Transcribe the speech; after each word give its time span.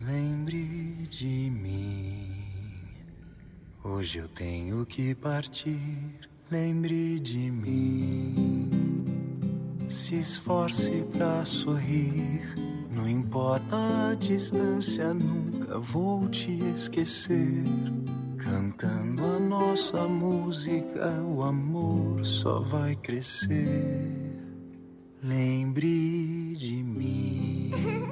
Lembre 0.00 1.08
de 1.10 1.50
mim. 1.50 2.44
Hoje 3.82 4.18
eu 4.18 4.28
tenho 4.28 4.86
que 4.86 5.12
partir. 5.12 6.20
Lembre 6.48 7.18
de 7.18 7.50
mim. 7.50 8.70
Se 9.88 10.20
esforce 10.20 11.04
pra 11.12 11.44
sorrir. 11.44 12.42
Não 12.92 13.08
importa 13.08 14.10
a 14.10 14.14
distância, 14.14 15.12
nunca 15.12 15.80
vou 15.80 16.28
te 16.28 16.52
esquecer. 16.76 17.64
Cantando 18.36 19.24
a 19.24 19.40
nossa 19.40 20.06
música, 20.06 21.10
o 21.22 21.42
amor 21.42 22.24
só 22.24 22.60
vai 22.60 22.94
crescer. 22.94 24.16
Lembre 25.24 26.54
de 26.56 26.84
mim. 26.84 27.72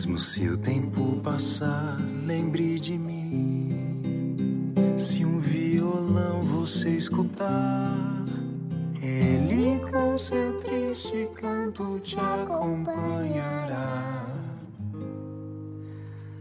Mesmo 0.00 0.18
se 0.18 0.48
o 0.48 0.56
tempo 0.56 1.20
passar, 1.22 1.98
lembre 2.24 2.80
de 2.80 2.96
mim. 2.96 4.72
Se 4.96 5.26
um 5.26 5.38
violão 5.38 6.40
você 6.40 6.88
escutar, 6.96 8.24
ele 9.02 9.78
com 9.90 10.16
seu 10.16 10.58
triste 10.60 11.28
canto 11.34 11.98
te 11.98 12.18
acompanhará. 12.18 12.96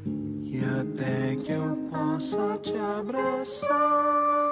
E 0.06 0.62
até 0.64 1.36
que 1.36 1.52
eu 1.52 1.76
possa 1.92 2.58
te 2.60 2.78
abraçar, 2.78 4.49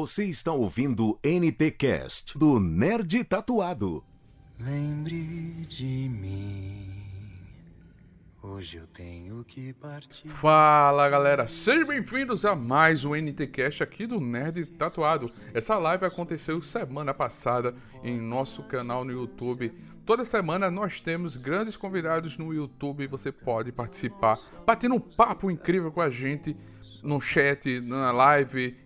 Você 0.00 0.24
está 0.24 0.50
ouvindo 0.50 1.20
NT 1.22 1.72
Cast 1.72 2.38
do 2.38 2.58
Nerd 2.58 3.22
Tatuado. 3.22 4.02
Lembre 4.58 5.66
de 5.68 5.84
mim. 5.84 7.04
Hoje 8.42 8.78
eu 8.78 8.86
tenho 8.86 9.44
que 9.44 9.74
partir. 9.74 10.26
Fala 10.26 11.06
galera, 11.10 11.46
sejam 11.46 11.86
bem-vindos 11.86 12.46
a 12.46 12.56
mais 12.56 13.04
um 13.04 13.14
NTCast 13.14 13.82
aqui 13.82 14.06
do 14.06 14.18
Nerd 14.18 14.64
Tatuado. 14.70 15.28
Essa 15.52 15.76
live 15.76 16.06
aconteceu 16.06 16.62
semana 16.62 17.12
passada 17.12 17.74
em 18.02 18.18
nosso 18.18 18.62
canal 18.62 19.04
no 19.04 19.12
YouTube. 19.12 19.70
Toda 20.06 20.24
semana 20.24 20.70
nós 20.70 21.02
temos 21.02 21.36
grandes 21.36 21.76
convidados 21.76 22.38
no 22.38 22.54
YouTube, 22.54 23.06
você 23.06 23.30
pode 23.30 23.70
participar, 23.70 24.38
batendo 24.66 24.94
um 24.94 25.00
papo 25.00 25.50
incrível 25.50 25.92
com 25.92 26.00
a 26.00 26.08
gente 26.08 26.56
no 27.02 27.20
chat, 27.20 27.82
na 27.82 28.10
live, 28.12 28.78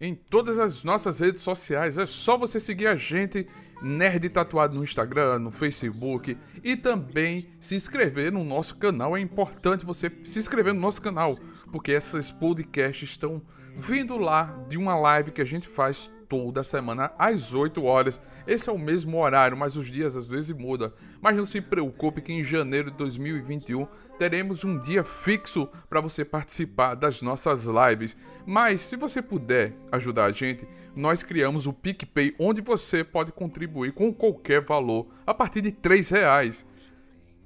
em 0.00 0.14
todas 0.14 0.58
as 0.58 0.84
nossas 0.84 1.20
redes 1.20 1.42
sociais. 1.42 1.98
É 1.98 2.06
só 2.06 2.36
você 2.36 2.60
seguir 2.60 2.86
a 2.86 2.96
gente, 2.96 3.46
Nerd 3.82 4.28
Tatuado, 4.28 4.76
no 4.76 4.84
Instagram, 4.84 5.38
no 5.38 5.50
Facebook 5.50 6.36
e 6.62 6.76
também 6.76 7.48
se 7.60 7.74
inscrever 7.74 8.32
no 8.32 8.44
nosso 8.44 8.76
canal. 8.76 9.16
É 9.16 9.20
importante 9.20 9.86
você 9.86 10.10
se 10.24 10.38
inscrever 10.38 10.74
no 10.74 10.80
nosso 10.80 11.02
canal, 11.02 11.38
porque 11.72 11.92
esses 11.92 12.30
podcasts 12.30 13.10
estão 13.10 13.42
vindo 13.76 14.16
lá 14.16 14.64
de 14.68 14.76
uma 14.76 14.96
live 14.96 15.30
que 15.30 15.42
a 15.42 15.46
gente 15.46 15.68
faz 15.68 16.10
toda 16.28 16.62
semana 16.62 17.12
às 17.18 17.54
8 17.54 17.82
horas. 17.84 18.20
Esse 18.46 18.68
é 18.68 18.72
o 18.72 18.78
mesmo 18.78 19.18
horário, 19.18 19.56
mas 19.56 19.76
os 19.76 19.86
dias 19.86 20.16
às 20.16 20.28
vezes 20.28 20.52
mudam. 20.52 20.92
Mas 21.20 21.36
não 21.36 21.44
se 21.44 21.60
preocupe 21.60 22.20
que 22.20 22.32
em 22.32 22.44
janeiro 22.44 22.90
de 22.90 22.96
2021 22.96 23.86
teremos 24.18 24.64
um 24.64 24.78
dia 24.78 25.02
fixo 25.02 25.68
para 25.88 26.00
você 26.00 26.24
participar 26.24 26.94
das 26.94 27.22
nossas 27.22 27.64
lives. 27.64 28.16
Mas 28.46 28.82
se 28.82 28.96
você 28.96 29.22
puder 29.22 29.74
ajudar 29.90 30.26
a 30.26 30.32
gente, 30.32 30.66
nós 30.94 31.22
criamos 31.22 31.66
o 31.66 31.72
PicPay, 31.72 32.34
onde 32.38 32.60
você 32.60 33.02
pode 33.02 33.32
contribuir 33.32 33.92
com 33.92 34.12
qualquer 34.12 34.64
valor, 34.64 35.06
a 35.26 35.32
partir 35.32 35.60
de 35.60 35.72
3 35.72 36.10
reais 36.10 36.66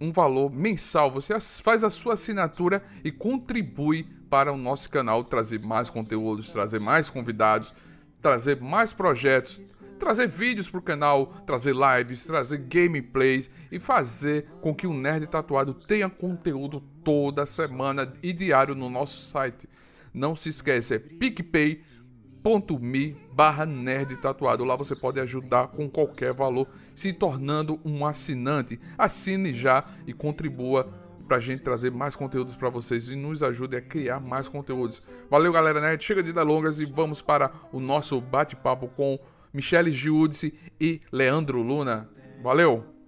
um 0.00 0.12
valor 0.12 0.50
mensal. 0.50 1.10
Você 1.12 1.38
faz 1.62 1.84
a 1.84 1.90
sua 1.90 2.14
assinatura 2.14 2.82
e 3.04 3.12
contribui 3.12 4.04
para 4.28 4.52
o 4.52 4.56
nosso 4.56 4.90
canal 4.90 5.22
trazer 5.22 5.60
mais 5.60 5.88
conteúdos, 5.88 6.50
trazer 6.50 6.80
mais 6.80 7.08
convidados, 7.08 7.72
trazer 8.22 8.60
mais 8.60 8.92
projetos, 8.92 9.60
trazer 9.98 10.28
vídeos 10.28 10.70
para 10.70 10.78
o 10.80 10.82
canal, 10.82 11.26
trazer 11.44 11.74
lives, 11.74 12.24
trazer 12.24 12.58
gameplays 12.58 13.50
e 13.70 13.78
fazer 13.80 14.46
com 14.60 14.74
que 14.74 14.86
o 14.86 14.94
Nerd 14.94 15.26
Tatuado 15.26 15.74
tenha 15.74 16.08
conteúdo 16.08 16.80
toda 17.04 17.44
semana 17.44 18.10
e 18.22 18.32
diário 18.32 18.74
no 18.74 18.88
nosso 18.88 19.20
site. 19.20 19.68
Não 20.14 20.36
se 20.36 20.50
esqueça, 20.50 20.94
é 20.94 20.98
picpay.me 20.98 21.82
barra 23.32 23.64
nerd 23.64 24.16
tatuado. 24.16 24.64
Lá 24.64 24.76
você 24.76 24.94
pode 24.94 25.18
ajudar 25.20 25.68
com 25.68 25.88
qualquer 25.88 26.34
valor, 26.34 26.68
se 26.94 27.12
tornando 27.12 27.80
um 27.84 28.04
assinante. 28.04 28.78
Assine 28.98 29.54
já 29.54 29.84
e 30.06 30.12
contribua 30.12 31.01
pra 31.26 31.38
gente 31.38 31.62
trazer 31.62 31.90
mais 31.90 32.14
conteúdos 32.14 32.56
para 32.56 32.68
vocês 32.68 33.08
e 33.08 33.16
nos 33.16 33.42
ajude 33.42 33.76
a 33.76 33.80
criar 33.80 34.20
mais 34.20 34.48
conteúdos. 34.48 35.06
Valeu, 35.30 35.52
galera, 35.52 35.80
né? 35.80 35.96
Chega 35.98 36.22
de 36.22 36.32
delongas 36.32 36.80
e 36.80 36.84
vamos 36.84 37.22
para 37.22 37.52
o 37.72 37.80
nosso 37.80 38.20
bate-papo 38.20 38.88
com 38.88 39.18
Michele 39.52 39.90
Giudice 39.92 40.54
e 40.80 41.00
Leandro 41.10 41.62
Luna. 41.62 42.08
Valeu! 42.42 43.01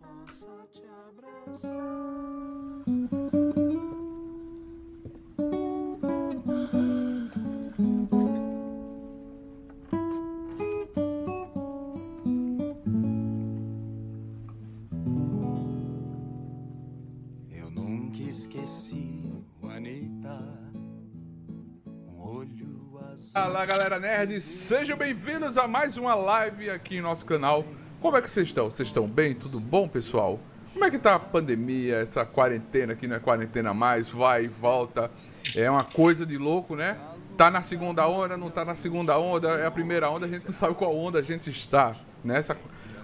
Fala 24.05 24.17
galera 24.17 24.27
nerd, 24.27 24.41
sejam 24.43 24.99
bem-vindos 24.99 25.57
a 25.57 25.67
mais 25.67 25.97
uma 25.97 26.15
live 26.15 26.69
aqui 26.69 26.97
em 26.97 27.01
nosso 27.01 27.25
canal. 27.25 27.65
Como 28.03 28.15
é 28.15 28.21
que 28.21 28.31
vocês 28.31 28.49
estão? 28.49 28.71
Vocês 28.71 28.89
estão 28.89 29.09
bem? 29.09 29.35
Tudo 29.35 29.59
bom, 29.59 29.89
pessoal? 29.89 30.39
Como 30.75 30.85
é 30.85 30.91
que 30.91 30.99
tá 30.99 31.15
a 31.15 31.19
pandemia, 31.19 31.97
essa 31.97 32.23
quarentena 32.23 32.95
que 32.95 33.07
não 33.07 33.17
é 33.17 33.19
quarentena 33.19 33.73
mais, 33.73 34.11
vai 34.11 34.45
e 34.45 34.49
volta? 34.49 35.11
É 35.57 35.71
uma 35.71 35.85
coisa 35.85 36.27
de 36.27 36.37
louco, 36.37 36.77
né? 36.77 36.99
Tá 37.35 37.51
na 37.51 37.63
segunda 37.63 38.07
onda, 38.07 38.37
não 38.37 38.51
tá 38.51 38.63
na 38.63 38.75
segunda 38.75 39.19
onda, 39.19 39.49
é 39.53 39.65
a 39.65 39.71
primeira 39.71 40.11
onda, 40.11 40.27
a 40.27 40.29
gente 40.29 40.45
não 40.45 40.53
sabe 40.53 40.75
qual 40.75 40.95
onda 40.95 41.21
a 41.21 41.23
gente 41.23 41.49
está, 41.49 41.97
né? 42.23 42.37
Essa 42.37 42.57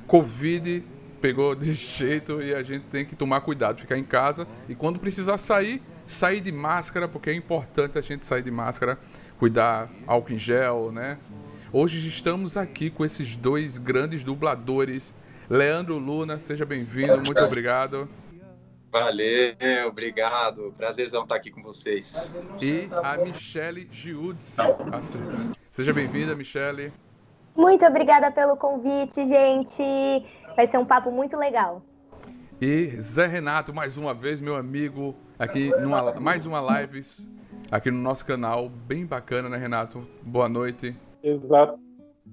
Covid 0.06 0.84
pegou 1.18 1.54
de 1.54 1.72
jeito 1.72 2.42
e 2.42 2.54
a 2.54 2.62
gente 2.62 2.84
tem 2.84 3.06
que 3.06 3.16
tomar 3.16 3.40
cuidado, 3.40 3.80
ficar 3.80 3.96
em 3.96 4.04
casa 4.04 4.46
e 4.68 4.74
quando 4.74 4.98
precisar 4.98 5.38
sair, 5.38 5.82
sair 6.10 6.41
de 6.41 6.53
máscara, 6.53 7.09
porque 7.09 7.31
é 7.31 7.34
importante 7.34 7.98
a 7.98 8.00
gente 8.00 8.26
sair 8.26 8.43
de 8.43 8.50
máscara, 8.50 8.98
cuidar 9.38 9.88
álcool 10.06 10.32
em 10.32 10.38
gel, 10.38 10.91
né? 10.93 11.19
Hoje 11.72 12.06
estamos 12.09 12.56
aqui 12.56 12.91
com 12.91 13.04
esses 13.04 13.37
dois 13.37 13.78
grandes 13.78 14.25
dubladores. 14.25 15.15
Leandro 15.48 15.98
Luna, 15.98 16.38
seja 16.38 16.65
bem-vindo, 16.65 17.16
muito 17.16 17.41
obrigado. 17.41 18.09
Valeu, 18.93 19.54
obrigado. 19.87 20.75
Prazerzão 20.76 21.22
estar 21.22 21.37
aqui 21.37 21.50
com 21.50 21.62
vocês. 21.62 22.34
E 22.60 22.88
a 23.04 23.16
Michele 23.16 23.88
Giudice. 23.91 24.60
Seja 25.71 25.92
bem-vinda, 25.92 26.34
Michele. 26.34 26.92
Muito 27.54 27.84
obrigada 27.84 28.32
pelo 28.32 28.56
convite, 28.56 29.28
gente. 29.28 30.27
Vai 30.56 30.66
ser 30.69 30.78
um 30.78 30.84
papo 30.84 31.12
muito 31.12 31.37
legal. 31.37 31.82
E 32.60 33.00
Zé 33.00 33.26
Renato, 33.26 33.72
mais 33.72 33.97
uma 33.97 34.12
vez, 34.12 34.41
meu 34.41 34.54
amigo, 34.54 35.15
aqui 35.39 35.71
numa 35.80 36.12
mais 36.21 36.45
uma 36.45 36.60
live 36.60 37.01
aqui 37.71 37.91
no 37.91 37.98
nosso 37.98 38.27
canal, 38.27 38.68
bem 38.68 39.07
bacana, 39.07 39.48
né, 39.48 39.57
Renato? 39.57 40.07
Boa 40.27 40.48
noite. 40.48 40.95
Exa- 41.22 41.74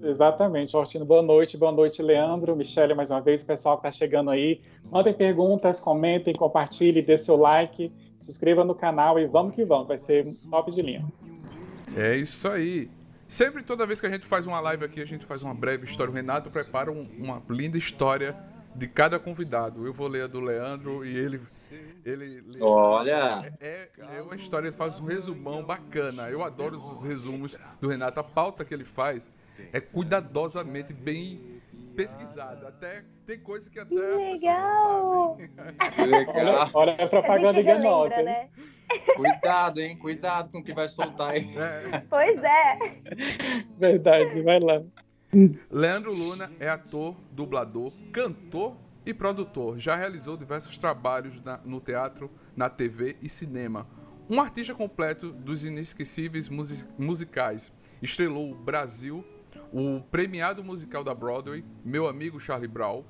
exatamente, 0.02 0.72
Faustino. 0.72 1.04
Boa 1.06 1.22
noite, 1.22 1.56
boa 1.56 1.72
noite, 1.72 2.02
Leandro, 2.02 2.54
Michele, 2.54 2.92
mais 2.92 3.10
uma 3.10 3.22
vez, 3.22 3.42
o 3.42 3.46
pessoal 3.46 3.78
que 3.80 3.86
está 3.86 3.96
chegando 3.98 4.30
aí. 4.30 4.60
Mandem 4.90 5.14
perguntas, 5.14 5.80
comentem, 5.80 6.34
compartilhem, 6.34 7.02
dê 7.02 7.16
seu 7.16 7.36
like, 7.36 7.90
se 8.20 8.30
inscreva 8.30 8.64
no 8.64 8.74
canal 8.74 9.18
e 9.18 9.26
vamos 9.26 9.54
que 9.54 9.64
vamos, 9.64 9.88
vai 9.88 9.96
ser 9.96 10.26
top 10.50 10.70
de 10.72 10.82
linha. 10.82 11.06
É 11.96 12.14
isso 12.16 12.46
aí. 12.48 12.90
Sempre, 13.26 13.62
toda 13.62 13.86
vez 13.86 13.98
que 14.00 14.06
a 14.06 14.10
gente 14.10 14.26
faz 14.26 14.44
uma 14.46 14.60
live 14.60 14.84
aqui, 14.84 15.00
a 15.00 15.06
gente 15.06 15.24
faz 15.24 15.42
uma 15.42 15.54
breve 15.54 15.84
história. 15.84 16.10
O 16.10 16.14
Renato 16.14 16.50
prepara 16.50 16.90
um- 16.92 17.06
uma 17.18 17.42
linda 17.48 17.78
história 17.78 18.36
de 18.78 18.86
cada 18.86 19.18
convidado. 19.18 19.84
Eu 19.86 19.92
vou 19.92 20.06
ler 20.08 20.22
a 20.22 20.26
do 20.26 20.40
Leandro 20.40 21.04
e 21.04 21.16
ele. 21.16 21.40
ele 22.04 22.40
lê- 22.46 22.58
Olha, 22.62 23.52
É, 23.60 23.88
é 24.16 24.22
uma 24.22 24.36
história, 24.36 24.68
ele 24.68 24.76
faz 24.76 25.00
um 25.00 25.06
resumão 25.06 25.62
bacana. 25.64 26.30
Eu 26.30 26.42
adoro 26.44 26.78
os 26.78 27.04
resumos 27.04 27.58
do 27.80 27.88
Renato. 27.88 28.20
A 28.20 28.24
pauta 28.24 28.64
que 28.64 28.72
ele 28.72 28.84
faz 28.84 29.30
é 29.72 29.80
cuidadosamente 29.80 30.92
bem 30.92 31.60
pesquisado. 31.96 32.66
Até 32.68 33.02
tem 33.26 33.40
coisa 33.40 33.68
que 33.68 33.80
até 33.80 33.88
Que 33.94 34.00
legal! 34.00 35.36
Legal. 35.36 36.70
Olha, 36.72 36.94
olha 36.94 37.04
a 37.04 37.08
propaganda 37.08 37.60
enganosa. 37.60 38.22
né? 38.22 38.48
Cuidado, 39.16 39.80
hein? 39.80 39.98
Cuidado 39.98 40.50
com 40.52 40.58
o 40.60 40.64
que 40.64 40.72
vai 40.72 40.88
soltar 40.88 41.32
aí. 41.32 41.46
É. 41.58 42.00
Pois 42.08 42.38
é. 42.42 42.78
Verdade, 43.76 44.40
vai 44.42 44.60
lá. 44.60 44.80
Leandro 45.70 46.12
Luna 46.14 46.50
é 46.58 46.68
ator, 46.68 47.14
dublador, 47.32 47.92
cantor 48.12 48.76
e 49.04 49.12
produtor. 49.12 49.78
Já 49.78 49.94
realizou 49.94 50.36
diversos 50.36 50.78
trabalhos 50.78 51.42
na- 51.42 51.60
no 51.64 51.80
teatro, 51.80 52.30
na 52.56 52.70
TV 52.70 53.16
e 53.20 53.28
cinema. 53.28 53.86
Um 54.28 54.40
artista 54.40 54.74
completo 54.74 55.30
dos 55.30 55.64
inesquecíveis 55.64 56.48
musi- 56.48 56.86
musicais. 56.98 57.72
Estrelou 58.00 58.52
o 58.52 58.54
Brasil, 58.54 59.24
o 59.72 60.00
premiado 60.10 60.64
musical 60.64 61.04
da 61.04 61.14
Broadway, 61.14 61.62
Meu 61.84 62.08
Amigo 62.08 62.40
Charlie 62.40 62.68
Brown, 62.68 63.04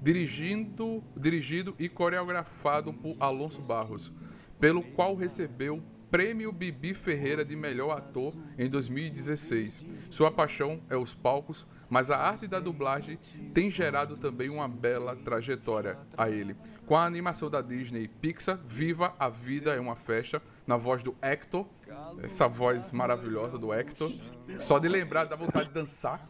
dirigindo, 0.00 1.02
dirigido 1.16 1.74
e 1.78 1.88
coreografado 1.88 2.92
por 2.92 3.16
Alonso 3.18 3.62
Barros, 3.62 4.12
pelo 4.60 4.82
qual 4.82 5.14
recebeu 5.16 5.82
Prêmio 6.10 6.52
Bibi 6.52 6.94
Ferreira 6.94 7.44
de 7.44 7.56
Melhor 7.56 7.96
Ator 7.96 8.32
em 8.58 8.68
2016. 8.68 9.84
Sua 10.10 10.30
paixão 10.30 10.80
é 10.88 10.96
os 10.96 11.12
palcos, 11.12 11.66
mas 11.90 12.10
a 12.10 12.16
arte 12.18 12.46
da 12.46 12.60
dublagem 12.60 13.18
tem 13.52 13.70
gerado 13.70 14.16
também 14.16 14.48
uma 14.48 14.68
bela 14.68 15.16
trajetória 15.16 15.98
a 16.16 16.28
ele. 16.30 16.56
Com 16.86 16.96
a 16.96 17.04
animação 17.04 17.50
da 17.50 17.60
Disney 17.60 18.08
Pixar, 18.08 18.58
Viva 18.66 19.14
a 19.18 19.28
Vida 19.28 19.74
é 19.74 19.80
uma 19.80 19.96
Festa, 19.96 20.40
na 20.66 20.76
voz 20.76 21.02
do 21.02 21.16
Hector, 21.20 21.66
essa 22.22 22.46
voz 22.46 22.92
maravilhosa 22.92 23.58
do 23.58 23.72
Hector. 23.72 24.12
Só 24.60 24.78
de 24.78 24.88
lembrar 24.88 25.24
dá 25.24 25.34
vontade 25.36 25.68
de 25.68 25.74
dançar, 25.74 26.22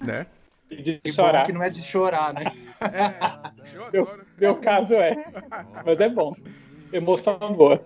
né? 0.00 0.26
E 0.68 0.82
de 0.82 1.00
chorar. 1.12 1.44
que 1.44 1.52
não 1.52 1.62
é 1.62 1.70
de 1.70 1.82
chorar, 1.82 2.32
né? 2.32 2.44
É, 2.80 3.76
eu 3.76 3.90
Meu, 3.92 4.02
adoro. 4.02 4.26
meu 4.38 4.56
caso 4.56 4.94
é. 4.94 5.24
Mas 5.84 5.98
é 6.00 6.08
bom. 6.08 6.34
Emoção 6.92 7.38
boa. 7.54 7.82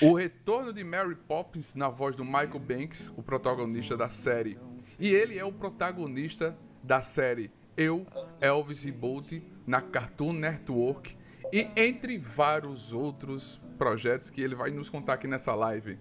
O 0.00 0.14
retorno 0.14 0.72
de 0.72 0.82
Mary 0.84 1.14
Poppins 1.14 1.74
na 1.74 1.88
voz 1.88 2.14
do 2.16 2.24
Michael 2.24 2.58
Banks, 2.58 3.12
o 3.16 3.22
protagonista 3.22 3.96
da 3.96 4.08
série. 4.08 4.58
E 4.98 5.08
ele 5.08 5.38
é 5.38 5.44
o 5.44 5.52
protagonista 5.52 6.56
da 6.82 7.00
série 7.00 7.50
Eu, 7.76 8.06
Elvis 8.40 8.84
e 8.84 8.92
Bolt 8.92 9.32
na 9.66 9.80
Cartoon 9.80 10.32
Network 10.32 11.16
e 11.52 11.68
entre 11.76 12.18
vários 12.18 12.92
outros 12.92 13.60
projetos 13.78 14.30
que 14.30 14.40
ele 14.40 14.54
vai 14.54 14.70
nos 14.70 14.88
contar 14.88 15.14
aqui 15.14 15.26
nessa 15.26 15.54
live. 15.54 15.98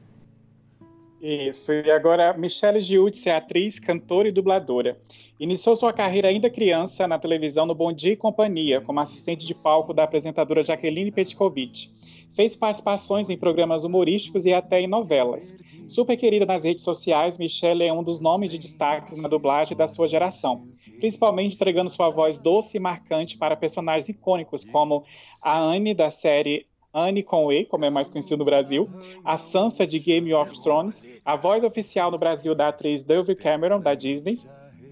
Isso. 1.21 1.71
E 1.71 1.91
agora, 1.91 2.33
Michelle 2.33 2.81
Giudice 2.81 3.29
é 3.29 3.35
atriz, 3.35 3.77
cantora 3.79 4.27
e 4.27 4.31
dubladora. 4.31 4.97
Iniciou 5.39 5.75
sua 5.75 5.93
carreira 5.93 6.29
ainda 6.29 6.49
criança 6.49 7.07
na 7.07 7.19
televisão 7.19 7.65
no 7.65 7.75
Bom 7.75 7.93
Dia 7.93 8.13
e 8.13 8.17
Companhia, 8.17 8.81
como 8.81 8.99
assistente 8.99 9.45
de 9.45 9.53
palco 9.53 9.93
da 9.93 10.03
apresentadora 10.03 10.63
Jaqueline 10.63 11.11
Petkovic. 11.11 11.91
Fez 12.33 12.55
participações 12.55 13.29
em 13.29 13.37
programas 13.37 13.83
humorísticos 13.83 14.45
e 14.45 14.53
até 14.53 14.81
em 14.81 14.87
novelas. 14.87 15.57
Super 15.87 16.15
querida 16.15 16.45
nas 16.45 16.63
redes 16.63 16.83
sociais, 16.83 17.37
Michelle 17.37 17.83
é 17.83 17.91
um 17.91 18.03
dos 18.03 18.19
nomes 18.19 18.49
de 18.49 18.57
destaque 18.57 19.15
na 19.19 19.27
dublagem 19.27 19.75
da 19.75 19.87
sua 19.87 20.07
geração, 20.07 20.67
principalmente 20.99 21.55
entregando 21.55 21.89
sua 21.89 22.09
voz 22.09 22.39
doce 22.39 22.77
e 22.77 22.79
marcante 22.79 23.37
para 23.37 23.55
personagens 23.55 24.07
icônicos 24.07 24.63
como 24.63 25.03
a 25.41 25.59
Anne 25.59 25.93
da 25.93 26.09
série 26.09 26.65
Anne 26.93 27.23
Conway, 27.23 27.65
como 27.65 27.85
é 27.85 27.89
mais 27.89 28.09
conhecido 28.09 28.37
no 28.37 28.45
Brasil, 28.45 28.89
a 29.23 29.37
Sansa 29.37 29.87
de 29.87 29.97
Game 29.99 30.33
of 30.33 30.61
Thrones, 30.61 31.05
a 31.23 31.35
voz 31.35 31.63
oficial 31.63 32.11
no 32.11 32.17
Brasil 32.17 32.53
da 32.53 32.67
atriz 32.67 33.03
Dove 33.03 33.35
Cameron, 33.35 33.79
da 33.79 33.93
Disney, 33.93 34.39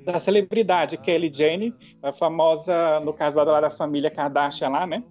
da 0.06 0.19
celebridade 0.19 0.98
Kelly 0.98 1.31
Jane, 1.34 1.74
a 2.01 2.12
famosa, 2.12 3.00
no 3.01 3.13
caso 3.13 3.38
lá 3.38 3.62
da 3.62 3.69
família 3.69 4.10
Kardashian 4.10 4.69
lá, 4.69 4.88
né? 4.88 5.04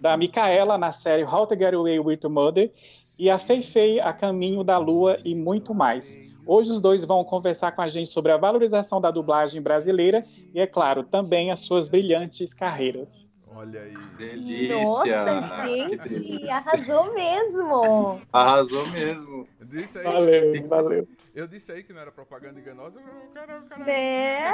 Da 0.00 0.16
Micaela 0.16 0.76
na 0.76 0.92
série 0.92 1.24
How 1.24 1.46
to 1.46 1.56
Get 1.56 1.74
Away 1.74 1.98
with 2.00 2.20
Mother, 2.28 2.70
e 3.18 3.30
a 3.30 3.38
Fei 3.38 3.62
Fei 3.62 3.98
a 4.00 4.12
Caminho 4.12 4.62
da 4.62 4.78
Lua 4.78 5.18
e 5.24 5.34
muito 5.34 5.74
mais. 5.74 6.16
Hoje 6.46 6.70
os 6.70 6.80
dois 6.80 7.04
vão 7.04 7.24
conversar 7.24 7.72
com 7.72 7.82
a 7.82 7.88
gente 7.88 8.10
sobre 8.10 8.30
a 8.30 8.36
valorização 8.36 9.00
da 9.00 9.10
dublagem 9.10 9.60
brasileira 9.60 10.22
e, 10.54 10.60
é 10.60 10.66
claro, 10.66 11.02
também 11.02 11.50
as 11.50 11.60
suas 11.60 11.88
brilhantes 11.88 12.54
carreiras. 12.54 13.25
Olha 13.56 13.80
aí. 13.80 13.96
Delícia. 14.18 15.24
Nossa, 15.24 15.62
delícia. 15.64 16.18
gente, 16.18 16.50
arrasou 16.50 17.14
mesmo. 17.14 18.20
Arrasou 18.30 18.86
mesmo. 18.90 19.48
Eu 19.58 19.66
disse 19.66 19.98
aí, 19.98 20.04
Valeu, 20.04 20.68
valeu. 20.68 21.08
eu 21.34 21.48
disse 21.48 21.72
aí 21.72 21.82
que 21.82 21.90
não 21.94 22.02
era 22.02 22.12
propaganda 22.12 22.60
enganosa. 22.60 23.00
O 23.00 23.32
cara, 23.32 23.60
o 23.60 23.62
cara... 23.64 23.84
Né? 23.84 24.52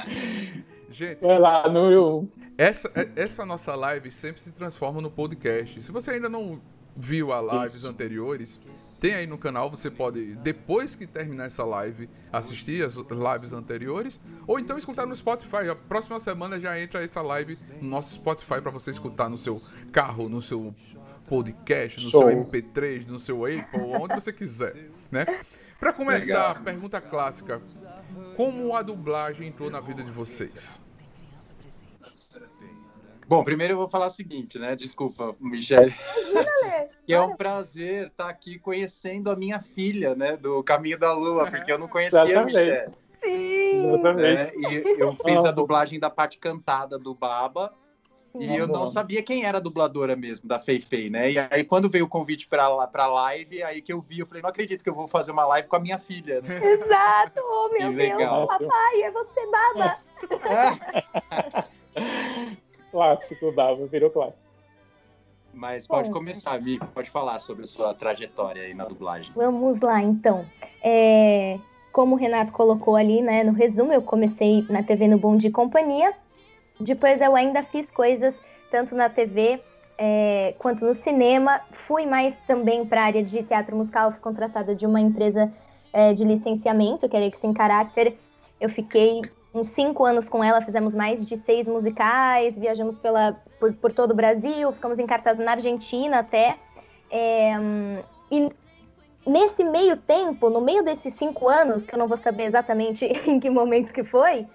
Gente, 0.88 1.20
Vai 1.20 1.38
lá, 1.38 1.68
no 1.68 2.28
Essa, 2.56 2.90
é- 2.94 3.10
essa 3.22 3.44
nossa 3.44 3.74
live 3.74 4.10
sempre 4.10 4.40
se 4.40 4.50
transforma 4.52 5.02
no 5.02 5.10
podcast. 5.10 5.82
Se 5.82 5.92
você 5.92 6.12
ainda 6.12 6.30
não 6.30 6.62
viu 6.96 7.30
as 7.32 7.52
lives 7.52 7.74
Isso. 7.74 7.88
anteriores, 7.88 8.60
tem 9.04 9.12
aí 9.12 9.26
no 9.26 9.36
canal, 9.36 9.68
você 9.68 9.90
pode, 9.90 10.34
depois 10.36 10.96
que 10.96 11.06
terminar 11.06 11.44
essa 11.44 11.62
live, 11.62 12.08
assistir 12.32 12.82
as 12.82 12.96
lives 12.96 13.52
anteriores, 13.52 14.18
ou 14.46 14.58
então 14.58 14.78
escutar 14.78 15.04
no 15.04 15.14
Spotify. 15.14 15.68
A 15.70 15.76
próxima 15.76 16.18
semana 16.18 16.58
já 16.58 16.80
entra 16.80 17.04
essa 17.04 17.20
live 17.20 17.58
no 17.82 17.90
nosso 17.90 18.14
Spotify 18.14 18.62
para 18.62 18.70
você 18.70 18.88
escutar 18.88 19.28
no 19.28 19.36
seu 19.36 19.60
carro, 19.92 20.26
no 20.26 20.40
seu 20.40 20.74
podcast, 21.28 22.02
no 22.02 22.08
Show. 22.08 22.30
seu 22.30 22.44
MP3, 22.44 23.06
no 23.06 23.18
seu 23.18 23.44
Apple, 23.44 23.78
onde 24.00 24.14
você 24.14 24.32
quiser, 24.32 24.88
né? 25.10 25.26
Para 25.78 25.92
começar, 25.92 26.48
Legal. 26.48 26.64
pergunta 26.64 26.98
clássica: 26.98 27.60
como 28.38 28.74
a 28.74 28.80
dublagem 28.80 29.48
entrou 29.48 29.70
na 29.70 29.80
vida 29.80 30.02
de 30.02 30.10
vocês? 30.10 30.82
Bom, 33.26 33.42
primeiro 33.42 33.74
eu 33.74 33.78
vou 33.78 33.88
falar 33.88 34.06
o 34.06 34.10
seguinte, 34.10 34.58
né? 34.58 34.74
Desculpa, 34.76 35.34
Michele. 35.40 35.92
Que 37.06 37.12
é 37.12 37.20
um 37.20 37.36
prazer 37.36 38.06
estar 38.06 38.30
aqui 38.30 38.58
conhecendo 38.58 39.30
a 39.30 39.36
minha 39.36 39.60
filha, 39.62 40.14
né? 40.14 40.38
Do 40.38 40.62
Caminho 40.64 40.98
da 40.98 41.12
Lua, 41.12 41.46
porque 41.50 41.70
eu 41.70 41.76
não 41.78 41.86
conhecia 41.86 42.40
a. 42.40 42.44
Michele. 42.44 42.88
Sim. 43.22 43.88
Exatamente. 43.88 44.22
né? 44.22 44.52
E 44.56 45.00
eu 45.00 45.14
fiz 45.22 45.44
a 45.44 45.50
dublagem 45.50 46.00
da 46.00 46.08
parte 46.08 46.38
cantada 46.38 46.98
do 46.98 47.14
Baba. 47.14 47.74
E 48.40 48.56
eu 48.56 48.66
não 48.66 48.84
sabia 48.86 49.22
quem 49.22 49.44
era 49.44 49.58
a 49.58 49.60
dubladora 49.60 50.16
mesmo, 50.16 50.48
da 50.48 50.58
Fei 50.58 50.80
Fei, 50.80 51.08
né? 51.08 51.30
E 51.30 51.38
aí, 51.38 51.62
quando 51.62 51.88
veio 51.88 52.06
o 52.06 52.08
convite 52.08 52.48
pra, 52.48 52.84
pra 52.88 53.06
live, 53.06 53.62
aí 53.62 53.80
que 53.80 53.92
eu 53.92 54.00
vi, 54.00 54.18
eu 54.18 54.26
falei, 54.26 54.42
não 54.42 54.50
acredito 54.50 54.82
que 54.82 54.90
eu 54.90 54.94
vou 54.94 55.06
fazer 55.06 55.30
uma 55.30 55.46
live 55.46 55.68
com 55.68 55.76
a 55.76 55.80
minha 55.80 56.00
filha, 56.00 56.40
né? 56.40 56.60
Exato. 56.64 57.40
Oh, 57.40 57.68
meu 57.68 57.90
Que 57.90 57.96
Deus, 57.96 58.18
legal. 58.18 58.48
papai, 58.48 59.02
é 59.02 59.10
você, 59.12 59.46
baba. 59.46 59.98
Clássico, 62.94 63.50
Dava, 63.50 63.84
virou 63.86 64.08
clássico. 64.08 64.38
Mas 65.52 65.84
pode 65.84 66.10
Bom. 66.10 66.14
começar, 66.14 66.60
Mico, 66.62 66.86
pode 66.86 67.10
falar 67.10 67.40
sobre 67.40 67.64
a 67.64 67.66
sua 67.66 67.92
trajetória 67.92 68.62
aí 68.62 68.72
na 68.72 68.84
dublagem. 68.84 69.32
Vamos 69.34 69.80
lá, 69.80 70.00
então. 70.00 70.46
É, 70.80 71.58
como 71.90 72.14
o 72.14 72.18
Renato 72.18 72.52
colocou 72.52 72.94
ali, 72.94 73.20
né, 73.20 73.42
no 73.42 73.52
resumo, 73.52 73.92
eu 73.92 74.00
comecei 74.00 74.64
na 74.70 74.80
TV 74.80 75.08
no 75.08 75.18
Bom 75.18 75.36
de 75.36 75.50
Companhia. 75.50 76.14
Depois 76.78 77.20
eu 77.20 77.34
ainda 77.34 77.64
fiz 77.64 77.90
coisas 77.90 78.32
tanto 78.70 78.94
na 78.94 79.08
TV 79.08 79.60
é, 79.98 80.54
quanto 80.60 80.84
no 80.84 80.94
cinema. 80.94 81.62
Fui 81.88 82.06
mais 82.06 82.36
também 82.46 82.86
para 82.86 83.02
a 83.02 83.06
área 83.06 83.24
de 83.24 83.42
teatro 83.42 83.76
musical, 83.76 84.12
fui 84.12 84.20
contratada 84.20 84.72
de 84.72 84.86
uma 84.86 85.00
empresa 85.00 85.52
é, 85.92 86.14
de 86.14 86.22
licenciamento, 86.22 87.08
que 87.08 87.16
era 87.16 87.28
Sem 87.40 87.52
Caráter. 87.52 88.16
Eu 88.60 88.68
fiquei 88.68 89.20
uns 89.54 89.70
cinco 89.70 90.04
anos 90.04 90.28
com 90.28 90.42
ela, 90.42 90.60
fizemos 90.60 90.92
mais 90.92 91.24
de 91.24 91.36
seis 91.38 91.68
musicais, 91.68 92.58
viajamos 92.58 92.98
pela, 92.98 93.40
por, 93.60 93.72
por 93.74 93.92
todo 93.92 94.10
o 94.10 94.14
Brasil, 94.14 94.72
ficamos 94.72 94.98
em 94.98 95.06
cartaz 95.06 95.38
na 95.38 95.52
Argentina 95.52 96.18
até. 96.18 96.56
É, 97.10 97.52
e 98.30 98.50
nesse 99.24 99.62
meio 99.62 99.96
tempo, 99.96 100.50
no 100.50 100.60
meio 100.60 100.82
desses 100.82 101.14
cinco 101.14 101.48
anos, 101.48 101.86
que 101.86 101.94
eu 101.94 101.98
não 101.98 102.08
vou 102.08 102.18
saber 102.18 102.44
exatamente 102.44 103.04
em 103.26 103.38
que 103.38 103.48
momento 103.48 103.92
que 103.92 104.02
foi, 104.02 104.46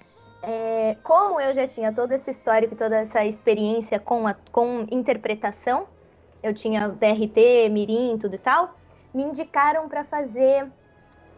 é, 0.44 0.98
como 1.02 1.40
eu 1.40 1.54
já 1.54 1.66
tinha 1.66 1.94
todo 1.94 2.12
esse 2.12 2.32
histórico, 2.32 2.76
toda 2.76 2.98
essa 2.98 3.26
experiência 3.26 4.00
com, 4.00 4.28
a, 4.28 4.36
com 4.52 4.86
interpretação, 4.92 5.88
eu 6.44 6.54
tinha 6.54 6.90
DRT, 6.90 7.70
Mirim, 7.70 8.18
tudo 8.18 8.36
e 8.36 8.40
tal, 8.40 8.76
me 9.14 9.24
indicaram 9.24 9.88
para 9.88 10.04
fazer 10.04 10.68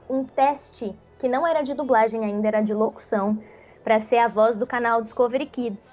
um 0.10 0.24
teste 0.24 0.96
que 1.20 1.28
não 1.28 1.46
era 1.46 1.62
de 1.62 1.74
dublagem 1.76 2.26
ainda, 2.26 2.48
era 2.48 2.62
de 2.62 2.74
locução, 2.74 3.38
para 3.84 4.02
ser 4.02 4.18
a 4.18 4.28
voz 4.28 4.58
do 4.58 4.68
canal 4.68 5.02
Discovery 5.02 5.46
Kids. 5.46 5.92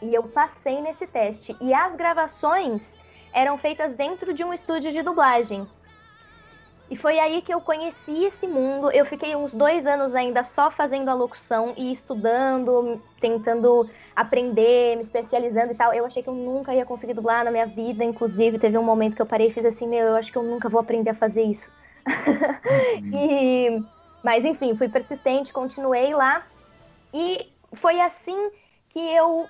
E 0.00 0.14
eu 0.14 0.24
passei 0.24 0.80
nesse 0.80 1.06
teste. 1.06 1.56
E 1.60 1.72
as 1.72 1.94
gravações 1.94 2.94
eram 3.32 3.56
feitas 3.56 3.94
dentro 3.94 4.32
de 4.34 4.44
um 4.44 4.52
estúdio 4.52 4.90
de 4.90 5.02
dublagem. 5.02 5.66
E 6.90 6.96
foi 6.96 7.18
aí 7.18 7.40
que 7.40 7.54
eu 7.54 7.60
conheci 7.60 8.24
esse 8.24 8.46
mundo. 8.46 8.90
Eu 8.90 9.06
fiquei 9.06 9.34
uns 9.34 9.52
dois 9.52 9.86
anos 9.86 10.14
ainda 10.14 10.42
só 10.42 10.70
fazendo 10.70 11.08
a 11.08 11.14
locução 11.14 11.72
e 11.74 11.90
estudando, 11.90 13.00
tentando 13.18 13.88
aprender, 14.14 14.96
me 14.96 15.02
especializando 15.02 15.72
e 15.72 15.74
tal. 15.74 15.94
Eu 15.94 16.04
achei 16.04 16.22
que 16.22 16.28
eu 16.28 16.34
nunca 16.34 16.74
ia 16.74 16.84
conseguir 16.84 17.14
dublar 17.14 17.44
na 17.44 17.50
minha 17.50 17.64
vida. 17.64 18.04
Inclusive, 18.04 18.58
teve 18.58 18.76
um 18.76 18.82
momento 18.82 19.16
que 19.16 19.22
eu 19.22 19.26
parei 19.26 19.48
e 19.48 19.52
fiz 19.52 19.64
assim: 19.64 19.86
Meu, 19.86 20.08
eu 20.08 20.16
acho 20.16 20.30
que 20.30 20.36
eu 20.36 20.42
nunca 20.42 20.68
vou 20.68 20.80
aprender 20.80 21.10
a 21.10 21.14
fazer 21.14 21.42
isso. 21.44 21.70
e... 23.10 23.82
Mas 24.22 24.44
enfim, 24.44 24.76
fui 24.76 24.88
persistente, 24.88 25.52
continuei 25.52 26.14
lá. 26.14 26.44
E 27.12 27.52
foi 27.74 28.00
assim 28.00 28.50
que 28.88 29.00
eu. 29.00 29.46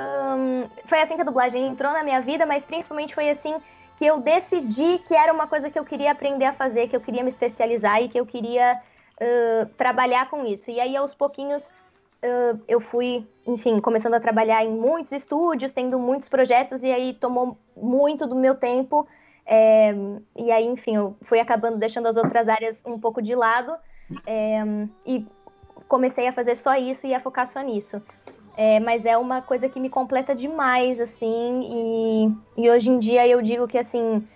Um, 0.00 0.68
foi 0.86 1.00
assim 1.00 1.16
que 1.16 1.22
a 1.22 1.24
dublagem 1.24 1.66
entrou 1.66 1.92
na 1.92 2.02
minha 2.02 2.20
vida, 2.20 2.44
mas 2.44 2.64
principalmente 2.64 3.14
foi 3.14 3.30
assim 3.30 3.54
que 3.98 4.06
eu 4.06 4.20
decidi 4.20 4.98
que 5.00 5.14
era 5.14 5.32
uma 5.32 5.48
coisa 5.48 5.70
que 5.70 5.78
eu 5.78 5.84
queria 5.84 6.12
aprender 6.12 6.44
a 6.44 6.52
fazer, 6.52 6.88
que 6.88 6.94
eu 6.94 7.00
queria 7.00 7.22
me 7.22 7.30
especializar 7.30 8.00
e 8.00 8.08
que 8.08 8.18
eu 8.18 8.24
queria 8.24 8.80
uh, 9.20 9.66
trabalhar 9.76 10.30
com 10.30 10.46
isso. 10.46 10.70
E 10.70 10.78
aí, 10.78 10.96
aos 10.96 11.14
pouquinhos, 11.14 11.64
uh, 11.64 12.60
eu 12.68 12.80
fui, 12.80 13.26
enfim, 13.44 13.80
começando 13.80 14.14
a 14.14 14.20
trabalhar 14.20 14.64
em 14.64 14.70
muitos 14.70 15.10
estúdios, 15.10 15.72
tendo 15.72 15.98
muitos 15.98 16.28
projetos, 16.28 16.84
e 16.84 16.92
aí 16.92 17.14
tomou 17.14 17.58
muito 17.76 18.24
do 18.26 18.36
meu 18.36 18.54
tempo. 18.54 19.06
É, 19.44 19.92
e 20.36 20.52
aí, 20.52 20.66
enfim, 20.66 20.94
eu 20.94 21.16
fui 21.22 21.40
acabando 21.40 21.78
deixando 21.78 22.06
as 22.06 22.16
outras 22.16 22.48
áreas 22.48 22.80
um 22.86 23.00
pouco 23.00 23.20
de 23.20 23.34
lado. 23.34 23.74
É, 24.26 24.62
e 25.04 25.26
comecei 25.88 26.28
a 26.28 26.32
fazer 26.32 26.56
só 26.56 26.76
isso 26.76 27.06
e 27.06 27.14
a 27.14 27.20
focar 27.20 27.46
só 27.46 27.60
nisso. 27.60 28.00
É, 28.56 28.80
mas 28.80 29.04
é 29.06 29.16
uma 29.16 29.40
coisa 29.40 29.68
que 29.68 29.80
me 29.80 29.88
completa 29.88 30.34
demais, 30.34 31.00
assim, 31.00 31.60
e, 32.56 32.62
e 32.64 32.70
hoje 32.70 32.90
em 32.90 32.98
dia 32.98 33.26
eu 33.26 33.40
digo 33.40 33.68
que, 33.68 33.78
assim, 33.78 34.26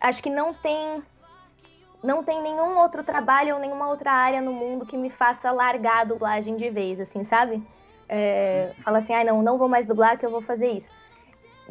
acho 0.00 0.22
que 0.22 0.30
não 0.30 0.52
tem 0.52 1.02
não 2.02 2.22
tem 2.22 2.42
nenhum 2.42 2.78
outro 2.78 3.02
trabalho 3.02 3.54
ou 3.54 3.60
nenhuma 3.60 3.88
outra 3.88 4.12
área 4.12 4.42
no 4.42 4.52
mundo 4.52 4.84
que 4.84 4.94
me 4.94 5.08
faça 5.08 5.50
largar 5.50 6.02
a 6.02 6.04
dublagem 6.04 6.54
de 6.54 6.68
vez, 6.68 7.00
assim, 7.00 7.24
sabe? 7.24 7.62
É, 8.06 8.72
fala 8.84 8.98
assim, 8.98 9.14
ah, 9.14 9.24
não, 9.24 9.42
não 9.42 9.56
vou 9.56 9.70
mais 9.70 9.86
dublar 9.86 10.18
que 10.18 10.26
eu 10.26 10.30
vou 10.30 10.42
fazer 10.42 10.70
isso. 10.70 10.90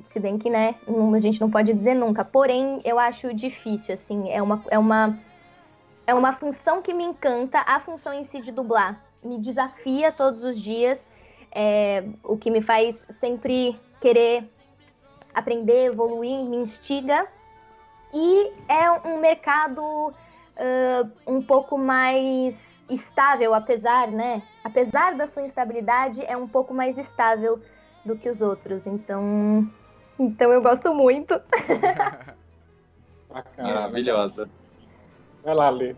Se 0.07 0.19
bem 0.19 0.39
que, 0.39 0.49
né, 0.49 0.73
a 1.15 1.19
gente 1.19 1.39
não 1.39 1.51
pode 1.51 1.71
dizer 1.71 1.93
nunca. 1.93 2.25
Porém, 2.25 2.81
eu 2.83 2.97
acho 2.97 3.31
difícil, 3.31 3.93
assim, 3.93 4.31
é 4.31 4.41
uma, 4.41 4.63
é 4.71 4.79
uma, 4.79 5.15
é 6.05 6.13
uma 6.13 6.33
função 6.33 6.81
que 6.81 6.93
me 6.93 7.03
encanta, 7.03 7.59
a 7.59 7.79
função 7.79 8.13
em 8.13 8.23
si 8.25 8.41
de 8.41 8.51
dublar. 8.51 9.01
Me 9.23 9.37
desafia 9.37 10.11
todos 10.11 10.43
os 10.43 10.59
dias, 10.59 11.09
é, 11.51 12.03
o 12.23 12.37
que 12.37 12.51
me 12.51 12.61
faz 12.61 12.95
sempre 13.19 13.79
querer 14.01 14.43
aprender, 15.33 15.85
evoluir, 15.85 16.43
me 16.43 16.57
instiga. 16.57 17.25
E 18.13 18.51
é 18.67 18.91
um 19.07 19.19
mercado 19.19 19.81
uh, 19.81 21.11
um 21.25 21.41
pouco 21.41 21.77
mais 21.77 22.55
estável, 22.89 23.53
apesar, 23.53 24.09
né? 24.09 24.43
Apesar 24.63 25.15
da 25.15 25.25
sua 25.25 25.43
instabilidade, 25.43 26.23
é 26.25 26.37
um 26.37 26.47
pouco 26.47 26.73
mais 26.73 26.97
estável 26.97 27.59
do 28.05 28.15
que 28.17 28.29
os 28.29 28.41
outros. 28.41 28.85
Então, 28.85 29.67
então 30.19 30.51
eu 30.51 30.61
gosto 30.61 30.93
muito. 30.93 31.41
Maravilhosa. 33.57 34.49
Vai 35.43 35.53
lá, 35.53 35.69
Lê. 35.69 35.95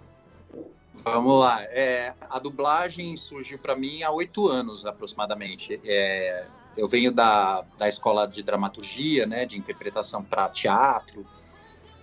Vamos 1.04 1.40
lá. 1.40 1.62
É, 1.64 2.14
a 2.30 2.40
dublagem 2.40 3.16
surgiu 3.16 3.60
para 3.60 3.76
mim 3.76 4.02
há 4.02 4.12
oito 4.12 4.48
anos, 4.48 4.86
aproximadamente. 4.86 5.80
É, 5.86 6.48
eu 6.76 6.88
venho 6.88 7.12
da, 7.12 7.64
da 7.78 7.88
escola 7.88 8.28
de 8.28 8.42
dramaturgia, 8.42 9.26
né, 9.26 9.46
de 9.46 9.58
interpretação 9.58 10.24
para 10.24 10.50
teatro, 10.50 11.26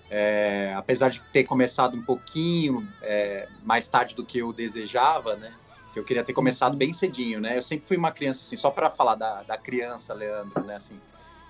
é, 0.09 0.73
apesar 0.77 1.09
de 1.09 1.21
ter 1.33 1.45
começado 1.45 1.97
um 1.97 2.03
pouquinho 2.03 2.87
é, 3.01 3.49
mais 3.65 3.89
tarde 3.89 4.15
do 4.15 4.25
que 4.25 4.39
eu 4.39 4.53
desejava, 4.53 5.37
né? 5.37 5.53
Eu 5.97 6.05
queria 6.05 6.23
ter 6.23 6.33
começado 6.33 6.77
bem 6.77 6.93
cedinho, 6.93 7.41
né? 7.41 7.57
Eu 7.57 7.63
sempre 7.63 7.87
fui 7.87 7.97
uma 7.97 8.13
criança, 8.13 8.43
assim, 8.43 8.57
só 8.57 8.71
para 8.71 8.91
falar 8.91 9.15
da, 9.15 9.43
da 9.43 9.59
criança, 9.59 10.15
Leandro, 10.15 10.65
né? 10.65 10.77
Assim, 10.77 10.99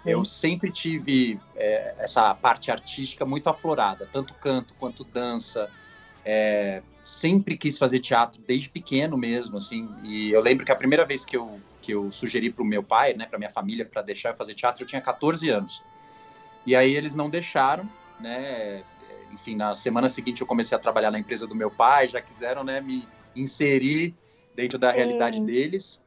eu 0.04 0.24
sempre 0.24 0.70
tive 0.70 1.40
é, 1.54 1.94
essa 1.98 2.34
parte 2.34 2.70
artística 2.70 3.24
muito 3.24 3.48
aflorada, 3.48 4.08
tanto 4.12 4.34
canto 4.34 4.74
quanto 4.74 5.04
dança. 5.04 5.70
É, 6.24 6.82
sempre 7.04 7.56
quis 7.56 7.78
fazer 7.78 8.00
teatro 8.00 8.40
desde 8.46 8.68
pequeno 8.68 9.16
mesmo, 9.16 9.56
assim. 9.56 9.88
E 10.04 10.30
eu 10.30 10.40
lembro 10.40 10.64
que 10.64 10.72
a 10.72 10.76
primeira 10.76 11.04
vez 11.04 11.24
que 11.24 11.36
eu 11.36 11.60
que 11.80 11.92
eu 11.92 12.12
sugeri 12.12 12.48
para 12.48 12.62
o 12.62 12.66
meu 12.66 12.80
pai, 12.80 13.12
né, 13.12 13.26
para 13.26 13.40
minha 13.40 13.50
família, 13.50 13.84
para 13.84 14.02
deixar 14.02 14.30
eu 14.30 14.36
fazer 14.36 14.54
teatro, 14.54 14.84
eu 14.84 14.86
tinha 14.86 15.02
14 15.02 15.48
anos. 15.48 15.82
E 16.64 16.76
aí 16.76 16.94
eles 16.94 17.16
não 17.16 17.28
deixaram 17.28 17.88
né? 18.22 18.84
Enfim, 19.32 19.56
na 19.56 19.74
semana 19.74 20.08
seguinte 20.08 20.40
eu 20.40 20.46
comecei 20.46 20.76
a 20.76 20.80
trabalhar 20.80 21.10
na 21.10 21.18
empresa 21.18 21.46
do 21.46 21.54
meu 21.54 21.70
pai, 21.70 22.06
já 22.06 22.20
quiseram, 22.20 22.62
né, 22.62 22.80
me 22.80 23.08
inserir 23.34 24.14
dentro 24.54 24.78
da 24.78 24.92
realidade 24.92 25.40
deles. 25.40 26.00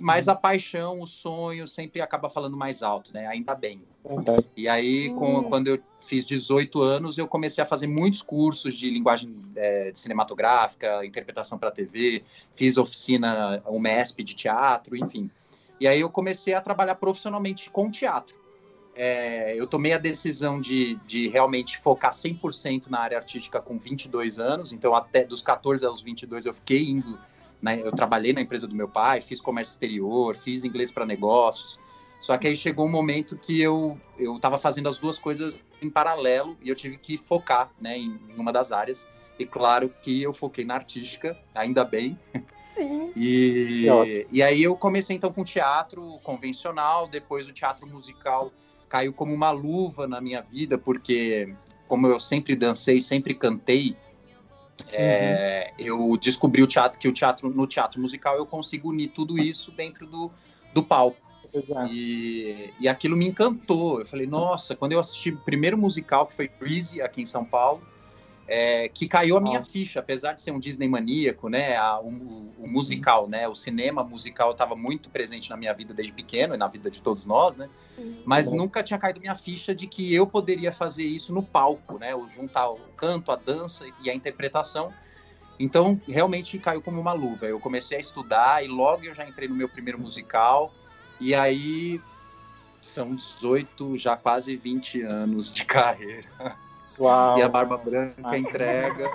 Mas 0.00 0.28
a 0.28 0.34
paixão, 0.34 1.00
o 1.00 1.06
sonho 1.06 1.66
sempre 1.66 2.02
acaba 2.02 2.28
falando 2.28 2.56
mais 2.56 2.82
alto, 2.82 3.14
né? 3.14 3.26
Ainda 3.26 3.54
bem. 3.54 3.80
E 4.54 4.68
aí, 4.68 5.08
com, 5.14 5.44
quando 5.44 5.68
eu 5.68 5.80
fiz 6.00 6.26
18 6.26 6.82
anos, 6.82 7.16
eu 7.16 7.26
comecei 7.26 7.64
a 7.64 7.66
fazer 7.66 7.86
muitos 7.86 8.20
cursos 8.20 8.74
de 8.74 8.90
linguagem 8.90 9.34
é, 9.56 9.90
cinematográfica, 9.94 11.04
interpretação 11.04 11.58
para 11.58 11.70
TV, 11.70 12.22
fiz 12.54 12.76
oficina, 12.76 13.62
o 13.64 13.78
MESP 13.78 14.22
de 14.22 14.34
teatro, 14.34 14.96
enfim. 14.96 15.30
E 15.80 15.88
aí 15.88 16.00
eu 16.00 16.10
comecei 16.10 16.52
a 16.52 16.60
trabalhar 16.60 16.96
profissionalmente 16.96 17.70
com 17.70 17.90
teatro 17.90 18.46
é, 18.96 19.54
eu 19.54 19.66
tomei 19.66 19.92
a 19.92 19.98
decisão 19.98 20.58
de, 20.58 20.94
de 21.06 21.28
realmente 21.28 21.78
focar 21.78 22.12
100% 22.12 22.86
na 22.88 22.98
área 23.00 23.18
artística 23.18 23.60
com 23.60 23.78
22 23.78 24.38
anos, 24.38 24.72
então 24.72 24.94
até 24.94 25.22
dos 25.22 25.42
14 25.42 25.84
aos 25.84 26.00
22 26.00 26.46
eu 26.46 26.54
fiquei 26.54 26.88
indo, 26.88 27.18
né, 27.60 27.80
eu 27.80 27.92
trabalhei 27.92 28.32
na 28.32 28.40
empresa 28.40 28.66
do 28.66 28.74
meu 28.74 28.88
pai, 28.88 29.20
fiz 29.20 29.40
comércio 29.40 29.72
exterior, 29.72 30.36
fiz 30.36 30.64
inglês 30.64 30.92
para 30.92 31.06
negócios, 31.06 31.80
só 32.20 32.36
que 32.36 32.46
aí 32.46 32.56
chegou 32.56 32.86
um 32.86 32.90
momento 32.90 33.36
que 33.36 33.60
eu 33.60 33.98
eu 34.18 34.36
estava 34.36 34.58
fazendo 34.58 34.88
as 34.88 34.98
duas 34.98 35.18
coisas 35.18 35.64
em 35.82 35.90
paralelo 35.90 36.56
e 36.62 36.68
eu 36.68 36.74
tive 36.74 36.96
que 36.96 37.16
focar, 37.16 37.70
né, 37.80 37.98
em, 37.98 38.18
em 38.28 38.38
uma 38.38 38.52
das 38.52 38.72
áreas. 38.72 39.06
E 39.38 39.44
claro 39.44 39.92
que 40.00 40.22
eu 40.22 40.32
foquei 40.32 40.64
na 40.64 40.74
artística, 40.74 41.36
ainda 41.54 41.84
bem. 41.84 42.18
E, 43.16 43.86
e 44.30 44.42
aí 44.42 44.62
eu 44.62 44.76
comecei 44.76 45.16
então 45.16 45.32
com 45.32 45.42
teatro 45.42 46.20
convencional, 46.22 47.08
depois 47.08 47.48
o 47.48 47.52
teatro 47.52 47.86
musical 47.86 48.52
caiu 48.86 49.14
como 49.14 49.32
uma 49.32 49.50
luva 49.50 50.06
na 50.06 50.20
minha 50.20 50.42
vida, 50.42 50.76
porque 50.76 51.54
como 51.88 52.06
eu 52.06 52.20
sempre 52.20 52.54
dancei, 52.54 53.00
sempre 53.00 53.34
cantei, 53.34 53.96
é, 54.92 55.72
uhum. 55.78 55.84
eu 55.84 56.16
descobri 56.16 56.62
o 56.62 56.66
teatro 56.66 56.98
que 56.98 57.08
o 57.08 57.12
teatro 57.12 57.48
no 57.48 57.66
teatro 57.66 58.00
musical 58.00 58.36
eu 58.36 58.46
consigo 58.46 58.90
unir 58.90 59.08
tudo 59.08 59.38
isso 59.38 59.70
dentro 59.70 60.06
do, 60.06 60.30
do 60.74 60.82
palco. 60.82 61.26
E, 61.90 62.70
e 62.78 62.86
aquilo 62.86 63.16
me 63.16 63.26
encantou. 63.26 64.00
Eu 64.00 64.06
falei, 64.06 64.26
nossa, 64.26 64.76
quando 64.76 64.92
eu 64.92 65.00
assisti 65.00 65.30
o 65.30 65.38
primeiro 65.38 65.78
musical, 65.78 66.26
que 66.26 66.34
foi 66.34 66.48
Breezy, 66.48 67.00
aqui 67.00 67.22
em 67.22 67.26
São 67.26 67.44
Paulo, 67.44 67.80
é, 68.48 68.88
que 68.88 69.08
caiu 69.08 69.36
a 69.36 69.40
minha 69.40 69.62
ficha, 69.62 69.98
apesar 69.98 70.32
de 70.32 70.40
ser 70.40 70.52
um 70.52 70.58
Disney 70.58 70.88
maníaco, 70.88 71.48
né? 71.48 71.76
A, 71.76 71.98
o, 71.98 72.08
o, 72.58 72.68
musical, 72.68 73.28
né? 73.28 73.48
O 73.48 73.54
cinema 73.54 74.04
musical 74.04 74.52
estava 74.52 74.76
muito 74.76 75.10
presente 75.10 75.50
na 75.50 75.56
minha 75.56 75.72
vida 75.74 75.92
desde 75.92 76.12
pequeno 76.12 76.54
e 76.54 76.56
na 76.56 76.68
vida 76.68 76.90
de 76.90 77.02
todos 77.02 77.26
nós, 77.26 77.56
né? 77.56 77.68
Uhum. 77.98 78.22
Mas 78.24 78.52
nunca 78.52 78.82
tinha 78.82 78.98
caído 78.98 79.20
minha 79.20 79.34
ficha 79.34 79.74
de 79.74 79.86
que 79.86 80.14
eu 80.14 80.26
poderia 80.26 80.72
fazer 80.72 81.04
isso 81.04 81.32
no 81.32 81.42
palco, 81.42 81.98
né? 81.98 82.14
O 82.14 82.28
juntar 82.28 82.70
o 82.70 82.78
canto, 82.96 83.32
a 83.32 83.36
dança 83.36 83.84
e 84.02 84.08
a 84.08 84.14
interpretação. 84.14 84.92
Então, 85.58 86.00
realmente 86.06 86.58
caiu 86.58 86.82
como 86.82 87.00
uma 87.00 87.12
luva. 87.12 87.46
Eu 87.46 87.58
comecei 87.58 87.96
a 87.96 88.00
estudar 88.00 88.64
e 88.64 88.68
logo 88.68 89.04
eu 89.04 89.14
já 89.14 89.26
entrei 89.26 89.48
no 89.48 89.56
meu 89.56 89.68
primeiro 89.68 89.98
musical. 89.98 90.72
E 91.18 91.34
aí 91.34 92.00
são 92.80 93.14
18, 93.16 93.96
já 93.96 94.16
quase 94.16 94.54
20 94.54 95.02
anos 95.02 95.52
de 95.52 95.64
carreira. 95.66 96.56
Uau. 96.98 97.38
E 97.38 97.42
a 97.42 97.48
Barba 97.48 97.76
Branca 97.76 98.36
entrega. 98.36 99.10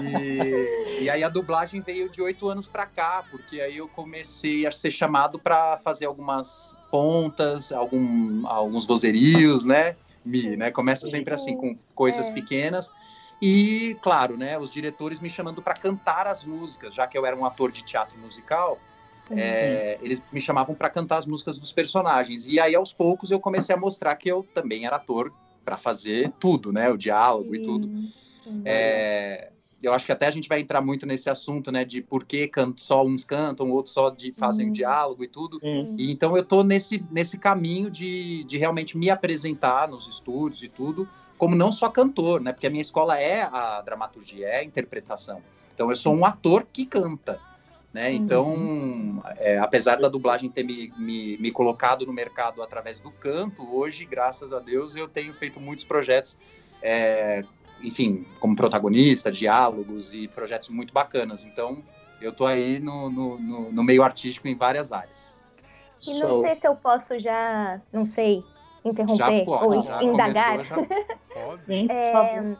E, 0.00 1.02
e, 1.02 1.10
aí 1.10 1.22
a 1.22 1.28
dublagem 1.28 1.80
veio 1.82 2.08
de 2.08 2.22
oito 2.22 2.48
anos 2.48 2.66
para 2.66 2.86
cá, 2.86 3.24
porque 3.30 3.60
aí 3.60 3.76
eu 3.76 3.88
comecei 3.88 4.66
a 4.66 4.72
ser 4.72 4.90
chamado 4.90 5.38
para 5.38 5.76
fazer 5.78 6.06
algumas 6.06 6.76
pontas, 6.90 7.70
algum, 7.70 8.46
alguns 8.46 8.86
vozerios, 8.86 9.64
né? 9.64 9.96
Me, 10.24 10.56
né? 10.56 10.70
Começa 10.70 11.06
sempre 11.06 11.34
assim 11.34 11.56
com 11.56 11.76
coisas 11.94 12.28
é. 12.28 12.32
pequenas. 12.32 12.90
E, 13.40 13.96
claro, 14.02 14.36
né, 14.36 14.58
os 14.58 14.72
diretores 14.72 15.20
me 15.20 15.30
chamando 15.30 15.62
para 15.62 15.74
cantar 15.74 16.26
as 16.26 16.44
músicas, 16.44 16.94
já 16.94 17.06
que 17.06 17.16
eu 17.16 17.24
era 17.24 17.36
um 17.36 17.44
ator 17.44 17.70
de 17.70 17.84
teatro 17.84 18.18
musical, 18.18 18.78
é, 19.30 19.98
eles 20.02 20.22
me 20.32 20.40
chamavam 20.40 20.74
para 20.74 20.90
cantar 20.90 21.18
as 21.18 21.26
músicas 21.26 21.58
dos 21.58 21.72
personagens. 21.72 22.48
E 22.48 22.58
aí, 22.58 22.74
aos 22.74 22.92
poucos, 22.92 23.30
eu 23.30 23.38
comecei 23.38 23.74
a 23.74 23.78
mostrar 23.78 24.16
que 24.16 24.28
eu 24.28 24.44
também 24.54 24.86
era 24.86 24.96
ator 24.96 25.32
para 25.68 25.76
fazer 25.76 26.32
tudo, 26.40 26.72
né? 26.72 26.88
O 26.88 26.96
diálogo 26.96 27.54
Sim. 27.54 27.60
e 27.60 27.62
tudo. 27.62 27.90
É, 28.64 29.52
eu 29.82 29.92
acho 29.92 30.06
que 30.06 30.12
até 30.12 30.26
a 30.26 30.30
gente 30.30 30.48
vai 30.48 30.60
entrar 30.60 30.80
muito 30.80 31.04
nesse 31.04 31.28
assunto, 31.28 31.70
né? 31.70 31.84
De 31.84 32.00
por 32.00 32.24
que 32.24 32.50
só 32.76 33.04
uns 33.04 33.22
cantam, 33.22 33.70
outros 33.70 33.92
só 33.92 34.08
de, 34.08 34.32
fazem 34.32 34.72
diálogo 34.72 35.22
e 35.22 35.28
tudo. 35.28 35.60
E 35.98 36.10
então 36.10 36.34
eu 36.34 36.42
tô 36.42 36.64
nesse, 36.64 37.04
nesse 37.10 37.36
caminho 37.36 37.90
de, 37.90 38.44
de 38.44 38.56
realmente 38.56 38.96
me 38.96 39.10
apresentar 39.10 39.86
nos 39.88 40.08
estúdios 40.08 40.62
e 40.62 40.70
tudo, 40.70 41.06
como 41.36 41.54
não 41.54 41.70
só 41.70 41.90
cantor, 41.90 42.40
né? 42.40 42.50
Porque 42.50 42.66
a 42.66 42.70
minha 42.70 42.80
escola 42.80 43.20
é 43.20 43.42
a 43.42 43.82
dramaturgia, 43.82 44.46
é 44.46 44.60
a 44.60 44.64
interpretação. 44.64 45.42
Então 45.74 45.90
eu 45.90 45.96
sou 45.96 46.14
um 46.14 46.24
ator 46.24 46.66
que 46.72 46.86
canta. 46.86 47.38
Né? 47.92 48.10
Uhum. 48.10 48.16
Então, 48.16 49.22
é, 49.38 49.58
apesar 49.58 49.96
da 49.98 50.08
dublagem 50.08 50.50
ter 50.50 50.62
me, 50.62 50.92
me, 50.98 51.38
me, 51.38 51.50
colocado 51.50 52.04
no 52.04 52.12
mercado 52.12 52.62
através 52.62 53.00
do 53.00 53.10
canto, 53.10 53.66
hoje, 53.74 54.04
graças 54.04 54.52
a 54.52 54.58
Deus, 54.58 54.94
eu 54.94 55.08
tenho 55.08 55.32
feito 55.34 55.58
muitos 55.58 55.84
projetos, 55.84 56.38
é, 56.82 57.44
enfim, 57.82 58.26
como 58.40 58.54
protagonista, 58.54 59.32
diálogos 59.32 60.12
e 60.12 60.28
projetos 60.28 60.68
muito 60.68 60.92
bacanas. 60.92 61.44
Então, 61.44 61.82
Eu 62.20 62.32
tô 62.32 62.46
aí 62.46 62.80
no, 62.80 63.08
no, 63.08 63.38
no, 63.38 63.72
no 63.72 63.82
meio 63.84 64.02
artístico 64.02 64.48
em 64.48 64.56
várias 64.56 64.90
áreas. 64.90 65.40
E 66.04 66.14
não 66.20 66.40
sei 66.40 66.56
se 66.56 66.66
eu 66.66 66.74
posso 66.74 67.18
já, 67.18 67.80
não 67.92 68.04
sei, 68.04 68.44
interromper 68.84 69.44
pode, 69.44 69.76
ou 69.76 69.82
já 69.84 70.02
indagar. 70.02 70.50
começou, 70.52 70.82
já- 70.82 70.88
Pode. 71.32 71.92
É. 71.92 72.56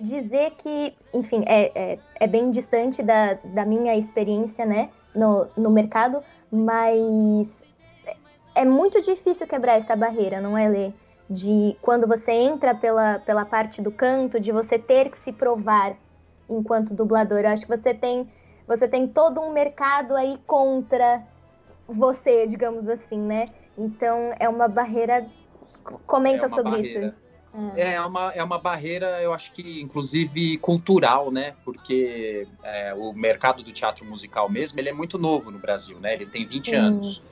dizer 0.00 0.52
que, 0.58 0.94
enfim, 1.12 1.42
é, 1.46 1.72
é, 1.74 1.98
é 2.20 2.26
bem 2.26 2.50
distante 2.50 3.02
da, 3.02 3.34
da 3.44 3.64
minha 3.64 3.96
experiência, 3.96 4.64
né, 4.66 4.90
no, 5.14 5.46
no 5.56 5.70
mercado, 5.70 6.22
mas 6.50 7.64
é 8.54 8.64
muito 8.64 9.00
difícil 9.02 9.46
quebrar 9.46 9.74
essa 9.78 9.96
barreira, 9.96 10.40
não 10.40 10.56
é, 10.56 10.68
Lê? 10.68 10.92
De 11.28 11.76
quando 11.82 12.06
você 12.06 12.30
entra 12.32 12.74
pela, 12.74 13.18
pela 13.20 13.44
parte 13.44 13.82
do 13.82 13.90
canto, 13.90 14.38
de 14.38 14.52
você 14.52 14.78
ter 14.78 15.10
que 15.10 15.20
se 15.20 15.32
provar 15.32 15.96
enquanto 16.48 16.94
dublador. 16.94 17.40
Eu 17.40 17.48
acho 17.48 17.66
que 17.66 17.76
você 17.76 17.92
tem, 17.92 18.30
você 18.66 18.86
tem 18.86 19.08
todo 19.08 19.40
um 19.40 19.52
mercado 19.52 20.14
aí 20.14 20.38
contra 20.46 21.22
você, 21.88 22.46
digamos 22.46 22.88
assim, 22.88 23.18
né? 23.18 23.46
Então 23.76 24.32
é 24.38 24.48
uma 24.48 24.68
barreira. 24.68 25.26
Comenta 26.06 26.44
É 26.44 26.46
uma 26.46 26.56
sobre 26.56 26.70
barreira. 26.70 27.06
isso. 27.06 27.25
É 27.76 28.00
uma, 28.00 28.32
é 28.32 28.44
uma 28.44 28.58
barreira, 28.58 29.22
eu 29.22 29.32
acho 29.32 29.52
que 29.52 29.80
inclusive 29.80 30.58
cultural, 30.58 31.30
né? 31.30 31.54
Porque 31.64 32.46
é, 32.62 32.94
o 32.94 33.12
mercado 33.12 33.62
do 33.62 33.72
teatro 33.72 34.04
musical 34.04 34.48
mesmo, 34.48 34.78
ele 34.78 34.90
é 34.90 34.92
muito 34.92 35.18
novo 35.18 35.50
no 35.50 35.58
Brasil, 35.58 35.98
né? 35.98 36.12
Ele 36.12 36.26
tem 36.26 36.44
20 36.44 36.70
Sim. 36.70 36.76
anos, 36.76 37.22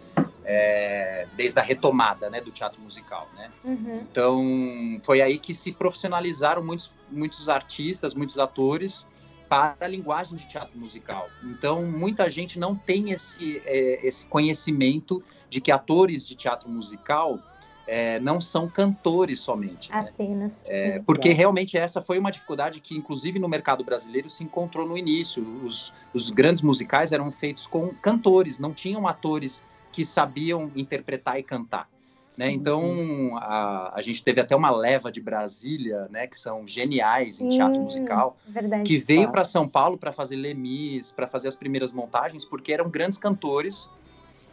é, 0.44 1.26
desde 1.37 1.59
a 1.59 1.62
retomada 1.62 2.30
né, 2.30 2.40
do 2.40 2.50
teatro 2.50 2.80
musical, 2.80 3.28
né? 3.35 3.50
Uhum. 3.64 4.00
Então, 4.11 5.00
foi 5.02 5.21
aí 5.21 5.38
que 5.38 5.52
se 5.52 5.73
profissionalizaram 5.73 6.64
muitos, 6.64 6.92
muitos 7.11 7.49
artistas, 7.49 8.14
muitos 8.14 8.38
atores 8.38 9.06
para 9.49 9.76
a 9.80 9.87
linguagem 9.87 10.37
de 10.37 10.47
teatro 10.47 10.78
musical. 10.78 11.28
Então, 11.42 11.85
muita 11.85 12.28
gente 12.30 12.59
não 12.59 12.75
tem 12.75 13.11
esse, 13.12 13.62
é, 13.64 14.06
esse 14.06 14.26
conhecimento 14.26 15.23
de 15.49 15.61
que 15.61 15.71
atores 15.71 16.26
de 16.26 16.35
teatro 16.35 16.68
musical 16.68 17.38
é, 17.86 18.18
não 18.20 18.40
são 18.40 18.68
cantores 18.68 19.40
somente. 19.40 19.90
né? 19.90 20.08
Apenas. 20.08 20.64
É, 20.66 20.94
sim. 20.98 21.04
porque 21.04 21.32
realmente 21.32 21.76
essa 21.76 22.02
foi 22.02 22.18
uma 22.18 22.30
dificuldade 22.30 22.80
que, 22.80 22.96
inclusive, 22.96 23.38
no 23.38 23.48
mercado 23.48 23.84
brasileiro 23.84 24.28
se 24.28 24.42
encontrou 24.44 24.86
no 24.86 24.96
início. 24.96 25.42
Os, 25.64 25.92
os 26.12 26.30
grandes 26.30 26.62
musicais 26.62 27.12
eram 27.12 27.30
feitos 27.30 27.66
com 27.66 27.88
cantores, 27.88 28.58
não 28.58 28.72
tinham 28.72 29.06
atores 29.06 29.64
que 29.92 30.04
sabiam 30.04 30.70
interpretar 30.74 31.38
e 31.38 31.42
cantar. 31.42 31.88
Né? 32.36 32.50
Então, 32.50 33.36
a, 33.36 33.92
a 33.94 34.02
gente 34.02 34.22
teve 34.24 34.40
até 34.40 34.56
uma 34.56 34.70
leva 34.70 35.10
de 35.12 35.20
Brasília, 35.20 36.08
né, 36.10 36.26
que 36.26 36.36
são 36.36 36.66
geniais 36.66 37.40
em 37.40 37.48
teatro 37.48 37.80
musical, 37.80 38.36
Verdade. 38.44 38.82
que 38.82 38.98
veio 38.98 39.30
para 39.30 39.44
São 39.44 39.68
Paulo 39.68 39.96
para 39.96 40.12
fazer 40.12 40.34
Lemis, 40.34 41.12
para 41.12 41.28
fazer 41.28 41.46
as 41.46 41.54
primeiras 41.54 41.92
montagens, 41.92 42.44
porque 42.44 42.72
eram 42.72 42.90
grandes 42.90 43.18
cantores 43.18 43.88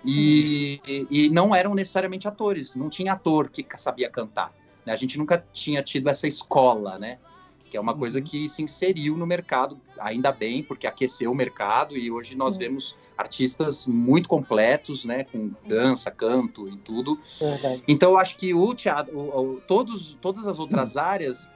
e, 0.04 1.06
e 1.10 1.30
não 1.30 1.54
eram 1.54 1.74
necessariamente 1.76 2.28
atores. 2.28 2.76
Não 2.76 2.90
tinha 2.90 3.14
ator 3.14 3.50
que 3.50 3.66
sabia 3.78 4.10
cantar. 4.10 4.54
né? 4.86 4.92
A 4.94 4.96
gente 4.96 5.18
nunca 5.18 5.44
tinha 5.54 5.84
tido 5.84 6.10
essa 6.10 6.28
escola, 6.28 6.98
né? 6.98 7.20
Que 7.70 7.78
é 7.78 7.80
uma 7.80 7.96
coisa 7.96 8.20
Uhum. 8.20 8.26
que 8.26 8.50
se 8.50 8.62
inseriu 8.62 9.16
no 9.16 9.26
mercado, 9.26 9.80
ainda 10.00 10.32
bem, 10.32 10.62
porque 10.64 10.86
aqueceu 10.86 11.32
o 11.32 11.36
mercado 11.36 11.96
e 11.96 12.12
hoje 12.12 12.36
nós 12.36 12.56
Sim. 12.56 12.60
vemos 12.62 12.98
artistas 13.18 13.86
muito 13.86 14.28
completos, 14.28 15.06
né? 15.06 15.24
Com 15.24 15.52
dança, 15.68 16.12
canto 16.12 16.68
e 16.68 16.76
tudo. 16.78 17.18
Então, 17.88 18.12
eu 18.12 18.18
acho 18.18 18.38
que 18.38 18.54
o 18.54 18.74
teatro, 18.74 19.18
o- 19.18 19.56
o- 19.56 19.62
todos, 19.62 20.18
todas 20.20 20.48
as 20.48 20.60
outras 20.60 20.98
áreas, 20.98 21.48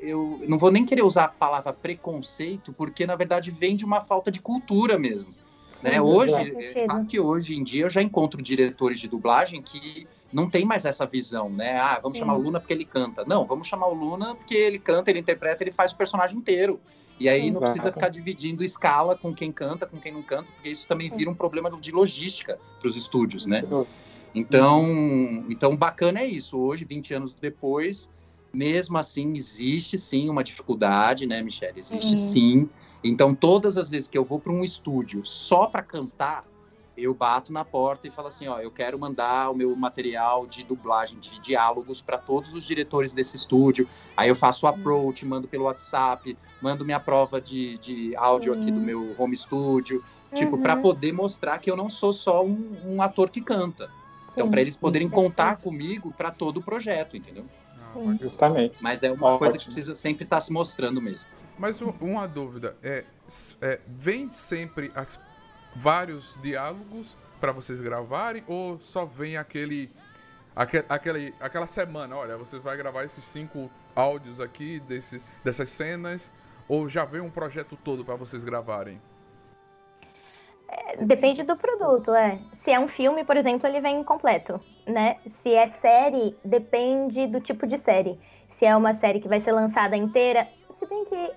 eu 0.00 0.40
não 0.48 0.56
vou 0.56 0.70
nem 0.70 0.86
querer 0.86 1.02
usar 1.02 1.24
a 1.24 1.28
palavra 1.28 1.72
preconceito, 1.72 2.72
porque 2.72 3.06
na 3.06 3.16
verdade 3.16 3.50
vem 3.50 3.74
de 3.76 3.84
uma 3.84 4.02
falta 4.02 4.30
de 4.30 4.40
cultura 4.40 4.98
mesmo. 4.98 5.34
Né? 5.82 6.00
Hoje, 6.00 6.32
é 6.34 6.86
claro 6.86 7.06
que 7.06 7.20
hoje 7.20 7.56
em 7.56 7.62
dia 7.62 7.84
eu 7.84 7.90
já 7.90 8.02
encontro 8.02 8.42
diretores 8.42 8.98
de 8.98 9.08
dublagem 9.08 9.62
que 9.62 10.08
não 10.32 10.50
tem 10.50 10.64
mais 10.64 10.84
essa 10.84 11.06
visão, 11.06 11.48
né? 11.50 11.78
Ah, 11.78 11.98
vamos 12.02 12.18
Sim. 12.18 12.24
chamar 12.24 12.36
o 12.36 12.42
Luna 12.42 12.60
porque 12.60 12.72
ele 12.72 12.84
canta. 12.84 13.24
Não, 13.26 13.46
vamos 13.46 13.66
chamar 13.66 13.86
o 13.86 13.94
Luna 13.94 14.34
porque 14.34 14.54
ele 14.54 14.78
canta, 14.78 15.10
ele 15.10 15.20
interpreta, 15.20 15.62
ele 15.62 15.72
faz 15.72 15.92
o 15.92 15.96
personagem 15.96 16.36
inteiro. 16.36 16.80
E 17.18 17.28
aí 17.28 17.50
não 17.50 17.60
precisa 17.60 17.90
ficar 17.92 18.08
dividindo 18.08 18.62
escala 18.62 19.16
com 19.16 19.34
quem 19.34 19.50
canta, 19.50 19.86
com 19.86 19.98
quem 19.98 20.12
não 20.12 20.22
canta, 20.22 20.52
porque 20.52 20.68
isso 20.68 20.86
também 20.86 21.10
vira 21.10 21.28
um 21.28 21.34
problema 21.34 21.68
de 21.80 21.90
logística 21.90 22.60
para 22.78 22.88
os 22.88 22.96
estúdios, 22.96 23.46
né? 23.46 23.64
Então, 24.34 24.84
então 25.48 25.76
bacana 25.76 26.20
é 26.20 26.26
isso. 26.26 26.56
Hoje, 26.56 26.84
20 26.84 27.12
anos 27.14 27.34
depois, 27.34 28.08
mesmo 28.52 28.96
assim, 28.98 29.34
existe 29.34 29.98
sim 29.98 30.28
uma 30.28 30.44
dificuldade, 30.44 31.26
né, 31.26 31.42
Michelle? 31.42 31.78
Existe 31.78 32.12
Uhum. 32.12 32.16
sim. 32.16 32.70
Então, 33.02 33.34
todas 33.34 33.76
as 33.76 33.88
vezes 33.88 34.08
que 34.08 34.18
eu 34.18 34.24
vou 34.24 34.40
para 34.40 34.52
um 34.52 34.64
estúdio 34.64 35.24
só 35.24 35.66
para 35.66 35.82
cantar, 35.82 36.44
eu 36.96 37.14
bato 37.14 37.52
na 37.52 37.64
porta 37.64 38.08
e 38.08 38.10
falo 38.10 38.26
assim, 38.26 38.48
ó, 38.48 38.58
eu 38.58 38.72
quero 38.72 38.98
mandar 38.98 39.50
o 39.50 39.54
meu 39.54 39.74
material 39.76 40.46
de 40.48 40.64
dublagem, 40.64 41.16
de 41.20 41.38
diálogos 41.38 42.00
para 42.00 42.18
todos 42.18 42.52
os 42.54 42.64
diretores 42.64 43.12
desse 43.12 43.36
estúdio. 43.36 43.88
Aí 44.16 44.28
eu 44.28 44.34
faço 44.34 44.66
o 44.66 44.68
approach, 44.68 45.24
mando 45.24 45.46
pelo 45.46 45.64
WhatsApp, 45.64 46.36
mando 46.60 46.84
minha 46.84 46.98
prova 46.98 47.40
de, 47.40 47.78
de 47.78 48.16
áudio 48.16 48.52
aqui 48.52 48.72
do 48.72 48.80
Uhum. 48.80 48.86
meu 48.86 49.14
home 49.16 49.36
studio, 49.36 50.02
tipo, 50.34 50.56
Uhum. 50.56 50.62
para 50.62 50.76
poder 50.76 51.12
mostrar 51.12 51.58
que 51.58 51.70
eu 51.70 51.76
não 51.76 51.88
sou 51.88 52.12
só 52.12 52.44
um, 52.44 52.76
um 52.84 53.00
ator 53.00 53.30
que 53.30 53.40
canta. 53.40 53.88
Então, 54.32 54.46
Sim. 54.46 54.50
para 54.50 54.60
eles 54.60 54.76
poderem 54.76 55.08
Perfeito. 55.08 55.28
contar 55.28 55.56
comigo 55.56 56.12
para 56.16 56.32
todo 56.32 56.58
o 56.58 56.62
projeto, 56.62 57.16
entendeu? 57.16 57.46
Ah, 57.80 57.92
Sim. 57.92 58.18
Justamente. 58.20 58.74
Mas 58.80 59.02
é 59.04 59.10
uma 59.12 59.26
Ótimo. 59.28 59.38
coisa 59.38 59.56
que 59.56 59.64
precisa 59.64 59.94
sempre 59.94 60.24
estar 60.24 60.40
se 60.40 60.52
mostrando 60.52 61.00
mesmo. 61.00 61.28
Mas 61.58 61.80
uma 61.80 62.26
dúvida 62.28 62.76
é, 62.82 63.04
é, 63.60 63.80
vem 63.86 64.30
sempre 64.30 64.92
as 64.94 65.20
vários 65.74 66.38
diálogos 66.40 67.16
para 67.40 67.52
vocês 67.52 67.80
gravarem 67.80 68.44
ou 68.46 68.80
só 68.80 69.04
vem 69.04 69.36
aquele, 69.36 69.90
aque- 70.54 70.84
aquele 70.88 71.34
aquela 71.40 71.66
semana, 71.66 72.16
olha, 72.16 72.36
você 72.36 72.58
vai 72.58 72.76
gravar 72.76 73.04
esses 73.04 73.24
cinco 73.24 73.70
áudios 73.94 74.40
aqui 74.40 74.80
desse, 74.80 75.20
dessas 75.44 75.70
cenas 75.70 76.30
ou 76.68 76.88
já 76.88 77.04
vem 77.04 77.20
um 77.20 77.30
projeto 77.30 77.76
todo 77.76 78.04
para 78.04 78.14
vocês 78.14 78.44
gravarem? 78.44 79.00
Depende 81.00 81.42
do 81.42 81.56
produto, 81.56 82.12
é. 82.12 82.38
Se 82.52 82.70
é 82.70 82.78
um 82.78 82.88
filme, 82.88 83.24
por 83.24 83.36
exemplo, 83.36 83.66
ele 83.66 83.80
vem 83.80 84.04
completo, 84.04 84.60
né? 84.86 85.16
Se 85.28 85.54
é 85.54 85.66
série, 85.68 86.36
depende 86.44 87.26
do 87.26 87.40
tipo 87.40 87.66
de 87.66 87.78
série. 87.78 88.20
Se 88.50 88.66
é 88.66 88.76
uma 88.76 88.94
série 88.98 89.20
que 89.20 89.28
vai 89.28 89.40
ser 89.40 89.52
lançada 89.52 89.96
inteira, 89.96 90.46
se 90.78 90.86
bem 90.86 91.04
que 91.06 91.32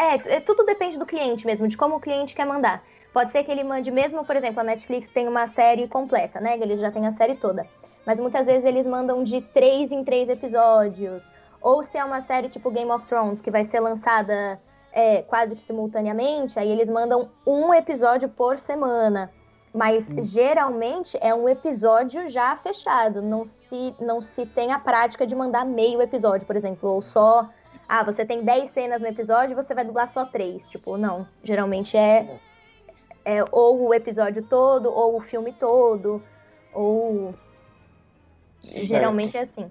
é, 0.00 0.36
é, 0.36 0.40
tudo 0.40 0.64
depende 0.64 0.98
do 0.98 1.04
cliente 1.04 1.46
mesmo, 1.46 1.68
de 1.68 1.76
como 1.76 1.96
o 1.96 2.00
cliente 2.00 2.34
quer 2.34 2.46
mandar. 2.46 2.82
Pode 3.12 3.32
ser 3.32 3.44
que 3.44 3.50
ele 3.50 3.64
mande 3.64 3.90
mesmo, 3.90 4.24
por 4.24 4.36
exemplo, 4.36 4.60
a 4.60 4.64
Netflix 4.64 5.12
tem 5.12 5.28
uma 5.28 5.46
série 5.46 5.88
completa, 5.88 6.40
né? 6.40 6.56
Eles 6.58 6.78
já 6.78 6.90
têm 6.90 7.06
a 7.06 7.12
série 7.12 7.34
toda. 7.34 7.66
Mas 8.06 8.18
muitas 8.18 8.46
vezes 8.46 8.64
eles 8.64 8.86
mandam 8.86 9.22
de 9.22 9.40
três 9.40 9.92
em 9.92 10.04
três 10.04 10.28
episódios. 10.28 11.30
Ou 11.60 11.82
se 11.82 11.98
é 11.98 12.04
uma 12.04 12.20
série 12.22 12.48
tipo 12.48 12.70
Game 12.70 12.90
of 12.90 13.06
Thrones, 13.06 13.40
que 13.40 13.50
vai 13.50 13.64
ser 13.64 13.80
lançada 13.80 14.60
é, 14.92 15.22
quase 15.22 15.56
que 15.56 15.66
simultaneamente, 15.66 16.58
aí 16.58 16.70
eles 16.70 16.88
mandam 16.88 17.28
um 17.46 17.74
episódio 17.74 18.28
por 18.28 18.58
semana. 18.58 19.30
Mas 19.72 20.06
geralmente 20.32 21.16
é 21.20 21.32
um 21.34 21.48
episódio 21.48 22.28
já 22.28 22.56
fechado. 22.56 23.22
Não 23.22 23.44
se, 23.44 23.94
não 24.00 24.20
se 24.20 24.44
tem 24.46 24.72
a 24.72 24.78
prática 24.78 25.26
de 25.26 25.34
mandar 25.34 25.64
meio 25.64 26.02
episódio, 26.02 26.46
por 26.46 26.56
exemplo. 26.56 26.88
Ou 26.88 27.02
só. 27.02 27.48
Ah, 27.92 28.04
você 28.04 28.24
tem 28.24 28.44
10 28.44 28.70
cenas 28.70 29.02
no 29.02 29.08
episódio 29.08 29.56
você 29.56 29.74
vai 29.74 29.84
dublar 29.84 30.06
só 30.12 30.24
três. 30.24 30.68
Tipo, 30.68 30.96
não. 30.96 31.26
Geralmente 31.42 31.96
é, 31.96 32.38
é 33.24 33.42
ou 33.50 33.88
o 33.88 33.92
episódio 33.92 34.44
todo, 34.44 34.88
ou 34.88 35.16
o 35.16 35.20
filme 35.20 35.52
todo, 35.52 36.22
ou. 36.72 37.34
Geralmente 38.62 39.36
é 39.36 39.40
assim. 39.40 39.68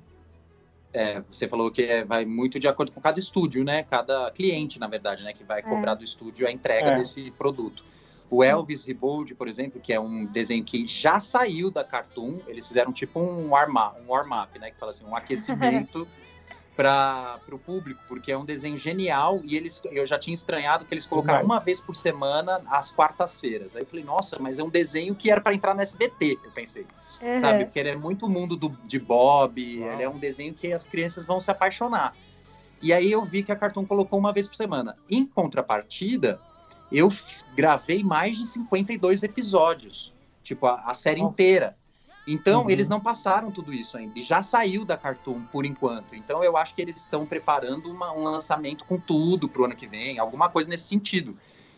É, 0.92 1.22
você 1.32 1.48
falou 1.48 1.72
que 1.72 1.82
é- 1.84 2.04
vai 2.04 2.26
muito 2.26 2.60
de 2.60 2.68
acordo 2.68 2.92
com 2.92 3.00
cada 3.00 3.18
estúdio, 3.18 3.64
né? 3.64 3.84
Cada 3.84 4.30
cliente, 4.32 4.82
na 4.82 4.88
verdade, 4.88 5.24
né? 5.24 5.32
Que 5.32 5.46
vai 5.46 5.62
cobrar 5.62 5.94
do 5.94 6.04
estúdio 6.04 6.46
a 6.46 6.52
entrega 6.52 6.90
É. 6.90 6.98
desse 6.98 7.32
produto. 7.32 7.86
O 8.30 8.44
Elvis 8.44 8.84
Rebuild, 8.84 9.34
por 9.34 9.48
exemplo, 9.48 9.80
que 9.80 9.94
é 9.94 10.00
um 10.00 10.26
desenho 10.26 10.66
que 10.66 10.86
já 10.86 11.22
saiu 11.22 11.72
da 11.72 11.86
Cartoon, 11.86 12.40
eles 12.48 12.68
fizeram 12.68 12.92
tipo 12.92 13.18
um 13.18 13.52
warm-up, 13.52 13.98
um 14.02 14.12
warm 14.12 14.30
né? 14.60 14.72
Que 14.72 14.78
fala 14.78 14.90
assim, 14.92 15.06
um 15.06 15.16
aquecimento 15.96 16.06
para 16.80 17.40
o 17.52 17.60
público, 17.60 18.02
porque 18.08 18.32
é 18.32 18.38
um 18.38 18.46
desenho 18.46 18.78
genial 18.78 19.42
e 19.44 19.58
eles, 19.58 19.82
eu 19.92 20.06
já 20.06 20.18
tinha 20.18 20.34
estranhado 20.34 20.86
que 20.86 20.94
eles 20.94 21.06
colocaram 21.06 21.44
uma 21.46 21.60
vez 21.60 21.82
por 21.82 21.96
semana 21.96 22.62
às 22.68 22.90
quartas-feiras. 22.90 23.76
Aí 23.76 23.82
eu 23.82 23.86
falei, 23.86 24.06
nossa, 24.06 24.40
mas 24.40 24.60
é 24.60 24.64
um 24.64 24.70
desenho 24.70 25.14
que 25.14 25.30
era 25.30 25.42
para 25.42 25.54
entrar 25.54 25.76
no 25.76 25.82
SBT, 25.82 26.40
eu 26.44 26.52
pensei 26.52 26.86
sabe? 27.40 27.66
Porque 27.66 27.80
ele 27.80 27.90
é 27.90 27.96
muito 27.96 28.30
mundo 28.30 28.56
do, 28.56 28.70
de 28.86 29.00
Bob, 29.00 29.80
Uau. 29.80 29.94
ele 29.94 30.04
é 30.04 30.10
um 30.10 30.18
desenho 30.18 30.54
que 30.54 30.72
as 30.72 30.86
crianças 30.86 31.26
vão 31.26 31.40
se 31.40 31.52
apaixonar. 31.52 32.16
E 32.82 32.94
aí 32.94 33.12
eu 33.12 33.24
vi 33.26 33.44
que 33.44 33.52
a 33.52 33.56
Cartoon 33.56 33.86
colocou 33.86 34.18
uma 34.18 34.32
vez 34.32 34.48
por 34.48 34.56
semana. 34.56 34.98
Em 35.10 35.26
contrapartida, 35.26 36.40
eu 36.92 37.12
gravei 37.56 38.04
mais 38.04 38.38
de 38.38 38.46
52 38.46 39.24
episódios, 39.24 40.14
tipo, 40.44 40.66
a, 40.66 40.76
a 40.86 40.94
série 40.94 41.22
Nossa. 41.22 41.34
inteira. 41.34 41.78
Então, 42.28 42.64
Uhum. 42.64 42.70
eles 42.70 42.88
não 42.88 43.00
passaram 43.00 43.52
tudo 43.52 43.74
isso 43.74 43.98
ainda. 43.98 44.18
E 44.20 44.22
já 44.22 44.42
saiu 44.42 44.86
da 44.86 44.96
Cartoon 44.96 45.44
por 45.52 45.66
enquanto. 45.66 46.16
Então, 46.16 46.44
eu 46.44 46.56
acho 46.56 46.76
que 46.76 46.82
eles 46.82 46.98
estão 46.98 47.26
preparando 47.26 47.90
uma- 47.92 48.14
um 48.14 48.24
lançamento 48.24 48.86
com 48.86 49.00
tudo 49.00 49.50
pro 49.50 49.66
ano 49.66 49.76
que 49.76 49.88
vem, 49.88 50.20
alguma 50.20 50.50
coisa 50.50 50.70
nesse 50.70 50.84
sentido. 50.88 51.38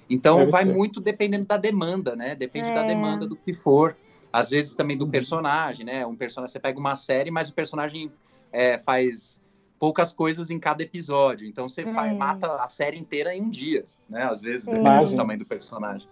Então 0.09 0.39
Deve 0.39 0.51
vai 0.51 0.65
ser. 0.65 0.73
muito 0.73 0.99
dependendo 0.99 1.45
da 1.45 1.55
demanda, 1.55 2.17
né? 2.17 2.35
Depende 2.35 2.73
da 2.73 2.81
É. 2.81 2.87
demanda 2.87 3.25
do 3.25 3.35
que 3.35 3.53
for. 3.53 3.95
Às 4.33 4.49
vezes 4.49 4.75
também 4.75 4.97
do 4.97 5.07
personagem, 5.07 5.85
né? 5.85 6.05
Um 6.05 6.15
personagem, 6.17 6.51
você 6.51 6.59
pega 6.59 6.77
uma 6.77 6.95
série, 6.97 7.31
mas 7.31 7.47
o 7.47 7.53
personagem 7.53 8.11
é, 8.51 8.77
faz 8.77 9.41
poucas 9.79 10.11
coisas 10.11 10.51
em 10.51 10.59
cada 10.59 10.83
episódio. 10.83 11.47
Então 11.47 11.69
você 11.69 11.83
É. 11.83 12.13
mata 12.13 12.57
a 12.57 12.67
série 12.67 12.97
inteira 12.99 13.33
em 13.33 13.41
um 13.41 13.49
dia, 13.49 13.85
né? 14.09 14.23
Às 14.23 14.41
vezes, 14.41 14.65
Sim. 14.65 14.73
dependendo 14.73 15.11
do 15.11 15.15
tamanho 15.15 15.39
do 15.39 15.45
personagem. 15.45 16.05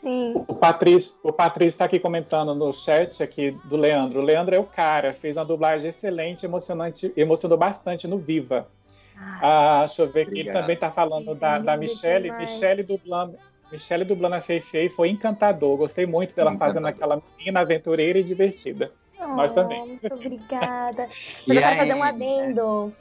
Sim. 0.00 0.32
O 0.48 0.54
Patrício 0.54 1.20
o 1.22 1.32
Patrício 1.32 1.68
está 1.68 1.84
aqui 1.84 1.98
comentando 1.98 2.54
no 2.54 2.72
chat 2.72 3.22
aqui 3.22 3.50
do 3.64 3.76
Leandro. 3.76 4.20
O 4.20 4.22
Leandro 4.22 4.54
é 4.54 4.58
o 4.58 4.64
cara, 4.64 5.12
fez 5.12 5.36
uma 5.36 5.44
dublagem 5.44 5.88
excelente, 5.88 6.44
emocionante, 6.46 7.12
emocionou 7.16 7.58
bastante 7.58 8.08
no 8.08 8.18
Viva. 8.18 8.66
Ah, 9.42 9.84
deixa 9.86 10.02
eu 10.02 10.08
ver 10.10 10.22
aqui, 10.22 10.40
ele 10.40 10.50
também 10.52 10.74
está 10.74 10.90
falando 10.90 11.34
da, 11.34 11.58
da 11.58 11.76
Michelle. 11.76 12.30
Michelle 12.32 12.82
dublando, 12.82 13.36
Michelle 13.70 14.04
dublando 14.04 14.36
a 14.36 14.40
Fei 14.40 14.60
Fei 14.62 14.88
foi 14.88 15.10
encantador. 15.10 15.76
Gostei 15.76 16.06
muito 16.06 16.34
dela 16.34 16.56
fazendo 16.56 16.88
Encantador. 16.88 17.18
aquela 17.18 17.22
menina 17.38 17.60
aventureira 17.60 18.18
e 18.18 18.24
divertida. 18.24 18.90
Nós 19.18 19.52
Oh, 19.52 19.54
também. 19.54 19.86
Muito 19.86 20.14
obrigada. 20.14 21.06
Eu 21.46 21.54
quero 21.60 21.76
fazer 21.76 21.94
um 21.94 22.02
adendo. 22.02 22.92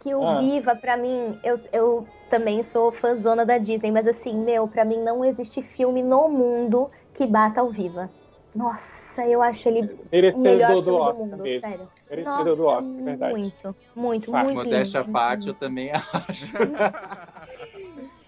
Que 0.00 0.14
o 0.14 0.22
Ah. 0.26 0.40
Viva, 0.40 0.74
pra 0.74 0.96
mim, 0.96 1.38
eu, 1.42 1.60
eu 1.72 2.08
também 2.30 2.62
sou 2.62 2.90
fãzona 2.92 3.44
da 3.44 3.58
Disney, 3.58 3.90
mas 3.90 4.06
assim, 4.06 4.34
meu, 4.36 4.66
pra 4.66 4.84
mim 4.84 4.96
não 4.98 5.24
existe 5.24 5.62
filme 5.62 6.02
no 6.02 6.28
mundo 6.28 6.90
que 7.14 7.26
bata 7.26 7.62
o 7.62 7.70
Viva. 7.70 8.10
Nossa, 8.54 9.24
eu 9.26 9.40
acho 9.42 9.68
ele 9.68 9.82
o 9.82 9.84
melhor 9.84 10.02
Merecedor 10.10 10.66
filme 10.66 10.82
do 10.82 10.82
do 10.82 10.94
Oscar 10.96 11.14
mundo, 11.26 11.42
mesmo. 11.42 11.68
sério. 11.68 11.88
Merecedor 12.08 12.56
do 12.56 12.66
Oscar, 12.66 12.98
é 12.98 13.02
verdade. 13.02 13.32
Muito, 13.32 13.76
muito, 13.94 14.30
Fato. 14.32 14.44
muito 14.44 14.56
Modéstia 14.56 15.00
à 15.00 15.02
lindo, 15.02 15.12
parte, 15.12 15.48
eu 15.48 15.54
muito 15.54 15.58
também 15.60 15.90
acho. 15.94 16.50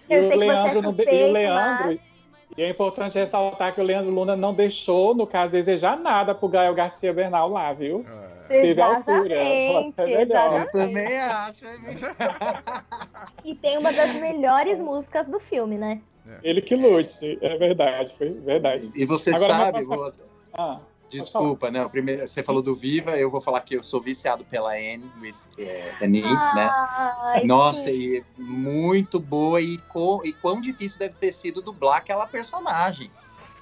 E 0.09 0.13
Eu 0.13 0.25
o 0.25 0.27
sei 0.29 0.31
que 0.31 0.37
você 0.37 0.43
é 0.45 0.47
Leandro, 0.47 0.81
não 0.81 0.91
de- 0.93 1.01
e 1.01 1.03
o 1.03 1.05
suspeito, 1.05 1.33
Leandro, 1.33 1.99
e 2.57 2.61
é 2.61 2.69
importante 2.69 3.17
ressaltar 3.17 3.73
que 3.73 3.81
o 3.81 3.83
Leandro 3.83 4.11
Luna 4.11 4.35
não 4.35 4.53
deixou, 4.53 5.15
no 5.15 5.25
caso, 5.25 5.51
desejar 5.51 5.97
nada 5.97 6.35
pro 6.35 6.47
Gael 6.47 6.73
Garcia 6.75 7.11
Bernal 7.11 7.49
lá, 7.49 7.73
viu? 7.73 8.05
É. 8.07 8.32
Teve 8.61 8.81
altura, 8.81 9.35
Exatamente, 9.43 10.01
é 10.01 10.07
melhor. 10.07 10.59
Eu 10.61 10.71
também 10.71 11.19
acho. 11.19 11.65
E 13.43 13.55
tem 13.55 13.77
uma 13.77 13.91
das 13.91 14.13
melhores 14.19 14.79
músicas 14.79 15.27
do 15.27 15.39
filme, 15.39 15.77
né? 15.77 16.01
Ele 16.41 16.61
que 16.61 16.75
lute, 16.75 17.37
é 17.41 17.57
verdade, 17.57 18.13
foi 18.17 18.29
verdade. 18.29 18.91
E 18.95 19.05
você 19.05 19.31
Agora, 19.31 19.53
sabe, 19.57 19.85
mas- 19.85 19.87
vou- 19.87 20.13
Ah, 20.53 20.79
desculpa, 21.09 21.69
né? 21.69 21.83
o 21.83 21.89
Primeiro, 21.89 22.25
você 22.25 22.41
falou 22.41 22.61
do 22.61 22.73
Viva, 22.73 23.17
eu 23.17 23.29
vou 23.29 23.41
falar 23.41 23.59
que 23.61 23.75
eu 23.75 23.83
sou 23.83 23.99
viciado 23.99 24.45
pela 24.45 24.71
Anne, 24.73 25.11
with, 25.21 25.35
é, 25.57 25.91
Annie, 26.01 26.21
né? 26.21 26.69
Ai, 27.33 27.43
Nossa, 27.45 27.91
sim. 27.91 27.91
e 27.91 28.23
muito 28.37 29.19
boa 29.19 29.59
e, 29.61 29.77
co- 29.79 30.21
e 30.23 30.31
quão 30.31 30.61
difícil 30.61 30.97
deve 30.99 31.15
ter 31.15 31.33
sido 31.33 31.61
dublar 31.61 31.97
aquela 31.97 32.25
personagem. 32.25 33.11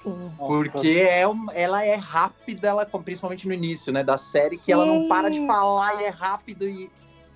Sim. 0.02 0.32
Porque 0.36 0.88
é 1.08 1.22
ela 1.54 1.84
é 1.84 1.94
rápida, 1.94 2.68
ela, 2.68 2.84
principalmente 2.86 3.46
no 3.46 3.54
início, 3.54 3.92
né, 3.92 4.02
da 4.02 4.18
série, 4.18 4.58
que 4.58 4.72
ela 4.72 4.84
não 4.84 5.08
para 5.08 5.28
de 5.30 5.46
falar 5.46 6.02
e 6.02 6.04
é 6.04 6.08
rápido 6.08 6.68
e, 6.68 6.90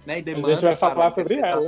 né, 0.05 0.19
e 0.19 0.23
demanda 0.23 0.55
gente 0.55 0.63
vai 0.63 0.77
para 0.77 0.91
falar 0.91 1.07
a 1.07 1.13
sobre 1.13 1.35
ela. 1.37 1.61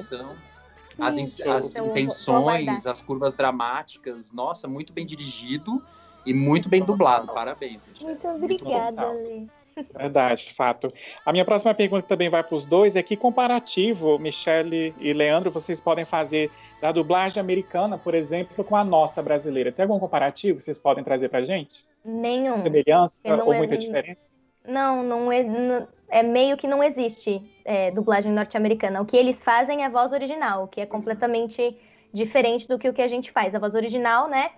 As, 1.00 1.16
in- 1.16 1.26
Sim, 1.26 1.48
as 1.48 1.70
então 1.70 1.86
intenções, 1.86 2.84
as 2.86 3.00
curvas 3.00 3.34
dramáticas, 3.36 4.32
nossa, 4.32 4.66
muito 4.66 4.92
bem 4.92 5.06
dirigido 5.06 5.80
e 6.26 6.34
muito 6.34 6.68
bem 6.68 6.82
dublado. 6.84 7.28
Parabéns. 7.28 7.80
Michele. 7.86 8.10
Muito 8.10 8.28
obrigada, 8.28 9.12
Lê. 9.12 9.46
Verdade, 9.94 10.52
fato. 10.54 10.92
A 11.24 11.32
minha 11.32 11.44
próxima 11.44 11.74
pergunta 11.74 12.06
também 12.06 12.28
vai 12.28 12.42
para 12.42 12.54
os 12.54 12.66
dois. 12.66 12.96
É 12.96 13.02
que 13.02 13.16
comparativo, 13.16 14.18
Michele 14.18 14.94
e 14.98 15.12
Leandro, 15.12 15.50
vocês 15.50 15.80
podem 15.80 16.04
fazer 16.04 16.50
da 16.80 16.92
dublagem 16.92 17.40
americana, 17.40 17.98
por 17.98 18.14
exemplo, 18.14 18.64
com 18.64 18.76
a 18.76 18.84
nossa 18.84 19.22
brasileira? 19.22 19.72
Tem 19.72 19.82
algum 19.84 19.98
comparativo 19.98 20.58
que 20.58 20.64
vocês 20.64 20.78
podem 20.78 21.02
trazer 21.04 21.28
para 21.28 21.44
gente? 21.44 21.84
Nenhum. 22.04 22.62
Semelhança 22.62 23.20
ou 23.44 23.52
é- 23.52 23.58
muita 23.58 23.76
diferença? 23.76 24.20
Não, 24.66 25.02
não 25.02 25.32
é, 25.32 25.42
não- 25.42 25.88
é 26.10 26.22
meio 26.22 26.56
que 26.56 26.66
não 26.66 26.82
existe 26.82 27.42
é, 27.64 27.90
dublagem 27.90 28.32
norte-americana. 28.32 29.00
O 29.00 29.06
que 29.06 29.16
eles 29.16 29.42
fazem 29.42 29.84
é 29.84 29.88
voz 29.88 30.12
original, 30.12 30.68
que 30.68 30.80
é 30.80 30.86
completamente 30.86 31.78
diferente 32.12 32.66
do 32.66 32.78
que 32.78 32.88
o 32.88 32.92
que 32.92 33.02
a 33.02 33.08
gente 33.08 33.30
faz. 33.30 33.54
A 33.54 33.58
voz 33.58 33.74
original, 33.74 34.28
né, 34.28 34.50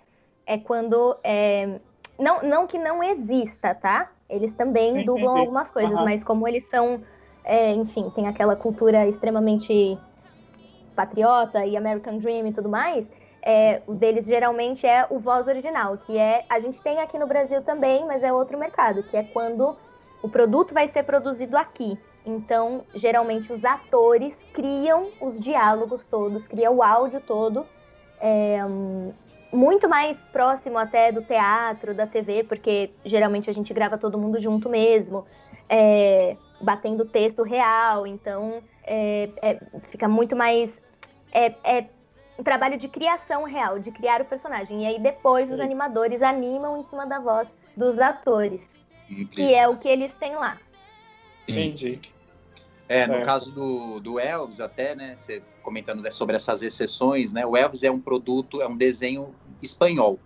é 0.46 0.58
quando 0.58 1.16
é, 1.24 1.80
não, 2.18 2.42
não 2.42 2.66
que 2.66 2.78
não 2.78 3.02
exista, 3.02 3.74
tá? 3.74 4.10
Eles 4.30 4.52
também 4.52 4.94
Sim, 4.94 5.04
dublam 5.04 5.26
entendi. 5.26 5.40
algumas 5.40 5.70
coisas, 5.70 5.92
Aham. 5.92 6.04
mas 6.04 6.24
como 6.24 6.46
eles 6.46 6.68
são, 6.70 7.02
é, 7.44 7.72
enfim, 7.74 8.08
tem 8.10 8.26
aquela 8.26 8.56
cultura 8.56 9.06
extremamente 9.06 9.98
patriota 10.94 11.66
e 11.66 11.76
American 11.76 12.18
Dream 12.18 12.46
e 12.46 12.52
tudo 12.52 12.68
mais, 12.68 13.10
é, 13.42 13.82
o 13.86 13.94
deles 13.94 14.26
geralmente 14.26 14.86
é 14.86 15.06
o 15.10 15.18
voz 15.18 15.46
original, 15.46 15.96
que 15.98 16.16
é 16.16 16.44
a 16.48 16.60
gente 16.60 16.82
tem 16.82 17.00
aqui 17.00 17.18
no 17.18 17.26
Brasil 17.26 17.62
também, 17.62 18.06
mas 18.06 18.22
é 18.22 18.32
outro 18.32 18.58
mercado, 18.58 19.02
que 19.02 19.16
é 19.16 19.22
quando 19.22 19.76
o 20.22 20.28
produto 20.28 20.74
vai 20.74 20.88
ser 20.88 21.02
produzido 21.04 21.56
aqui. 21.56 21.98
Então, 22.24 22.84
geralmente 22.94 23.50
os 23.50 23.64
atores 23.64 24.44
criam 24.52 25.12
os 25.18 25.40
diálogos 25.40 26.04
todos, 26.04 26.46
criam 26.46 26.76
o 26.76 26.82
áudio 26.82 27.20
todo, 27.22 27.66
é, 28.20 28.58
muito 29.52 29.88
mais 29.88 30.22
próximo 30.32 30.78
até 30.78 31.10
do 31.10 31.22
teatro, 31.22 31.94
da 31.94 32.06
TV, 32.06 32.44
porque 32.44 32.90
geralmente 33.04 33.50
a 33.50 33.52
gente 33.52 33.72
grava 33.74 33.98
todo 33.98 34.18
mundo 34.18 34.38
junto 34.38 34.68
mesmo, 34.68 35.26
é, 35.68 36.36
batendo 36.60 37.04
texto 37.04 37.42
real, 37.42 38.06
então 38.06 38.62
é, 38.84 39.28
é, 39.42 39.58
fica 39.90 40.08
muito 40.08 40.36
mais 40.36 40.70
é, 41.32 41.54
é 41.64 41.86
um 42.38 42.42
trabalho 42.42 42.78
de 42.78 42.88
criação 42.88 43.44
real, 43.44 43.78
de 43.78 43.90
criar 43.90 44.22
o 44.22 44.24
personagem. 44.24 44.84
E 44.84 44.86
aí 44.86 44.98
depois 44.98 45.50
os 45.50 45.60
animadores 45.60 46.22
animam 46.22 46.78
em 46.78 46.82
cima 46.82 47.06
da 47.06 47.18
voz 47.18 47.56
dos 47.76 47.98
atores, 47.98 48.60
que 49.06 49.22
Incrível. 49.22 49.56
é 49.56 49.68
o 49.68 49.76
que 49.76 49.88
eles 49.88 50.12
têm 50.14 50.34
lá. 50.34 50.56
Entendi. 51.46 52.00
É, 52.90 53.06
no 53.06 53.12
Certo. 53.12 53.24
caso 53.24 53.52
do, 53.52 54.00
do 54.00 54.18
Elvis, 54.18 54.58
até, 54.58 54.96
né, 54.96 55.14
você 55.16 55.40
comentando 55.62 56.04
sobre 56.10 56.34
essas 56.34 56.60
exceções, 56.60 57.32
né, 57.32 57.46
o 57.46 57.56
Elvis 57.56 57.84
é 57.84 57.90
um 57.90 58.00
produto, 58.00 58.60
é 58.60 58.66
um 58.66 58.76
desenho 58.76 59.32
espanhol, 59.62 60.18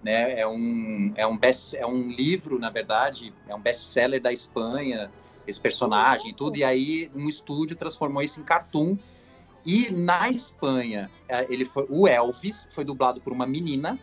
né, 0.00 0.38
é 0.38 0.46
um, 0.46 1.12
é 1.16 1.26
um, 1.26 1.36
best, 1.36 1.76
é 1.76 1.84
um 1.84 2.06
livro, 2.06 2.60
na 2.60 2.70
verdade, 2.70 3.34
é 3.48 3.54
um 3.56 3.60
best-seller 3.60 4.22
da 4.22 4.32
Espanha, 4.32 5.10
esse 5.48 5.58
personagem 5.58 6.30
e 6.30 6.32
tudo, 6.32 6.56
e 6.56 6.62
aí 6.62 7.10
um 7.12 7.28
estúdio 7.28 7.74
transformou 7.74 8.22
isso 8.22 8.40
em 8.40 8.44
cartoon, 8.44 8.96
e 9.66 9.90
na 9.90 10.30
Espanha, 10.30 11.10
é, 11.28 11.44
ele 11.52 11.64
foi, 11.64 11.86
o 11.88 12.06
Elvis 12.06 12.68
foi 12.72 12.84
dublado 12.84 13.20
por 13.20 13.32
uma 13.32 13.48
menina, 13.48 13.98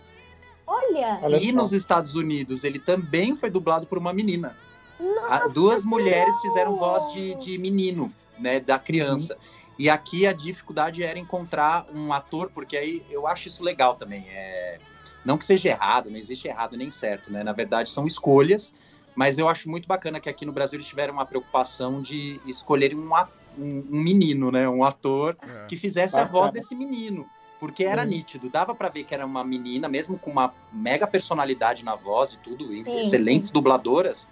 Olha! 0.67 1.39
E 1.39 1.53
nos 1.53 1.71
Estados 1.71 2.15
Unidos 2.15 2.65
ele 2.65 2.79
também 2.79 3.33
foi 3.33 3.49
dublado 3.49 3.87
por 3.87 3.97
uma 3.97 4.13
menina. 4.13 4.55
Nossa, 4.99 5.45
A- 5.45 5.47
duas 5.47 5.85
mulheres 5.85 6.35
legal! 6.35 6.41
fizeram 6.41 6.75
voz 6.75 7.11
de, 7.13 7.35
de 7.35 7.57
menino, 7.57 8.13
né, 8.37 8.59
da 8.59 8.77
criança. 8.77 9.37
E 9.77 9.89
aqui 9.89 10.27
a 10.27 10.33
dificuldade 10.33 11.01
era 11.03 11.17
encontrar 11.17 11.85
um 11.93 12.11
ator, 12.11 12.49
porque 12.53 12.75
aí 12.75 13.05
eu 13.09 13.25
acho 13.25 13.47
isso 13.47 13.63
legal 13.63 13.95
também. 13.95 14.25
É... 14.29 14.79
Não 15.23 15.37
que 15.37 15.45
seja 15.45 15.69
errado, 15.69 16.09
não 16.09 16.17
existe 16.17 16.47
errado 16.47 16.75
nem 16.75 16.91
certo, 16.91 17.31
né? 17.31 17.43
Na 17.43 17.53
verdade, 17.53 17.89
são 17.89 18.05
escolhas, 18.05 18.73
mas 19.15 19.37
eu 19.39 19.47
acho 19.47 19.69
muito 19.69 19.87
bacana 19.87 20.19
que 20.19 20.29
aqui 20.29 20.45
no 20.45 20.51
Brasil 20.51 20.77
eles 20.77 20.87
tiveram 20.87 21.13
uma 21.13 21.25
preocupação 21.25 22.01
de 22.01 22.41
escolherem 22.45 22.97
um, 22.97 23.15
a- 23.15 23.29
um- 23.57 23.85
um 23.89 24.01
menino, 24.01 24.51
né? 24.51 24.67
Um 24.67 24.83
ator 24.83 25.37
É. 25.41 25.67
que 25.67 25.77
fizesse 25.77 26.15
a 26.15 26.23
Bacana. 26.23 26.39
voz 26.39 26.51
desse 26.51 26.75
menino. 26.75 27.29
Porque 27.59 27.83
era 27.83 28.03
Sim. 28.03 28.09
nítido, 28.09 28.49
dava 28.49 28.73
pra 28.73 28.87
ver 28.87 29.03
que 29.03 29.13
era 29.13 29.25
uma 29.25 29.43
menina, 29.43 29.89
mesmo 29.89 30.17
com 30.17 30.31
uma 30.31 30.53
mega 30.71 31.05
personalidade 31.05 31.83
na 31.83 31.93
voz 31.95 32.31
e 32.33 32.37
tudo, 32.37 32.73
e 32.73 32.83
Sim, 32.85 32.99
excelentes 32.99 33.49
sim. 33.49 33.53
dubladoras, 33.53 34.29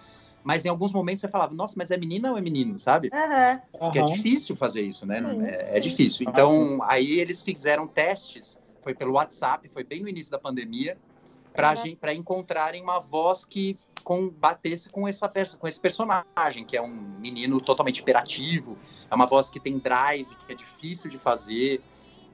mas 0.48 0.64
em 0.64 0.70
alguns 0.70 0.94
momentos 0.94 1.20
você 1.20 1.28
falava, 1.28 1.54
nossa, 1.54 1.74
mas 1.76 1.92
é 1.92 1.98
menina 1.98 2.32
ou 2.32 2.38
é 2.38 2.42
menino, 2.42 2.80
sabe? 2.80 3.12
Aham. 3.14 3.60
Porque 3.78 4.00
é 4.00 4.04
difícil 4.04 4.56
fazer 4.56 4.82
isso, 4.82 5.06
né? 5.06 5.20
Sim, 5.20 5.42
é, 5.44 5.78
é 5.78 5.80
difícil. 5.82 6.26
Então, 6.26 6.80
aí 6.84 7.20
eles 7.20 7.42
fizeram 7.42 7.86
testes, 7.86 8.58
foi 8.82 8.94
pelo 8.94 9.16
WhatsApp, 9.16 9.68
foi 9.68 9.84
bem 9.84 10.02
no 10.02 10.08
início 10.08 10.32
da 10.32 10.40
pandemia, 10.40 10.98
para 11.54 11.74
Uhum. 11.74 11.96
para 11.98 12.14
encontrarem 12.14 12.82
uma 12.82 12.98
voz 12.98 13.44
que 13.44 13.78
com, 14.06 14.30
batesse 14.30 14.90
com, 14.90 15.06
essa, 15.06 15.30
com 15.60 15.68
esse 15.68 15.82
personagem, 15.82 16.64
que 16.66 16.78
é 16.78 16.82
um 16.82 16.96
menino 17.20 17.60
totalmente 17.60 18.00
hiperativo, 18.00 18.78
é 19.12 19.14
uma 19.14 19.26
voz 19.26 19.50
que 19.50 19.60
tem 19.60 19.78
drive, 19.78 20.30
que 20.34 20.54
é 20.54 20.56
difícil 20.56 21.12
de 21.12 21.18
fazer, 21.18 21.82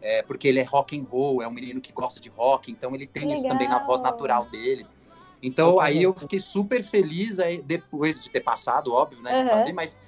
é, 0.04 0.22
porque 0.22 0.48
ele 0.48 0.60
é 0.60 0.64
rock 0.64 0.96
and 0.96 1.04
roll, 1.10 1.42
é 1.42 1.48
um 1.48 1.52
menino 1.52 1.82
que 1.82 1.92
gosta 1.92 2.20
de 2.20 2.30
rock, 2.30 2.72
então 2.72 2.94
ele 2.94 3.08
tem 3.08 3.34
isso 3.34 3.48
também 3.48 3.68
na 3.68 3.80
voz 3.80 4.02
natural 4.04 4.46
dele. 4.52 4.86
Então, 5.44 5.80
aí 5.80 6.02
eu 6.02 6.14
fiquei 6.14 6.40
super 6.40 6.82
feliz 6.82 7.38
aí, 7.38 7.62
depois 7.62 8.22
de 8.22 8.30
ter 8.30 8.40
passado, 8.40 8.94
óbvio, 8.94 9.22
né, 9.22 9.34
de 9.34 9.42
Uhum. 9.44 9.50
fazer, 9.50 9.74
mas 9.74 10.00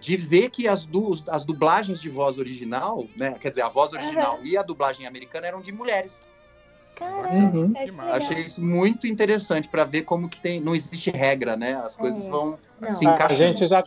de 0.00 0.16
ver 0.16 0.50
que 0.50 0.68
as, 0.68 0.86
du 0.86 1.12
as 1.28 1.44
dublagens 1.44 2.00
de 2.00 2.08
voz 2.08 2.38
original, 2.38 3.04
né, 3.16 3.32
quer 3.40 3.48
dizer, 3.48 3.62
a 3.62 3.68
voz 3.68 3.92
original 3.92 4.38
e 4.44 4.56
a 4.56 4.62
dublagem 4.62 5.06
americana 5.06 5.48
eram 5.48 5.60
de 5.60 5.72
mulheres. 5.72 6.22
Caraca, 6.94 7.34
Uhum. 7.34 7.72
legal. 7.72 8.06
Achei 8.12 8.42
isso 8.44 8.64
muito 8.64 9.06
interessante 9.06 9.68
para 9.68 9.82
ver 9.84 10.02
como 10.02 10.28
que 10.28 10.40
tem, 10.40 10.60
não 10.60 10.76
existe 10.76 11.10
regra, 11.10 11.56
né? 11.56 11.74
As 11.84 11.96
coisas 11.96 12.24
É. 12.26 12.30
vão 12.30 12.56
Não. 12.78 12.92
se 12.92 13.04
A 13.04 13.10
encaixando. 13.14 13.36
gente 13.36 13.66
já 13.66 13.82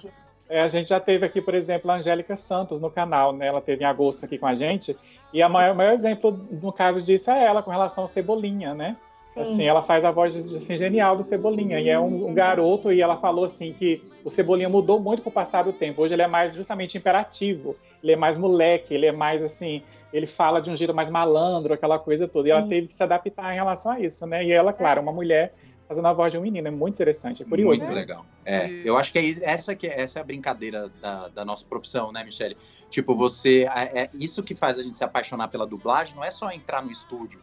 É, 0.50 0.62
a 0.62 0.70
gente 0.70 0.88
já 0.88 0.98
teve 1.00 1.26
aqui, 1.26 1.41
por 1.41 1.54
exemplo, 1.54 1.91
a 1.91 1.96
Angélica 1.96 2.38
Santos 2.38 2.80
no 2.80 2.89
canal, 2.89 3.34
né? 3.34 3.48
Ela 3.48 3.60
teve 3.60 3.84
em 3.84 3.86
agosto 3.86 4.24
aqui 4.24 4.38
com 4.38 4.48
a 4.48 4.56
gente. 4.56 4.98
E 5.34 5.43
o 5.43 5.50
maior, 5.50 5.76
maior, 5.76 5.93
exemplo 5.93 6.32
no 6.50 6.72
caso 6.72 7.02
disso 7.02 7.30
é 7.32 7.43
ela 7.43 7.62
com 7.62 7.70
relação 7.70 8.06
ao 8.06 8.08
Cebolinha, 8.08 8.74
né? 8.74 8.96
Sim. 9.45 9.54
Assim, 9.54 9.63
ela 9.63 9.82
faz 9.82 10.04
a 10.04 10.12
voz 10.12 10.36
assim, 10.36 10.78
genial 10.78 11.15
do 11.15 11.23
Cebolinha. 11.23 11.80
E 11.80 11.89
é 11.89 12.00
um, 12.00 12.30
um, 12.30 12.34
garoto, 12.34 12.91
e 12.91 13.02
ela 13.02 13.15
falou 13.15 13.45
assim 13.45 13.73
que 13.73 14.02
o 14.23 14.30
Cebolinha 14.30 14.69
mudou 14.69 15.00
muito 15.00 15.21
com 15.21 15.30
o 15.30 15.34
passar 15.34 15.63
do 15.63 15.73
tempo. 15.73 16.02
Hoje 16.02 16.13
ele 16.13 16.21
é 16.21 16.28
mais 16.28 16.56
justamente 16.56 16.97
imperativo, 16.97 17.76
ele 18.04 18.13
é 18.13 18.15
mais 18.15 18.38
moleque, 18.38 18.93
ele 18.93 19.06
é 19.06 19.12
mais 19.12 19.41
assim, 19.43 19.82
ele 20.12 20.28
fala 20.28 20.62
de 20.62 20.69
um 20.69 20.76
jeito 20.76 20.93
mais 20.93 21.10
malandro, 21.10 21.73
aquela 21.73 22.00
coisa 22.00 22.28
toda. 22.28 22.47
E 22.47 22.52
ela 22.52 22.63
Sim. 22.63 22.69
teve 22.69 22.88
que 22.88 22.93
se 22.93 23.04
adaptar 23.04 23.54
em 23.54 23.56
relação 23.56 23.91
a 23.91 24.00
isso, 24.00 24.26
né? 24.26 24.43
E 24.43 24.52
ela, 24.52 24.73
claro, 24.73 25.02
uma 25.02 25.12
mulher 25.12 25.54
fazendo 25.88 26.08
a 26.08 26.13
voz 26.13 26.32
de 26.32 26.38
um 26.38 26.41
menino. 26.41 26.67
É 26.67 26.71
muito 26.71 26.95
interessante, 26.95 27.43
é 27.43 27.45
curioso. 27.45 27.84
Muito 27.84 27.95
legal. 27.95 28.26
É, 28.45 28.67
eu 28.84 28.97
acho 28.97 29.12
que 29.12 29.19
é 29.19 29.43
essa 29.43 29.76
que 29.76 29.88
é, 29.88 30.02
essa 30.02 30.19
é 30.19 30.21
a 30.21 30.26
brincadeira 30.26 30.91
da, 31.02 31.30
da 31.30 31.45
nossa 31.45 31.65
profissão, 31.65 32.12
né, 32.12 32.23
Michele? 32.23 32.58
Tipo, 32.89 33.15
você. 33.15 33.67
É, 33.73 34.02
é, 34.02 34.10
isso 34.13 34.43
que 34.43 34.54
faz 34.54 34.78
a 34.78 34.84
gente 34.84 34.97
se 34.97 35.04
apaixonar 35.04 35.47
pela 35.47 35.65
dublagem 35.65 36.15
não 36.15 36.23
é 36.23 36.32
só 36.32 36.52
entrar 36.52 36.84
no 36.84 36.91
estúdio, 36.91 37.39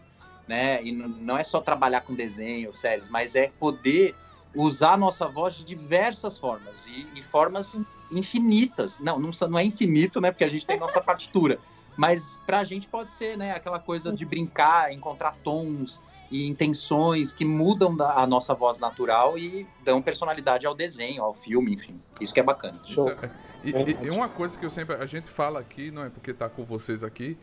né? 0.46 0.82
E 0.82 0.92
não 0.92 1.36
é 1.36 1.42
só 1.42 1.60
trabalhar 1.60 2.02
com 2.02 2.14
desenho, 2.14 2.72
séries, 2.72 3.08
mas 3.08 3.34
é 3.34 3.50
poder 3.58 4.14
usar 4.54 4.92
a 4.92 4.96
nossa 4.96 5.26
voz 5.26 5.54
de 5.54 5.64
diversas 5.64 6.38
formas 6.38 6.86
e, 6.86 7.08
e 7.14 7.22
formas 7.22 7.78
infinitas. 8.10 8.98
Não, 8.98 9.18
não, 9.18 9.30
não 9.48 9.58
é 9.58 9.64
infinito, 9.64 10.20
né? 10.20 10.30
Porque 10.30 10.44
a 10.44 10.48
gente 10.48 10.66
tem 10.66 10.78
nossa 10.78 11.00
partitura. 11.02 11.58
Mas 11.96 12.40
pra 12.44 12.64
gente 12.64 12.88
pode 12.88 13.12
ser, 13.12 13.36
né? 13.36 13.52
Aquela 13.52 13.78
coisa 13.78 14.12
de 14.12 14.24
brincar, 14.24 14.92
encontrar 14.92 15.36
tons, 15.44 16.02
e 16.30 16.48
intenções 16.48 17.32
que 17.32 17.44
mudam 17.44 17.94
da, 17.94 18.14
a 18.14 18.26
nossa 18.26 18.54
voz 18.54 18.78
natural 18.78 19.38
e 19.38 19.66
dão 19.84 20.02
personalidade 20.02 20.66
ao 20.66 20.74
desenho, 20.74 21.22
ao 21.22 21.32
filme, 21.32 21.74
enfim. 21.74 22.00
Isso 22.20 22.34
que 22.34 22.40
é 22.40 22.42
bacana. 22.42 22.76
É, 22.88 23.28
e, 23.62 24.06
e, 24.06 24.10
uma 24.10 24.28
coisa 24.28 24.58
que 24.58 24.64
eu 24.64 24.70
sempre 24.70 24.96
a 24.96 25.06
gente 25.06 25.28
fala 25.28 25.60
aqui, 25.60 25.90
não 25.92 26.04
é 26.04 26.10
porque 26.10 26.32
está 26.32 26.48
com 26.48 26.64
vocês 26.64 27.04
aqui, 27.04 27.38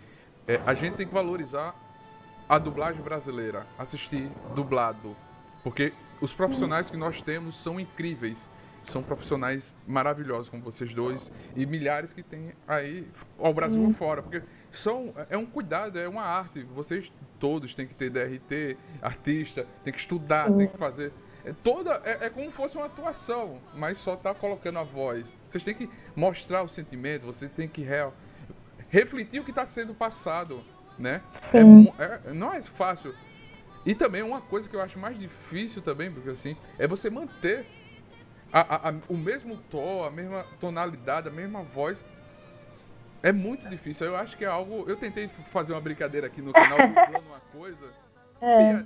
é, 0.45 0.59
a 0.65 0.73
gente 0.73 0.95
tem 0.95 1.07
que 1.07 1.13
valorizar 1.13 1.73
a 2.51 2.59
dublagem 2.59 3.01
brasileira, 3.01 3.65
assistir 3.79 4.29
dublado, 4.53 5.15
porque 5.63 5.93
os 6.19 6.33
profissionais 6.33 6.89
que 6.89 6.97
nós 6.97 7.21
temos 7.21 7.55
são 7.55 7.79
incríveis. 7.79 8.49
São 8.83 9.01
profissionais 9.01 9.73
maravilhosos, 9.87 10.49
como 10.49 10.61
vocês 10.61 10.93
dois, 10.93 11.31
e 11.55 11.65
milhares 11.65 12.11
que 12.11 12.21
tem 12.21 12.51
aí 12.67 13.07
ao 13.39 13.53
Brasil 13.53 13.81
hum. 13.81 13.91
afora. 13.91 14.21
Porque 14.21 14.43
são, 14.69 15.13
é 15.29 15.37
um 15.37 15.45
cuidado, 15.45 15.97
é 15.97 16.09
uma 16.09 16.23
arte. 16.23 16.63
Vocês 16.75 17.13
todos 17.39 17.73
têm 17.73 17.87
que 17.87 17.95
ter 17.95 18.09
DRT, 18.09 18.77
artista, 19.01 19.65
tem 19.85 19.93
que 19.93 19.99
estudar, 19.99 20.51
tem 20.51 20.67
que 20.67 20.77
fazer. 20.77 21.13
É 21.45 21.53
toda 21.53 22.01
é, 22.03 22.25
é, 22.25 22.29
como 22.29 22.47
se 22.47 22.57
fosse 22.57 22.75
uma 22.75 22.87
atuação, 22.87 23.61
mas 23.73 23.97
só 23.97 24.17
tá 24.17 24.33
colocando 24.33 24.79
a 24.79 24.83
voz. 24.83 25.31
Vocês 25.47 25.63
têm 25.63 25.73
que 25.73 25.89
mostrar 26.15 26.63
o 26.63 26.67
sentimento, 26.67 27.25
você 27.25 27.47
tem 27.47 27.69
que 27.69 27.81
real, 27.81 28.13
refletir 28.89 29.39
o 29.39 29.43
que 29.45 29.51
está 29.51 29.65
sendo 29.65 29.93
passado, 29.93 30.61
né? 31.01 31.21
É, 31.53 32.29
é, 32.29 32.33
não 32.33 32.53
é 32.53 32.61
fácil. 32.61 33.13
E 33.85 33.95
também 33.95 34.21
uma 34.21 34.41
coisa 34.41 34.69
que 34.69 34.75
eu 34.75 34.81
acho 34.81 34.99
mais 34.99 35.17
difícil 35.17 35.81
também, 35.81 36.11
porque 36.11 36.29
assim, 36.29 36.55
é 36.77 36.87
você 36.87 37.09
manter 37.09 37.65
a, 38.53 38.59
a, 38.59 38.89
a, 38.89 38.93
o 39.09 39.17
mesmo 39.17 39.57
tom, 39.69 40.03
a 40.03 40.11
mesma 40.11 40.45
tonalidade, 40.59 41.27
a 41.27 41.31
mesma 41.31 41.63
voz 41.63 42.05
é 43.23 43.31
muito 43.31 43.67
difícil. 43.67 44.07
Eu 44.07 44.15
acho 44.15 44.37
que 44.37 44.43
é 44.43 44.47
algo. 44.47 44.85
Eu 44.87 44.95
tentei 44.95 45.27
fazer 45.27 45.73
uma 45.73 45.81
brincadeira 45.81 46.27
aqui 46.27 46.41
no 46.41 46.51
canal 46.51 46.77
dublando 46.87 47.27
uma 47.27 47.41
coisa. 47.51 47.85
É. 48.41 48.61
E, 48.61 48.75
é, 48.75 48.85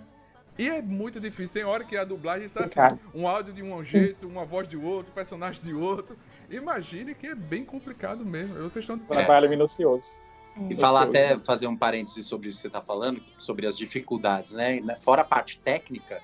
e, 0.57 0.69
é, 0.69 0.81
muito 0.81 1.19
difícil. 1.19 1.61
Tem 1.61 1.63
hora 1.63 1.83
que 1.83 1.97
a 1.97 2.03
dublagem 2.03 2.45
está 2.45 2.65
assim, 2.65 2.79
um 3.13 3.27
áudio 3.27 3.53
de 3.53 3.63
um 3.63 3.83
jeito, 3.83 4.27
uma 4.27 4.45
voz 4.45 4.67
de 4.67 4.77
outro, 4.77 5.11
personagem 5.13 5.61
de 5.61 5.73
outro. 5.73 6.15
Imagine 6.49 7.15
que 7.15 7.27
é 7.27 7.35
bem 7.35 7.65
complicado 7.65 8.25
mesmo. 8.25 8.55
Vocês 8.55 8.83
estão. 8.83 8.99
Trabalho 8.99 9.45
é. 9.45 9.49
minucioso. 9.49 10.24
E 10.69 10.75
falar 10.75 11.03
até, 11.03 11.37
fazer 11.39 11.67
um 11.67 11.75
parêntese 11.75 12.23
sobre 12.23 12.47
isso 12.47 12.57
que 12.57 12.61
você 12.61 12.67
está 12.67 12.81
falando, 12.81 13.21
sobre 13.37 13.67
as 13.67 13.77
dificuldades, 13.77 14.53
né? 14.53 14.81
Fora 15.01 15.21
a 15.21 15.25
parte 15.25 15.59
técnica, 15.59 16.21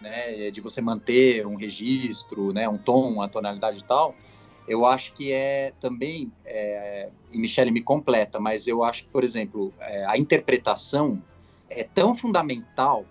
né, 0.00 0.50
de 0.50 0.60
você 0.60 0.80
manter 0.80 1.46
um 1.46 1.54
registro, 1.54 2.52
né, 2.52 2.68
um 2.68 2.76
tom, 2.76 3.12
uma 3.12 3.28
tonalidade 3.28 3.78
e 3.78 3.84
tal, 3.84 4.16
eu 4.66 4.84
acho 4.84 5.12
que 5.14 5.32
é 5.32 5.72
também, 5.80 6.30
é, 6.44 7.08
e 7.30 7.38
Michele 7.38 7.70
me 7.70 7.82
completa, 7.82 8.38
mas 8.38 8.66
eu 8.66 8.82
acho 8.84 9.04
que, 9.04 9.10
por 9.10 9.24
exemplo, 9.24 9.72
é, 9.80 10.04
a 10.06 10.16
interpretação 10.16 11.22
é 11.68 11.82
tão 11.82 12.14
fundamental, 12.14 13.04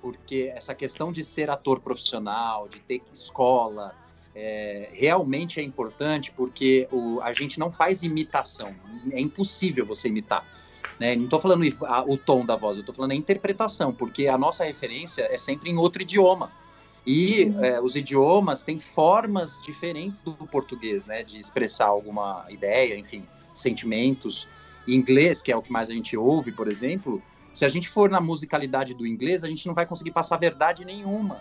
porque 0.00 0.52
essa 0.54 0.74
questão 0.74 1.10
de 1.10 1.24
ser 1.24 1.50
ator 1.50 1.80
profissional, 1.80 2.68
de 2.68 2.80
ter 2.80 3.02
escola, 3.12 3.94
é, 4.38 4.90
realmente 4.92 5.58
é 5.58 5.62
importante, 5.62 6.30
porque 6.30 6.86
o, 6.92 7.20
a 7.22 7.32
gente 7.32 7.58
não 7.58 7.70
faz 7.70 8.02
imitação, 8.02 8.74
é 9.10 9.18
impossível 9.18 9.86
você 9.86 10.08
imitar. 10.08 10.44
Né? 11.00 11.16
Não 11.16 11.24
estou 11.24 11.40
falando 11.40 11.64
o 12.06 12.16
tom 12.18 12.44
da 12.44 12.54
voz, 12.54 12.76
eu 12.76 12.80
estou 12.80 12.94
falando 12.94 13.12
a 13.12 13.14
interpretação, 13.14 13.94
porque 13.94 14.28
a 14.28 14.36
nossa 14.36 14.64
referência 14.64 15.26
é 15.30 15.38
sempre 15.38 15.70
em 15.70 15.76
outro 15.78 16.02
idioma. 16.02 16.52
E 17.06 17.52
é, 17.62 17.80
os 17.80 17.96
idiomas 17.96 18.62
têm 18.62 18.78
formas 18.78 19.60
diferentes 19.62 20.20
do 20.20 20.32
português, 20.34 21.06
né? 21.06 21.22
De 21.22 21.38
expressar 21.38 21.86
alguma 21.86 22.44
ideia, 22.50 22.98
enfim, 22.98 23.24
sentimentos. 23.54 24.46
Em 24.88 24.94
inglês, 24.94 25.40
que 25.40 25.52
é 25.52 25.56
o 25.56 25.62
que 25.62 25.70
mais 25.70 25.88
a 25.88 25.92
gente 25.92 26.16
ouve, 26.16 26.50
por 26.50 26.68
exemplo, 26.68 27.22
se 27.52 27.64
a 27.64 27.68
gente 27.68 27.88
for 27.88 28.10
na 28.10 28.20
musicalidade 28.20 28.92
do 28.92 29.06
inglês, 29.06 29.44
a 29.44 29.48
gente 29.48 29.66
não 29.66 29.74
vai 29.74 29.86
conseguir 29.86 30.10
passar 30.10 30.36
verdade 30.36 30.84
nenhuma. 30.84 31.40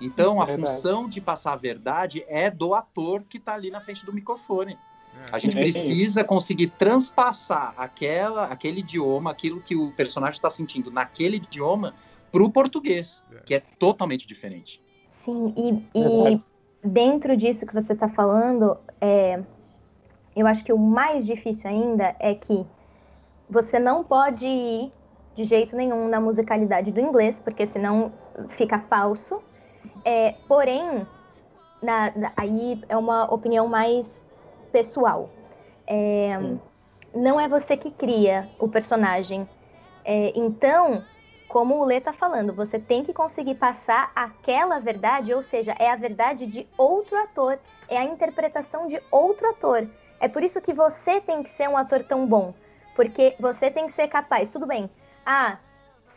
Então, 0.00 0.40
a 0.40 0.44
é 0.44 0.56
função 0.56 1.08
de 1.08 1.20
passar 1.20 1.52
a 1.52 1.56
verdade 1.56 2.24
é 2.28 2.50
do 2.50 2.74
ator 2.74 3.22
que 3.28 3.38
está 3.38 3.54
ali 3.54 3.70
na 3.70 3.80
frente 3.80 4.04
do 4.04 4.12
microfone. 4.12 4.74
É. 4.74 5.34
A 5.34 5.38
gente 5.38 5.56
precisa 5.56 6.22
conseguir 6.22 6.68
transpassar 6.68 7.74
aquela, 7.76 8.44
aquele 8.44 8.80
idioma, 8.80 9.30
aquilo 9.30 9.60
que 9.60 9.74
o 9.74 9.90
personagem 9.92 10.36
está 10.36 10.50
sentindo 10.50 10.90
naquele 10.90 11.36
idioma, 11.36 11.94
para 12.30 12.42
o 12.42 12.50
português, 12.50 13.24
é. 13.32 13.40
que 13.40 13.54
é 13.54 13.60
totalmente 13.60 14.26
diferente. 14.26 14.82
Sim, 15.08 15.54
e, 15.56 15.98
e 15.98 16.36
dentro 16.84 17.36
disso 17.36 17.66
que 17.66 17.72
você 17.72 17.94
está 17.94 18.08
falando, 18.08 18.76
é, 19.00 19.42
eu 20.34 20.46
acho 20.46 20.62
que 20.62 20.72
o 20.72 20.78
mais 20.78 21.24
difícil 21.24 21.68
ainda 21.68 22.14
é 22.20 22.34
que 22.34 22.66
você 23.48 23.78
não 23.78 24.04
pode 24.04 24.46
ir 24.46 24.92
de 25.34 25.44
jeito 25.44 25.74
nenhum 25.74 26.08
na 26.08 26.20
musicalidade 26.20 26.92
do 26.92 27.00
inglês, 27.00 27.40
porque 27.40 27.66
senão 27.66 28.12
fica 28.56 28.78
falso. 28.80 29.40
É, 30.04 30.34
porém, 30.46 31.06
na, 31.82 32.12
na, 32.14 32.32
aí 32.36 32.82
é 32.88 32.96
uma 32.96 33.32
opinião 33.32 33.68
mais 33.68 34.20
pessoal. 34.72 35.30
É, 35.86 36.28
não 37.14 37.40
é 37.40 37.48
você 37.48 37.76
que 37.76 37.90
cria 37.90 38.48
o 38.58 38.68
personagem. 38.68 39.48
É, 40.04 40.32
então, 40.34 41.02
como 41.48 41.76
o 41.76 41.84
Lê 41.84 42.00
tá 42.00 42.12
falando, 42.12 42.52
você 42.52 42.78
tem 42.78 43.04
que 43.04 43.12
conseguir 43.12 43.54
passar 43.54 44.10
aquela 44.14 44.78
verdade, 44.78 45.32
ou 45.32 45.42
seja, 45.42 45.74
é 45.78 45.90
a 45.90 45.96
verdade 45.96 46.46
de 46.46 46.66
outro 46.76 47.16
ator, 47.18 47.58
é 47.88 47.96
a 47.96 48.04
interpretação 48.04 48.86
de 48.86 49.00
outro 49.10 49.48
ator. 49.48 49.88
É 50.20 50.28
por 50.28 50.42
isso 50.42 50.60
que 50.60 50.72
você 50.72 51.20
tem 51.20 51.42
que 51.42 51.50
ser 51.50 51.68
um 51.68 51.76
ator 51.76 52.02
tão 52.04 52.26
bom, 52.26 52.54
porque 52.94 53.34
você 53.38 53.70
tem 53.70 53.86
que 53.86 53.92
ser 53.92 54.08
capaz. 54.08 54.50
Tudo 54.50 54.66
bem. 54.66 54.90
Ah, 55.24 55.58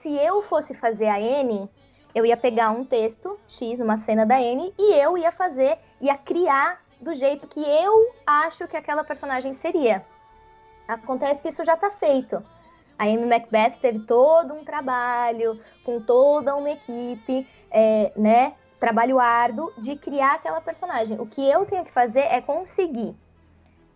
se 0.02 0.16
eu 0.16 0.42
fosse 0.44 0.74
fazer 0.74 1.08
a 1.08 1.20
N, 1.20 1.70
eu 2.14 2.26
ia 2.26 2.36
pegar 2.36 2.72
um 2.72 2.84
texto 2.84 3.40
X, 3.48 3.80
uma 3.80 3.98
cena 3.98 4.26
da 4.26 4.42
N, 4.42 4.74
e 4.78 4.94
eu 4.94 5.18
ia 5.18 5.32
fazer, 5.32 5.78
ia 6.02 6.18
criar 6.18 6.80
do 7.00 7.14
jeito 7.14 7.48
que 7.48 7.62
eu 7.62 8.14
acho 8.26 8.68
que 8.68 8.76
aquela 8.76 9.04
personagem 9.04 9.54
seria. 9.56 10.06
Acontece 10.88 11.42
que 11.42 11.50
isso 11.50 11.64
já 11.64 11.78
tá 11.78 11.92
feito. 11.92 12.44
A 12.98 13.06
Amy 13.06 13.26
Macbeth 13.26 13.78
teve 13.80 14.00
todo 14.00 14.54
um 14.54 14.66
trabalho, 14.66 15.60
com 15.86 16.02
toda 16.02 16.56
uma 16.56 16.72
equipe, 16.72 17.48
é, 17.72 18.12
né? 18.16 18.54
Trabalho 18.80 19.20
árduo 19.20 19.72
de 19.78 19.96
criar 19.96 20.36
aquela 20.36 20.60
personagem. 20.60 21.20
O 21.20 21.26
que 21.26 21.48
eu 21.48 21.66
tenho 21.66 21.86
que 21.86 21.92
fazer 21.92 22.22
é 22.22 22.42
conseguir 22.42 23.16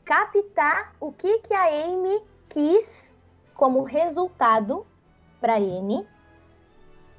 captar 0.06 0.94
o 1.00 1.12
que, 1.12 1.40
que 1.40 1.54
a 1.54 1.66
Amy 1.86 2.22
quis 2.50 3.12
como 3.54 3.84
resultado 3.84 4.86
para 5.42 5.60
N 5.60 6.06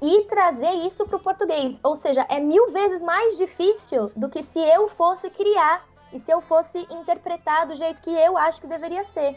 e 0.05 0.23
trazer 0.25 0.71
isso 0.85 1.03
para 1.05 1.17
o 1.17 1.19
português. 1.19 1.79
Ou 1.83 1.95
seja, 1.95 2.25
é 2.29 2.39
mil 2.39 2.71
vezes 2.71 3.01
mais 3.01 3.37
difícil 3.37 4.11
do 4.15 4.29
que 4.29 4.43
se 4.43 4.59
eu 4.59 4.87
fosse 4.89 5.31
criar 5.31 5.83
e 6.13 6.19
se 6.19 6.31
eu 6.31 6.41
fosse 6.41 6.77
interpretar 6.91 7.67
do 7.67 7.75
jeito 7.75 8.01
que 8.03 8.11
eu 8.11 8.37
acho 8.37 8.61
que 8.61 8.67
deveria 8.67 9.03
ser. 9.05 9.35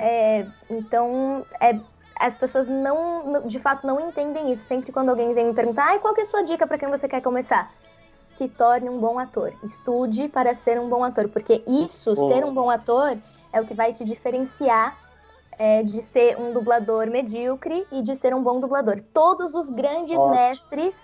É, 0.00 0.46
então, 0.70 1.44
é, 1.60 1.78
as 2.16 2.36
pessoas 2.36 2.68
não, 2.68 3.46
de 3.48 3.58
fato, 3.58 3.84
não 3.84 3.98
entendem 4.08 4.52
isso. 4.52 4.64
Sempre 4.64 4.92
quando 4.92 5.08
alguém 5.08 5.34
vem 5.34 5.46
me 5.46 5.54
perguntar, 5.54 5.86
ai, 5.88 5.98
qual 5.98 6.14
é 6.16 6.20
a 6.20 6.26
sua 6.26 6.42
dica 6.42 6.64
para 6.64 6.78
quem 6.78 6.88
você 6.88 7.08
quer 7.08 7.20
começar? 7.20 7.72
Se 8.36 8.48
torne 8.48 8.88
um 8.88 9.00
bom 9.00 9.18
ator. 9.18 9.52
Estude 9.64 10.28
para 10.28 10.54
ser 10.54 10.78
um 10.80 10.88
bom 10.88 11.02
ator, 11.02 11.28
porque 11.28 11.62
isso, 11.66 12.14
oh. 12.16 12.28
ser 12.28 12.44
um 12.44 12.54
bom 12.54 12.70
ator, 12.70 13.18
é 13.52 13.60
o 13.60 13.66
que 13.66 13.74
vai 13.74 13.92
te 13.92 14.04
diferenciar 14.04 14.96
é, 15.58 15.82
de 15.82 16.02
ser 16.02 16.38
um 16.38 16.52
dublador 16.52 17.06
medíocre 17.08 17.86
e 17.90 18.02
de 18.02 18.16
ser 18.16 18.34
um 18.34 18.42
bom 18.42 18.60
dublador. 18.60 19.02
Todos 19.12 19.54
os 19.54 19.70
grandes 19.70 20.16
oh. 20.16 20.30
mestres 20.30 20.94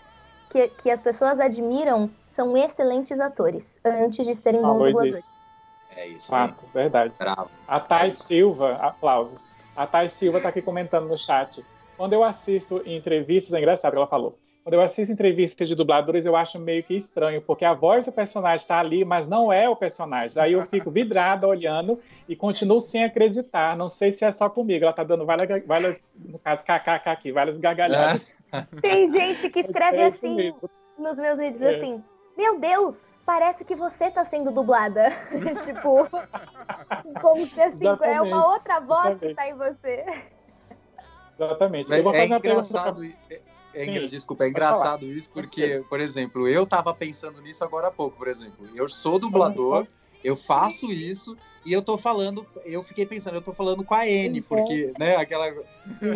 que, 0.51 0.69
que 0.69 0.91
as 0.91 1.01
pessoas 1.01 1.39
admiram 1.41 2.11
são 2.35 2.57
excelentes 2.57 3.21
atores, 3.21 3.79
antes 3.85 4.27
de 4.27 4.35
serem 4.35 4.63
bons 4.63 4.79
dubladores. 4.79 5.35
É 5.97 6.07
isso. 6.09 6.29
Fato, 6.29 6.65
verdade. 6.73 7.13
Bravo. 7.19 7.51
A 7.67 7.81
Thay 7.81 8.15
Silva, 8.15 8.77
aplausos. 8.77 9.47
A 9.77 9.87
Thay 9.87 10.09
Silva 10.09 10.39
está 10.39 10.49
aqui 10.49 10.63
comentando 10.63 11.09
no 11.09 11.19
chat. 11.19 11.65
Quando 11.97 12.13
eu 12.13 12.25
assisto 12.25 12.83
entrevistas, 12.87 13.53
é 13.53 13.59
engraçado 13.59 13.93
que 13.93 13.99
ela 13.99 14.07
falou. 14.07 14.39
Quando 14.63 14.75
eu 14.75 14.83
assisto 14.83 15.13
entrevistas 15.13 15.69
de 15.69 15.75
dubladores, 15.75 16.27
eu 16.27 16.37
acho 16.37 16.59
meio 16.59 16.83
que 16.83 16.95
estranho, 16.95 17.41
porque 17.41 17.65
a 17.65 17.73
voz 17.73 18.05
do 18.05 18.13
personagem 18.13 18.57
está 18.63 18.79
ali, 18.79 19.05
mas 19.07 19.27
não 19.27 19.51
é 19.51 19.67
o 19.69 19.75
personagem. 19.75 20.41
Aí 20.41 20.53
eu 20.53 20.63
fico 20.67 20.91
vidrada 20.91 21.47
olhando 21.47 21.99
e 22.29 22.37
continuo 22.37 22.79
sem 22.79 23.03
acreditar. 23.03 23.75
Não 23.75 23.89
sei 23.89 24.13
se 24.13 24.23
é 24.25 24.31
só 24.31 24.51
comigo. 24.51 24.85
Ela 24.85 24.91
está 24.91 25.03
dando 25.03 25.25
várias, 25.25 25.65
várias, 25.67 25.97
no 26.15 26.39
caso, 26.39 26.63
kkk 26.63 27.09
aqui, 27.09 27.33
várias 27.33 27.57
gargalhadas. 27.57 28.21
Tem 28.83 29.11
gente 29.11 29.49
que 29.49 29.61
escreve 29.61 29.97
É 29.97 30.07
assim 30.07 30.35
mesmo. 30.35 30.69
nos 30.99 31.17
meus 31.17 31.39
vídeos 31.39 31.63
É. 31.63 31.77
assim: 31.77 32.05
Meu 32.37 32.61
Deus, 32.61 33.03
parece 33.25 33.65
que 33.65 33.75
você 33.75 34.11
tá 34.11 34.25
sendo 34.25 34.51
dublada. 34.51 35.05
tipo, 35.65 36.07
como 37.21 37.47
se 37.47 37.61
assim, 37.63 37.87
é 37.87 37.89
Exatamente, 37.89 38.29
uma 38.29 38.47
outra 38.53 38.81
voz 38.81 39.19
que 39.19 39.27
exatamente. 39.27 39.37
tá 39.37 39.49
em 39.49 39.55
você. 39.55 40.05
Exatamente. 41.39 41.93
É, 41.95 41.99
Eu 41.99 42.03
vou 42.03 42.13
fazer 42.13 42.25
é 42.25 42.27
uma 42.27 42.41
pergunta 42.41 42.83
pra. 42.83 42.95
É, 43.73 43.85
Sim, 43.85 44.07
desculpa, 44.09 44.45
é 44.45 44.49
engraçado 44.49 45.07
isso 45.07 45.29
porque, 45.33 45.85
por 45.89 46.01
exemplo, 46.01 46.49
eu 46.49 46.67
tava 46.67 46.93
pensando 46.93 47.41
nisso 47.41 47.65
agora 47.65 47.89
há 47.89 47.91
pouco, 47.91 48.17
por 48.17 48.29
exemplo. 48.29 48.69
Eu 48.75 48.89
sou 48.89 49.19
dublador, 49.19 49.87
eu 50.25 50.35
faço 50.37 50.93
isso 50.93 51.37
e 51.65 51.73
eu 51.73 51.83
tô 51.83 51.99
falando, 51.99 52.47
eu 52.65 52.83
fiquei 52.83 53.05
pensando, 53.05 53.35
eu 53.35 53.43
tô 53.43 53.53
falando 53.53 53.85
com 53.85 53.95
a 53.95 54.09
N, 54.09 54.41
porque, 54.41 54.93
né, 54.99 55.17
aquela, 55.17 55.47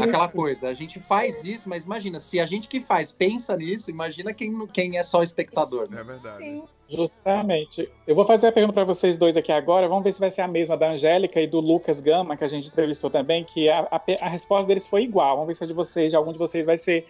aquela 0.02 0.26
coisa. 0.26 0.68
A 0.68 0.74
gente 0.74 0.98
faz 0.98 1.44
isso, 1.44 1.68
mas 1.68 1.84
imagina, 1.84 2.18
se 2.18 2.40
a 2.40 2.46
gente 2.46 2.66
que 2.66 2.80
faz 2.80 3.12
pensa 3.12 3.54
nisso, 3.54 3.90
imagina 3.90 4.32
quem, 4.32 4.66
quem 4.68 4.96
é 4.96 5.02
só 5.02 5.22
espectador, 5.22 5.88
né? 5.90 6.00
É 6.00 6.04
verdade. 6.04 6.44
Sim. 6.44 6.62
Justamente. 6.88 7.90
Eu 8.06 8.14
vou 8.14 8.24
fazer 8.24 8.46
a 8.46 8.52
pergunta 8.52 8.74
para 8.74 8.84
vocês 8.84 9.16
dois 9.16 9.36
aqui 9.36 9.52
agora. 9.52 9.88
Vamos 9.88 10.04
ver 10.04 10.12
se 10.12 10.20
vai 10.20 10.30
ser 10.30 10.42
a 10.42 10.48
mesma 10.48 10.76
da 10.76 10.90
Angélica 10.90 11.40
e 11.40 11.46
do 11.46 11.60
Lucas 11.60 12.00
Gama, 12.00 12.36
que 12.36 12.44
a 12.44 12.48
gente 12.48 12.68
entrevistou 12.68 13.10
também, 13.10 13.44
que 13.44 13.68
a, 13.68 13.80
a, 13.90 14.02
a 14.20 14.28
resposta 14.28 14.66
deles 14.66 14.86
foi 14.86 15.02
igual. 15.02 15.36
Vamos 15.36 15.48
ver 15.48 15.54
se 15.54 15.64
a 15.64 15.66
de 15.66 15.72
vocês, 15.72 16.10
de 16.10 16.16
algum 16.16 16.32
de 16.32 16.38
vocês, 16.38 16.64
vai 16.64 16.76
ser 16.76 17.06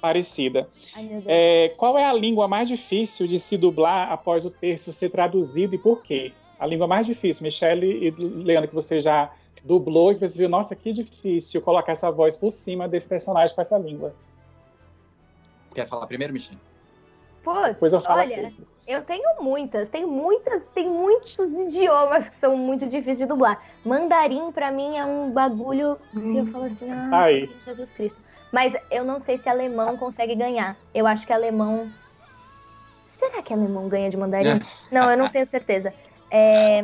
parecida. 0.00 0.68
Ai. 0.94 1.22
É, 1.26 1.68
qual 1.76 1.98
é 1.98 2.04
a 2.04 2.12
língua 2.12 2.48
mais 2.48 2.68
difícil 2.68 3.26
de 3.26 3.38
se 3.38 3.56
dublar 3.56 4.10
após 4.12 4.44
o 4.44 4.50
texto 4.50 4.92
ser 4.92 5.10
traduzido 5.10 5.74
e 5.74 5.78
por 5.78 6.02
quê? 6.02 6.32
A 6.58 6.66
língua 6.66 6.86
mais 6.86 7.06
difícil, 7.06 7.44
Michele 7.44 8.08
e 8.08 8.10
Leandro, 8.10 8.68
que 8.68 8.74
você 8.74 9.00
já 9.00 9.32
dublou 9.64 10.12
e 10.12 10.14
que 10.14 10.20
você 10.20 10.38
viu, 10.38 10.48
nossa, 10.48 10.74
que 10.74 10.92
difícil 10.92 11.60
colocar 11.62 11.92
essa 11.92 12.10
voz 12.10 12.36
por 12.36 12.50
cima 12.50 12.88
desse 12.88 13.08
personagem 13.08 13.54
com 13.54 13.60
essa 13.60 13.78
língua. 13.78 14.14
Quer 15.74 15.86
falar 15.86 16.06
primeiro, 16.06 16.32
Michel? 16.32 16.56
Putz, 17.78 17.92
eu 17.92 18.00
falo 18.00 18.20
olha, 18.20 18.48
aqui. 18.48 18.62
eu 18.86 19.02
tenho 19.04 19.40
muitas, 19.40 19.88
tem 19.88 20.04
muitas, 20.04 20.62
tem 20.74 20.88
muitos 20.88 21.38
idiomas 21.38 22.28
que 22.28 22.38
são 22.40 22.56
muito 22.56 22.86
difíceis 22.86 23.18
de 23.18 23.26
dublar. 23.26 23.62
Mandarim, 23.84 24.52
pra 24.52 24.70
mim, 24.70 24.96
é 24.96 25.04
um 25.04 25.30
bagulho 25.30 25.96
que 26.12 26.36
eu 26.36 26.46
falo 26.46 26.64
assim, 26.64 26.90
ah, 26.90 27.08
Tá 27.10 27.22
Aí. 27.24 27.50
Jesus 27.64 27.90
Cristo. 27.92 28.27
Mas 28.52 28.74
eu 28.90 29.04
não 29.04 29.22
sei 29.22 29.38
se 29.38 29.48
alemão 29.48 29.96
consegue 29.96 30.34
ganhar. 30.34 30.76
Eu 30.94 31.06
acho 31.06 31.26
que 31.26 31.32
alemão. 31.32 31.90
Será 33.06 33.42
que 33.42 33.52
alemão 33.52 33.88
ganha 33.88 34.08
de 34.08 34.16
mandarim? 34.16 34.58
Não, 34.90 35.10
eu 35.10 35.16
não 35.18 35.28
tenho 35.28 35.46
certeza. 35.46 35.92
É, 36.30 36.82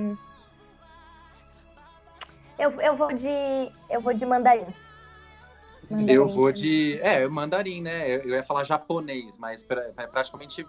Eu, 2.58 2.70
eu 2.80 2.96
vou 2.96 3.12
de. 3.12 3.28
Eu 3.90 4.00
vou 4.00 4.14
de 4.14 4.24
mandarim. 4.24 4.66
Mandarim. 5.90 6.12
Eu 6.12 6.26
vou 6.26 6.52
de. 6.52 6.98
É, 7.02 7.26
mandarim, 7.28 7.82
né? 7.82 8.08
Eu, 8.08 8.20
eu 8.20 8.30
ia 8.34 8.42
falar 8.42 8.64
japonês, 8.64 9.36
mas 9.38 9.62
pra- 9.62 9.84
é 9.96 10.06
praticamente. 10.06 10.66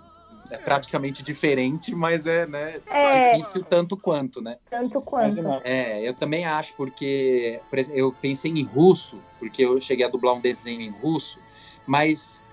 É 0.50 0.58
praticamente 0.58 1.24
diferente, 1.24 1.96
mas 1.96 2.26
é, 2.26 2.46
né, 2.46 2.82
É. 2.88 3.32
difícil 3.32 3.64
tanto 3.66 3.98
quanto, 3.98 4.42
né? 4.42 4.58
Tanto 4.70 5.02
quanto. 5.02 5.40
É, 5.64 6.08
eu 6.08 6.14
também 6.14 6.46
acho, 6.46 6.76
porque 6.76 7.64
por 7.70 7.80
exemplo, 7.80 8.00
eu 8.00 8.14
pensei 8.14 8.52
em 8.52 8.64
russo, 8.64 9.24
porque 9.40 9.64
eu 9.66 9.80
cheguei 9.82 10.06
a 10.06 10.10
dublar 10.10 10.36
um 10.36 10.42
desenho 10.42 10.82
em 10.82 10.92
russo, 10.92 11.42
mas 11.86 12.44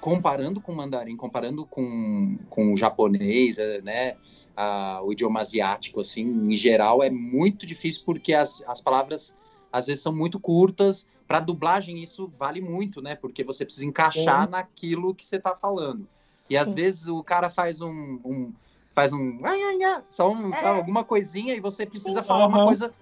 comparando 0.00 0.60
com 0.60 0.72
o 0.72 0.76
mandarim, 0.76 1.16
comparando 1.16 1.64
com, 1.66 2.36
com 2.48 2.72
o 2.72 2.76
japonês, 2.76 3.58
é, 3.58 3.80
né, 3.82 4.16
a- 4.56 5.00
o 5.02 5.12
idioma 5.12 5.40
asiático, 5.40 6.00
assim, 6.00 6.22
em 6.24 6.54
geral, 6.56 7.02
é 7.02 7.08
muito 7.10 7.64
difícil 7.64 8.02
porque 8.04 8.34
as, 8.34 8.62
as 8.66 8.80
palavras 8.80 9.34
às 9.70 9.86
vezes 9.86 10.02
são 10.02 10.14
muito 10.14 10.38
curtas. 10.38 11.06
Para 11.26 11.40
dublagem, 11.40 12.02
isso 12.02 12.28
vale 12.36 12.60
muito, 12.60 13.00
né? 13.00 13.14
Porque 13.16 13.42
você 13.42 13.64
precisa 13.64 13.86
encaixar 13.86 14.50
naquilo 14.50 15.14
que 15.14 15.24
você 15.24 15.36
está 15.36 15.56
falando. 15.56 16.06
E 16.48 16.56
às 16.56 16.68
Sim. 16.68 16.74
vezes 16.74 17.06
o 17.08 17.22
cara 17.24 17.48
faz 17.50 17.80
um, 17.80 18.20
um- 18.24 18.52
faz 18.94 19.12
um 19.12 19.40
ai, 19.44 19.60
ai, 19.62 19.82
ai, 19.82 20.02
só 20.10 20.30
um- 20.30 20.52
É. 20.52 20.66
alguma 20.66 21.04
coisinha 21.04 21.54
e 21.54 21.60
você 21.60 21.86
precisa 21.86 22.20
Sim. 22.22 22.28
falar 22.28 22.46
uma 22.46 22.58
Aham. 22.58 22.66
coisa 22.66 22.92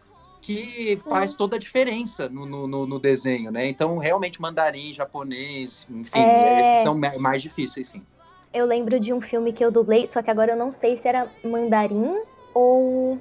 que 0.40 0.98
faz 1.08 1.34
toda 1.34 1.56
a 1.56 1.58
diferença 1.58 2.28
no, 2.28 2.46
no, 2.46 2.66
no- 2.66 2.86
no 2.86 2.98
desenho, 2.98 3.50
né? 3.50 3.66
Então, 3.68 3.98
realmente, 3.98 4.40
mandarim, 4.40 4.92
japonês, 4.92 5.86
enfim, 5.90 6.20
É. 6.20 6.60
esses 6.60 6.82
são 6.82 6.94
ma- 6.96 7.18
mais 7.18 7.42
difíceis, 7.42 7.88
sim. 7.88 8.06
Eu 8.52 8.66
lembro 8.66 8.98
de 8.98 9.12
um 9.12 9.20
filme 9.20 9.52
que 9.52 9.64
eu 9.64 9.70
dublei, 9.70 10.06
só 10.06 10.22
que 10.22 10.30
agora 10.30 10.52
eu 10.52 10.56
não 10.56 10.72
sei 10.72 10.96
se 10.96 11.06
era 11.06 11.30
mandarim 11.44 12.14
ou. 12.54 13.20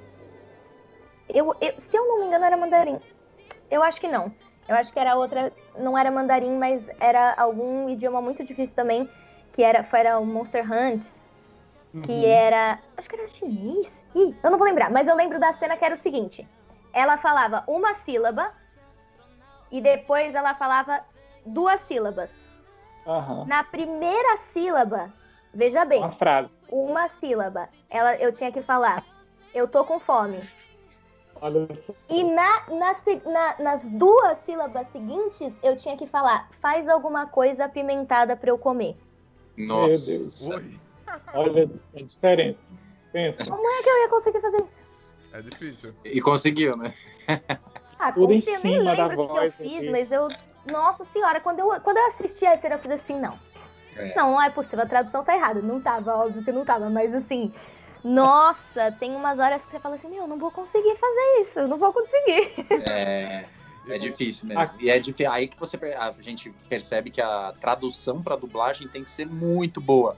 Eu, 1.27 1.53
eu- 1.61 1.79
se 1.79 1.95
eu 1.95 2.07
não 2.07 2.19
me 2.19 2.25
engano, 2.27 2.45
era 2.45 2.57
mandarim. 2.57 2.99
Eu 3.69 3.83
acho 3.83 3.99
que 3.99 4.07
não. 4.07 4.31
Eu 4.67 4.75
acho 4.75 4.91
que 4.93 4.99
era 4.99 5.15
outra. 5.15 5.53
Não 5.77 5.97
era 5.97 6.11
mandarim, 6.11 6.57
mas 6.57 6.87
era 6.99 7.33
algum 7.35 7.89
idioma 7.89 8.21
muito 8.21 8.43
difícil 8.43 8.75
também. 8.75 9.09
Que 9.59 9.63
era, 9.65 9.83
foi 9.83 9.99
era 9.99 10.17
o 10.17 10.25
Monster 10.25 10.63
Hunt, 10.71 11.05
que 12.05 12.13
Uhum. 12.13 12.23
era. 12.31 12.79
Acho 12.95 13.09
que 13.09 13.15
era 13.17 13.27
chinês. 13.27 14.01
Ih, 14.15 14.33
eu 14.41 14.49
não 14.51 14.57
vou 14.57 14.65
lembrar, 14.65 14.89
mas 14.89 15.05
eu 15.05 15.13
lembro 15.13 15.37
da 15.37 15.51
cena 15.55 15.75
que 15.75 15.83
era 15.83 15.95
o 15.95 15.97
seguinte: 15.97 16.47
ela 16.93 17.17
falava 17.17 17.65
uma 17.67 17.93
sílaba 17.95 18.53
e 19.69 19.81
depois 19.81 20.33
ela 20.33 20.55
falava 20.55 21.01
duas 21.45 21.81
sílabas. 21.81 22.49
Aham. 23.05 23.43
Na 23.47 23.61
primeira 23.65 24.37
sílaba, 24.53 25.11
veja 25.53 25.83
bem, 25.83 25.99
Uma 25.99 26.11
frase. 26.13 26.49
uma 26.71 27.09
sílaba, 27.09 27.67
ela, 27.89 28.15
eu 28.15 28.31
tinha 28.31 28.53
que 28.53 28.61
falar, 28.61 29.03
eu 29.53 29.67
tô 29.67 29.83
com 29.83 29.99
fome. 29.99 30.39
E 32.07 32.23
na, 32.23 32.61
na 32.69 32.95
na- 33.25 33.55
nas 33.59 33.83
duas 33.83 34.37
sílabas 34.45 34.87
seguintes, 34.93 35.51
eu 35.61 35.75
tinha 35.75 35.97
que 35.97 36.07
falar, 36.07 36.47
faz 36.61 36.87
alguma 36.87 37.25
coisa 37.27 37.65
apimentada 37.65 38.37
pra 38.37 38.51
eu 38.51 38.57
comer. 38.57 38.97
Nossa. 39.59 39.87
Meu 39.87 39.99
Deus. 39.99 40.47
Oi. 40.47 40.79
Olha 41.33 41.69
a 41.95 42.01
diferença. 42.01 42.59
Pensa. 43.11 43.43
Como 43.45 43.67
é 43.67 43.83
que 43.83 43.89
eu 43.89 43.99
ia 43.99 44.09
conseguir 44.09 44.41
fazer 44.41 44.57
isso? 44.57 44.83
É 45.33 45.41
difícil. 45.41 45.93
E 46.03 46.21
conseguiu, 46.21 46.77
né? 46.77 46.93
Ah, 47.99 48.11
Tudo 48.11 48.31
em 48.31 48.39
eu 48.39 48.45
nem 48.45 48.57
cima 48.57 48.95
da 48.95 49.07
lembro 49.07 49.23
o 49.23 49.27
que 49.27 49.33
voz, 49.33 49.53
eu 49.59 49.65
fiz, 49.65 49.91
mas 49.91 50.11
eu. 50.11 50.29
Nossa 50.71 51.05
senhora, 51.05 51.39
quando 51.39 51.59
eu, 51.59 51.81
quando 51.81 51.97
eu 51.97 52.07
assisti 52.07 52.45
a 52.45 52.57
cena, 52.57 52.75
eu 52.75 52.79
fiz 52.79 52.91
assim, 52.91 53.19
não. 53.19 53.37
É. 53.95 54.15
Não, 54.15 54.31
não 54.31 54.41
é 54.41 54.49
possível, 54.49 54.85
a 54.85 54.87
tradução 54.87 55.23
tá 55.23 55.35
errada. 55.35 55.61
Não 55.61 55.81
tava, 55.81 56.15
óbvio 56.15 56.43
que 56.43 56.51
não 56.51 56.63
tava, 56.63 56.89
mas 56.89 57.13
assim. 57.13 57.53
Nossa, 58.03 58.93
tem 58.93 59.13
umas 59.13 59.39
horas 59.39 59.65
que 59.65 59.71
você 59.71 59.79
fala 59.79 59.95
assim, 59.95 60.09
meu, 60.09 60.25
não 60.25 60.37
vou 60.37 60.51
conseguir 60.51 60.95
fazer 60.95 61.41
isso, 61.41 61.67
não 61.67 61.77
vou 61.77 61.91
conseguir. 61.91 62.53
É, 62.89 63.45
é 63.91 63.97
difícil 63.97 64.47
mesmo. 64.47 64.69
E 64.79 64.89
é 64.89 64.99
difí- 64.99 65.25
aí 65.25 65.47
que 65.47 65.59
você 65.59 65.77
a 65.97 66.13
gente 66.21 66.51
percebe 66.67 67.09
que 67.11 67.21
a 67.21 67.53
tradução 67.59 68.21
para 68.21 68.35
dublagem 68.35 68.87
tem 68.87 69.03
que 69.03 69.09
ser 69.09 69.25
muito 69.25 69.79
boa. 69.81 70.17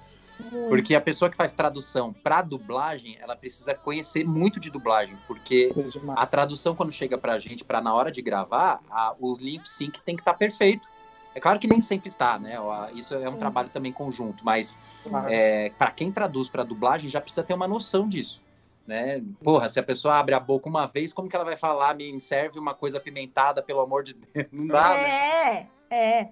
Porque 0.70 0.96
a 0.96 1.02
pessoa 1.02 1.30
que 1.30 1.38
faz 1.38 1.54
tradução 1.54 2.12
para 2.12 2.42
dublagem, 2.42 3.16
ela 3.22 3.36
precisa 3.36 3.76
conhecer 3.76 4.26
muito 4.26 4.60
de 4.60 4.72
dublagem, 4.72 5.16
porque 5.28 5.70
a 6.16 6.26
tradução 6.26 6.76
quando 6.76 6.92
chega 6.92 7.16
pra 7.18 7.38
gente, 7.38 7.64
para 7.64 7.80
na 7.80 7.94
hora 7.94 8.12
de 8.12 8.22
gravar, 8.24 8.82
a- 8.90 9.14
o 9.20 9.36
lip 9.36 9.70
sync 9.70 10.02
tem 10.02 10.16
que 10.16 10.22
estar 10.22 10.34
perfeito. 10.34 10.88
É 11.36 11.40
claro 11.40 11.60
que 11.60 11.68
nem 11.68 11.80
sempre 11.80 12.12
tá, 12.12 12.40
né? 12.40 12.58
Isso 12.94 13.14
é 13.14 13.30
um 13.30 13.34
Sim. 13.34 13.38
trabalho 13.38 13.70
também 13.70 13.94
conjunto, 13.94 14.44
mas 14.44 14.80
Claro. 15.04 15.28
é, 15.30 15.70
para 15.70 15.92
quem 15.92 16.12
traduz 16.12 16.50
para 16.50 16.64
dublagem 16.64 17.10
já 17.10 17.22
precisa 17.22 17.44
ter 17.44 17.54
uma 17.54 17.68
noção 17.68 18.10
disso, 18.10 18.41
né? 18.86 19.22
Porra, 19.44 19.70
se 19.70 19.80
a 19.80 19.84
pessoa 19.84 20.16
abre 20.16 20.34
a 20.34 20.40
boca 20.40 20.68
uma 20.68 20.88
vez, 20.88 21.14
como 21.14 21.30
que 21.30 21.36
ela 21.36 21.46
vai 21.46 21.56
falar 21.56 21.96
me 21.96 22.20
serve 22.20 22.60
uma 22.60 22.74
coisa 22.74 22.98
apimentada, 22.98 23.62
pelo 23.62 23.82
amor 23.82 24.04
de 24.04 24.14
Deus? 24.14 24.48
Não 24.52 24.68
dá, 24.68 24.96
né? 24.96 25.68
É, 25.90 25.96
é. 25.96 26.30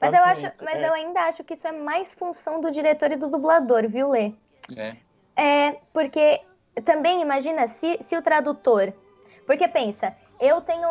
Mas 0.00 0.14
eu 0.14 0.24
acho, 0.24 0.64
mas 0.64 0.74
é. 0.76 0.88
eu 0.88 0.94
ainda 0.94 1.20
acho 1.20 1.44
que 1.44 1.54
isso 1.54 1.66
é 1.66 1.72
mais 1.72 2.14
função 2.14 2.60
do 2.60 2.70
diretor 2.70 3.10
e 3.12 3.16
do 3.16 3.28
dublador, 3.28 3.88
viu, 3.88 4.10
Lê? 4.10 4.32
É. 4.74 4.96
É, 5.36 5.78
porque 5.92 6.40
também 6.84 7.20
imagina 7.20 7.68
se, 7.68 7.98
se 8.02 8.16
o 8.16 8.22
tradutor. 8.22 8.92
Porque 9.46 9.68
pensa, 9.68 10.14
eu 10.40 10.60
tenho. 10.60 10.88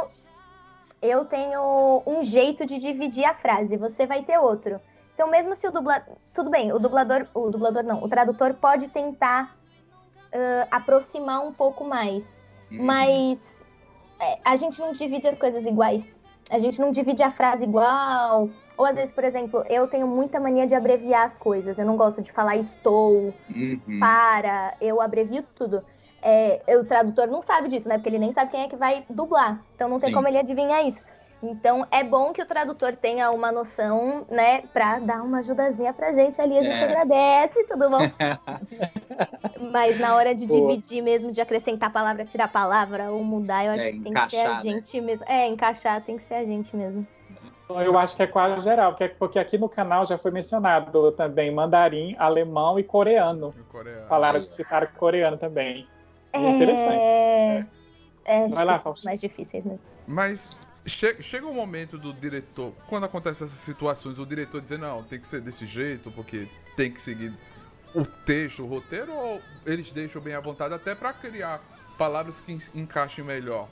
Eu 1.01 1.26
tenho 1.26 2.01
um 2.06 2.24
jeito 2.24 2.66
de 2.66 2.80
dividir 2.80 3.26
a 3.26 3.36
frase, 3.36 3.78
você 3.78 4.08
vai 4.08 4.24
ter 4.24 4.39
outro. 4.39 4.80
Então, 5.14 5.30
mesmo 5.30 5.56
se 5.56 5.68
o 5.68 5.72
dublador. 5.72 6.16
Tudo 6.34 6.49
bem, 6.49 6.72
o 6.72 6.80
dublador. 6.80 7.28
O 7.34 7.49
dublador 7.49 7.84
não, 7.84 8.03
o 8.03 8.10
tradutor 8.10 8.53
pode 8.56 8.88
tentar 8.88 9.55
ãh, 10.36 10.67
aproximar 10.69 11.39
um 11.45 11.51
pouco 11.53 11.83
mais. 11.86 12.23
Uhum. 12.71 12.83
Mas 12.83 13.65
é, 14.19 14.38
a 14.43 14.55
gente 14.55 14.79
não 14.79 14.91
divide 14.91 15.27
as 15.27 15.38
coisas 15.38 15.65
iguais. 15.65 16.03
A 16.49 16.59
gente 16.59 16.79
não 16.79 16.91
divide 16.91 17.23
a 17.23 17.31
frase 17.31 17.63
igual. 17.63 18.49
Ou 18.77 18.86
às 18.86 18.93
vezes, 18.95 19.13
por 19.13 19.23
exemplo, 19.23 19.63
eu 19.69 19.88
tenho 19.88 20.05
muita 20.07 20.39
mania 20.39 20.67
de 20.67 20.75
abreviar 20.75 21.23
as 21.25 21.38
coisas. 21.38 21.79
Eu 21.79 21.86
não 21.86 21.95
gosto 21.95 22.21
de 22.21 22.31
falar 22.31 22.57
estou, 22.57 23.33
Uhum. 23.49 23.99
para, 23.99 24.75
eu 24.81 25.01
abrevio 25.01 25.43
tudo. 25.55 25.83
é, 26.27 26.59
o 26.79 26.83
tradutor 26.83 27.27
não 27.27 27.41
sabe 27.43 27.67
disso, 27.67 27.88
né? 27.88 27.95
Porque 27.97 28.09
ele 28.09 28.17
nem 28.17 28.31
sabe 28.33 28.49
quem 28.49 28.61
é 28.63 28.67
que 28.67 28.75
vai 28.75 29.05
dublar. 29.09 29.61
Então 29.75 29.88
não 29.88 29.99
tem 29.99 30.09
Sim. 30.09 30.15
como 30.15 30.27
ele 30.27 30.39
adivinhar 30.39 30.83
isso. 30.86 30.99
Então 31.43 31.86
é 31.91 32.03
bom 32.03 32.33
que 32.33 32.41
o 32.41 32.45
tradutor 32.45 32.95
tenha 32.95 33.29
uma 33.31 33.51
noção, 33.51 34.25
né, 34.29 34.61
pra 34.73 34.99
dar 34.99 35.21
uma 35.21 35.39
ajudazinha 35.39 35.93
pra 35.93 36.13
gente 36.13 36.39
ali, 36.41 36.57
a 36.57 36.63
gente 36.63 36.81
É. 36.81 36.83
agradece, 36.83 37.63
tudo 37.65 37.89
bom? 37.89 38.09
Mas 39.71 39.99
na 39.99 40.15
hora 40.15 40.33
de 40.33 40.45
Boa. 40.47 40.59
dividir 40.59 41.01
mesmo, 41.01 41.31
de 41.31 41.39
acrescentar 41.39 41.91
palavra, 41.91 42.25
tirar 42.25 42.47
palavra 42.47 43.11
ou 43.11 43.23
mudar, 43.23 43.65
eu 43.65 43.71
acho 43.71 43.86
É, 43.86 43.91
que 43.91 43.99
tem 44.01 44.13
que 44.13 44.29
ser 44.29 44.38
a 44.38 44.49
né? 44.55 44.61
gente 44.61 45.01
mesmo. 45.01 45.25
É, 45.27 45.47
encaixar 45.47 46.01
tem 46.03 46.17
que 46.17 46.23
ser 46.23 46.36
a 46.36 46.45
gente 46.45 46.75
mesmo. 46.75 47.07
Então, 47.65 47.81
Eu 47.81 47.97
acho 47.97 48.15
que 48.15 48.23
é 48.23 48.27
quase 48.27 48.63
geral, 48.63 48.91
porque, 48.91 49.09
porque 49.09 49.39
aqui 49.39 49.57
no 49.57 49.67
canal 49.69 50.05
já 50.05 50.17
foi 50.17 50.31
mencionado 50.31 51.11
também 51.13 51.53
mandarim, 51.53 52.15
alemão 52.17 52.79
e 52.79 52.83
coreano. 52.83 53.53
No 53.55 53.63
coreano. 53.65 54.07
Falaram 54.07 54.39
de 54.39 54.47
citar 54.47 54.93
coreano 54.93 55.38
também. 55.38 55.88
É 56.33 56.49
interessante. 56.49 57.01
É, 57.01 57.65
é 58.25 58.47
Vai 58.49 58.65
lá, 58.65 58.79
Fausto. 58.79 59.05
mais 59.05 59.19
difíceis 59.19 59.63
mesmo. 59.63 59.88
Mas 60.07 60.51
che- 60.86 61.21
chega 61.21 61.45
um 61.47 61.53
momento 61.53 61.97
do 61.97 62.13
diretor, 62.13 62.73
quando 62.88 63.05
acontecem 63.05 63.45
essas 63.45 63.57
situações, 63.59 64.19
o 64.19 64.25
diretor 64.25 64.61
dizer, 64.61 64.77
não, 64.79 65.03
tem 65.03 65.19
que 65.19 65.27
ser 65.27 65.41
desse 65.41 65.65
jeito, 65.65 66.11
porque 66.11 66.47
tem 66.75 66.91
que 66.91 67.01
seguir 67.01 67.33
o 67.93 68.05
texto, 68.05 68.63
o 68.63 68.67
roteiro, 68.67 69.13
ou 69.13 69.41
eles 69.65 69.91
deixam 69.91 70.21
bem 70.21 70.33
à 70.36 70.39
vontade 70.39 70.73
até 70.73 70.93
pra 70.93 71.13
criar 71.13 71.61
palavras 71.97 72.41
que 72.41 72.51
en- 72.51 72.59
encaixem 72.81 73.23
melhor? 73.23 73.67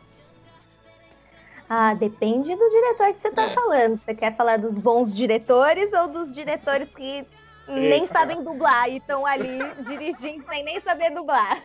Ah, 1.70 1.94
depende 1.94 2.56
do 2.56 2.70
diretor 2.70 3.14
que 3.14 3.20
você 3.20 3.32
tá 3.32 3.44
É. 3.44 3.54
falando. 3.56 3.98
Você 3.98 4.14
quer 4.14 4.36
falar 4.36 4.58
dos 4.58 4.76
bons 4.76 5.14
diretores 5.14 5.92
ou 5.94 6.08
dos 6.08 6.34
diretores 6.34 6.88
que 6.94 7.26
nem 7.68 8.02
Eita. 8.02 8.08
sabem 8.14 8.44
dublar 8.44 8.90
e 8.90 8.98
estão 8.98 9.26
ali 9.26 9.58
dirigindo 9.88 10.46
sem 10.48 10.64
nem 10.64 10.82
saber 10.82 11.12
dublar? 11.12 11.64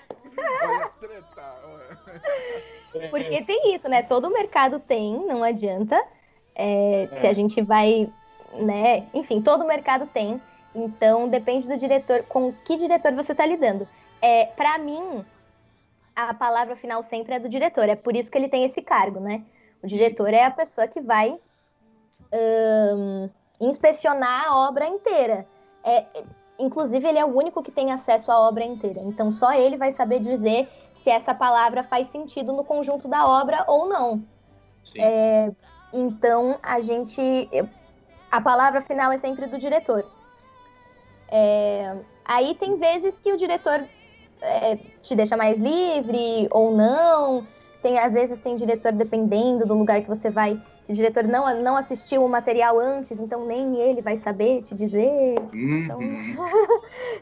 Olha, 0.63 0.89
treta, 1.01 1.55
olha. 1.65 2.23
Porque 3.11 3.43
tem 3.45 3.75
isso, 3.75 3.89
né? 3.89 4.03
Todo 4.03 4.31
mercado 4.31 4.79
tem, 4.81 5.27
não 5.27 5.43
adianta. 5.43 6.01
É, 6.55 7.09
Se 7.21 7.27
a 7.27 7.33
gente 7.33 7.61
vai, 7.63 8.09
né? 8.55 9.07
Enfim, 9.15 9.41
todo 9.41 9.65
mercado 9.65 10.07
tem. 10.07 10.41
Então 10.75 11.29
depende 11.29 11.67
do 11.67 11.77
diretor, 11.77 12.23
com 12.25 12.53
que 12.65 12.77
diretor 12.77 13.13
você 13.13 13.35
tá 13.35 13.45
lidando. 13.47 13.87
É, 14.21 14.47
para 14.47 14.79
mim, 14.79 15.25
a 16.15 16.35
palavra 16.35 16.77
final 16.77 17.03
sempre 17.03 17.35
é 17.35 17.39
do 17.39 17.49
diretor. 17.49 17.89
É 17.89 17.95
por 17.95 18.17
isso 18.17 18.31
que 18.31 18.37
ele 18.37 18.49
tem 18.49 18.65
esse 18.65 18.83
cargo, 18.83 19.21
né? 19.21 19.43
O 19.83 19.87
diretor 19.87 20.33
é 20.33 20.45
a 20.45 20.51
pessoa 20.51 20.89
que 20.89 21.01
vai 21.01 21.39
inspecionar 23.61 24.49
a 24.49 24.69
obra 24.69 24.87
inteira. 24.87 25.47
É, 25.85 25.99
é- 25.99 26.25
inclusive, 26.59 27.07
ele 27.07 27.19
é 27.19 27.25
o 27.25 27.35
único 27.37 27.63
que 27.63 27.71
tem 27.71 27.93
acesso 27.93 28.31
à 28.31 28.41
obra 28.41 28.65
inteira. 28.65 29.01
Então, 29.01 29.31
só 29.31 29.53
ele 29.53 29.77
vai 29.77 29.93
saber 29.93 30.19
dizer 30.21 30.69
se 30.99 31.11
essa 31.11 31.35
palavra 31.35 31.83
faz 31.83 32.07
sentido 32.09 32.53
no 32.53 32.65
conjunto 32.65 33.09
da 33.09 33.27
obra 33.27 33.65
ou 33.67 33.89
não. 33.89 34.23
Sim. 34.83 35.01
Então, 35.93 36.59
a 36.63 36.81
gente. 36.81 37.49
A 38.31 38.41
palavra 38.41 38.81
final 38.81 39.11
é 39.13 39.19
sempre 39.19 39.47
do 39.47 39.59
diretor. 39.59 40.05
É, 41.31 41.97
aí 42.25 42.55
tem 42.55 42.77
vezes 42.77 43.19
que 43.19 43.33
o 43.33 43.37
diretor 43.37 43.85
é, 44.41 44.77
te 45.03 45.15
deixa 45.15 45.37
mais 45.37 45.59
livre 45.59 46.49
ou 46.51 46.75
não. 46.77 47.47
Tem, 47.83 47.99
às 47.99 48.13
vezes 48.13 48.41
tem 48.41 48.57
diretor, 48.57 48.93
dependendo 48.93 49.65
do 49.67 49.75
lugar 49.75 50.01
que 50.03 50.09
você 50.09 50.31
vai, 50.31 50.61
o 50.89 50.93
diretor 50.93 51.25
não, 51.25 51.63
não 51.63 51.77
assistiu 51.77 52.25
o 52.25 52.29
material 52.29 52.79
antes, 52.79 53.19
então 53.21 53.47
nem 53.47 53.77
ele 53.77 54.03
vai 54.03 54.19
saber 54.19 54.63
te 54.63 54.75
dizer. 54.75 55.39
Uhum. 55.53 56.37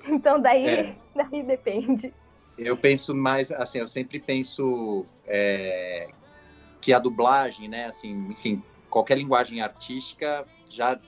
Então 0.08 0.40
daí, 0.40 0.66
É. 0.66 0.94
daí 1.14 1.42
depende. 1.42 2.14
Eu 2.58 2.76
penso 2.76 3.14
mais, 3.14 3.50
assim, 3.52 3.78
eu 3.78 3.86
sempre 3.86 4.18
penso 4.18 5.04
é, 5.26 6.08
que 6.80 6.92
a 6.92 6.98
dublagem, 6.98 7.68
né, 7.68 7.86
assim, 7.86 8.12
enfim, 8.30 8.62
qualquer 8.88 9.18
linguagem 9.18 9.60
artística 9.60 10.46
já 10.68 10.98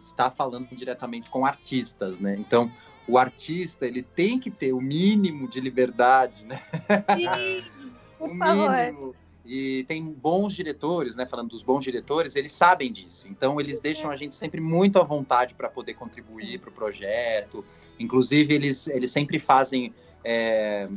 está 0.00 0.30
falando 0.30 0.68
diretamente 0.72 1.28
com 1.30 1.44
artistas, 1.44 2.18
né? 2.18 2.36
Então, 2.38 2.70
o 3.06 3.18
artista, 3.18 3.86
ele 3.86 4.02
tem 4.02 4.38
que 4.38 4.50
ter 4.50 4.72
o 4.72 4.80
mínimo 4.80 5.48
de 5.48 5.60
liberdade, 5.60 6.44
né? 6.44 6.60
Por 8.18 8.30
o 8.30 8.38
favor. 8.38 8.70
mínimo. 8.70 9.14
E 9.46 9.84
tem 9.84 10.02
bons 10.02 10.54
diretores, 10.54 11.16
né? 11.16 11.26
Falando 11.26 11.50
dos 11.50 11.62
bons 11.62 11.84
diretores, 11.84 12.34
eles 12.34 12.50
sabem 12.52 12.90
disso. 12.90 13.28
Então, 13.28 13.60
eles 13.60 13.78
deixam 13.78 14.10
a 14.10 14.16
gente 14.16 14.34
sempre 14.34 14.58
muito 14.58 14.98
à 14.98 15.02
vontade 15.02 15.52
para 15.52 15.68
poder 15.68 15.94
contribuir 15.94 16.58
para 16.60 16.70
o 16.70 16.72
projeto. 16.72 17.62
Inclusive, 17.98 18.54
eles, 18.54 18.86
eles 18.86 19.10
sempre 19.10 19.38
fazem 19.38 19.92
é, 20.24 20.88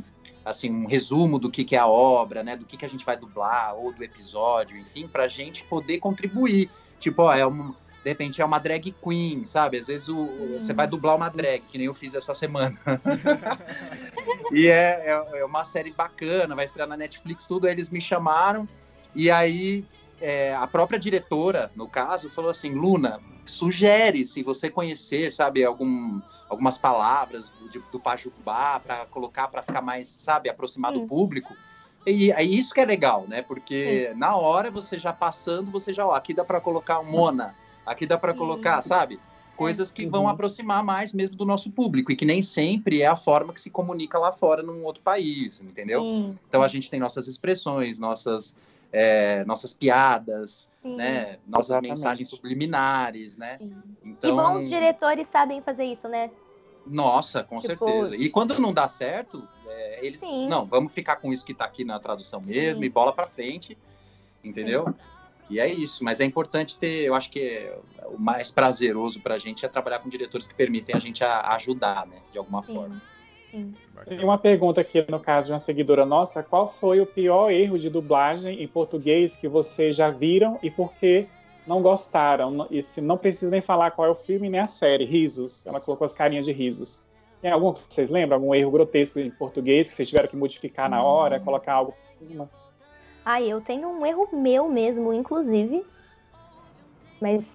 assim 0.44 0.70
um 0.70 0.86
resumo 0.86 1.38
do 1.38 1.50
que, 1.50 1.64
que 1.64 1.76
é 1.76 1.78
a 1.78 1.86
obra, 1.86 2.42
né? 2.42 2.56
Do 2.56 2.64
que, 2.64 2.76
que 2.76 2.84
a 2.84 2.88
gente 2.88 3.04
vai 3.04 3.16
dublar 3.16 3.76
ou 3.76 3.92
do 3.92 4.02
episódio, 4.02 4.76
enfim, 4.76 5.06
para 5.06 5.24
a 5.24 5.28
gente 5.28 5.64
poder 5.64 5.98
contribuir. 5.98 6.70
Tipo, 6.98 7.22
ó, 7.22 7.34
é 7.34 7.46
um, 7.46 7.74
de 8.02 8.10
repente 8.10 8.40
é 8.40 8.44
uma 8.44 8.58
drag 8.58 8.94
queen, 9.02 9.44
sabe? 9.44 9.76
Às 9.76 9.86
vezes 9.88 10.08
o, 10.08 10.26
você 10.58 10.72
vai 10.72 10.86
dublar 10.86 11.16
uma 11.16 11.28
drag, 11.28 11.62
que 11.70 11.76
nem 11.76 11.86
eu 11.86 11.94
fiz 11.94 12.14
essa 12.14 12.32
semana. 12.32 12.78
e 14.50 14.66
é, 14.68 15.04
é, 15.06 15.40
é 15.40 15.44
uma 15.44 15.64
série 15.64 15.92
bacana, 15.92 16.54
vai 16.54 16.64
estrear 16.64 16.88
na 16.88 16.96
Netflix, 16.96 17.46
tudo. 17.46 17.66
Aí 17.66 17.72
eles 17.72 17.90
me 17.90 18.00
chamaram 18.00 18.66
e 19.14 19.30
aí 19.30 19.84
é, 20.20 20.54
a 20.54 20.66
própria 20.66 20.98
diretora, 20.98 21.70
no 21.76 21.88
caso, 21.88 22.30
falou 22.30 22.50
assim: 22.50 22.72
Luna, 22.72 23.20
sugere 23.50 24.24
se 24.24 24.42
você 24.42 24.70
conhecer, 24.70 25.30
sabe, 25.32 25.64
algum, 25.64 26.20
algumas 26.48 26.78
palavras 26.78 27.50
do, 27.50 27.68
do 27.90 28.00
Pajubá 28.00 28.80
para 28.80 29.06
colocar 29.06 29.48
para 29.48 29.62
ficar 29.62 29.82
mais, 29.82 30.08
sabe, 30.08 30.48
aproximar 30.48 30.92
do 30.92 31.00
Sim. 31.00 31.06
público. 31.06 31.58
E 32.06 32.32
é 32.32 32.42
isso 32.42 32.72
que 32.72 32.80
é 32.80 32.84
legal, 32.86 33.26
né? 33.28 33.42
Porque 33.42 34.12
na 34.16 34.36
hora 34.36 34.70
você 34.70 34.98
já 34.98 35.12
passando, 35.12 35.70
você 35.70 35.92
já, 35.92 36.06
ó, 36.06 36.12
aqui 36.12 36.32
dá 36.32 36.44
para 36.44 36.60
colocar 36.60 37.02
Mona, 37.02 37.56
aqui 37.84 38.06
dá 38.06 38.16
para 38.16 38.32
Sim. 38.32 38.38
colocar, 38.38 38.80
sabe? 38.82 39.22
Coisas 39.54 39.90
que 39.90 40.06
vão 40.06 40.22
Uhum. 40.24 40.28
aproximar 40.28 40.84
mais 40.84 41.12
mesmo 41.12 41.36
do 41.36 41.44
nosso 41.44 41.72
público 41.72 42.12
e 42.12 42.16
que 42.16 42.24
nem 42.24 42.40
sempre 42.40 43.02
é 43.02 43.06
a 43.06 43.16
forma 43.16 43.52
que 43.52 43.60
se 43.60 43.70
comunica 43.70 44.18
lá 44.18 44.32
fora 44.32 44.62
num 44.62 44.84
outro 44.84 45.02
país, 45.02 45.60
entendeu? 45.60 46.02
Sim, 46.02 46.34
Então 46.48 46.62
a 46.62 46.68
gente 46.68 46.88
tem 46.88 47.00
nossas 47.00 47.26
expressões, 47.28 47.98
nossas, 47.98 48.56
é, 48.92 49.44
nossas 49.44 49.72
piadas, 49.72 50.70
sim. 50.82 50.96
né? 50.96 51.38
Nossas 51.46 51.70
Exatamente. 51.70 51.90
mensagens 51.90 52.28
subliminares, 52.28 53.36
né? 53.36 53.58
Sim. 53.58 53.76
Então, 54.04 54.30
E 54.30 54.32
bons 54.32 54.68
diretores 54.68 55.26
sabem 55.26 55.60
fazer 55.62 55.84
isso, 55.84 56.08
né? 56.08 56.30
nossa, 56.86 57.44
com 57.44 57.58
Tipo- 57.58 57.84
certeza. 57.84 58.16
E 58.16 58.30
quando 58.30 58.58
não 58.58 58.72
dá 58.72 58.88
certo, 58.88 59.46
é, 59.66 60.06
eles, 60.06 60.20
Sim. 60.20 60.48
não, 60.48 60.64
vamos 60.64 60.90
ficar 60.94 61.16
com 61.16 61.30
isso 61.30 61.44
que 61.44 61.52
tá 61.52 61.66
aqui 61.66 61.84
na 61.84 61.98
tradução 62.00 62.40
mesmo 62.40 62.82
e 62.82 62.88
bola 62.88 63.12
para 63.12 63.26
frente, 63.26 63.76
entendeu? 64.42 64.94
E 65.50 65.60
é 65.60 65.66
isso, 65.70 66.02
mas 66.02 66.18
é 66.20 66.24
importante 66.24 66.78
ter, 66.78 67.04
eu 67.04 67.14
acho 67.14 67.30
que 67.30 67.40
é 67.40 67.78
o 68.06 68.18
mais 68.18 68.50
prazeroso 68.50 69.20
pra 69.20 69.36
gente 69.36 69.66
é 69.66 69.68
trabalhar 69.68 69.98
com 69.98 70.08
diretores 70.08 70.46
que 70.46 70.54
permitem 70.54 70.94
a 70.96 70.98
gente 70.98 71.22
a- 71.22 71.48
ajudar, 71.54 72.06
né, 72.06 72.16
de 72.32 72.38
alguma 72.38 72.62
forma. 72.62 73.00
Sim. 73.50 73.74
Tem 74.06 74.22
uma 74.24 74.38
pergunta 74.38 74.80
aqui 74.80 75.04
no 75.10 75.18
caso 75.18 75.46
de 75.48 75.52
uma 75.52 75.58
seguidora 75.60 76.04
nossa: 76.06 76.42
qual 76.42 76.72
foi 76.72 77.00
o 77.00 77.06
pior 77.06 77.50
erro 77.50 77.78
de 77.78 77.88
dublagem 77.90 78.62
em 78.62 78.68
português 78.68 79.36
que 79.36 79.48
vocês 79.48 79.96
já 79.96 80.10
viram 80.10 80.58
e 80.62 80.70
por 80.70 80.92
que 80.94 81.26
não 81.66 81.82
gostaram? 81.82 82.50
Não- 82.50 82.66
E 82.70 82.82
se 82.82 83.00
não 83.00 83.16
precisa 83.18 83.50
nem 83.50 83.60
falar 83.60 83.90
qual 83.90 84.08
é 84.08 84.10
o 84.10 84.14
filme 84.14 84.48
nem 84.48 84.60
a 84.60 84.66
série, 84.66 85.04
risos. 85.04 85.66
Ela 85.66 85.80
colocou 85.80 86.04
as 86.04 86.14
carinhas 86.14 86.44
de 86.46 86.52
risos. 86.52 87.04
Tem 87.40 87.50
algum 87.50 87.72
que 87.72 87.80
vocês 87.88 88.10
lembram? 88.10 88.36
Algum 88.38 88.54
erro 88.54 88.70
grotesco 88.70 89.18
em 89.18 89.30
português 89.30 89.88
que 89.88 89.94
vocês 89.94 90.08
tiveram 90.08 90.28
que 90.28 90.36
modificar 90.36 90.88
na 90.90 91.02
hora, 91.02 91.38
colocar 91.40 91.74
algo 91.74 91.92
por 91.92 92.08
cima? 92.26 92.50
Ah, 93.24 93.40
eu 93.42 93.60
tenho 93.60 93.88
um 93.88 94.04
erro 94.06 94.28
meu 94.32 94.68
mesmo, 94.68 95.12
inclusive. 95.12 95.84
Mas, 97.20 97.52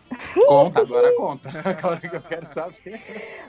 Conta, 0.47 0.81
agora 0.83 1.13
conta. 1.15 1.49
Agora 1.65 1.99
que 1.99 2.15
eu 2.15 2.21
quero 2.21 2.45
saber. 2.45 3.01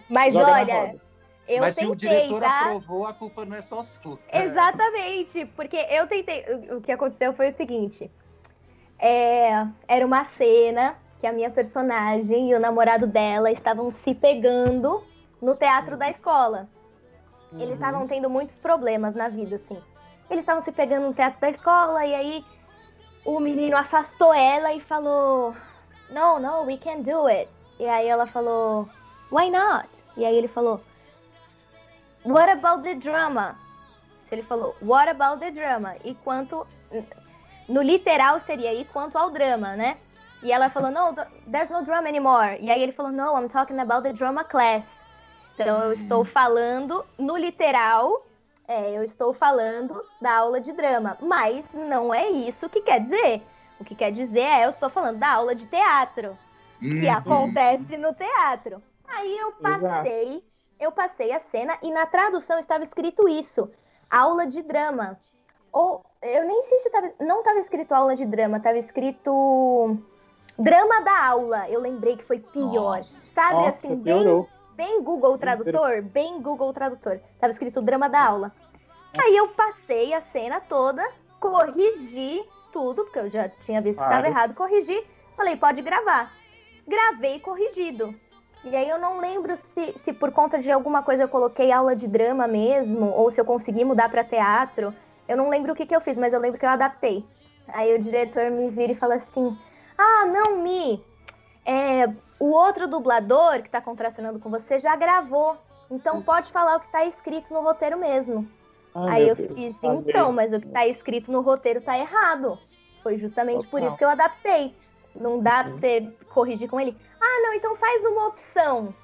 mas 0.09 0.33
Joga 0.33 0.47
na 0.47 0.53
olha, 0.53 0.75
roda. 0.75 1.01
Eu 1.49 1.61
Mas 1.61 1.75
se 1.75 1.87
o 1.87 1.95
tentei, 1.95 1.97
diretor 1.97 2.43
tá? 2.43 2.61
aprovou, 2.61 3.07
a 3.07 3.13
culpa 3.13 3.45
não 3.45 3.57
é 3.57 3.63
só 3.63 3.83
sua. 3.83 4.19
Exatamente, 4.33 5.47
porque 5.57 5.77
eu 5.77 6.07
tentei. 6.07 6.45
o- 6.71 6.81
que 6.81 6.93
aconteceu 6.93 7.33
foi 7.33 7.51
o 7.51 7.57
seguinte: 7.57 8.11
é, 8.99 9.67
era 9.89 10.05
uma 10.07 10.25
cena 10.27 10.97
que 11.21 11.27
a 11.27 11.33
minha 11.33 11.51
personagem 11.51 12.51
e 12.51 12.55
o 12.55 12.61
namorado 12.61 13.07
dela 13.07 13.51
estavam 13.51 13.91
se 13.91 14.15
pegando 14.15 15.03
no 15.41 15.55
teatro 15.55 15.97
da 15.97 16.11
escola. 16.11 16.69
Eles 17.53 17.69
Uhum. 17.69 17.75
estavam 17.75 18.07
tendo 18.09 18.29
muitos 18.29 18.57
problemas 18.57 19.15
na 19.15 19.29
vida, 19.29 19.57
assim. 19.57 19.79
Eles 20.29 20.43
estavam 20.43 20.63
se 20.63 20.73
pegando 20.73 21.07
no 21.07 21.15
teatro 21.15 21.41
da 21.41 21.51
escola 21.51 22.05
e 22.05 22.15
aí 22.15 22.45
o 23.25 23.39
menino 23.41 23.77
afastou 23.77 24.33
ela 24.35 24.73
e 24.73 24.81
falou: 24.81 25.55
No, 26.11 26.39
no, 26.39 26.63
we 26.65 26.77
can 26.79 27.01
do 27.03 27.27
it. 27.27 27.49
E 27.79 27.87
aí 27.87 28.09
ela 28.09 28.27
falou: 28.27 28.89
Why 29.31 29.51
not? 29.51 29.89
E 30.17 30.25
aí 30.25 30.37
ele 30.37 30.49
falou: 30.49 30.81
What 32.25 32.51
about 32.51 32.83
the 32.83 32.95
drama? 32.95 33.57
Ele 34.31 34.43
falou: 34.43 34.75
What 34.83 35.09
about 35.11 35.41
the 35.41 35.51
drama? 35.51 35.97
E 36.05 36.15
quanto. 36.15 36.67
No 37.69 37.83
literal 37.83 38.41
seria 38.41 38.75
e 38.75 38.85
quanto 38.85 39.17
ao 39.17 39.31
drama, 39.31 39.77
né? 39.77 39.97
E 40.43 40.53
ela 40.53 40.69
falou: 40.71 40.91
No, 40.91 41.15
there's 41.51 41.71
no 41.71 41.83
drama 41.83 42.09
anymore. 42.09 42.59
E 42.61 42.71
aí 42.71 42.83
ele 42.83 42.93
falou: 42.93 43.13
No, 43.13 43.39
I'm 43.39 43.49
talking 43.49 43.79
about 43.79 44.03
the 44.03 44.13
drama 44.13 44.45
class. 44.45 45.01
Então 45.55 45.83
eu 45.85 45.93
estou 45.93 46.25
falando 46.25 47.05
no 47.17 47.37
literal 47.37 48.27
é, 48.67 48.97
eu 48.97 49.03
estou 49.03 49.33
falando 49.33 50.03
da 50.21 50.39
aula 50.39 50.61
de 50.61 50.73
drama, 50.73 51.19
mas 51.21 51.67
não 51.73 52.15
é 52.15 52.31
isso 52.31 52.69
que 52.69 52.81
quer 52.81 53.01
dizer. 53.01 53.43
O 53.79 53.85
que 53.85 53.95
quer 53.95 54.11
dizer 54.11 54.41
é 54.41 54.65
eu 54.65 54.71
estou 54.71 54.89
falando 54.89 55.19
da 55.19 55.33
aula 55.33 55.55
de 55.55 55.67
teatro, 55.67 56.37
que 56.81 57.07
Uhum. 57.07 57.13
acontece 57.13 57.97
no 57.99 58.15
teatro. 58.15 58.83
Aí 59.07 59.37
eu 59.37 59.53
passei, 59.53 60.43
eu 60.79 60.93
passei 60.93 61.33
a 61.33 61.41
cena 61.41 61.77
e 61.83 61.91
na 61.91 62.07
tradução 62.07 62.59
estava 62.59 62.85
escrito 62.85 63.29
isso, 63.29 63.71
aula 64.11 64.47
de 64.47 64.63
drama. 64.63 65.19
Ou 65.73 66.05
eu 66.23 66.45
nem 66.47 66.63
sei 66.63 66.81
se 66.81 66.91
tava, 66.91 67.13
não 67.21 67.41
estava 67.41 67.59
escrito 67.59 67.93
aula 67.93 68.15
de 68.15 68.25
drama, 68.25 68.59
estava 68.59 68.79
escrito 68.79 69.99
drama 70.59 71.01
da 71.01 71.27
aula. 71.27 71.69
Eu 71.69 71.81
lembrei 71.81 72.17
que 72.17 72.25
foi 72.25 72.39
pior, 72.39 72.99
Nossa. 72.99 73.21
sabe 73.35 73.55
Nossa, 73.55 73.69
assim, 73.69 73.97
bem 73.97 74.23
piorou. 74.23 74.49
Bem 74.77 75.03
Google 75.03 75.39
Tradutor, 75.39 76.03
bem 76.03 76.41
Google 76.43 76.73
Tradutor. 76.73 77.21
Tava 77.39 77.53
escrito 77.53 77.81
drama 77.81 78.09
da 78.09 78.25
aula. 78.25 78.53
Aí 79.17 79.37
eu 79.37 79.49
passei 79.49 80.13
a 80.13 80.21
cena 80.21 80.61
toda, 80.61 81.07
corrigi 81.39 82.45
tudo, 82.73 83.05
porque 83.05 83.21
eu 83.21 83.31
já 83.31 83.49
tinha 83.49 83.81
visto 83.81 83.99
que 83.99 84.05
estava 84.05 84.27
errado, 84.27 84.55
corrigi. 84.55 85.07
Falei, 85.37 85.57
pode 85.57 85.81
gravar. 85.81 86.33
Gravei 86.87 87.39
corrigido. 87.39 88.15
E 88.65 88.75
aí 88.75 88.89
eu 88.89 88.99
não 88.99 89.21
lembro 89.21 89.55
se, 89.57 89.95
se 89.99 90.13
por 90.13 90.33
conta 90.33 90.59
de 90.59 90.71
alguma 90.71 91.03
coisa 91.03 91.25
eu 91.25 91.29
coloquei 91.29 91.71
aula 91.71 91.95
de 91.95 92.09
drama 92.09 92.47
mesmo, 92.47 93.11
ou 93.11 93.31
se 93.31 93.41
eu 93.41 93.45
consegui 93.45 93.85
mudar 93.85 94.09
para 94.09 94.25
teatro. 94.25 94.95
Eu 95.29 95.37
não 95.37 95.51
lembro 95.51 95.73
o 95.73 95.77
que, 95.77 95.85
que 95.87 95.95
eu 95.95 96.01
fiz, 96.01 96.19
mas 96.19 96.33
eu 96.33 96.41
lembro 96.41 96.59
que 96.59 96.65
eu 96.65 96.71
adaptei. 96.71 97.25
Aí 97.69 97.95
o 97.95 97.99
diretor 97.99 98.51
me 98.51 98.71
vira 98.71 98.93
e 98.93 98.97
fala 98.97 99.17
assim: 99.17 99.57
Ah, 99.99 100.27
não, 100.27 100.59
Mi, 100.63 101.05
é, 101.65 102.07
o 102.39 102.51
outro 102.51 102.89
dublador 102.89 103.63
que 103.63 103.71
tá 103.71 103.81
contracenando 103.81 104.39
com 104.39 104.51
você 104.51 104.79
já 104.79 104.97
gravou. 104.97 105.57
Então 105.91 106.23
pode 106.23 106.51
falar 106.51 106.77
o 106.77 106.81
que 106.81 106.91
tá 106.91 107.05
escrito 107.05 107.53
no 107.53 107.61
roteiro 107.61 107.99
mesmo. 107.99 108.49
Ai, 108.95 109.11
Aí 109.13 109.29
eu 109.29 109.37
Deus, 109.37 109.53
fiz, 109.55 109.83
então, 109.83 110.33
mas 110.33 110.53
o 110.53 110.61
que 110.61 110.69
tá 110.69 110.87
escrito 110.87 111.31
no 111.31 111.43
roteiro 111.43 111.81
tá 111.81 111.99
errado. 111.99 112.59
Foi 113.03 113.19
justamente 113.19 113.67
por 113.69 113.83
isso 113.83 113.99
que 113.99 114.05
eu 114.05 114.09
adaptei. 114.09 114.75
Não 115.15 115.39
dá 115.41 115.63
pra 115.63 115.73
Uhum. 115.73 115.79
você 115.79 116.13
corrigir 116.31 116.69
com 116.69 116.81
ele. 116.81 116.97
Ah, 117.25 117.41
não, 117.43 117.55
então 117.55 117.75
faz 117.77 118.05
uma 118.05 118.27
opção. 118.29 118.95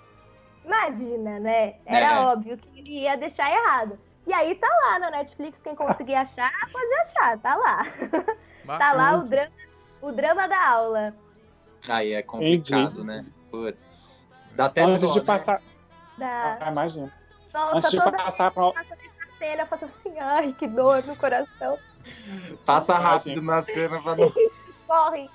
Imagina, 0.64 1.40
né? 1.40 1.76
Era 1.86 2.06
É. 2.06 2.20
óbvio 2.20 2.58
que 2.58 2.78
ele 2.78 3.00
ia 3.00 3.16
deixar 3.16 3.50
errado. 3.50 3.98
E 4.26 4.32
aí 4.32 4.54
tá 4.56 4.68
lá 4.84 4.98
na 4.98 5.10
Netflix, 5.10 5.58
quem 5.62 5.74
conseguir 5.74 6.14
achar, 6.14 6.52
pode 6.70 6.92
achar, 6.94 7.38
tá 7.38 7.54
lá. 7.56 7.82
Tá 8.66 8.92
lá 8.92 9.16
o 9.16 9.22
drama, 9.24 9.50
o 10.00 10.12
drama 10.12 10.46
da 10.46 10.68
aula. 10.68 11.14
Aí 11.88 12.12
é 12.12 12.22
complicado, 12.22 13.02
né? 13.02 13.26
Putz. 13.50 14.28
Dá 14.52 14.66
até 14.66 14.82
Antes 14.82 15.08
dó, 15.08 15.12
de 15.14 15.20
né? 15.20 15.24
passar. 15.24 15.62
Da... 16.16 16.58
Ah, 16.60 16.70
imagina. 16.70 17.12
Nossa, 17.52 17.76
Antes 17.78 17.90
de 17.90 17.96
toda 17.96 18.16
passar 18.16 18.52
passo 18.52 18.74
nessa 18.76 19.38
cena, 19.38 19.62
eu 19.62 19.66
faço 19.66 19.84
assim, 19.86 20.16
ai, 20.18 20.52
que 20.52 20.68
dor 20.68 21.02
no 21.04 21.16
coração. 21.16 21.78
Passa 22.64 22.94
rápido 22.96 23.42
na 23.42 23.60
cena 23.62 24.00
pra 24.00 24.14
não. 24.14 24.32
Corre. 24.86 25.28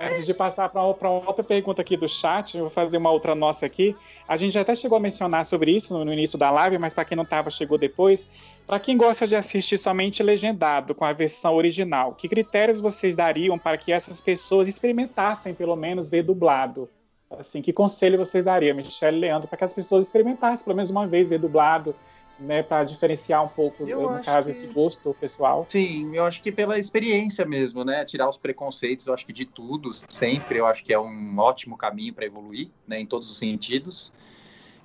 Antes 0.00 0.26
de 0.26 0.34
passar 0.34 0.68
para 0.68 0.82
outra 0.82 1.44
pergunta 1.44 1.82
aqui 1.82 1.96
do 1.96 2.08
chat, 2.08 2.56
eu 2.56 2.62
vou 2.62 2.70
fazer 2.70 2.96
uma 2.96 3.10
outra 3.10 3.34
nossa 3.34 3.66
aqui. 3.66 3.94
A 4.26 4.36
gente 4.36 4.58
até 4.58 4.74
chegou 4.74 4.96
a 4.96 5.00
mencionar 5.00 5.44
sobre 5.44 5.70
isso 5.70 5.96
no, 6.04 6.12
início 6.12 6.38
da 6.38 6.50
live, 6.50 6.78
mas 6.78 6.94
para 6.94 7.04
quem 7.04 7.16
não 7.16 7.24
estava, 7.24 7.50
chegou 7.50 7.78
depois. 7.78 8.26
Para 8.66 8.80
quem 8.80 8.96
gosta 8.96 9.26
de 9.26 9.36
assistir 9.36 9.78
somente 9.78 10.22
legendado 10.22 10.94
com 10.94 11.04
a 11.04 11.12
versão 11.12 11.54
original, 11.54 12.14
que 12.14 12.28
critérios 12.28 12.80
vocês 12.80 13.14
dariam 13.14 13.58
para 13.58 13.76
que 13.76 13.92
essas 13.92 14.20
pessoas 14.20 14.66
experimentassem, 14.66 15.54
pelo 15.54 15.76
menos, 15.76 16.08
ver 16.08 16.22
dublado? 16.24 16.88
Assim, 17.38 17.62
que 17.62 17.72
conselho 17.72 18.18
vocês 18.18 18.44
dariam, 18.44 18.76
Michelle 18.76 19.16
e 19.16 19.20
Leandro, 19.20 19.48
para 19.48 19.58
que 19.58 19.64
as 19.64 19.74
pessoas 19.74 20.06
experimentassem, 20.06 20.64
pelo 20.64 20.76
menos 20.76 20.90
uma 20.90 21.06
vez, 21.06 21.28
ver 21.28 21.38
dublado, 21.38 21.94
né, 22.38 22.62
para 22.62 22.84
diferenciar 22.84 23.44
um 23.44 23.48
pouco, 23.48 23.86
Eu 23.86 24.08
no 24.10 24.20
caso, 24.20 24.46
que- 24.46 24.52
esse 24.52 24.66
gosto 24.66 25.14
pessoal? 25.14 25.66
Sim, 25.70 26.14
eu 26.14 26.24
acho 26.24 26.42
que 26.42 26.50
pela 26.50 26.78
experiência 26.78 27.44
mesmo, 27.44 27.84
né? 27.84 28.04
Tirar 28.04 28.28
os 28.28 28.36
preconceitos, 28.38 29.06
eu 29.06 29.14
acho 29.14 29.24
que 29.26 29.32
de 29.32 29.44
tudo, 29.44 29.90
sempre, 30.10 30.58
eu 30.58 30.66
acho 30.66 30.82
que 30.84 30.92
é 30.92 30.98
um 30.98 31.38
ótimo 31.38 31.76
caminho 31.76 32.14
para 32.14 32.26
evoluir, 32.26 32.70
né? 32.86 33.00
Em 33.00 33.06
todos 33.06 33.30
os 33.30 33.38
sentidos. 33.38 34.12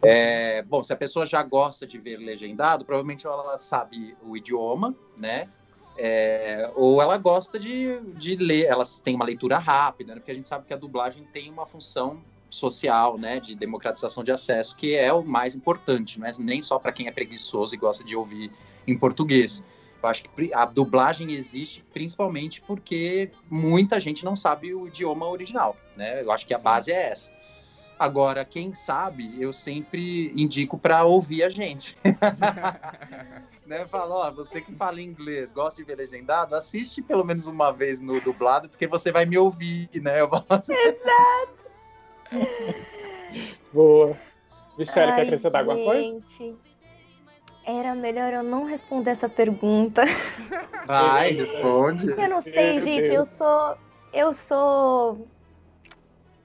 É, 0.02 0.62
bom, 0.64 0.84
se 0.84 0.94
a 0.94 0.96
pessoa 0.96 1.26
já 1.26 1.42
gosta 1.42 1.88
de 1.88 1.98
ver 1.98 2.18
legendado, 2.18 2.86
provavelmente 2.86 3.26
ela 3.26 3.60
sabe 3.60 4.16
o 4.22 4.38
idioma, 4.38 4.96
né? 5.16 5.50
É, 5.96 6.70
ou 6.76 7.02
ela 7.02 7.18
gosta 7.18 7.58
de, 7.60 8.00
de 8.14 8.36
ler, 8.36 8.66
elas 8.66 9.00
têm 9.00 9.16
uma 9.16 9.26
leitura 9.26 9.58
rápida, 9.58 10.14
né? 10.14 10.20
Porque 10.20 10.30
a 10.30 10.36
gente 10.36 10.48
sabe 10.48 10.66
que 10.68 10.74
a 10.74 10.78
dublagem 10.78 11.26
tem 11.26 11.50
uma 11.50 11.66
função 11.66 12.24
social, 12.50 13.18
né? 13.18 13.40
De 13.40 13.56
democratização 13.56 14.24
de 14.24 14.32
acesso, 14.32 14.76
que 14.76 14.96
é 14.96 15.12
o 15.12 15.24
mais 15.24 15.56
importante, 15.56 16.20
não 16.20 16.28
é 16.28 16.32
nem 16.40 16.62
só 16.62 16.80
para 16.80 16.92
quem 16.92 17.08
é 17.08 17.12
preguiçoso 17.12 17.76
e 17.76 17.78
gosta 17.78 18.04
de 18.04 18.16
ouvir 18.16 18.52
em 18.86 18.98
português. 18.98 19.64
Eu 20.02 20.10
acho 20.10 20.24
que 20.24 20.54
a 20.54 20.66
dublagem 20.66 21.32
existe 21.32 21.84
principalmente 21.92 22.62
porque 22.62 23.32
muita 23.50 24.00
gente 24.00 24.24
não 24.24 24.36
sabe 24.36 24.74
o 24.74 24.88
idioma 24.88 25.28
original, 25.28 25.76
né? 25.96 26.22
Eu 26.22 26.32
acho 26.32 26.46
que 26.46 26.54
a 26.54 26.60
base 26.60 26.92
é 26.92 27.10
essa. 27.10 27.36
Agora, 28.00 28.46
quem 28.46 28.76
sabe, 28.76 29.42
eu 29.42 29.52
sempre 29.52 30.32
indico 30.36 30.78
para 30.78 31.04
ouvir 31.04 31.44
a 31.44 31.50
gente. 31.50 31.98
né? 33.66 33.86
Fala, 33.88 34.28
ó, 34.28 34.32
você 34.32 34.62
que 34.62 34.72
fala 34.74 35.02
inglês, 35.02 35.52
gosta 35.52 35.82
de 35.82 35.88
ver 35.88 35.98
legendado, 35.98 36.56
assiste 36.56 37.02
pelo 37.02 37.24
menos 37.24 37.48
uma 37.48 37.72
vez 37.72 38.00
no 38.00 38.22
dublado, 38.22 38.70
porque 38.70 38.86
você 38.86 39.12
vai 39.12 39.26
me 39.26 39.38
ouvir, 39.38 39.90
né? 39.96 40.22
Eu 40.22 40.30
falo 40.30 40.46
assim, 40.50 40.74
Boa. 43.74 44.18
Michelle, 44.78 45.14
quer 45.16 45.22
acrescentar 45.24 45.62
alguma 45.62 45.84
coisa? 45.84 46.02
gente, 46.02 46.56
Era 47.66 47.96
melhor 47.96 48.32
eu 48.32 48.44
não 48.44 48.66
responder 48.66 49.12
essa 49.12 49.28
pergunta. 49.28 50.04
vai, 50.86 51.32
responde. 51.32 52.10
Eu 52.12 52.30
não 52.30 52.42
sei, 52.42 52.76
Meu 52.76 52.86
gente. 52.86 53.10
Deus. 53.10 53.14
Eu 53.14 53.26
sou. 53.26 53.78
Eu 54.14 54.34
sou. 54.34 55.28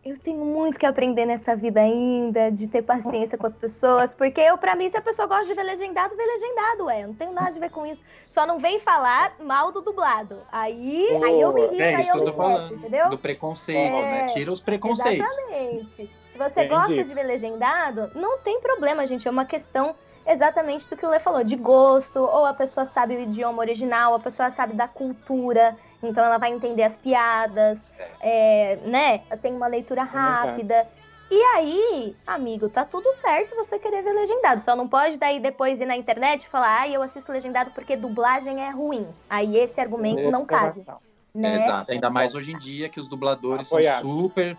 Eu 0.04 0.18
tenho 0.18 0.44
muito 0.44 0.80
que 0.80 0.84
aprender 0.84 1.24
nessa 1.24 1.54
vida 1.54 1.80
ainda, 1.80 2.50
de 2.50 2.66
ter 2.66 2.82
paciência 2.82 3.38
com 3.38 3.46
as 3.46 3.54
pessoas, 3.54 4.12
porque 4.12 4.40
eu, 4.40 4.58
pra 4.58 4.74
mim, 4.74 4.88
se 4.88 4.96
a 4.96 5.00
pessoa 5.00 5.28
gosta 5.28 5.44
de 5.46 5.54
ver 5.54 5.62
legendado, 5.62 6.16
vê 6.16 6.24
legendado, 6.24 6.84
ué. 6.86 7.02
Eu 7.04 7.08
não 7.08 7.14
tenho 7.14 7.32
nada 7.32 7.56
a 7.56 7.60
ver 7.60 7.70
com 7.70 7.86
isso. 7.86 8.02
Só 8.26 8.44
não 8.44 8.58
vem 8.58 8.80
falar 8.80 9.36
mal 9.38 9.70
do 9.70 9.80
dublado. 9.80 10.38
Aí, 10.50 11.06
aí 11.22 11.40
eu 11.40 11.52
me 11.52 11.62
irrito, 11.62 11.82
É 11.82 11.94
aí 11.94 12.08
eu 12.08 12.24
me 12.24 12.32
falando. 12.32 12.74
entendeu? 12.74 13.10
Do 13.10 13.18
preconceito, 13.18 13.78
É, 13.78 14.10
né? 14.10 14.26
Tira 14.26 14.50
os 14.50 14.60
preconceitos. 14.60 15.24
Exatamente. 15.24 16.10
Se 16.32 16.38
você 16.38 16.64
Entendi. 16.64 16.68
gosta 16.68 17.04
de 17.04 17.14
ver 17.14 17.22
legendado, 17.22 18.10
não 18.16 18.38
tem 18.38 18.60
problema, 18.60 19.06
gente. 19.06 19.28
É 19.28 19.30
uma 19.30 19.44
questão 19.44 19.94
exatamente 20.26 20.88
do 20.88 20.96
que 20.96 21.06
o 21.06 21.10
Lê 21.10 21.20
falou, 21.20 21.44
de 21.44 21.54
gosto, 21.54 22.18
ou 22.18 22.44
a 22.44 22.54
pessoa 22.54 22.86
sabe 22.86 23.14
o 23.16 23.20
idioma 23.20 23.58
original, 23.60 24.14
a 24.14 24.18
pessoa 24.20 24.50
sabe 24.50 24.72
da 24.74 24.88
cultura, 24.88 25.76
então 26.02 26.24
ela 26.24 26.38
vai 26.38 26.52
entender 26.52 26.82
as 26.82 26.94
piadas, 26.96 27.78
é, 28.20 28.76
né? 28.84 29.18
Tem 29.40 29.54
uma 29.54 29.66
leitura 29.66 30.04
verdade. 30.04 30.48
rápida. 30.48 30.86
E 31.30 31.42
aí, 31.56 32.14
amigo, 32.26 32.68
tá 32.68 32.84
tudo 32.84 33.10
certo 33.22 33.56
você 33.56 33.78
querer 33.78 34.02
ver 34.02 34.12
legendado. 34.12 34.60
Só 34.62 34.76
não 34.76 34.86
pode 34.86 35.16
daí 35.16 35.40
depois 35.40 35.80
ir 35.80 35.86
na 35.86 35.96
internet 35.96 36.44
e 36.44 36.48
falar, 36.48 36.82
ah, 36.82 36.88
eu 36.88 37.02
assisto 37.02 37.32
legendado 37.32 37.70
porque 37.70 37.96
dublagem 37.96 38.62
é 38.62 38.70
ruim. 38.70 39.06
Aí 39.30 39.56
esse 39.56 39.80
argumento 39.80 40.30
não 40.30 40.44
cabe, 40.44 40.80
Observação. 40.80 41.00
né? 41.34 41.54
Exato, 41.54 41.90
ainda 41.90 42.10
mais 42.10 42.34
hoje 42.34 42.52
em 42.52 42.58
dia 42.58 42.88
que 42.90 43.00
os 43.00 43.08
dubladores 43.08 43.66
Apoiado. 43.66 44.02
são 44.02 44.20
super 44.20 44.56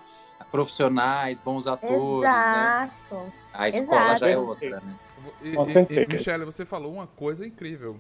profissionais, 0.50 1.40
bons 1.40 1.68
atores, 1.68 2.22
né? 2.24 2.90
Exato. 3.12 3.34
A 3.54 3.68
escola 3.68 4.02
Exato. 4.02 4.20
já 4.20 4.30
é 4.30 4.38
outra, 4.38 4.82
né? 4.82 4.96
E, 5.44 5.52
Com 5.52 5.64
e- 5.66 5.70
certeza. 5.70 6.02
e, 6.02 6.08
Michele, 6.08 6.46
você 6.46 6.66
falou 6.66 6.92
uma 6.92 7.06
coisa 7.06 7.46
incrível. 7.46 7.98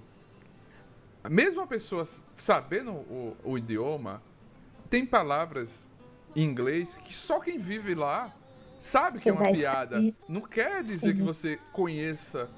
Mesmo 1.30 1.62
a 1.62 1.68
pessoa 1.68 2.04
sabendo 2.36 2.92
o, 2.92 3.38
o 3.44 3.58
idioma, 3.58 4.22
tem 4.90 5.06
palavras 5.06 5.88
em 6.36 6.42
inglês 6.44 6.98
que 6.98 7.16
só 7.16 7.40
quem 7.40 7.58
vive 7.58 7.96
lá 7.96 8.32
sabe 8.80 9.20
que 9.20 9.30
é 9.30 9.34
uma 9.34 9.50
piada. 9.52 9.96
saber. 9.98 10.16
Não 10.28 10.42
quer 10.42 10.84
dizer 10.84 11.12
Sim. 11.12 11.18
que 11.18 11.24
você 11.24 11.60
conheça. 11.72 12.50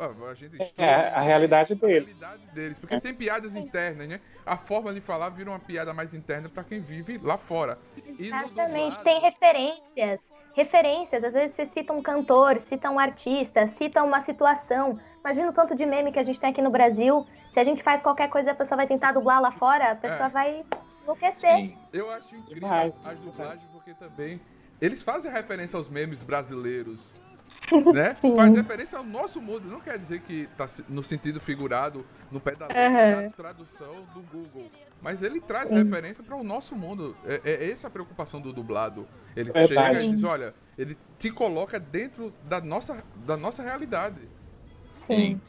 Ah, 0.00 0.10
a 0.30 0.34
gente 0.34 0.60
estuda 0.62 0.84
É, 0.84 1.08
a 1.12 1.20
realidade 1.22 1.72
a 1.72 1.76
deles. 1.76 2.04
realidade 2.06 2.42
deles. 2.54 2.78
Porque 2.78 3.00
tem 3.00 3.12
piadas 3.12 3.56
internas, 3.56 4.06
né? 4.06 4.20
A 4.46 4.56
forma 4.56 4.92
de 4.94 5.00
falar 5.00 5.28
vira 5.30 5.50
uma 5.50 5.58
piada 5.58 5.92
mais 5.92 6.14
interna 6.14 6.48
pra 6.48 6.62
quem 6.62 6.78
vive 6.78 7.18
lá 7.18 7.36
fora. 7.36 7.78
E 8.16 8.26
Exatamente, 8.28 8.96
dublado- 8.96 9.02
tem 9.04 9.20
referências. 9.20 10.20
Referências, 10.54 11.22
às 11.24 11.32
vezes 11.32 11.54
você 11.56 11.66
cita 11.66 11.92
um 11.92 12.00
cantor, 12.02 12.60
cita 12.68 12.90
um 12.90 12.98
artista, 12.98 13.66
cita 13.76 14.02
uma 14.04 14.20
situação. 14.20 15.00
Imagina 15.20 15.50
o 15.50 15.52
tanto 15.52 15.74
de 15.74 15.84
meme 15.84 16.12
que 16.12 16.18
a 16.18 16.24
gente 16.24 16.38
tem 16.38 16.50
aqui 16.50 16.62
no 16.62 16.70
Brasil. 16.70 17.26
Se 17.58 17.62
a 17.62 17.64
gente 17.64 17.82
faz 17.82 18.00
qualquer 18.00 18.30
coisa 18.30 18.50
e 18.50 18.52
a 18.52 18.54
pessoa 18.54 18.76
vai 18.76 18.86
tentar 18.86 19.10
dublar 19.10 19.42
lá 19.42 19.50
fora, 19.50 19.90
a 19.90 19.96
pessoa 19.96 20.26
É. 20.26 20.28
vai 20.28 20.64
enlouquecer. 21.02 21.56
Sim. 21.56 21.74
Eu 21.92 22.08
acho 22.08 22.36
incrível 22.36 22.54
Demais. 22.60 23.04
as 23.04 23.18
dublagens 23.18 23.68
porque 23.72 23.92
também 23.94 24.40
eles 24.80 25.02
fazem 25.02 25.32
referência 25.32 25.76
aos 25.76 25.88
memes 25.88 26.22
brasileiros, 26.22 27.16
né? 27.92 28.14
Sim. 28.20 28.36
Faz 28.36 28.54
referência 28.54 28.96
ao 28.96 29.02
nosso 29.04 29.42
mundo, 29.42 29.66
não 29.68 29.80
quer 29.80 29.98
dizer 29.98 30.20
que 30.20 30.46
tá 30.56 30.66
no 30.88 31.02
sentido 31.02 31.40
figurado, 31.40 32.06
no 32.30 32.38
pé 32.38 32.54
da 32.54 32.68
letra 32.68 33.22
da 33.22 33.30
tradução 33.30 33.92
do 34.14 34.20
Google, 34.20 34.70
mas 35.02 35.24
ele 35.24 35.40
traz 35.40 35.70
Sim. 35.70 35.82
referência 35.82 36.22
para 36.22 36.36
o 36.36 36.44
nosso 36.44 36.76
mundo. 36.76 37.16
É, 37.26 37.40
é 37.44 37.70
essa 37.72 37.88
a 37.88 37.90
preocupação 37.90 38.40
do 38.40 38.52
dublado. 38.52 39.04
Ele 39.34 39.50
Verdade. 39.50 39.74
chega 39.74 39.98
e 39.98 40.02
Sim. 40.04 40.10
diz, 40.12 40.22
olha, 40.22 40.54
ele 40.78 40.96
te 41.18 41.28
coloca 41.32 41.80
dentro 41.80 42.32
da 42.44 42.60
nossa 42.60 43.02
da 43.26 43.36
nossa 43.36 43.64
realidade. 43.64 44.28
Sim. 44.94 45.40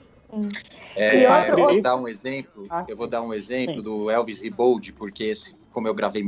É, 1.00 1.50
eu 1.50 1.58
vou 1.58 1.82
dar 1.82 1.96
um 1.96 2.08
exemplo. 2.08 2.68
Ah, 2.70 2.84
eu 2.86 2.98
vou 2.98 3.08
dar 3.08 3.22
um 3.22 3.34
exemplo 3.34 3.76
Sim. 3.78 3.82
do 3.82 4.10
Elvis 4.10 4.42
Rebold, 4.42 4.92
porque 4.94 5.24
esse, 5.24 5.56
como 5.72 5.88
eu 5.88 5.94
gravei 5.94 6.26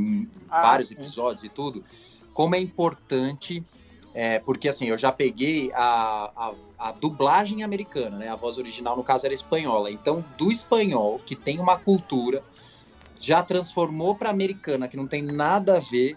Ah, 0.48 0.62
vários 0.62 0.88
sim. 0.88 0.94
episódios 0.94 1.44
e 1.44 1.50
tudo, 1.50 1.84
como 2.32 2.54
é 2.54 2.58
importante, 2.58 3.62
é, 4.14 4.38
porque 4.38 4.68
assim, 4.68 4.86
eu 4.86 4.96
já 4.96 5.12
peguei 5.12 5.70
a, 5.74 6.32
a, 6.34 6.54
a 6.78 6.92
dublagem 6.92 7.62
americana, 7.62 8.16
né? 8.16 8.28
A 8.28 8.34
voz 8.36 8.56
original, 8.56 8.96
no 8.96 9.04
caso, 9.04 9.26
era 9.26 9.34
espanhola. 9.34 9.90
Então, 9.90 10.24
do 10.38 10.50
espanhol, 10.50 11.18
que 11.18 11.36
tem 11.36 11.60
uma 11.60 11.78
cultura, 11.78 12.42
já 13.20 13.42
transformou 13.42 14.14
para 14.14 14.30
americana, 14.30 14.88
que 14.88 14.96
não 14.96 15.06
tem 15.06 15.22
nada 15.22 15.76
a 15.76 15.80
ver. 15.80 16.16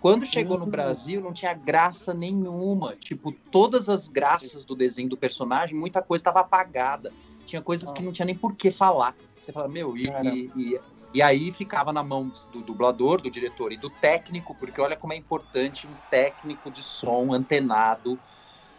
Quando 0.00 0.24
chegou 0.24 0.56
no 0.56 0.64
Uhum. 0.64 0.70
Brasil, 0.70 1.20
não 1.20 1.34
tinha 1.34 1.52
graça 1.52 2.14
nenhuma. 2.14 2.96
Tipo, 2.96 3.30
todas 3.50 3.90
as 3.90 4.08
graças 4.08 4.64
do 4.64 4.74
desenho 4.74 5.10
do 5.10 5.18
personagem, 5.18 5.76
muita 5.78 6.00
coisa 6.00 6.22
estava 6.22 6.40
apagada. 6.40 7.12
Tinha 7.50 7.60
coisas 7.60 7.90
que 7.90 7.98
não 7.98 8.04
Nossa. 8.06 8.14
tinha 8.14 8.26
nem 8.26 8.36
por 8.36 8.54
que 8.54 8.70
falar. 8.70 9.16
Você 9.42 9.50
fala, 9.50 9.66
meu, 9.66 9.96
e, 9.96 10.04
e, 10.04 10.52
e, 10.54 10.80
e 11.14 11.20
aí 11.20 11.50
ficava 11.50 11.92
na 11.92 12.00
mão 12.00 12.30
do 12.52 12.62
dublador, 12.62 13.20
do 13.20 13.28
diretor 13.28 13.72
e 13.72 13.76
do 13.76 13.90
técnico, 13.90 14.54
porque 14.54 14.80
olha 14.80 14.94
como 14.96 15.12
é 15.12 15.16
importante 15.16 15.88
um 15.88 15.96
técnico 16.08 16.70
de 16.70 16.84
som 16.84 17.32
antenado. 17.32 18.20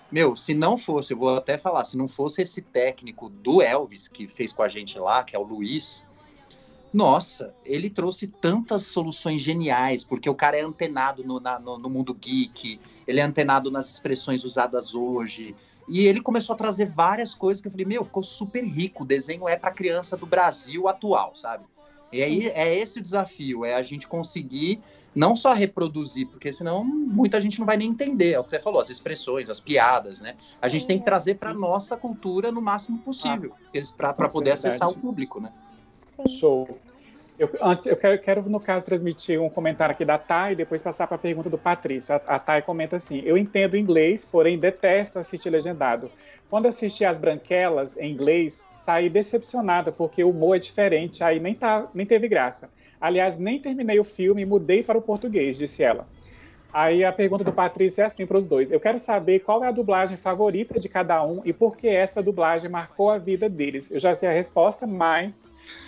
Meu, 0.09 0.37
se 0.37 0.53
não 0.53 0.77
fosse, 0.77 1.11
eu 1.11 1.17
vou 1.17 1.35
até 1.35 1.57
falar, 1.57 1.83
se 1.83 1.97
não 1.97 2.07
fosse 2.07 2.41
esse 2.43 2.61
técnico 2.61 3.29
do 3.29 3.61
Elvis 3.61 4.07
que 4.07 4.25
fez 4.25 4.53
com 4.53 4.63
a 4.63 4.69
gente 4.69 4.97
lá, 4.97 5.21
que 5.21 5.35
é 5.35 5.39
o 5.39 5.43
Luiz, 5.43 6.05
nossa, 6.93 7.53
ele 7.65 7.89
trouxe 7.89 8.27
tantas 8.27 8.87
soluções 8.87 9.41
geniais, 9.41 10.05
porque 10.05 10.29
o 10.29 10.35
cara 10.35 10.57
é 10.57 10.61
antenado 10.61 11.25
no, 11.25 11.41
na- 11.41 11.59
no, 11.59 11.77
no 11.77 11.89
mundo 11.89 12.13
geek, 12.13 12.79
ele 13.05 13.19
é 13.19 13.23
antenado 13.23 13.69
nas 13.69 13.89
expressões 13.89 14.45
usadas 14.45 14.95
hoje. 14.95 15.55
E 15.91 16.07
ele 16.07 16.21
começou 16.21 16.53
a 16.53 16.57
trazer 16.57 16.85
várias 16.85 17.35
coisas 17.35 17.61
que 17.61 17.67
eu 17.67 17.71
falei, 17.71 17.85
meu, 17.85 18.05
ficou 18.05 18.23
super 18.23 18.63
rico. 18.63 19.03
O 19.03 19.05
desenho 19.05 19.49
é 19.49 19.57
para 19.57 19.71
criança 19.71 20.15
do 20.15 20.25
Brasil 20.25 20.87
atual, 20.87 21.35
sabe? 21.35 21.65
E 22.13 22.23
aí 22.23 22.47
é 22.47 22.73
esse 22.73 22.99
o 22.99 23.03
desafio, 23.03 23.65
é 23.65 23.75
a 23.75 23.81
gente 23.81 24.07
conseguir 24.07 24.81
não 25.13 25.35
só 25.35 25.51
reproduzir, 25.51 26.27
porque 26.27 26.49
senão 26.49 26.81
muita 26.85 27.41
gente 27.41 27.59
não 27.59 27.65
vai 27.65 27.75
nem 27.75 27.89
entender, 27.89 28.31
é 28.31 28.39
o 28.39 28.43
que 28.43 28.51
você 28.51 28.59
falou, 28.59 28.79
as 28.79 28.89
expressões, 28.89 29.49
as 29.49 29.59
piadas, 29.59 30.21
né? 30.21 30.37
A 30.61 30.69
gente 30.69 30.87
tem 30.87 30.97
que 30.97 31.03
trazer 31.03 31.35
para 31.35 31.53
nossa 31.53 31.97
cultura 31.97 32.53
no 32.53 32.61
máximo 32.61 32.97
possível, 32.99 33.53
para 33.97 34.13
poder 34.29 34.51
verdade. 34.51 34.67
acessar 34.67 34.89
o 34.89 34.97
público, 34.97 35.41
né? 35.41 35.51
Show. 36.39 36.79
Eu, 37.41 37.49
antes, 37.59 37.87
eu 37.87 37.97
quero, 37.97 38.21
quero, 38.21 38.47
no 38.47 38.59
caso, 38.59 38.85
transmitir 38.85 39.41
um 39.41 39.49
comentário 39.49 39.93
aqui 39.93 40.05
da 40.05 40.15
Thay 40.15 40.51
e 40.51 40.55
depois 40.55 40.79
passar 40.79 41.07
para 41.07 41.15
a 41.15 41.19
pergunta 41.19 41.49
do 41.49 41.57
Patrício. 41.57 42.13
A, 42.13 42.35
a 42.35 42.39
Thay 42.39 42.61
comenta 42.61 42.97
assim: 42.97 43.23
Eu 43.25 43.35
entendo 43.35 43.75
inglês, 43.75 44.23
porém 44.23 44.59
detesto 44.59 45.17
assistir 45.17 45.49
legendado. 45.49 46.11
Quando 46.51 46.67
assisti 46.67 47.03
As 47.03 47.17
Branquelas 47.17 47.97
em 47.97 48.11
inglês, 48.11 48.63
saí 48.83 49.09
decepcionada, 49.09 49.91
porque 49.91 50.23
o 50.23 50.29
humor 50.29 50.57
é 50.57 50.59
diferente, 50.59 51.23
aí 51.23 51.39
nem, 51.39 51.55
tá, 51.55 51.87
nem 51.95 52.05
teve 52.05 52.27
graça. 52.27 52.69
Aliás, 52.99 53.39
nem 53.39 53.59
terminei 53.59 53.99
o 53.99 54.03
filme 54.03 54.43
e 54.43 54.45
mudei 54.45 54.83
para 54.83 54.99
o 54.99 55.01
português, 55.01 55.57
disse 55.57 55.81
ela. 55.81 56.07
Aí 56.71 57.03
a 57.03 57.11
pergunta 57.11 57.43
do 57.43 57.51
Patrício 57.51 58.03
é 58.03 58.05
assim 58.05 58.27
para 58.27 58.37
os 58.37 58.45
dois. 58.45 58.71
Eu 58.71 58.79
quero 58.79 58.99
saber 58.99 59.39
qual 59.39 59.63
é 59.63 59.67
a 59.67 59.71
dublagem 59.71 60.15
favorita 60.15 60.79
de 60.79 60.87
cada 60.87 61.25
um 61.25 61.41
e 61.43 61.51
por 61.51 61.75
que 61.75 61.87
essa 61.87 62.21
dublagem 62.21 62.69
marcou 62.69 63.09
a 63.09 63.17
vida 63.17 63.49
deles. 63.49 63.89
Eu 63.89 63.99
já 63.99 64.13
sei 64.13 64.29
a 64.29 64.31
resposta, 64.31 64.85
mas 64.85 65.35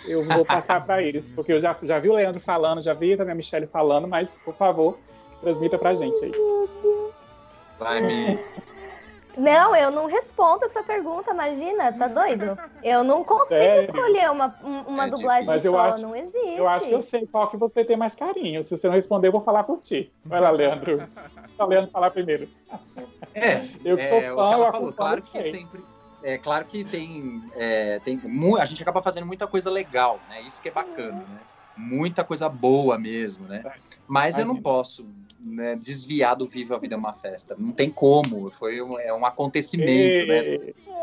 eu 0.04 0.22
vou 0.24 0.44
passar 0.46 0.84
para 0.84 1.02
eles, 1.02 1.30
porque 1.32 1.52
eu 1.52 1.60
já, 1.60 1.76
já 1.82 1.98
vi 1.98 2.08
o 2.10 2.14
Leandro 2.14 2.40
falando, 2.40 2.82
já 2.82 2.92
vi 2.94 3.16
também 3.16 3.32
a 3.32 3.36
Michelle 3.36 3.66
falando, 3.66 4.06
mas, 4.08 4.30
por 4.44 4.54
favor, 4.56 4.98
transmita 5.40 5.78
pra 5.78 5.94
gente 5.94 6.24
aí. 6.24 6.32
Vai 7.78 8.00
me. 8.00 8.38
Não, 9.36 9.74
eu 9.74 9.90
não 9.90 10.06
respondo 10.06 10.64
essa 10.64 10.80
pergunta, 10.84 11.32
imagina, 11.32 11.92
tá 11.92 12.06
doido? 12.06 12.56
Eu 12.84 13.02
não 13.02 13.24
consigo 13.24 13.48
Sério? 13.48 13.84
escolher 13.86 14.30
uma, 14.30 14.56
um- 14.62 14.82
uma 14.82 15.06
É 15.06 15.10
dublagem 15.10 15.44
Mas 15.46 15.64
eu 15.64 15.72
só, 15.72 15.80
acho- 15.80 16.02
não 16.02 16.14
existe. 16.14 16.56
Eu 16.56 16.68
acho 16.68 16.86
que 16.86 16.94
eu 16.94 17.02
sei 17.02 17.26
qual 17.26 17.48
que 17.50 17.56
você 17.56 17.84
tem 17.84 17.96
mais 17.96 18.14
carinho. 18.14 18.62
Se 18.62 18.76
você 18.76 18.86
não 18.86 18.94
responder, 18.94 19.26
eu 19.26 19.32
vou 19.32 19.40
falar 19.40 19.64
por 19.64 19.80
ti. 19.80 20.12
Vai 20.24 20.40
lá, 20.40 20.50
Leandro. 20.50 20.98
Deixa 20.98 21.64
o 21.64 21.66
Leandro 21.66 21.90
falar 21.90 22.12
primeiro. 22.12 22.48
É, 23.34 23.66
Eu 23.84 23.96
que 23.96 24.04
sou 24.04 24.18
é, 24.18 24.32
o 24.32 24.36
fã, 24.36 24.52
eu 24.52 24.70
falou, 24.72 24.92
claro 24.92 25.20
que 25.20 25.42
sempre. 25.42 25.82
É 26.24 26.38
claro 26.38 26.64
que 26.64 26.84
tem, 26.84 27.42
é, 27.52 27.98
tem 28.00 28.18
a 28.58 28.64
gente 28.64 28.82
acaba 28.82 29.02
fazendo 29.02 29.26
muita 29.26 29.46
coisa 29.46 29.70
legal, 29.70 30.22
né? 30.26 30.40
Isso 30.40 30.60
que 30.60 30.68
é 30.68 30.72
bacana, 30.72 31.26
né? 31.28 31.40
Muita 31.76 32.24
coisa 32.24 32.48
boa 32.48 32.98
mesmo, 32.98 33.46
né? 33.46 33.62
Mas 34.06 34.38
eu 34.38 34.46
não 34.46 34.56
posso 34.62 35.06
né, 35.38 35.76
desviar 35.76 36.34
do 36.34 36.46
Viva 36.46 36.76
a 36.76 36.78
Vida 36.78 36.94
é 36.94 36.98
uma 36.98 37.12
Festa. 37.12 37.54
Não 37.58 37.72
tem 37.72 37.90
como. 37.90 38.50
Foi 38.52 38.80
um, 38.80 38.98
é 38.98 39.12
um 39.12 39.26
acontecimento, 39.26 40.24
né? 40.26 40.38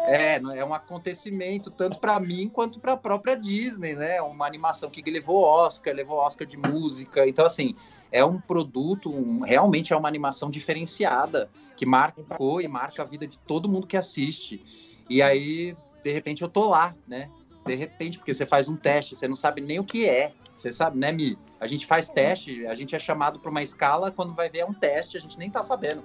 É, 0.06 0.36
é 0.56 0.66
um 0.66 0.74
acontecimento 0.74 1.70
tanto 1.70 2.00
para 2.00 2.20
mim 2.20 2.50
quanto 2.50 2.80
para 2.80 2.94
a 2.94 2.98
própria 2.98 3.36
Disney, 3.36 3.94
né? 3.94 4.20
Uma 4.24 4.48
animação 4.48 4.90
que 4.90 5.04
levou 5.12 5.44
Oscar, 5.44 5.94
levou 5.94 6.18
Oscar 6.18 6.48
de 6.48 6.58
música. 6.58 7.28
Então, 7.28 7.46
assim, 7.46 7.76
é 8.12 8.26
um 8.26 8.42
produto, 8.42 9.12
um- 9.12 9.42
realmente 9.42 9.94
é 9.94 9.96
uma 9.96 10.08
animação 10.08 10.50
diferenciada 10.50 11.50
que 11.78 11.86
marcou 11.86 12.62
e 12.62 12.68
marca 12.68 13.04
a 13.04 13.06
vida 13.06 13.28
de 13.28 13.38
todo 13.38 13.70
mundo 13.70 13.88
que 13.88 13.98
assiste. 13.98 14.64
E 15.12 15.22
aí, 15.22 15.76
de 16.02 16.10
repente, 16.10 16.42
eu 16.42 16.48
tô 16.48 16.70
lá, 16.70 16.96
né? 17.06 17.30
De 17.66 17.76
repente, 17.76 18.18
porque 18.18 18.34
você 18.34 18.46
faz 18.46 18.70
um 18.70 18.78
teste, 18.78 19.14
você 19.14 19.28
não 19.28 19.36
sabe 19.36 19.60
nem 19.60 19.78
o 19.78 19.84
que 19.84 20.08
é. 20.08 20.32
Você 20.56 20.72
sabe, 20.72 20.98
né, 20.98 21.12
Mi? 21.12 21.38
A 21.60 21.68
gente 21.68 21.86
faz 21.86 22.08
teste, 22.08 22.66
a 22.66 22.74
gente 22.74 22.96
é 22.96 23.00
chamado 23.00 23.38
para 23.38 23.52
uma 23.52 23.62
escala, 23.62 24.10
quando 24.10 24.34
vai 24.34 24.50
ver 24.50 24.60
é 24.60 24.66
um 24.66 24.74
teste, 24.74 25.18
a 25.18 25.20
gente 25.20 25.38
nem 25.38 25.52
tá 25.52 25.62
sabendo. 25.62 26.02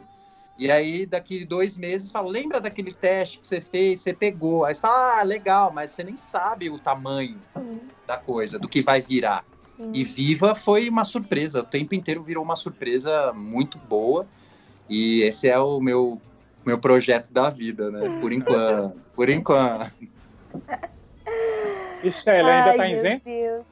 E 0.59 0.73
aí, 0.73 1.07
daqui 1.07 1.45
dois 1.45 1.77
meses, 1.77 2.11
fala, 2.11 2.29
lembra 2.29 2.61
daquele 2.61 2.93
teste 2.93 3.39
que 3.39 3.47
você 3.47 3.61
fez, 3.61 4.01
você 4.01 4.13
pegou. 4.13 4.65
Aí 4.65 4.75
você 4.75 4.81
fala, 4.81 5.21
ah, 5.21 5.23
legal, 5.23 5.73
mas 5.73 5.93
você 5.93 6.03
nem 6.03 6.17
sabe 6.17 6.69
o 6.69 6.77
tamanho 6.81 7.39
Hum, 7.57 7.79
da 8.09 8.17
coisa, 8.17 8.59
do 8.59 8.69
que 8.69 8.83
vai 8.83 9.01
virar. 9.01 9.45
hum. 9.79 9.93
E 9.95 10.03
Viva 10.03 10.53
foi 10.57 10.89
uma 10.89 11.05
surpresa, 11.05 11.61
o 11.61 11.65
tempo 11.65 11.95
inteiro 11.95 12.25
virou 12.25 12.43
uma 12.43 12.57
surpresa 12.57 13.33
muito 13.33 13.79
boa. 13.79 14.27
E 14.89 15.23
esse 15.23 15.49
é 15.49 15.57
o 15.59 15.81
meu, 15.81 16.21
meu 16.67 16.79
projeto 16.79 17.33
da 17.33 17.49
vida, 17.49 17.91
né? 17.91 18.19
Por 18.21 18.33
enquanto, 18.33 18.97
por 19.15 19.29
enquanto. 19.29 19.93
Michelle, 22.03 22.51
ainda 22.51 22.71
Ai, 22.71 22.77
tá 22.77 22.83
meu 22.85 22.99
isento? 22.99 23.25
Deus. 23.25 23.65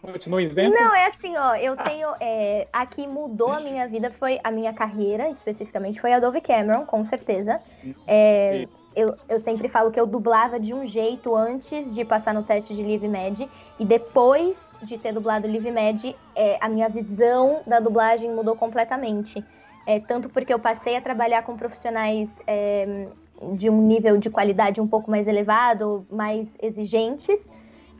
Continua 0.00 0.42
isento? 0.42 0.74
Não, 0.74 0.92
é 0.92 1.06
assim, 1.06 1.36
ó, 1.36 1.54
eu 1.54 1.76
tenho. 1.76 2.08
É, 2.20 2.66
a 2.72 2.84
que 2.84 3.06
mudou 3.06 3.52
a 3.52 3.60
minha 3.60 3.86
vida 3.86 4.10
foi 4.10 4.40
a 4.42 4.50
minha 4.50 4.72
carreira, 4.72 5.28
especificamente, 5.28 6.00
foi 6.00 6.12
a 6.12 6.18
Dove 6.18 6.40
Cameron, 6.40 6.84
com 6.86 7.04
certeza. 7.04 7.60
É, 8.06 8.66
eu, 8.96 9.16
eu 9.28 9.38
sempre 9.38 9.68
falo 9.68 9.92
que 9.92 10.00
eu 10.00 10.06
dublava 10.06 10.58
de 10.58 10.74
um 10.74 10.84
jeito 10.84 11.36
antes 11.36 11.94
de 11.94 12.04
passar 12.04 12.34
no 12.34 12.42
teste 12.42 12.74
de 12.74 12.82
Live 12.82 13.06
Med, 13.06 13.48
e 13.78 13.84
depois 13.84 14.56
de 14.82 14.98
ter 14.98 15.12
dublado 15.12 15.46
Live 15.46 15.70
Med, 15.70 16.16
é, 16.34 16.58
a 16.60 16.68
minha 16.68 16.88
visão 16.88 17.62
da 17.64 17.78
dublagem 17.78 18.28
mudou 18.28 18.56
completamente. 18.56 19.44
É, 19.86 19.98
tanto 20.00 20.28
porque 20.28 20.52
eu 20.52 20.58
passei 20.58 20.96
a 20.96 21.00
trabalhar 21.00 21.42
com 21.42 21.56
profissionais 21.56 22.30
é, 22.46 23.08
de 23.54 23.68
um 23.68 23.80
nível 23.80 24.16
de 24.16 24.30
qualidade 24.30 24.80
um 24.80 24.86
pouco 24.86 25.10
mais 25.10 25.26
elevado, 25.26 26.06
mais 26.10 26.48
exigentes, 26.60 27.50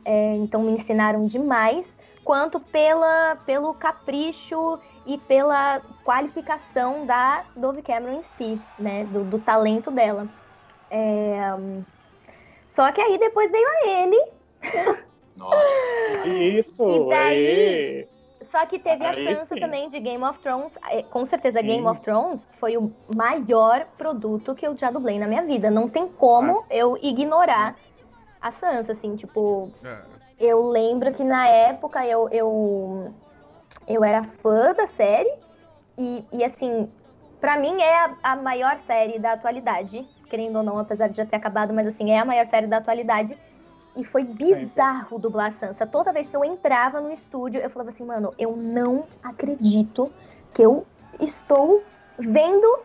é, 0.05 0.35
então 0.35 0.63
me 0.63 0.71
ensinaram 0.71 1.25
demais, 1.25 1.97
quanto 2.23 2.59
pela, 2.59 3.35
pelo 3.45 3.73
capricho 3.73 4.79
e 5.05 5.17
pela 5.17 5.81
qualificação 6.05 7.05
da 7.05 7.43
Dove 7.55 7.81
Cameron 7.81 8.19
em 8.19 8.23
si, 8.23 8.61
né, 8.79 9.03
do, 9.05 9.25
do 9.25 9.39
talento 9.39 9.91
dela. 9.91 10.27
É, 10.89 11.39
só 12.67 12.91
que 12.91 13.01
aí 13.01 13.17
depois 13.17 13.51
veio 13.51 13.67
a 13.67 13.87
ele, 13.87 14.23
Nossa. 15.35 16.27
Isso, 16.27 16.87
E 16.87 17.09
daí? 17.09 18.12
Só 18.53 18.63
que 18.67 18.77
teve 18.77 19.03
a 19.03 19.09
Aí 19.09 19.25
Sansa 19.35 19.55
sim. 19.55 19.59
também 19.59 19.89
de 19.89 19.99
Game 19.99 20.23
of 20.23 20.39
Thrones. 20.39 20.77
É, 20.91 21.01
Com 21.01 21.25
certeza, 21.25 21.59
Game 21.63 21.81
Sim. 21.81 21.89
of 21.89 22.01
Thrones 22.01 22.47
foi 22.59 22.77
o 22.77 22.93
maior 23.15 23.87
produto 23.97 24.53
que 24.53 24.65
eu 24.67 24.77
já 24.77 24.91
dublei 24.91 25.17
na 25.17 25.27
minha 25.27 25.43
vida. 25.43 25.71
Não 25.71 25.89
tem 25.89 26.07
como 26.07 26.53
Nossa. 26.53 26.71
eu 26.71 26.95
ignorar 27.01 27.75
a 28.39 28.51
Sansa, 28.51 28.91
assim, 28.91 29.15
tipo, 29.15 29.71
É, 29.83 30.03
eu 30.39 30.67
lembro 30.69 31.11
que 31.11 31.23
na 31.23 31.47
época 31.47 32.05
eu, 32.05 32.29
eu, 32.29 33.11
eu 33.87 34.03
era 34.03 34.23
fã 34.23 34.73
da 34.73 34.85
série 34.85 35.31
e, 35.97 36.23
e 36.31 36.43
assim, 36.43 36.91
pra 37.39 37.57
mim 37.57 37.81
é 37.81 38.05
a, 38.05 38.17
a 38.23 38.35
maior 38.35 38.77
série 38.79 39.19
da 39.19 39.33
atualidade, 39.33 40.07
querendo 40.29 40.57
ou 40.57 40.63
não, 40.63 40.77
apesar 40.77 41.07
de 41.07 41.17
já 41.17 41.25
ter 41.25 41.35
acabado, 41.37 41.73
mas 41.73 41.87
assim, 41.87 42.11
é 42.11 42.19
a 42.19 42.25
maior 42.25 42.45
série 42.45 42.67
da 42.67 42.77
atualidade. 42.77 43.37
E 43.95 44.03
foi 44.03 44.23
bizarro 44.23 45.19
dublar 45.19 45.47
a 45.47 45.51
Sansa. 45.51 45.85
Toda 45.85 46.11
vez 46.11 46.27
que 46.27 46.35
eu 46.35 46.43
entrava 46.43 46.99
no 46.99 47.11
estúdio, 47.11 47.61
eu 47.61 47.69
falava 47.69 47.91
assim, 47.91 48.05
mano, 48.05 48.33
eu 48.39 48.55
não 48.55 49.05
acredito 49.21 50.11
que 50.53 50.63
eu 50.63 50.85
estou 51.19 51.83
vendo 52.17 52.79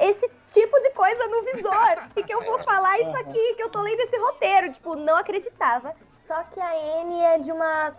esse 0.00 0.28
tipo 0.52 0.80
de 0.80 0.90
coisa 0.90 1.26
no 1.26 1.42
visor. 1.44 2.08
E 2.16 2.22
que 2.22 2.32
eu 2.32 2.44
vou 2.44 2.58
falar 2.58 2.98
isso 2.98 3.16
aqui, 3.16 3.54
que 3.54 3.62
eu 3.62 3.70
tô 3.70 3.80
lendo 3.80 4.00
esse 4.00 4.16
roteiro. 4.16 4.72
Tipo, 4.72 4.96
não 4.96 5.16
acreditava. 5.16 5.94
Só 6.26 6.42
que 6.44 6.60
a 6.60 7.02
N 7.02 7.20
é 7.20 7.38
de 7.38 7.52
uma. 7.52 7.96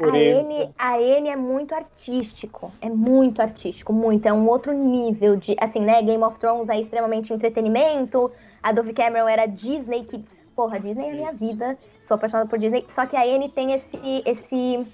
A. 0.00 0.16
N, 0.16 0.74
a 0.78 1.00
N 1.00 1.28
é 1.28 1.36
muito 1.36 1.74
artístico. 1.74 2.72
É 2.80 2.88
muito 2.88 3.42
artístico, 3.42 3.92
muito. 3.92 4.26
É 4.26 4.32
um 4.32 4.48
outro 4.48 4.72
nível 4.72 5.36
de. 5.36 5.56
Assim, 5.60 5.80
né? 5.80 6.00
Game 6.02 6.22
of 6.22 6.38
Thrones 6.38 6.68
é 6.68 6.80
extremamente 6.80 7.32
entretenimento. 7.32 8.30
A 8.62 8.72
Dove 8.72 8.92
Cameron 8.92 9.28
era 9.28 9.46
Disney, 9.46 10.04
que, 10.04 10.24
porra, 10.54 10.78
Disney 10.80 11.06
é 11.06 11.10
a 11.10 11.14
minha 11.14 11.32
vida, 11.32 11.78
sou 12.06 12.16
apaixonada 12.16 12.48
por 12.48 12.58
Disney. 12.58 12.84
Só 12.90 13.06
que 13.06 13.16
a 13.16 13.22
Anne 13.22 13.48
tem 13.50 13.72
esse, 13.72 14.22
esse, 14.24 14.92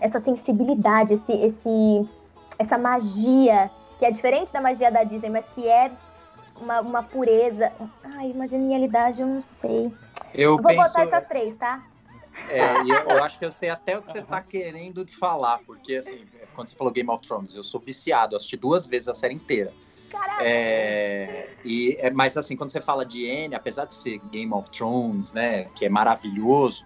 essa 0.00 0.20
sensibilidade, 0.20 1.14
esse, 1.14 1.32
esse, 1.32 2.08
essa 2.58 2.78
magia, 2.78 3.70
que 3.98 4.04
é 4.04 4.10
diferente 4.10 4.52
da 4.52 4.60
magia 4.60 4.90
da 4.90 5.04
Disney, 5.04 5.30
mas 5.30 5.44
que 5.54 5.68
é 5.68 5.90
uma, 6.60 6.80
uma 6.80 7.02
pureza. 7.02 7.72
Ai, 8.04 8.30
uma 8.32 8.46
genialidade, 8.46 9.20
eu 9.20 9.26
não 9.26 9.42
sei. 9.42 9.92
Eu, 10.34 10.52
Eu 10.52 10.56
vou 10.56 10.66
penso, 10.66 10.86
botar 10.86 11.02
essas 11.02 11.28
três, 11.28 11.56
tá? 11.56 11.82
é, 12.48 13.12
eu, 13.12 13.22
acho 13.22 13.38
que 13.38 13.44
eu 13.44 13.52
sei 13.52 13.68
até 13.68 13.98
o 13.98 14.02
que 14.02 14.10
você 14.10 14.22
tá 14.22 14.40
querendo 14.40 15.06
falar, 15.06 15.58
porque 15.66 15.96
assim, 15.96 16.24
quando 16.54 16.68
você 16.68 16.74
falou 16.74 16.92
Game 16.92 17.10
of 17.10 17.26
Thrones, 17.26 17.54
eu 17.54 17.62
sou 17.62 17.80
viciado, 17.80 18.36
assisti 18.36 18.56
duas 18.56 18.86
vezes 18.86 19.08
a 19.08 19.14
série 19.14 19.34
inteira. 19.34 19.72
Caraca. 20.12 20.44
É, 20.44 21.48
e, 21.64 21.96
é, 21.98 22.10
mas 22.10 22.36
assim, 22.36 22.54
quando 22.54 22.70
você 22.70 22.82
fala 22.82 23.04
de 23.06 23.28
Anne, 23.28 23.54
apesar 23.54 23.86
de 23.86 23.94
ser 23.94 24.18
Game 24.30 24.52
of 24.52 24.68
Thrones, 24.70 25.32
né, 25.32 25.64
que 25.74 25.86
é 25.86 25.88
maravilhoso, 25.88 26.84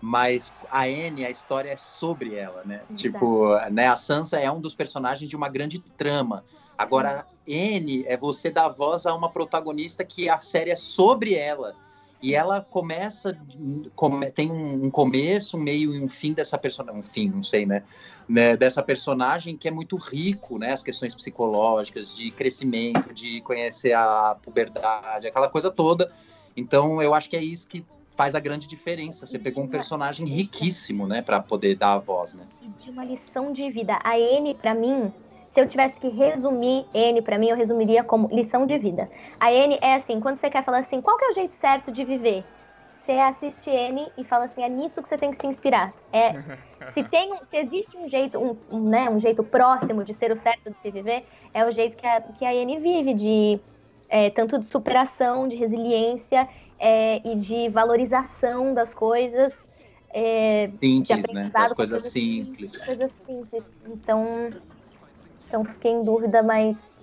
mas 0.00 0.52
a 0.70 0.84
Anne, 0.84 1.26
a 1.26 1.30
história 1.30 1.70
é 1.70 1.76
sobre 1.76 2.34
ela, 2.34 2.62
né? 2.64 2.82
Tipo, 2.94 3.58
né, 3.70 3.88
a 3.88 3.96
Sansa 3.96 4.38
é 4.38 4.50
um 4.50 4.60
dos 4.60 4.74
personagens 4.74 5.28
de 5.28 5.36
uma 5.36 5.48
grande 5.48 5.80
trama. 5.80 6.44
Agora, 6.76 7.26
Anne 7.46 8.04
é 8.06 8.16
você 8.16 8.48
dar 8.48 8.68
voz 8.68 9.04
a 9.06 9.14
uma 9.14 9.28
protagonista 9.28 10.04
que 10.04 10.28
a 10.28 10.40
série 10.40 10.70
é 10.70 10.76
sobre 10.76 11.34
ela. 11.34 11.74
E 12.20 12.34
ela 12.34 12.60
começa, 12.60 13.38
come- 13.94 14.30
tem 14.30 14.50
um, 14.50 14.90
começo, 14.90 15.56
um 15.56 15.60
meio 15.60 15.94
e 15.94 16.02
um 16.02 16.08
fim 16.08 16.32
dessa 16.32 16.58
personagem, 16.58 17.00
um 17.00 17.02
fim, 17.02 17.28
não 17.28 17.42
sei, 17.42 17.64
né? 17.64 17.84
né? 18.28 18.56
Dessa 18.56 18.82
personagem 18.82 19.56
que 19.56 19.68
é 19.68 19.70
muito 19.70 19.96
rico, 19.96 20.58
né? 20.58 20.72
As 20.72 20.82
questões 20.82 21.14
psicológicas, 21.14 22.14
de 22.16 22.30
crescimento, 22.32 23.14
de 23.14 23.40
conhecer 23.42 23.92
a 23.92 24.36
puberdade, 24.42 25.28
aquela 25.28 25.48
coisa 25.48 25.70
toda. 25.70 26.10
Então, 26.56 27.00
eu 27.00 27.14
acho 27.14 27.30
que 27.30 27.36
é 27.36 27.42
isso 27.42 27.68
que 27.68 27.84
faz 28.16 28.34
a 28.34 28.40
grande 28.40 28.66
diferença. 28.66 29.24
Você 29.24 29.38
pegou 29.38 29.62
um 29.62 29.68
personagem 29.68 30.26
riquíssimo, 30.26 31.06
né? 31.06 31.22
Para 31.22 31.40
poder 31.40 31.76
dar 31.76 31.92
a 31.92 31.98
voz, 31.98 32.34
né? 32.34 32.44
E 32.60 32.68
de 32.82 32.90
uma 32.90 33.04
lição 33.04 33.52
de 33.52 33.70
vida. 33.70 33.96
A 34.02 34.18
N, 34.18 34.54
pra 34.54 34.74
mim, 34.74 35.12
se 35.52 35.60
eu 35.60 35.68
tivesse 35.68 35.98
que 35.98 36.08
resumir 36.08 36.86
N 36.92 37.22
pra 37.22 37.38
mim, 37.38 37.48
eu 37.48 37.56
resumiria 37.56 38.04
como 38.04 38.28
lição 38.28 38.66
de 38.66 38.78
vida. 38.78 39.10
A 39.40 39.52
N 39.52 39.78
é 39.80 39.94
assim, 39.94 40.20
quando 40.20 40.36
você 40.36 40.50
quer 40.50 40.64
falar 40.64 40.78
assim, 40.78 41.00
qual 41.00 41.16
que 41.16 41.24
é 41.24 41.30
o 41.30 41.34
jeito 41.34 41.54
certo 41.56 41.90
de 41.90 42.04
viver? 42.04 42.44
Você 43.00 43.12
assiste 43.12 43.70
N 43.70 44.12
e 44.18 44.24
fala 44.24 44.44
assim, 44.44 44.62
é 44.62 44.68
nisso 44.68 45.02
que 45.02 45.08
você 45.08 45.16
tem 45.16 45.30
que 45.30 45.38
se 45.38 45.46
inspirar. 45.46 45.94
É, 46.12 46.32
se 46.92 47.02
tem, 47.04 47.34
se 47.48 47.56
existe 47.56 47.96
um 47.96 48.08
jeito, 48.08 48.38
um, 48.38 48.56
um, 48.70 48.88
né, 48.88 49.08
um 49.08 49.18
jeito 49.18 49.42
próximo 49.42 50.04
de 50.04 50.14
ser 50.14 50.30
o 50.30 50.36
certo 50.36 50.70
de 50.70 50.78
se 50.78 50.90
viver, 50.90 51.26
é 51.54 51.64
o 51.64 51.70
jeito 51.70 51.96
que 51.96 52.06
a, 52.06 52.20
que 52.20 52.44
a 52.44 52.54
N 52.54 52.78
vive, 52.78 53.14
de 53.14 53.60
é, 54.08 54.30
tanto 54.30 54.58
de 54.58 54.66
superação, 54.66 55.48
de 55.48 55.56
resiliência 55.56 56.48
é, 56.78 57.20
e 57.26 57.36
de 57.36 57.68
valorização 57.70 58.74
das 58.74 58.92
coisas. 58.94 59.68
é, 60.10 60.66
de 60.68 60.78
Simples, 60.78 61.26
né? 61.32 61.50
Das 61.52 61.70
com 61.70 61.76
coisas 61.76 62.02
coisas 62.02 62.12
simples. 62.12 62.84
Coisas 62.84 63.12
simples. 63.26 63.64
Então, 63.86 64.50
então 65.48 65.64
fiquei 65.64 65.92
em 65.92 66.04
dúvida, 66.04 66.42
mas 66.42 67.02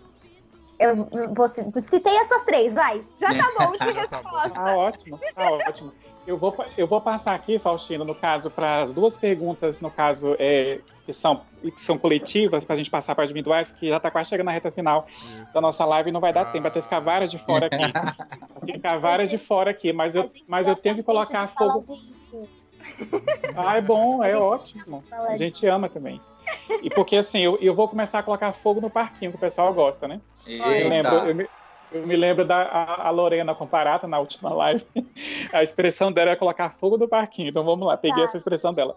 eu 0.80 0.96
vou 1.34 1.48
citei 1.50 2.16
essas 2.18 2.44
três, 2.44 2.74
vai. 2.74 3.04
Já 3.20 3.34
tá 3.34 3.52
bom 3.58 3.72
de 3.74 3.78
tá 3.78 3.86
resposta. 3.86 4.50
Tá 4.52 4.76
ótimo, 4.76 5.20
tá 5.34 5.52
ótimo. 5.52 5.92
Eu 6.28 6.38
vou, 6.38 6.56
eu 6.78 6.88
vou 6.88 7.02
passar 7.02 7.36
aqui, 7.36 7.60
Faustino, 7.60 8.04
no 8.04 8.16
caso, 8.16 8.50
para 8.50 8.82
as 8.82 8.92
duas 8.92 9.16
perguntas, 9.16 9.80
no 9.80 9.92
caso, 9.92 10.36
é, 10.40 10.80
que, 11.06 11.14
são, 11.14 11.42
que 11.62 11.80
são 11.80 12.00
coletivas, 12.00 12.66
para 12.66 12.74
a 12.74 12.78
gente 12.78 12.90
passar 12.90 13.14
para 13.14 13.24
as 13.24 13.30
individuais, 13.30 13.72
que 13.72 13.90
já 13.90 13.98
está 13.98 14.10
quase 14.10 14.30
chegando 14.30 14.48
na 14.48 14.52
reta 14.52 14.72
final 14.72 15.06
Isso. 15.08 15.54
da 15.54 15.62
nossa 15.62 15.86
live 15.86 16.10
e 16.10 16.12
não 16.12 16.20
vai 16.20 16.34
dar 16.34 16.42
Ah. 16.42 16.46
tempo, 16.46 16.64
vai 16.64 16.72
ter 16.72 16.80
que 16.80 16.86
ficar 16.86 17.00
várias 17.00 17.30
de 17.30 17.38
fora 17.38 17.68
aqui. 17.68 17.78
Vai 18.66 18.74
ficar 18.74 18.98
várias 18.98 19.30
de 19.30 19.38
fora 19.38 19.70
aqui, 19.70 19.94
mas 19.94 20.16
eu, 20.16 20.30
mas 20.48 20.68
eu 20.68 20.76
tenho 20.76 20.96
que 20.96 21.04
colocar 21.04 21.48
fogo. 21.48 21.86
Ah, 23.56 23.78
é 23.78 23.82
bom, 23.82 24.24
é 24.24 24.36
ótimo. 24.36 25.04
A 25.12 25.38
gente 25.38 25.68
ama 25.68 25.88
também. 25.88 26.20
E 26.82 26.90
porque 26.90 27.16
assim, 27.18 27.40
eu, 27.40 27.58
eu 27.62 27.74
vou 27.74 27.88
começar 27.88 28.20
a 28.20 28.24
colocar 28.24 28.52
fogo 28.54 28.82
no 28.82 28.90
parquinho, 28.90 29.32
que 29.32 29.38
o 29.38 29.40
pessoal 29.40 29.74
gosta, 29.74 30.08
né? 30.08 30.22
Eu 30.48 30.90
lembro, 30.90 31.16
eu 31.16 31.36
me, 31.36 31.48
eu 31.92 32.08
me 32.08 32.16
lembro 32.16 32.46
da 32.46 32.58
a, 32.64 33.08
a 33.08 33.10
Lorena 33.10 33.54
comparata 33.56 34.08
na 34.08 34.20
última 34.20 34.54
live. 34.54 34.86
A 35.52 35.64
expressão 35.64 36.12
dela 36.12 36.32
é 36.32 36.36
colocar 36.36 36.70
fogo 36.72 36.98
no 36.98 37.08
parquinho. 37.08 37.50
Então 37.50 37.64
vamos 37.64 37.88
lá, 37.88 37.96
peguei 37.98 38.24
Tá. 38.24 38.30
essa 38.30 38.38
expressão 38.38 38.74
dela. 38.74 38.96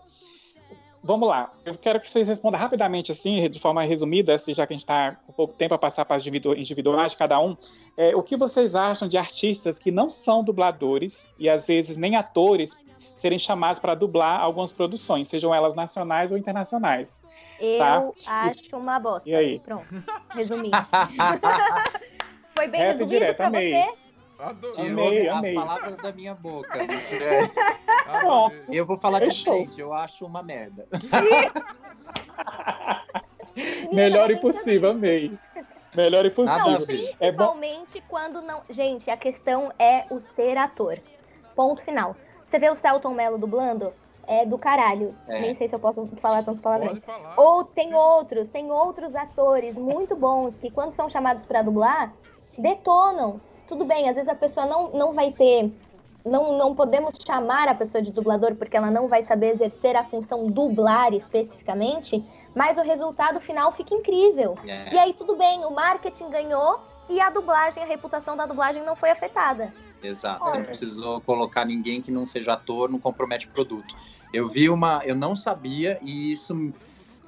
Vamos 1.03 1.29
lá. 1.29 1.53
Eu 1.65 1.75
quero 1.77 2.01
que 2.01 2.11
vocês 2.11 2.27
respondam 2.27 2.59
rapidamente, 2.61 3.13
assim, 3.13 3.49
de 3.49 3.59
forma 3.61 3.83
resumida, 3.85 4.35
assim, 4.35 4.53
já 4.53 4.67
que 4.67 4.73
a 4.73 4.77
gente 4.77 4.83
está 4.83 5.13
com 5.27 5.33
pouco 5.33 5.55
tempo 5.55 5.73
a 5.73 5.79
passar 5.79 6.05
para 6.05 6.17
as 6.17 6.23
individu- 6.23 6.57
individuais 6.57 7.13
de 7.13 7.19
cada 7.19 7.39
um. 7.39 7.57
É, 7.97 8.17
o 8.17 8.23
que 8.23 8.37
vocês 8.37 8.75
acham 8.75 9.07
de 9.09 9.17
artistas 9.17 9.79
que 9.79 9.93
não 9.93 10.11
são 10.11 10.43
dubladores 10.43 11.29
e 11.39 11.49
às 11.49 11.67
vezes 11.67 11.97
nem 11.97 12.17
atores 12.17 12.77
serem 13.17 13.39
chamados 13.39 13.79
para 13.79 13.95
dublar 13.95 14.41
algumas 14.41 14.73
produções, 14.73 15.29
sejam 15.29 15.55
elas 15.55 15.75
nacionais 15.75 16.33
ou 16.33 16.39
internacionais? 16.39 17.23
Eu 17.61 18.15
Tá. 18.25 18.43
acho 18.45 18.77
uma 18.77 18.99
bosta. 18.99 19.29
E 19.29 19.35
aí? 19.35 19.59
Pronto. 19.61 19.87
Resumi. 20.31 20.71
Foi 22.57 22.69
bem 22.69 22.81
resumido 22.83 23.11
direta, 23.11 23.35
pra 23.35 23.47
amei. 23.49 23.73
você? 23.73 23.95
Adorei. 24.41 24.85
Tirou 24.85 25.07
Amei, 25.09 25.29
as 25.29 25.37
amei. 25.39 25.55
palavras 25.55 25.97
da 25.99 26.13
minha 26.13 26.35
boca. 26.35 26.79
É. 28.09 28.63
Eu 28.69 28.87
vou 28.87 28.97
falar 28.97 29.19
Fechou. 29.21 29.55
diferente, 29.55 29.81
eu 29.81 29.93
acho 29.93 30.25
uma 30.25 30.43
merda. 30.43 30.87
Melhor 33.93 34.31
impossível, 34.31 34.91
amei. 34.91 35.37
Melhor 35.95 36.25
impossível. 36.27 36.85
ver. 36.87 37.17
É 37.19 37.33
bom. 37.33 37.57
Principalmente 37.57 38.03
quando 38.09 38.41
não. 38.43 38.63
Gente, 38.71 39.11
a 39.11 39.17
questão 39.17 39.73
é 39.79 40.05
o 40.11 40.21
ser 40.21 40.57
ator. 40.57 40.99
Ponto 41.57 41.83
final. 41.83 42.15
Você 42.47 42.59
vê 42.59 42.71
o 42.71 42.77
Celton 42.77 43.13
Mello 43.15 43.39
dublando? 43.39 43.93
É 44.29 44.45
do 44.45 44.59
caralho. 44.59 45.15
É. 45.27 45.41
Nem 45.41 45.57
sei 45.57 45.69
se 45.69 45.75
eu 45.75 45.81
posso 45.81 46.07
falar 46.21 46.43
tantas 46.43 46.61
palavras. 46.61 46.91
Pode 46.91 47.01
falar. 47.01 47.35
Ou 47.39 47.65
tem 47.65 47.89
Sim. 47.89 47.95
outros, 47.95 48.49
tem 48.51 48.71
outros 48.71 49.17
atores 49.17 49.75
muito 49.75 50.15
bons 50.15 50.59
que 50.59 50.71
quando 50.71 50.91
são 50.91 51.09
chamados 51.09 51.47
pra 51.47 51.63
dublar, 51.63 52.13
detonam. 52.59 53.41
Tudo 53.67 53.87
bem, 53.87 54.07
às 54.07 54.15
vezes 54.15 54.29
a 54.29 54.35
pessoa 54.35 54.67
não, 54.67 54.91
não 54.91 55.15
vai 55.15 55.33
ter. 55.33 55.73
Não, 56.27 56.59
não 56.59 56.75
podemos 56.75 57.15
chamar 57.27 57.69
a 57.69 57.75
pessoa 57.75 58.03
de 58.03 58.13
dublador 58.13 58.55
porque 58.55 58.77
ela 58.77 58.91
não 58.91 59.09
vai 59.09 59.23
saber 59.23 59.55
exercer 59.55 59.97
a 59.97 60.05
função 60.05 60.47
dublar 60.47 61.15
especificamente, 61.15 62.23
mas 62.55 62.77
o 62.77 62.83
resultado 62.83 63.41
final 63.41 63.73
fica 63.73 63.95
incrível. 63.95 64.59
É. 64.67 64.93
E 64.93 64.99
aí 64.99 65.15
tudo 65.15 65.37
bem, 65.37 65.65
o 65.65 65.71
marketing 65.71 66.29
ganhou 66.29 66.81
e 67.09 67.19
a 67.19 67.31
dublagem, 67.31 67.83
a 67.83 67.87
reputação 67.87 68.37
da 68.37 68.45
dublagem 68.45 68.83
não 68.83 68.95
foi 68.95 69.11
afetada. 69.11 69.73
Exato, 70.03 70.45
você 70.45 70.57
não 70.57 70.63
É. 70.63 70.67
precisou 70.67 71.21
colocar 71.21 71.65
ninguém 71.65 72.01
que 72.01 72.11
não 72.11 72.27
seja 72.27 72.53
ator, 72.53 72.89
não 72.89 72.99
compromete 72.99 73.47
o 73.47 73.51
produto. 73.51 73.97
Eu 74.33 74.47
vi 74.47 74.69
uma, 74.69 75.03
eu 75.05 75.15
não 75.15 75.35
sabia 75.35 75.99
e 76.03 76.33
isso, 76.33 76.73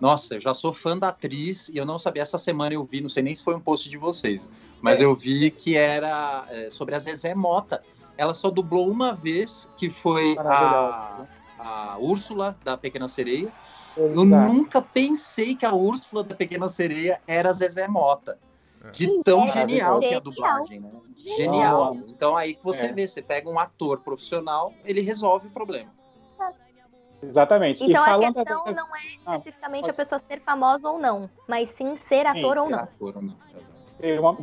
nossa, 0.00 0.36
eu 0.36 0.40
já 0.40 0.54
sou 0.54 0.72
fã 0.72 0.96
da 0.96 1.08
atriz 1.08 1.68
e 1.68 1.76
eu 1.76 1.84
não 1.84 1.98
sabia. 1.98 2.22
Essa 2.22 2.38
semana 2.38 2.74
eu 2.74 2.84
vi, 2.84 3.00
não 3.00 3.08
sei 3.08 3.22
nem 3.22 3.34
se 3.34 3.42
foi 3.42 3.54
um 3.54 3.60
post 3.60 3.88
de 3.88 3.96
vocês, 3.96 4.48
mas 4.80 5.00
eu 5.00 5.14
vi 5.14 5.50
que 5.50 5.76
era 5.76 6.46
é, 6.48 6.70
sobre 6.70 6.94
a 6.94 6.98
Zezé 6.98 7.34
Mota. 7.34 7.82
Ela 8.16 8.34
só 8.34 8.50
dublou 8.50 8.90
uma 8.90 9.14
vez, 9.14 9.66
que 9.78 9.88
foi 9.88 10.36
a, 10.38 11.24
a 11.58 11.98
Úrsula 11.98 12.56
da 12.62 12.76
Pequena 12.76 13.08
Sereia. 13.08 13.50
Eu 13.96 14.24
Exato. 14.24 14.52
nunca 14.52 14.80
pensei 14.80 15.54
que 15.56 15.64
a 15.64 15.74
Úrsula 15.74 16.22
da 16.22 16.34
Pequena 16.34 16.68
Sereia 16.68 17.20
era 17.26 17.50
a 17.50 17.52
Zezé 17.52 17.88
Mota. 17.88 18.38
É. 18.82 18.90
De 18.92 19.22
tão 19.22 19.44
é 19.44 19.52
genial 19.52 19.98
que 20.00 20.06
é 20.06 20.14
a 20.16 20.20
dublagem, 20.20 20.80
né? 20.80 20.90
Genial. 21.16 21.36
Genial. 21.94 21.96
Então 22.08 22.36
aí 22.36 22.54
que 22.54 22.64
você 22.64 22.86
É. 22.86 22.92
vê, 22.92 23.06
você 23.06 23.20
pega 23.20 23.48
um 23.48 23.58
ator 23.58 24.00
profissional, 24.00 24.72
ele 24.84 25.00
resolve 25.02 25.48
o 25.48 25.50
problema. 25.50 25.90
Exatamente. 27.22 27.84
Então 27.84 28.06
e 28.06 28.08
a 28.26 28.32
questão 28.32 28.64
dessas- 28.64 28.76
não 28.76 28.96
é 28.96 29.00
Ah, 29.26 29.36
especificamente 29.36 29.82
pode- 29.82 29.90
a 29.90 29.94
pessoa 29.94 30.18
ser 30.18 30.40
famosa 30.40 30.88
ou 30.90 30.98
não, 30.98 31.28
mas 31.46 31.68
sim 31.68 31.96
ser 31.96 32.26
ator 32.26 32.56
ou 32.56 32.70
não. 32.70 32.78
Ator 32.80 33.16
ou 33.16 33.22
não. 33.22 33.36
Ser 34.00 34.18
uma 34.18 34.36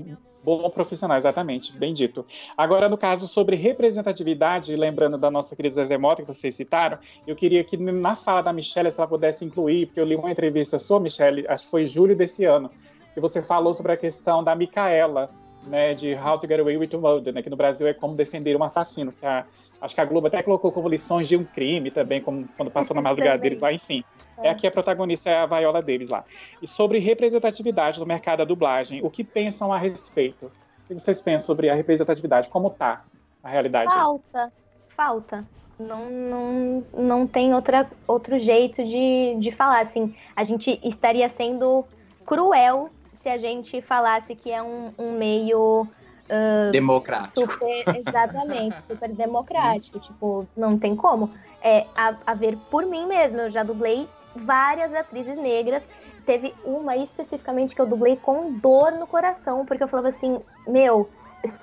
bom 0.44 0.70
profissional, 0.70 1.18
exatamente, 1.18 1.76
bem 1.76 1.92
dito. 1.94 2.24
Agora, 2.56 2.88
no 2.88 2.98
caso 2.98 3.28
sobre 3.28 3.56
representatividade, 3.56 4.74
lembrando 4.76 5.18
da 5.18 5.32
nossa 5.32 5.56
querida 5.56 5.74
Zezé 5.76 5.98
Mota, 5.98 6.22
que 6.22 6.28
vocês 6.28 6.54
citaram, 6.54 7.00
eu 7.26 7.36
queria 7.36 7.64
que 7.64 7.76
na 7.76 8.16
fala 8.16 8.42
da 8.44 8.54
Michelle, 8.54 8.92
se 8.92 9.00
ela 9.00 9.08
pudesse 9.08 9.44
incluir, 9.44 9.88
porque 9.88 10.00
eu 10.00 10.06
li 10.06 10.16
uma 10.16 10.32
entrevista 10.32 10.78
sua, 10.78 11.00
Michelle, 11.00 11.46
acho 11.48 11.66
que 11.66 11.72
foi 11.72 11.84
em 11.84 11.88
julho 11.88 12.16
desse 12.16 12.46
ano, 12.46 12.70
que 13.18 13.22
você 13.22 13.42
falou 13.42 13.74
sobre 13.74 13.94
a 13.94 13.98
questão 13.98 14.44
da 14.44 14.56
Micaela, 14.56 15.32
né, 15.64 15.96
de 15.96 16.14
How 16.14 16.38
to 16.38 16.48
Get 16.48 16.60
Away 16.60 16.78
with 16.78 16.90
Murder, 16.94 17.34
né, 17.34 17.42
que 17.42 17.50
no 17.50 17.56
Brasil 17.56 17.88
é 17.88 17.94
como 17.94 18.16
defender 18.16 18.56
um 18.56 18.64
assassino, 18.64 19.12
que 19.12 19.26
a, 19.26 19.44
acho 19.82 19.96
que 19.96 20.02
a 20.02 20.06
Globo 20.06 20.28
até 20.28 20.44
colocou 20.44 20.72
como 20.72 20.88
lições 20.88 21.28
de 21.28 21.36
um 21.36 21.44
crime 21.44 21.90
também, 21.90 22.22
como 22.22 22.48
quando 22.56 22.70
passou 22.70 22.96
na 22.96 23.02
madrugada 23.02 23.40
deles 23.40 23.60
lá, 23.60 23.74
enfim. 23.74 24.04
É. 24.38 24.50
É 24.50 24.52
aqui 24.52 24.68
a 24.68 24.72
protagonista 24.72 25.32
é 25.32 25.36
a 25.36 25.48
Viola 25.48 25.82
Davis 25.82 26.10
lá. 26.10 26.24
E 26.62 26.68
sobre 26.68 27.00
representatividade 27.00 28.00
no 28.00 28.06
mercado 28.06 28.38
da 28.38 28.46
dublagem, 28.46 29.04
o 29.04 29.10
que 29.10 29.24
pensam 29.24 29.74
a 29.74 29.80
respeito? 29.80 30.46
O 30.46 30.88
que 30.88 30.94
vocês 30.94 31.20
pensam 31.20 31.48
sobre 31.48 31.72
a 31.72 31.74
representatividade? 31.74 32.50
Como 32.50 32.70
tá 32.70 33.04
a 33.44 33.50
realidade? 33.50 33.92
Falta, 33.92 34.54
falta. 34.96 35.44
Não, 35.80 36.08
não, 36.08 36.84
não 36.94 37.28
tem 37.28 37.56
outra, 37.56 37.90
outro 38.08 38.38
jeito 38.38 38.84
de, 38.84 39.38
de 39.40 39.52
falar. 39.52 39.82
Assim, 39.82 40.16
a 40.36 40.44
gente 40.44 40.80
estaria 40.84 41.28
sendo 41.30 41.84
cruel 42.28 42.92
se 43.28 43.30
a 43.30 43.38
gente 43.38 43.82
falasse 43.82 44.34
que 44.36 44.50
é 44.50 44.64
um, 44.64 44.94
um 44.98 45.12
meio 45.12 45.82
uh, 45.82 46.72
democrático. 46.72 47.42
Super, 47.42 47.84
exatamente, 48.08 48.78
super 48.88 49.10
democrático. 49.10 50.00
tipo, 50.00 50.48
não 50.56 50.80
tem 50.80 50.96
como. 50.96 51.30
É, 51.62 51.86
a, 51.94 52.16
a 52.26 52.34
ver 52.34 52.58
por 52.72 52.86
mim 52.86 53.06
mesmo, 53.06 53.42
eu 53.42 53.50
já 53.50 53.64
dublei 53.64 54.08
várias 54.34 54.94
atrizes 54.94 55.36
negras. 55.36 55.84
Teve 56.26 56.54
uma 56.64 56.96
especificamente 56.96 57.76
que 57.76 57.82
eu 57.82 57.86
dublei 57.86 58.16
com 58.16 58.54
dor 58.54 58.94
no 58.94 59.06
coração, 59.06 59.66
porque 59.66 59.84
eu 59.84 59.90
falava 59.90 60.10
assim, 60.10 60.40
meu, 60.66 61.10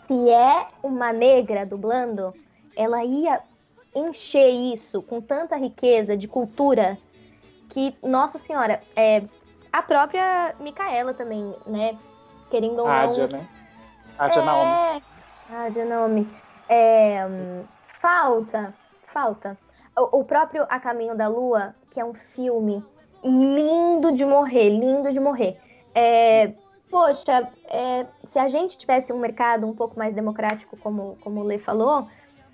se 0.07 0.29
é 0.29 0.67
uma 0.83 1.15
negra 1.15 1.65
dublando, 1.65 2.35
ela 2.77 3.03
ia 3.05 3.41
encher 3.95 4.51
isso 4.51 5.01
com 5.01 5.19
tanta 5.19 5.57
riqueza 5.57 6.15
de 6.15 6.29
cultura 6.29 6.99
que, 7.71 7.95
nossa 8.03 8.39
senhora, 8.39 8.81
é, 8.95 9.23
a 9.75 9.83
própria 9.83 10.55
Micaela 10.61 11.13
também, 11.15 11.53
né? 11.67 11.99
Querendo 12.49 12.79
ou 12.79 12.87
não. 12.87 12.95
Ádia, 12.95 13.27
né? 13.27 13.45
Ádia 14.17 14.41
é... 14.41 14.45
Naomi. 14.45 15.03
Ádia 15.51 15.85
Naomi. 15.85 16.37
É, 16.69 17.27
falta, 17.89 18.73
falta. 19.13 19.59
O, 19.99 20.21
o 20.21 20.25
próprio 20.25 20.65
A 20.69 20.79
Caminho 20.79 21.17
da 21.17 21.27
Lua, 21.27 21.75
que 21.91 21.99
é 21.99 22.05
um 22.05 22.15
filme 22.15 22.85
lindo 23.25 24.13
de 24.13 24.25
morrer, 24.25 24.69
lindo 24.69 25.11
de 25.11 25.19
morrer. 25.19 25.61
É, 25.93 26.53
poxa, 26.89 27.51
é, 27.67 28.07
se 28.29 28.39
a 28.39 28.49
gente 28.49 28.79
tivesse 28.79 29.13
um 29.13 29.19
mercado 29.19 29.67
um 29.67 29.75
pouco 29.75 29.99
mais 29.99 30.15
democrático, 30.15 30.77
como, 30.77 31.19
como 31.21 31.41
o 31.41 31.45
Lê 31.45 31.59
falou, 31.59 32.07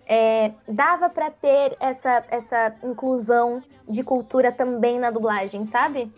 é, 0.07 0.53
dava 0.67 1.11
para 1.11 1.31
ter 1.31 1.77
essa, 1.81 2.25
essa 2.31 2.75
inclusão 2.83 3.63
de 3.87 4.03
cultura 4.03 4.51
também 4.51 4.99
na 4.99 5.11
dublagem, 5.11 5.67
sabe? 5.67 6.11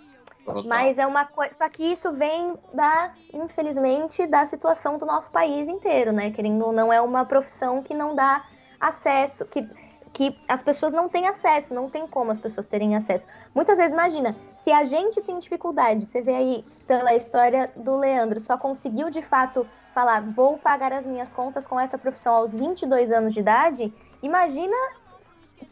Mas 0.67 0.99
é 0.99 1.07
uma 1.07 1.25
coisa. 1.25 1.55
Só 1.57 1.69
que 1.69 1.93
isso 1.93 2.13
vem 2.13 2.55
da, 2.75 3.13
infelizmente, 3.33 4.27
da 4.27 4.45
situação 4.45 4.99
do 4.99 5.07
nosso 5.07 5.31
país 5.31 5.69
inteiro, 5.69 6.13
né? 6.13 6.31
Querendo 6.31 6.65
ou 6.65 6.73
não, 6.73 6.93
é 6.93 7.01
uma 7.01 7.25
profissão 7.25 7.83
que 7.83 7.95
não 7.95 8.15
dá 8.15 8.45
acesso, 8.81 9.45
que 9.47 9.69
que 10.13 10.39
as 10.47 10.63
pessoas 10.63 10.93
não 10.93 11.09
têm 11.09 11.27
acesso, 11.27 11.73
não 11.73 11.89
tem 11.89 12.07
como 12.07 12.31
as 12.31 12.39
pessoas 12.39 12.67
terem 12.67 12.95
acesso. 12.95 13.27
Muitas 13.55 13.77
vezes, 13.77 13.93
imagina, 13.93 14.35
se 14.55 14.71
a 14.71 14.85
gente 14.85 15.21
tem 15.23 15.39
dificuldade, 15.39 16.05
você 16.05 16.21
vê 16.21 16.35
aí 16.35 16.65
pela 16.87 17.15
história 17.15 17.73
do 17.75 17.97
Leandro, 17.97 18.39
só 18.41 18.59
conseguiu 18.59 19.09
de 19.09 19.23
fato 19.23 19.67
falar, 19.95 20.23
vou 20.23 20.59
pagar 20.59 20.93
as 20.93 21.07
minhas 21.07 21.31
contas 21.31 21.67
com 21.67 21.79
essa 21.81 21.97
profissão 21.97 22.35
aos 22.35 22.55
22 22.55 23.11
anos 23.11 23.33
de 23.33 23.41
idade, 23.41 23.93
imagina 24.23 24.77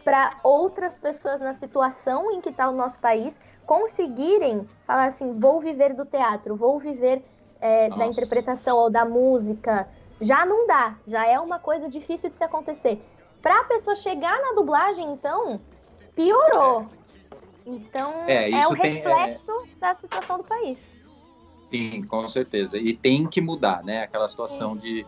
para 0.04 0.38
outras 0.42 0.98
pessoas 0.98 1.40
na 1.40 1.54
situação 1.54 2.30
em 2.30 2.40
que 2.40 2.48
está 2.48 2.68
o 2.68 2.72
nosso 2.72 2.98
país 2.98 3.38
conseguirem 3.66 4.66
falar 4.86 5.06
assim, 5.06 5.38
vou 5.38 5.60
viver 5.60 5.94
do 5.94 6.04
teatro, 6.04 6.56
vou 6.56 6.78
viver 6.78 7.22
é, 7.60 7.88
da 7.90 8.06
interpretação 8.06 8.76
ou 8.76 8.90
da 8.90 9.04
música. 9.04 9.88
Já 10.20 10.44
não 10.44 10.66
dá, 10.66 10.96
já 11.06 11.26
é 11.26 11.38
uma 11.38 11.58
coisa 11.58 11.88
difícil 11.88 12.30
de 12.30 12.36
se 12.36 12.44
acontecer. 12.44 13.02
Pra 13.40 13.64
pessoa 13.64 13.96
chegar 13.96 14.38
na 14.40 14.52
dublagem, 14.52 15.12
então, 15.12 15.60
piorou. 16.14 16.84
Então, 17.64 18.24
é, 18.26 18.50
é 18.50 18.66
o 18.66 18.76
tem, 18.76 18.94
reflexo 18.94 19.50
é... 19.50 19.78
da 19.78 19.94
situação 19.94 20.38
do 20.38 20.44
país. 20.44 20.78
Sim, 21.70 22.02
com 22.02 22.26
certeza. 22.28 22.76
E 22.76 22.94
tem 22.94 23.26
que 23.26 23.40
mudar, 23.40 23.84
né? 23.84 24.02
Aquela 24.02 24.28
situação 24.28 24.74
Sim. 24.74 24.80
de 24.80 25.06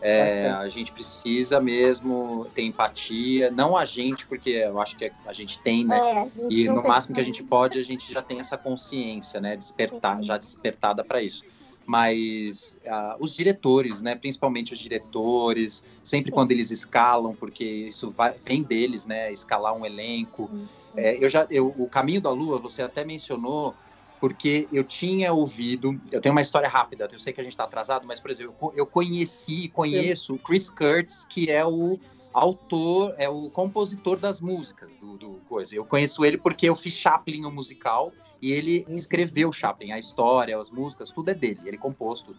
é, 0.00 0.48
a 0.48 0.68
gente 0.68 0.92
precisa 0.92 1.60
mesmo 1.60 2.46
ter 2.54 2.62
empatia, 2.62 3.50
não 3.50 3.76
a 3.76 3.84
gente, 3.84 4.26
porque 4.26 4.50
eu 4.50 4.80
acho 4.80 4.96
que 4.96 5.12
a 5.26 5.32
gente 5.32 5.58
tem, 5.60 5.84
né? 5.84 5.98
É, 5.98 6.28
e 6.48 6.64
no 6.64 6.82
máximo 6.82 7.14
que 7.14 7.20
a 7.20 7.24
gente 7.24 7.42
pode, 7.42 7.78
a 7.78 7.82
gente 7.82 8.12
já 8.12 8.22
tem 8.22 8.40
essa 8.40 8.56
consciência, 8.56 9.40
né? 9.40 9.56
Despertar, 9.56 10.22
já 10.22 10.38
despertada 10.38 11.04
para 11.04 11.22
isso. 11.22 11.44
Mas 11.84 12.78
uh, 12.84 13.16
os 13.18 13.34
diretores, 13.34 14.00
né, 14.00 14.14
principalmente 14.14 14.72
os 14.72 14.78
diretores, 14.78 15.84
sempre 16.04 16.30
quando 16.30 16.52
eles 16.52 16.70
escalam, 16.70 17.34
porque 17.34 17.64
isso 17.64 18.12
vai, 18.16 18.32
vem 18.44 18.62
deles, 18.62 19.06
né, 19.06 19.32
escalar 19.32 19.74
um 19.74 19.84
elenco. 19.84 20.48
É, 20.96 21.22
eu 21.22 21.28
já, 21.28 21.48
eu, 21.50 21.74
o 21.76 21.88
Caminho 21.88 22.20
da 22.20 22.30
Lua, 22.30 22.58
você 22.58 22.80
até 22.80 23.04
mencionou, 23.04 23.74
porque 24.20 24.68
eu 24.70 24.84
tinha 24.84 25.32
ouvido, 25.32 25.98
eu 26.12 26.20
tenho 26.20 26.34
uma 26.34 26.42
história 26.42 26.68
rápida, 26.68 27.08
eu 27.10 27.18
sei 27.18 27.32
que 27.32 27.40
a 27.40 27.44
gente 27.44 27.54
está 27.54 27.64
atrasado, 27.64 28.06
mas 28.06 28.20
por 28.20 28.30
exemplo, 28.30 28.72
eu 28.76 28.86
conheci, 28.86 29.68
conheço 29.68 30.34
o 30.34 30.38
Chris 30.38 30.68
Kurtz, 30.68 31.24
que 31.24 31.50
é 31.50 31.64
o 31.64 31.98
autor, 32.32 33.14
é 33.16 33.28
o 33.28 33.50
compositor 33.50 34.18
das 34.18 34.40
músicas 34.40 34.96
do, 34.96 35.16
do 35.16 35.40
coisa. 35.48 35.74
Eu 35.74 35.84
conheço 35.84 36.24
ele 36.24 36.36
porque 36.36 36.68
eu 36.68 36.76
fiz 36.76 36.94
Chaplin 36.94 37.44
o 37.44 37.50
musical 37.50 38.12
e 38.40 38.52
ele 38.52 38.84
uhum. 38.86 38.94
escreveu 38.94 39.50
Chaplin, 39.50 39.92
a 39.92 39.98
história, 39.98 40.56
as 40.58 40.70
músicas, 40.70 41.10
tudo 41.10 41.30
é 41.30 41.34
dele, 41.34 41.60
ele 41.64 41.78
compôs 41.78 42.22
tudo. 42.22 42.38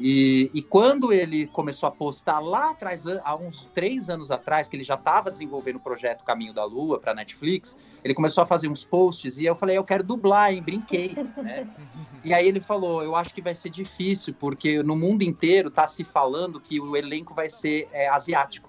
E, 0.00 0.48
e 0.54 0.62
quando 0.62 1.12
ele 1.12 1.46
começou 1.48 1.88
a 1.88 1.90
postar 1.90 2.38
lá 2.38 2.70
atrás, 2.70 3.04
há 3.06 3.34
uns 3.34 3.68
três 3.74 4.08
anos 4.08 4.30
atrás, 4.30 4.68
que 4.68 4.76
ele 4.76 4.84
já 4.84 4.94
estava 4.94 5.30
desenvolvendo 5.30 5.76
o 5.76 5.80
projeto 5.80 6.24
Caminho 6.24 6.54
da 6.54 6.64
Lua 6.64 7.00
para 7.00 7.14
Netflix, 7.14 7.76
ele 8.04 8.14
começou 8.14 8.42
a 8.42 8.46
fazer 8.46 8.68
uns 8.68 8.84
posts 8.84 9.38
e 9.38 9.44
eu 9.44 9.56
falei, 9.56 9.76
eu 9.76 9.84
quero 9.84 10.04
dublar, 10.04 10.52
hein? 10.52 10.62
Brinquei, 10.62 11.16
né? 11.36 11.68
e 12.22 12.32
aí 12.32 12.46
ele 12.46 12.60
falou, 12.60 13.02
eu 13.02 13.16
acho 13.16 13.34
que 13.34 13.42
vai 13.42 13.54
ser 13.54 13.70
difícil, 13.70 14.34
porque 14.38 14.82
no 14.82 14.94
mundo 14.94 15.22
inteiro 15.22 15.68
está 15.68 15.88
se 15.88 16.04
falando 16.04 16.60
que 16.60 16.80
o 16.80 16.96
elenco 16.96 17.34
vai 17.34 17.48
ser 17.48 17.88
é, 17.92 18.08
asiático. 18.08 18.68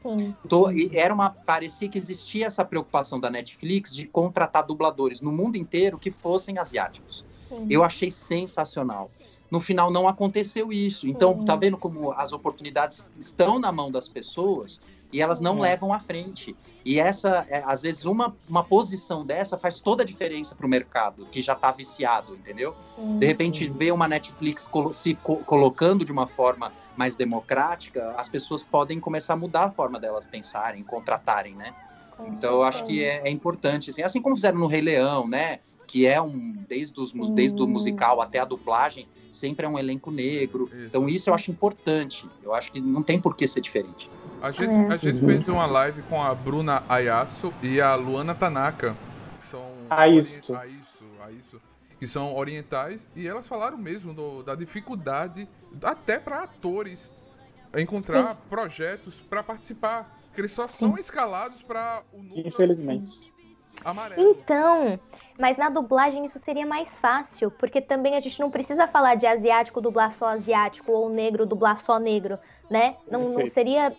Sim. 0.00 0.34
Tô, 0.48 0.68
era 0.92 1.14
uma 1.14 1.30
parecia 1.30 1.88
que 1.88 1.98
existia 1.98 2.46
essa 2.46 2.64
preocupação 2.64 3.20
da 3.20 3.30
Netflix 3.30 3.94
de 3.94 4.06
contratar 4.06 4.66
dubladores 4.66 5.20
no 5.20 5.30
mundo 5.30 5.56
inteiro 5.56 5.98
que 5.98 6.10
fossem 6.10 6.58
asiáticos. 6.58 7.24
Sim. 7.48 7.66
Eu 7.70 7.84
achei 7.84 8.10
sensacional. 8.10 9.10
No 9.52 9.60
final 9.60 9.90
não 9.90 10.08
aconteceu 10.08 10.72
isso. 10.72 11.06
Então, 11.06 11.38
Sim. 11.38 11.44
tá 11.44 11.54
vendo 11.54 11.76
como 11.76 12.10
as 12.12 12.32
oportunidades 12.32 13.06
estão 13.18 13.58
na 13.58 13.70
mão 13.70 13.90
das 13.90 14.08
pessoas 14.08 14.80
e 15.12 15.20
elas 15.20 15.42
não 15.42 15.58
é. 15.58 15.68
levam 15.68 15.92
à 15.92 16.00
frente. 16.00 16.56
E 16.86 16.98
essa, 16.98 17.46
é, 17.50 17.62
às 17.66 17.82
vezes, 17.82 18.06
uma, 18.06 18.34
uma 18.48 18.64
posição 18.64 19.26
dessa 19.26 19.58
faz 19.58 19.78
toda 19.78 20.04
a 20.04 20.06
diferença 20.06 20.54
para 20.54 20.64
o 20.64 20.68
mercado, 20.70 21.26
que 21.26 21.42
já 21.42 21.52
está 21.52 21.70
viciado, 21.70 22.34
entendeu? 22.34 22.74
De 23.18 23.26
repente, 23.26 23.68
ver 23.68 23.92
uma 23.92 24.08
Netflix 24.08 24.66
colo 24.66 24.90
se 24.90 25.14
co 25.16 25.36
colocando 25.44 26.02
de 26.02 26.10
uma 26.10 26.26
forma 26.26 26.72
mais 26.96 27.14
democrática, 27.14 28.14
as 28.16 28.30
pessoas 28.30 28.62
podem 28.62 28.98
começar 28.98 29.34
a 29.34 29.36
mudar 29.36 29.64
a 29.64 29.70
forma 29.70 30.00
delas 30.00 30.26
pensarem, 30.26 30.82
contratarem, 30.82 31.54
né? 31.54 31.74
Então, 32.28 32.54
eu 32.54 32.62
acho 32.62 32.86
que 32.86 33.04
é, 33.04 33.28
é, 33.28 33.30
importante, 33.30 33.90
assim, 33.90 34.02
assim 34.02 34.22
como 34.22 34.34
fizeram 34.34 34.58
no 34.58 34.66
Rei 34.66 34.80
Leão, 34.80 35.28
né? 35.28 35.60
Que 35.92 36.06
é 36.06 36.22
um, 36.22 36.56
desde, 36.66 36.98
os, 36.98 37.12
desde 37.34 37.60
o 37.60 37.66
musical 37.66 38.22
até 38.22 38.38
a 38.38 38.46
dublagem, 38.46 39.06
sempre 39.30 39.66
é 39.66 39.68
um 39.68 39.78
elenco 39.78 40.10
negro. 40.10 40.64
Isso. 40.72 40.86
Então, 40.86 41.06
isso 41.06 41.28
eu 41.28 41.34
acho 41.34 41.50
importante. 41.50 42.26
Eu 42.42 42.54
acho 42.54 42.72
que 42.72 42.80
não 42.80 43.02
tem 43.02 43.20
por 43.20 43.36
que 43.36 43.46
ser 43.46 43.60
diferente. 43.60 44.08
A 44.40 44.50
gente, 44.50 44.74
é. 44.74 44.86
a 44.86 44.96
gente 44.96 45.20
fez 45.20 45.46
uma 45.48 45.66
live 45.66 46.00
com 46.04 46.22
a 46.22 46.34
Bruna 46.34 46.82
Ayasu 46.88 47.52
e 47.62 47.78
a 47.78 47.94
Luana 47.94 48.34
Tanaka, 48.34 48.96
que 49.38 49.44
são. 49.44 49.62
Ah, 49.90 50.08
isso. 50.08 50.56
A 50.56 50.66
isso, 50.66 51.04
a 51.22 51.30
isso. 51.30 51.60
Que 52.00 52.06
são 52.06 52.34
orientais, 52.34 53.06
e 53.14 53.28
elas 53.28 53.46
falaram 53.46 53.76
mesmo 53.76 54.14
do, 54.14 54.42
da 54.42 54.54
dificuldade, 54.54 55.46
até 55.82 56.18
para 56.18 56.44
atores, 56.44 57.12
encontrar 57.76 58.32
Sim. 58.32 58.38
projetos 58.48 59.20
para 59.20 59.42
participar. 59.42 60.18
Que 60.34 60.40
eles 60.40 60.52
só 60.52 60.66
Sim. 60.66 60.78
são 60.78 60.96
escalados 60.96 61.62
para 61.62 62.02
o 62.14 62.22
número. 62.22 62.48
Infelizmente. 62.48 63.31
Amarelo. 63.84 64.22
Então, 64.22 64.98
mas 65.38 65.56
na 65.56 65.68
dublagem 65.68 66.24
isso 66.24 66.38
seria 66.38 66.66
mais 66.66 67.00
fácil, 67.00 67.50
porque 67.50 67.80
também 67.80 68.16
a 68.16 68.20
gente 68.20 68.38
não 68.40 68.50
precisa 68.50 68.86
falar 68.86 69.14
de 69.14 69.26
asiático 69.26 69.80
dublar 69.80 70.12
só 70.12 70.26
asiático 70.26 70.92
ou 70.92 71.08
negro 71.08 71.46
dublar 71.46 71.76
só 71.76 71.98
negro, 71.98 72.38
né? 72.70 72.96
Não, 73.10 73.30
não 73.30 73.46
seria 73.46 73.92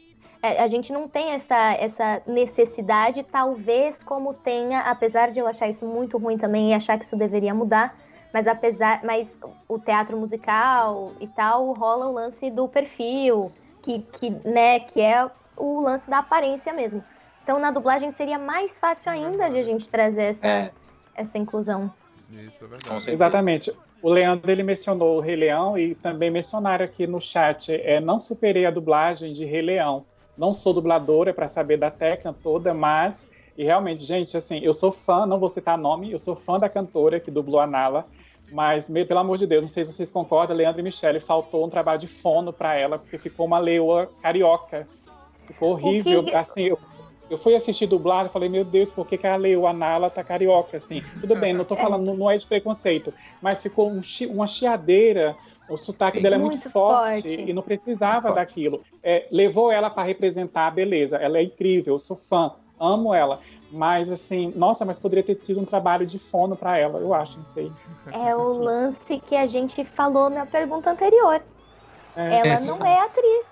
é, 0.43 0.61
a 0.61 0.67
gente 0.67 0.91
não 0.91 1.07
tem 1.07 1.29
essa, 1.29 1.73
essa 1.75 2.21
necessidade, 2.27 3.23
talvez 3.23 3.97
como 4.03 4.33
tenha, 4.33 4.81
apesar 4.81 5.31
de 5.31 5.39
eu 5.39 5.47
achar 5.47 5.69
isso 5.69 5.85
muito 5.85 6.17
ruim 6.17 6.37
também 6.37 6.71
e 6.71 6.73
achar 6.73 6.99
que 6.99 7.05
isso 7.05 7.15
deveria 7.15 7.53
mudar, 7.53 7.95
mas 8.33 8.45
apesar, 8.45 8.99
mas 9.05 9.39
o 9.69 9.79
teatro 9.79 10.17
musical 10.17 11.13
e 11.21 11.27
tal 11.29 11.71
rola 11.71 12.07
o 12.07 12.11
lance 12.11 12.51
do 12.51 12.67
perfil, 12.67 13.53
que, 13.81 13.99
que, 13.99 14.31
né, 14.45 14.81
que 14.81 14.99
é 14.99 15.31
o 15.55 15.79
lance 15.79 16.09
da 16.09 16.17
aparência 16.17 16.73
mesmo. 16.73 17.01
Então 17.43 17.59
na 17.59 17.71
dublagem 17.71 18.11
seria 18.13 18.39
mais 18.39 18.79
fácil 18.79 19.11
ainda 19.11 19.49
de 19.49 19.57
a 19.57 19.63
gente 19.63 19.87
trazer 19.87 20.23
essa, 20.23 20.47
é. 20.47 20.71
essa 21.13 21.37
inclusão. 21.37 21.91
Isso 22.31 22.63
é 22.63 22.67
verdade. 22.67 23.11
Exatamente. 23.11 23.73
O 24.01 24.09
Leandro 24.09 24.51
ele 24.51 24.63
mencionou 24.63 25.17
o 25.17 25.19
Rei 25.19 25.35
Leão 25.35 25.77
e 25.77 25.95
também 25.95 26.31
mencionaram 26.31 26.83
aqui 26.83 27.05
no 27.05 27.21
chat, 27.21 27.73
é, 27.73 27.99
não 27.99 28.19
superei 28.19 28.65
a 28.65 28.71
dublagem 28.71 29.33
de 29.33 29.45
Rei 29.45 29.61
Leão. 29.61 30.05
Não 30.37 30.53
sou 30.53 30.73
dubladora 30.73 31.33
para 31.33 31.47
saber 31.47 31.77
da 31.77 31.91
técnica 31.91 32.35
toda, 32.41 32.73
mas 32.73 33.29
e 33.57 33.63
realmente, 33.63 34.03
gente, 34.03 34.35
assim, 34.35 34.59
eu 34.59 34.73
sou 34.73 34.91
fã, 34.91 35.25
não 35.25 35.39
vou 35.39 35.49
citar 35.49 35.77
nome, 35.77 36.11
eu 36.11 36.19
sou 36.19 36.35
fã 36.35 36.57
da 36.57 36.67
cantora 36.67 37.19
que 37.19 37.29
dublou 37.29 37.59
a 37.59 37.67
Nala, 37.67 38.05
mas 38.51 38.89
pelo 38.89 39.19
amor 39.19 39.37
de 39.37 39.45
Deus, 39.45 39.61
não 39.61 39.67
sei 39.67 39.85
se 39.85 39.93
vocês 39.93 40.09
concordam, 40.09 40.55
Leandro 40.55 40.81
e 40.81 40.83
Michele 40.83 41.19
faltou 41.19 41.65
um 41.65 41.69
trabalho 41.69 41.99
de 41.99 42.07
fono 42.07 42.51
para 42.51 42.75
ela, 42.75 42.97
porque 42.97 43.17
ficou 43.17 43.45
uma 43.45 43.59
leoa 43.59 44.09
carioca. 44.21 44.87
Ficou 45.45 45.71
horrível, 45.71 46.23
que... 46.23 46.33
assim, 46.33 46.63
eu, 46.63 46.79
eu 47.29 47.37
fui 47.37 47.55
assistir 47.55 47.87
dublado 47.87 48.29
e 48.29 48.31
falei, 48.31 48.49
meu 48.49 48.63
Deus, 48.63 48.91
por 48.91 49.07
que, 49.07 49.17
que 49.17 49.25
a 49.25 49.35
Leo, 49.35 49.65
a 49.65 49.73
Nala, 49.73 50.09
tá 50.09 50.23
carioca, 50.23 50.77
assim? 50.77 51.01
Tudo 51.19 51.35
bem, 51.35 51.53
não 51.53 51.65
tô 51.65 51.75
falando, 51.75 52.13
não 52.13 52.29
é 52.29 52.37
de 52.37 52.45
preconceito, 52.45 53.13
mas 53.41 53.61
ficou 53.61 53.89
um, 53.89 54.01
uma 54.29 54.47
chiadeira, 54.47 55.35
o 55.69 55.77
sotaque 55.77 56.21
dela 56.21 56.35
é 56.35 56.37
muito, 56.37 56.53
muito 56.53 56.69
forte, 56.69 57.21
forte, 57.21 57.49
e 57.49 57.53
não 57.53 57.61
precisava 57.61 58.31
daquilo. 58.31 58.83
É, 59.01 59.27
levou 59.31 59.71
ela 59.71 59.89
para 59.89 60.03
representar, 60.03 60.71
beleza, 60.71 61.17
ela 61.17 61.37
é 61.37 61.43
incrível, 61.43 61.95
eu 61.95 61.99
sou 61.99 62.15
fã, 62.15 62.51
amo 62.79 63.13
ela. 63.13 63.39
Mas 63.71 64.11
assim, 64.11 64.53
nossa, 64.55 64.85
mas 64.85 64.99
poderia 64.99 65.23
ter 65.23 65.35
tido 65.35 65.59
um 65.59 65.65
trabalho 65.65 66.05
de 66.05 66.19
fono 66.19 66.55
para 66.55 66.77
ela, 66.77 66.99
eu 66.99 67.13
acho, 67.13 67.37
não 67.37 67.45
sei. 67.45 67.71
É 68.11 68.35
o 68.35 68.51
lance 68.51 69.17
que 69.19 69.35
a 69.35 69.47
gente 69.47 69.83
falou 69.83 70.29
na 70.29 70.45
pergunta 70.45 70.91
anterior. 70.91 71.41
É, 72.15 72.47
ela 72.47 72.61
não 72.61 72.85
é 72.85 72.99
atriz. 72.99 73.45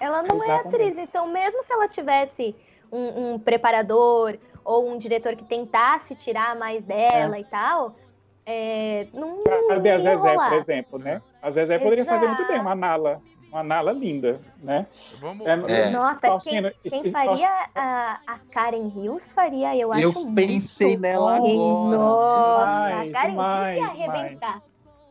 Ela 0.00 0.22
não 0.22 0.42
é 0.42 0.46
Exatamente. 0.46 0.50
é 0.50 0.88
atriz. 0.88 0.98
Então, 0.98 1.26
mesmo 1.28 1.62
se 1.62 1.72
ela 1.72 1.88
tivesse 1.88 2.56
um, 2.90 3.34
um, 3.34 3.38
preparador 3.38 4.38
ou 4.64 4.90
um 4.90 4.98
diretor 4.98 5.36
que 5.36 5.44
tentasse 5.44 6.14
tirar 6.14 6.56
mais 6.56 6.84
dela 6.84 7.36
é. 7.36 7.40
e 7.40 7.44
tal, 7.44 7.96
é, 8.44 9.06
não, 9.12 9.44
não 9.44 9.68
Cadê 9.68 9.90
a 9.90 9.98
Zezé, 9.98 10.30
rolar. 10.30 10.50
por 10.50 10.58
exemplo, 10.58 10.98
né? 10.98 11.22
A 11.42 11.50
Zezé 11.50 11.74
Exato. 11.74 11.84
poderia 11.84 12.04
fazer 12.04 12.26
muito 12.26 12.46
bem 12.46 12.60
uma 12.60 12.74
nala 12.74 13.20
uma 13.50 13.62
nala 13.62 13.92
linda, 13.92 14.40
né? 14.62 14.86
Vamos... 15.20 15.46
É, 15.46 15.52
é. 15.52 15.90
Nossa, 15.90 16.38
quem, 16.40 16.70
quem 16.82 17.10
faria 17.10 17.48
a, 17.74 18.20
a, 18.26 18.38
Karen 18.50 18.92
Hills 18.94 19.26
faria, 19.32 19.76
eu 19.76 19.92
acho 19.92 20.02
Eu 20.02 20.12
pensei 20.34 20.96
nela 20.96 21.36
agora. 21.36 21.96
Nossa, 21.96 23.00
a 23.00 23.12
Karen 23.12 23.32
Hills 23.32 23.96
ia 23.96 24.06
arrebentar. 24.06 24.58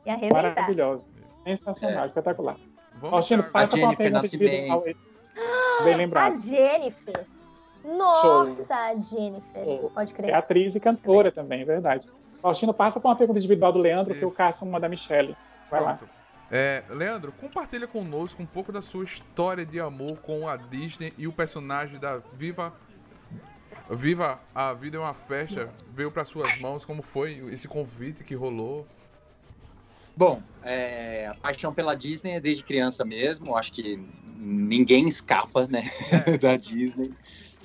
Ia 0.06 0.14
arrebentar. 0.14 0.44
Maravilhosa. 0.44 1.08
Sensacional, 1.44 2.04
é. 2.04 2.08
espetacular. 2.08 2.56
Faustino, 3.02 3.44
passa 3.44 3.78
com 3.78 3.86
uma 3.86 3.96
pergunta. 3.96 4.28
Bem 5.84 5.96
lembrado. 5.96 6.34
A 6.34 6.38
Jennifer. 6.38 7.26
Nossa, 7.88 8.94
Show. 8.94 9.04
Jennifer. 9.04 9.64
Show. 9.64 9.92
Pode 9.94 10.14
crer. 10.14 10.32
É 10.32 10.34
atriz 10.34 10.76
e 10.76 10.80
cantora 10.80 11.32
também, 11.32 11.62
é 11.62 11.66
verdade. 11.66 12.08
Faustino, 12.42 12.74
passa 12.74 13.00
com 13.00 13.08
uma 13.08 13.16
pergunta 13.16 13.40
individual 13.40 13.72
do 13.72 13.80
Leandro, 13.80 14.12
Isso. 14.12 14.20
que 14.20 14.26
eu 14.26 14.32
caço 14.32 14.66
uma 14.66 14.80
da 14.80 14.90
Michelle. 14.90 15.36
Vai 15.72 15.82
Pronto. 15.82 16.02
lá. 16.04 16.10
É, 16.52 16.84
Leandro, 16.90 17.32
compartilha 17.34 17.88
conosco 17.88 18.42
um 18.42 18.46
pouco 18.46 18.72
da 18.72 18.82
sua 18.82 19.04
história 19.04 19.66
de 19.66 19.80
amor 19.80 20.18
com 20.18 20.48
a 20.48 20.56
Disney 20.56 21.14
e 21.18 21.28
o 21.28 21.34
personagem 21.34 22.00
da 22.00 22.22
Viva 22.34 22.74
Viva 23.90 24.40
a 24.54 24.74
Vida 24.74 24.98
é 24.98 25.00
uma 25.00 25.14
Festa 25.14 25.70
veio 25.94 26.12
para 26.12 26.26
suas 26.26 26.60
mãos. 26.60 26.84
Como 26.84 27.02
foi 27.02 27.32
esse 27.52 27.68
convite 27.68 28.24
que 28.24 28.36
rolou? 28.36 28.86
Bom, 30.16 30.42
é, 30.64 31.28
a 31.28 31.36
paixão 31.36 31.74
pela 31.74 31.96
Disney 31.96 32.32
é 32.32 32.40
desde 32.40 32.64
criança 32.64 33.06
mesmo. 33.06 33.56
Acho 33.56 33.72
que 33.72 33.98
ninguém 34.36 35.08
escapa 35.08 35.68
né, 35.68 35.90
é. 36.26 36.36
da 36.38 36.58
Disney. 36.58 37.14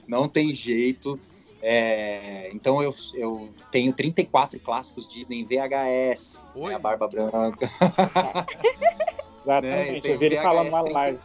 Não 0.07 0.28
tem 0.28 0.55
jeito. 0.55 1.18
É, 1.62 2.50
então 2.53 2.82
eu, 2.82 2.92
eu 3.14 3.48
tenho 3.70 3.92
34 3.92 4.59
clássicos 4.59 5.07
Disney 5.07 5.40
em 5.40 5.44
VHS, 5.44 6.44
né, 6.57 6.74
a 6.74 6.78
Barba 6.78 7.07
Branca. 7.07 7.70
Exatamente, 9.44 10.09
né, 10.09 10.14
eu 10.14 10.18
vi 10.18 10.26
ele 10.26 10.36
falando 10.40 10.68
uma 10.68 10.82
live. 10.82 11.18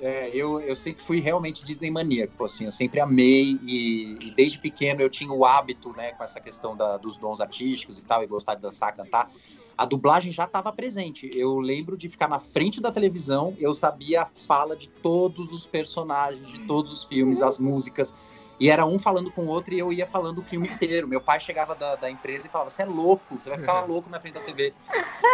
É, 0.00 0.30
eu, 0.32 0.60
eu 0.60 0.74
sempre 0.74 1.02
fui 1.02 1.20
realmente 1.20 1.62
Disney 1.62 1.90
maníaco, 1.90 2.42
assim, 2.44 2.64
eu 2.64 2.72
sempre 2.72 3.00
amei 3.00 3.58
e, 3.62 4.16
e, 4.20 4.30
desde 4.34 4.58
pequeno 4.58 5.02
eu 5.02 5.10
tinha 5.10 5.32
o 5.32 5.44
hábito, 5.44 5.92
né, 5.94 6.12
com 6.12 6.24
essa 6.24 6.40
questão 6.40 6.74
da, 6.74 6.96
dos 6.96 7.18
dons 7.18 7.40
artísticos 7.40 7.98
e 7.98 8.04
tal, 8.04 8.22
e 8.22 8.26
gostar 8.26 8.54
de 8.54 8.62
dançar, 8.62 8.94
cantar. 8.94 9.30
A 9.76 9.84
dublagem 9.84 10.30
já 10.30 10.44
estava 10.44 10.70
presente. 10.72 11.30
Eu 11.34 11.58
lembro 11.58 11.96
de 11.96 12.08
ficar 12.08 12.28
na 12.28 12.38
frente 12.38 12.80
da 12.80 12.92
televisão, 12.92 13.56
eu 13.58 13.74
sabia 13.74 14.22
a 14.22 14.26
fala 14.26 14.76
de 14.76 14.88
todos 14.88 15.52
os 15.52 15.64
personagens, 15.64 16.48
de 16.48 16.60
todos 16.66 16.92
os 16.92 17.04
filmes, 17.04 17.42
as 17.42 17.58
músicas. 17.58 18.14
E 18.60 18.68
era 18.68 18.84
um 18.84 18.98
falando 18.98 19.32
com 19.32 19.46
o 19.46 19.46
outro 19.46 19.72
e 19.72 19.78
eu 19.78 19.90
ia 19.90 20.06
falando 20.06 20.40
o 20.40 20.44
filme 20.44 20.68
inteiro. 20.68 21.08
Meu 21.08 21.20
pai 21.20 21.40
chegava 21.40 21.74
da, 21.74 21.96
da 21.96 22.10
empresa 22.10 22.46
e 22.46 22.50
falava: 22.50 22.68
Você 22.68 22.82
é 22.82 22.84
louco, 22.84 23.40
você 23.40 23.48
vai 23.48 23.58
ficar 23.58 23.80
louco 23.86 24.10
na 24.10 24.20
frente 24.20 24.34
da 24.34 24.40
TV. 24.40 24.74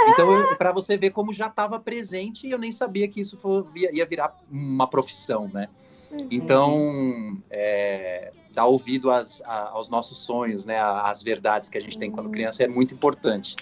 Então, 0.09 0.29
para 0.57 0.70
você 0.70 0.97
ver 0.97 1.11
como 1.11 1.33
já 1.33 1.49
estava 1.49 1.81
presente, 1.81 2.49
eu 2.49 2.57
nem 2.57 2.70
sabia 2.70 3.09
que 3.09 3.20
isso 3.20 3.37
for, 3.37 3.66
ia 3.74 4.07
virar 4.07 4.33
uma 4.49 4.87
profissão, 4.87 5.51
né? 5.53 5.68
Uhum. 6.12 6.29
Então, 6.31 7.43
é, 7.51 8.33
dar 8.53 8.66
ouvido 8.66 9.11
às, 9.11 9.43
aos 9.45 9.89
nossos 9.89 10.18
sonhos, 10.18 10.64
né? 10.64 10.79
Às 10.79 11.20
verdades 11.20 11.68
que 11.68 11.77
a 11.77 11.81
gente 11.81 11.99
tem 11.99 12.12
quando 12.12 12.31
criança 12.31 12.62
é 12.62 12.68
muito 12.68 12.95
importante. 12.95 13.57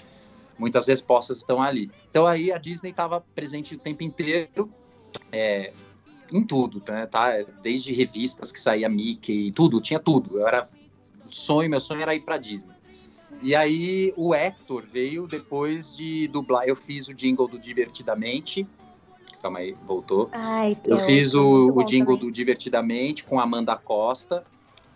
Muitas 0.59 0.87
respostas 0.87 1.39
estão 1.39 1.63
ali. 1.63 1.91
Então, 2.11 2.27
aí 2.27 2.53
a 2.53 2.59
Disney 2.59 2.91
estava 2.91 3.23
presente 3.35 3.75
o 3.75 3.79
tempo 3.79 4.05
inteiro. 4.05 4.71
É, 5.33 5.73
em 6.33 6.43
tudo, 6.43 6.83
né, 6.89 7.07
tá? 7.07 7.33
Desde 7.63 7.93
revistas 7.93 8.51
que 8.51 8.61
saía 8.61 8.89
Mickey, 8.89 9.53
tudo, 9.53 9.81
tinha 9.81 9.99
tudo. 9.99 10.39
Eu 10.39 10.49
era 10.49 10.69
sonho, 11.31 11.71
meu 11.71 11.81
sonho 11.81 12.03
era 12.03 12.15
ir 12.15 12.21
para 12.21 12.39
Disney. 12.39 12.75
E 13.43 13.55
aí 13.55 14.13
o 14.17 14.35
Hector 14.35 14.85
veio 14.91 15.27
depois 15.27 15.97
de 15.97 16.29
dublar. 16.29 16.67
Eu 16.67 16.77
fiz 16.77 17.09
o 17.09 17.15
jingle 17.15 17.47
do 17.47 17.59
Divertidamente. 17.59 18.67
Calma 19.43 19.59
aí, 19.59 19.77
voltou. 19.85 20.31
Ai, 20.33 20.77
eu 20.85 20.97
fiz 20.97 21.35
o, 21.35 21.71
o 21.75 21.85
jingle 21.85 22.17
também. 22.17 22.31
do 22.31 22.33
Divertidamente 22.33 23.25
com 23.25 23.39
Amanda 23.39 23.77
Costa. 23.77 24.45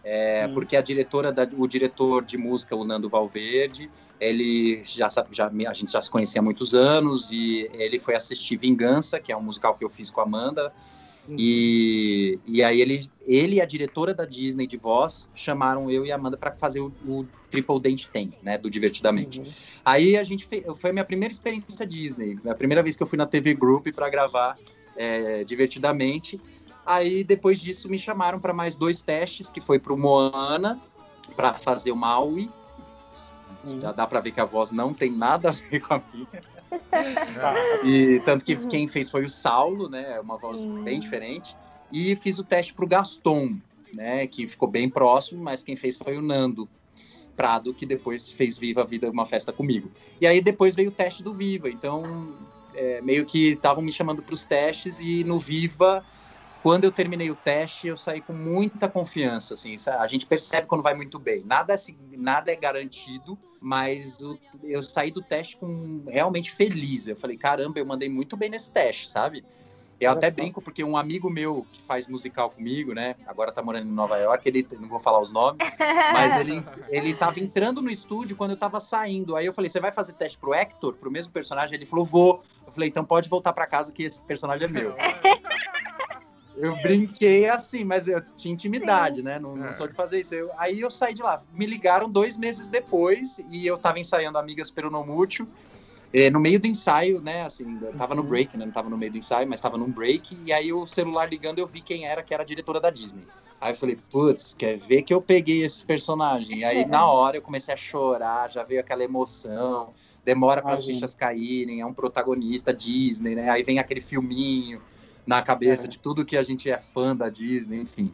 É, 0.02 0.48
porque 0.48 0.76
a 0.76 0.80
diretora 0.80 1.30
da, 1.30 1.46
o 1.58 1.66
diretor 1.66 2.24
de 2.24 2.38
música, 2.38 2.74
o 2.74 2.82
Nando 2.82 3.10
Valverde, 3.10 3.90
ele 4.18 4.82
já, 4.82 5.08
já 5.30 5.50
a 5.68 5.72
gente 5.74 5.92
já 5.92 6.00
se 6.00 6.08
conhecia 6.08 6.40
há 6.40 6.42
muitos 6.42 6.74
anos 6.74 7.30
e 7.30 7.68
ele 7.74 7.98
foi 7.98 8.14
assistir 8.14 8.56
Vingança, 8.56 9.20
que 9.20 9.30
é 9.30 9.36
um 9.36 9.42
musical 9.42 9.74
que 9.74 9.84
eu 9.84 9.90
fiz 9.90 10.08
com 10.08 10.22
a 10.22 10.24
Amanda, 10.24 10.72
e, 11.36 12.38
e 12.46 12.62
aí 12.62 12.80
ele, 12.80 13.10
ele 13.26 13.56
e 13.56 13.60
a 13.60 13.64
diretora 13.64 14.14
da 14.14 14.24
Disney 14.24 14.66
de 14.66 14.76
voz 14.76 15.30
chamaram 15.34 15.90
eu 15.90 16.06
e 16.06 16.12
a 16.12 16.14
Amanda 16.14 16.36
para 16.36 16.52
fazer 16.52 16.80
o, 16.80 16.92
o, 17.06 17.26
Triple 17.50 17.80
Dent 17.80 18.06
Tem, 18.06 18.32
né, 18.42 18.58
do 18.58 18.70
Divertidamente. 18.70 19.40
Uhum. 19.40 19.46
Aí 19.84 20.16
a 20.16 20.24
gente 20.24 20.46
fez, 20.46 20.64
foi 20.78 20.90
a 20.90 20.92
minha 20.92 21.04
primeira 21.04 21.32
experiência 21.32 21.86
Disney, 21.86 22.38
a 22.46 22.54
primeira 22.54 22.82
vez 22.82 22.96
que 22.96 23.02
eu 23.02 23.06
fui 23.06 23.16
na 23.16 23.26
TV 23.26 23.54
Group 23.54 23.88
para 23.94 24.08
gravar 24.08 24.56
é, 24.96 25.44
Divertidamente. 25.44 26.40
Aí 26.84 27.24
depois 27.24 27.60
disso 27.60 27.88
me 27.88 27.98
chamaram 27.98 28.38
para 28.38 28.52
mais 28.52 28.76
dois 28.76 29.02
testes, 29.02 29.48
que 29.48 29.60
foi 29.60 29.78
para 29.78 29.92
o 29.92 29.98
Moana 29.98 30.78
para 31.34 31.54
fazer 31.54 31.92
o 31.92 31.96
Maui. 31.96 32.50
Uhum. 33.64 33.80
Já 33.80 33.92
dá 33.92 34.06
para 34.06 34.20
ver 34.20 34.32
que 34.32 34.40
a 34.40 34.44
voz 34.44 34.70
não 34.70 34.94
tem 34.94 35.10
nada 35.10 35.50
a 35.50 35.52
ver 35.52 35.80
com 35.80 35.94
a 35.94 36.02
minha. 36.12 36.57
e 37.84 38.20
tanto 38.20 38.44
que 38.44 38.56
quem 38.66 38.86
fez 38.86 39.10
foi 39.10 39.24
o 39.24 39.28
Saulo, 39.28 39.88
né? 39.88 40.20
Uma 40.20 40.36
voz 40.36 40.60
bem 40.84 41.00
diferente. 41.00 41.56
E 41.92 42.14
fiz 42.16 42.38
o 42.38 42.44
teste 42.44 42.74
para 42.74 42.84
o 42.84 42.88
Gaston, 42.88 43.56
né? 43.92 44.26
Que 44.26 44.46
ficou 44.46 44.68
bem 44.68 44.88
próximo, 44.88 45.42
mas 45.42 45.62
quem 45.62 45.76
fez 45.76 45.96
foi 45.96 46.16
o 46.16 46.22
Nando 46.22 46.68
Prado, 47.36 47.72
que 47.72 47.86
depois 47.86 48.30
fez 48.30 48.58
Viva 48.58 48.82
a 48.82 48.84
Vida 48.84 49.10
uma 49.10 49.26
festa 49.26 49.52
comigo. 49.52 49.90
E 50.20 50.26
aí 50.26 50.40
depois 50.40 50.74
veio 50.74 50.90
o 50.90 50.92
teste 50.92 51.22
do 51.22 51.32
Viva. 51.32 51.68
Então, 51.70 52.34
é, 52.74 53.00
meio 53.00 53.24
que 53.24 53.52
estavam 53.52 53.82
me 53.82 53.92
chamando 53.92 54.22
para 54.22 54.34
os 54.34 54.44
testes 54.44 55.00
e 55.00 55.24
no 55.24 55.38
Viva 55.38 56.04
quando 56.62 56.84
eu 56.84 56.92
terminei 56.92 57.30
o 57.30 57.36
teste, 57.36 57.86
eu 57.86 57.96
saí 57.96 58.20
com 58.20 58.32
muita 58.32 58.88
confiança, 58.88 59.54
assim, 59.54 59.76
a 59.98 60.06
gente 60.06 60.26
percebe 60.26 60.66
quando 60.66 60.82
vai 60.82 60.94
muito 60.94 61.18
bem. 61.18 61.44
Nada, 61.44 61.74
assim, 61.74 61.96
nada 62.16 62.50
é 62.50 62.56
garantido, 62.56 63.38
mas 63.60 64.18
eu 64.64 64.82
saí 64.82 65.10
do 65.10 65.22
teste 65.22 65.56
com 65.56 66.02
realmente 66.08 66.50
feliz. 66.50 67.06
Eu 67.06 67.16
falei, 67.16 67.36
caramba, 67.36 67.78
eu 67.78 67.86
mandei 67.86 68.08
muito 68.08 68.36
bem 68.36 68.50
nesse 68.50 68.70
teste, 68.70 69.10
sabe? 69.10 69.44
Eu 70.00 70.12
até 70.12 70.30
brinco 70.30 70.62
porque 70.62 70.84
um 70.84 70.96
amigo 70.96 71.28
meu 71.28 71.66
que 71.72 71.82
faz 71.82 72.06
musical 72.06 72.50
comigo, 72.50 72.94
né? 72.94 73.16
Agora 73.26 73.50
tá 73.50 73.60
morando 73.60 73.88
em 73.88 73.92
Nova 73.92 74.16
York, 74.16 74.48
ele 74.48 74.66
não 74.78 74.88
vou 74.88 75.00
falar 75.00 75.20
os 75.20 75.32
nomes, 75.32 75.58
mas 76.12 76.36
ele 76.36 76.64
ele 76.88 77.14
tava 77.14 77.40
entrando 77.40 77.82
no 77.82 77.90
estúdio 77.90 78.36
quando 78.36 78.52
eu 78.52 78.56
tava 78.56 78.78
saindo. 78.78 79.34
Aí 79.34 79.46
eu 79.46 79.52
falei: 79.52 79.68
"Você 79.68 79.80
vai 79.80 79.90
fazer 79.90 80.12
teste 80.12 80.38
pro 80.38 80.54
Hector, 80.54 80.94
pro 80.94 81.10
mesmo 81.10 81.32
personagem?" 81.32 81.74
Ele 81.74 81.84
falou: 81.84 82.04
"Vou". 82.04 82.44
Eu 82.64 82.72
falei: 82.72 82.88
"Então 82.88 83.04
pode 83.04 83.28
voltar 83.28 83.52
para 83.52 83.66
casa 83.66 83.90
que 83.90 84.04
esse 84.04 84.20
personagem 84.20 84.68
é 84.68 84.70
meu". 84.70 84.94
Eu 86.60 86.76
brinquei 86.82 87.48
assim, 87.48 87.84
mas 87.84 88.08
eu 88.08 88.20
tinha 88.36 88.52
intimidade, 88.52 89.16
Sim. 89.16 89.22
né? 89.22 89.38
Não, 89.38 89.54
não, 89.54 89.68
é. 89.68 89.72
sou 89.72 89.86
de 89.86 89.94
fazer 89.94 90.20
isso. 90.20 90.34
Eu, 90.34 90.50
aí 90.58 90.80
eu 90.80 90.90
saí 90.90 91.14
de 91.14 91.22
lá. 91.22 91.42
Me 91.52 91.66
ligaram 91.66 92.10
dois 92.10 92.36
meses 92.36 92.68
depois 92.68 93.40
e 93.50 93.66
eu 93.66 93.78
tava 93.78 93.98
ensaiando 93.98 94.38
Amigas 94.38 94.70
Peronomútil. 94.70 95.46
É, 96.10 96.30
no 96.30 96.40
meio 96.40 96.58
do 96.58 96.66
ensaio, 96.66 97.20
né? 97.20 97.44
Assim, 97.44 97.78
eu 97.82 97.92
tava 97.92 98.14
no 98.14 98.22
uhum. 98.22 98.28
break, 98.28 98.56
né? 98.56 98.64
Não 98.64 98.72
tava 98.72 98.88
no 98.88 98.96
meio 98.96 99.12
do 99.12 99.18
ensaio, 99.18 99.46
mas 99.46 99.60
tava 99.60 99.76
num 99.76 99.90
break. 99.90 100.38
E 100.44 100.52
aí 100.52 100.72
o 100.72 100.86
celular 100.86 101.28
ligando, 101.28 101.58
eu 101.58 101.66
vi 101.66 101.82
quem 101.82 102.06
era, 102.06 102.22
que 102.22 102.32
era 102.32 102.42
a 102.42 102.46
diretora 102.46 102.80
da 102.80 102.90
Disney. 102.90 103.24
Aí 103.60 103.72
eu 103.72 103.76
falei, 103.76 103.98
putz, 104.10 104.54
quer 104.54 104.78
ver 104.78 105.02
que 105.02 105.12
eu 105.12 105.20
peguei 105.20 105.64
esse 105.64 105.84
personagem? 105.84 106.58
E 106.58 106.64
aí 106.64 106.86
na 106.86 107.06
hora 107.06 107.36
eu 107.36 107.42
comecei 107.42 107.74
a 107.74 107.76
chorar, 107.76 108.50
já 108.50 108.62
veio 108.62 108.80
aquela 108.80 109.04
emoção. 109.04 109.92
Demora 110.24 110.62
para 110.62 110.74
as 110.74 110.86
fichas 110.86 111.14
caírem, 111.14 111.80
é 111.80 111.86
um 111.86 111.92
protagonista 111.92 112.72
Disney, 112.72 113.34
né? 113.34 113.50
Aí 113.50 113.62
vem 113.62 113.78
aquele 113.78 114.00
filminho 114.00 114.80
na 115.28 115.42
cabeça 115.42 115.84
é. 115.84 115.88
de 115.88 115.98
tudo 115.98 116.24
que 116.24 116.38
a 116.38 116.42
gente 116.42 116.70
é 116.70 116.78
fã 116.78 117.14
da 117.14 117.28
Disney, 117.28 117.82
enfim. 117.82 118.10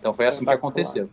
Então 0.00 0.12
foi 0.12 0.26
assim 0.26 0.44
que 0.44 0.50
aconteceu. 0.50 1.08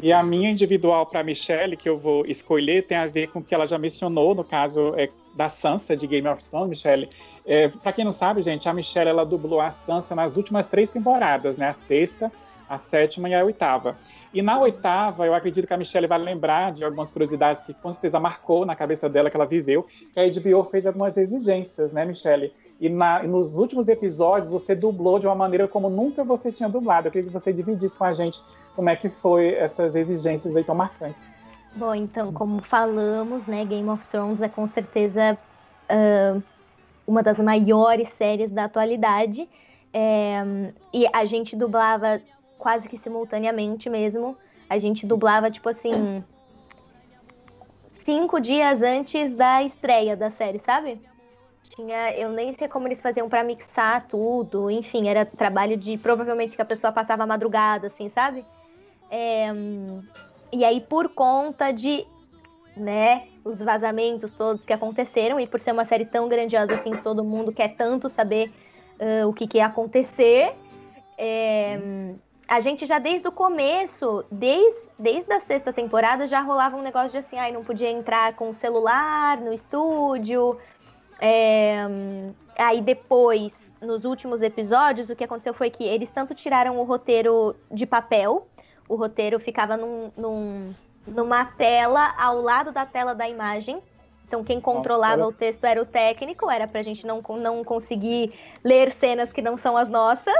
E 0.00 0.12
a 0.12 0.22
minha 0.22 0.48
individual 0.48 1.06
para 1.06 1.24
Michelle, 1.24 1.76
que 1.76 1.88
eu 1.88 1.98
vou 1.98 2.24
escolher, 2.24 2.86
tem 2.86 2.96
a 2.96 3.06
ver 3.06 3.28
com 3.28 3.40
o 3.40 3.42
que 3.42 3.52
ela 3.52 3.66
já 3.66 3.76
mencionou, 3.76 4.36
no 4.36 4.44
caso 4.44 4.92
é, 4.96 5.10
da 5.34 5.48
Sansa 5.48 5.96
de 5.96 6.06
Game 6.06 6.26
of 6.28 6.48
Thrones, 6.48 6.68
Michelle. 6.68 7.08
É, 7.44 7.66
para 7.66 7.92
quem 7.92 8.04
não 8.04 8.12
sabe, 8.12 8.40
gente, 8.42 8.68
a 8.68 8.72
Michelle 8.72 9.10
ela 9.10 9.26
dublou 9.26 9.60
a 9.60 9.72
Sansa 9.72 10.14
nas 10.14 10.36
últimas 10.36 10.68
três 10.68 10.88
temporadas, 10.88 11.56
né? 11.56 11.70
A 11.70 11.72
sexta, 11.72 12.30
a 12.68 12.78
sétima 12.78 13.28
e 13.28 13.34
a 13.34 13.44
oitava. 13.44 13.96
E 14.32 14.42
na 14.42 14.60
oitava, 14.60 15.26
eu 15.26 15.34
acredito 15.34 15.66
que 15.66 15.74
a 15.74 15.76
Michelle 15.76 16.06
vai 16.06 16.18
lembrar 16.18 16.72
de 16.72 16.84
algumas 16.84 17.10
curiosidades 17.10 17.62
que 17.62 17.72
com 17.74 17.92
certeza 17.92 18.20
marcou 18.20 18.66
na 18.66 18.76
cabeça 18.76 19.08
dela 19.08 19.30
que 19.30 19.36
ela 19.36 19.46
viveu, 19.46 19.86
que 20.12 20.20
a 20.20 20.28
HBO 20.28 20.64
fez 20.64 20.86
algumas 20.86 21.16
exigências, 21.16 21.92
né, 21.92 22.04
Michelle? 22.04 22.52
E, 22.80 22.88
na, 22.88 23.22
nos 23.22 23.58
últimos 23.58 23.88
episódios 23.88 24.48
você 24.48 24.74
dublou 24.74 25.18
de 25.18 25.26
uma 25.26 25.34
maneira 25.34 25.66
como 25.66 25.90
nunca 25.90 26.22
você 26.22 26.52
tinha 26.52 26.68
dublado. 26.68 27.08
Eu 27.08 27.12
queria 27.12 27.26
que 27.26 27.32
você 27.32 27.52
dividisse 27.52 27.96
com 27.96 28.04
a 28.04 28.12
gente 28.12 28.40
como 28.76 28.88
é 28.88 28.94
que 28.94 29.08
foi 29.08 29.54
essas 29.54 29.96
exigências 29.96 30.54
aí 30.54 30.62
tão 30.62 30.74
marcantes. 30.74 31.20
Bom, 31.74 31.94
então, 31.94 32.32
como 32.32 32.62
falamos, 32.62 33.46
né, 33.46 33.64
Game 33.64 33.88
of 33.88 34.04
Thrones 34.06 34.40
é 34.40 34.48
com 34.48 34.66
certeza 34.66 35.36
uh, 35.90 36.42
uma 37.06 37.22
das 37.22 37.38
maiores 37.38 38.08
séries 38.10 38.50
da 38.50 38.64
atualidade. 38.64 39.48
É, 39.92 40.72
e 40.92 41.06
a 41.12 41.24
gente 41.24 41.56
dublava 41.56 42.20
quase 42.58 42.88
que 42.88 42.98
simultaneamente 42.98 43.88
mesmo. 43.88 44.36
A 44.68 44.78
gente 44.78 45.06
dublava, 45.06 45.50
tipo 45.50 45.68
assim, 45.68 46.22
cinco 47.86 48.40
dias 48.40 48.82
antes 48.82 49.34
da 49.34 49.62
estreia 49.62 50.16
da 50.16 50.30
série, 50.30 50.58
sabe? 50.58 51.00
Tinha, 51.74 52.12
eu 52.16 52.30
nem 52.30 52.52
sei 52.52 52.68
como 52.68 52.88
eles 52.88 53.00
faziam 53.00 53.28
para 53.28 53.44
mixar 53.44 54.06
tudo, 54.06 54.70
enfim, 54.70 55.08
era 55.08 55.24
trabalho 55.24 55.76
de 55.76 55.96
provavelmente 55.96 56.56
que 56.56 56.62
a 56.62 56.64
pessoa 56.64 56.92
passava 56.92 57.22
a 57.22 57.26
madrugada, 57.26 57.86
assim, 57.86 58.08
sabe? 58.08 58.44
É, 59.10 59.48
e 60.52 60.64
aí, 60.64 60.80
por 60.80 61.10
conta 61.10 61.70
de, 61.70 62.06
né, 62.76 63.28
os 63.44 63.60
vazamentos 63.60 64.32
todos 64.32 64.64
que 64.64 64.72
aconteceram, 64.72 65.38
e 65.38 65.46
por 65.46 65.60
ser 65.60 65.72
uma 65.72 65.84
série 65.84 66.06
tão 66.06 66.28
grandiosa 66.28 66.74
assim, 66.74 66.92
todo 66.92 67.24
mundo 67.24 67.52
quer 67.52 67.74
tanto 67.76 68.08
saber 68.08 68.50
uh, 68.98 69.28
o 69.28 69.32
que, 69.32 69.46
que 69.46 69.58
ia 69.58 69.66
acontecer, 69.66 70.54
é, 71.16 71.78
a 72.48 72.60
gente 72.60 72.86
já 72.86 72.98
desde 72.98 73.28
o 73.28 73.32
começo, 73.32 74.24
desde, 74.32 74.88
desde 74.98 75.30
a 75.32 75.40
sexta 75.40 75.70
temporada, 75.70 76.26
já 76.26 76.40
rolava 76.40 76.76
um 76.76 76.82
negócio 76.82 77.10
de 77.10 77.18
assim, 77.18 77.36
ai, 77.36 77.52
não 77.52 77.62
podia 77.62 77.90
entrar 77.90 78.34
com 78.34 78.48
o 78.48 78.54
celular 78.54 79.38
no 79.38 79.52
estúdio. 79.52 80.56
É, 81.20 81.84
aí 82.56 82.80
depois, 82.80 83.72
nos 83.80 84.04
últimos 84.04 84.42
episódios, 84.42 85.10
o 85.10 85.16
que 85.16 85.24
aconteceu 85.24 85.52
foi 85.52 85.70
que 85.70 85.84
eles 85.84 86.10
tanto 86.10 86.34
tiraram 86.34 86.78
o 86.78 86.84
roteiro 86.84 87.56
de 87.70 87.86
papel, 87.86 88.46
o 88.88 88.94
roteiro 88.94 89.38
ficava 89.38 89.76
num, 89.76 90.10
num, 90.16 90.74
numa 91.06 91.44
tela 91.44 92.14
ao 92.16 92.40
lado 92.40 92.72
da 92.72 92.86
tela 92.86 93.14
da 93.14 93.28
imagem. 93.28 93.82
Então, 94.26 94.44
quem 94.44 94.60
controlava 94.60 95.18
Nossa. 95.18 95.30
o 95.30 95.32
texto 95.32 95.64
era 95.64 95.80
o 95.80 95.86
técnico, 95.86 96.50
era 96.50 96.68
pra 96.68 96.82
gente 96.82 97.06
não, 97.06 97.22
não 97.40 97.64
conseguir 97.64 98.32
ler 98.62 98.92
cenas 98.92 99.32
que 99.32 99.40
não 99.40 99.56
são 99.56 99.76
as 99.76 99.88
nossas. 99.88 100.36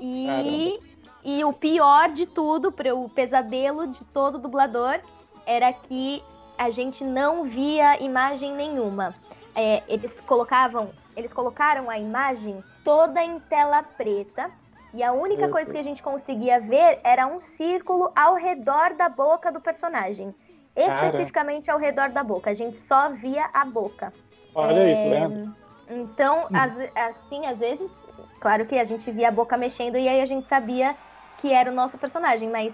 E 0.00 0.26
Caramba. 0.26 0.98
E 1.24 1.44
o 1.44 1.52
pior 1.52 2.10
de 2.10 2.26
tudo, 2.26 2.72
o 2.96 3.08
pesadelo 3.08 3.88
de 3.88 4.04
todo 4.06 4.38
dublador, 4.38 5.00
era 5.44 5.72
que 5.72 6.22
a 6.56 6.70
gente 6.70 7.04
não 7.04 7.44
via 7.44 8.02
imagem 8.02 8.52
nenhuma. 8.54 9.14
É, 9.60 9.82
eles 9.88 10.20
colocavam, 10.20 10.90
eles 11.16 11.32
colocaram 11.32 11.90
a 11.90 11.98
imagem 11.98 12.62
toda 12.84 13.20
em 13.20 13.40
tela 13.40 13.82
preta 13.82 14.48
e 14.94 15.02
a 15.02 15.12
única 15.12 15.42
Eita. 15.42 15.52
coisa 15.52 15.72
que 15.72 15.78
a 15.78 15.82
gente 15.82 16.00
conseguia 16.00 16.60
ver 16.60 17.00
era 17.02 17.26
um 17.26 17.40
círculo 17.40 18.12
ao 18.14 18.36
redor 18.36 18.94
da 18.94 19.08
boca 19.08 19.50
do 19.50 19.60
personagem. 19.60 20.32
Especificamente 20.76 21.66
Cara. 21.66 21.76
ao 21.76 21.82
redor 21.82 22.10
da 22.10 22.22
boca. 22.22 22.50
A 22.50 22.54
gente 22.54 22.78
só 22.86 23.08
via 23.10 23.50
a 23.52 23.64
boca. 23.64 24.12
Olha 24.54 24.78
é... 24.78 24.92
isso, 24.92 25.10
né? 25.10 25.52
Então, 25.90 26.46
assim, 26.94 27.44
às 27.44 27.58
vezes, 27.58 27.92
claro 28.38 28.64
que 28.64 28.78
a 28.78 28.84
gente 28.84 29.10
via 29.10 29.26
a 29.26 29.32
boca 29.32 29.56
mexendo 29.56 29.98
e 29.98 30.08
aí 30.08 30.20
a 30.20 30.26
gente 30.26 30.46
sabia 30.46 30.94
que 31.38 31.52
era 31.52 31.68
o 31.68 31.74
nosso 31.74 31.98
personagem, 31.98 32.48
mas 32.48 32.72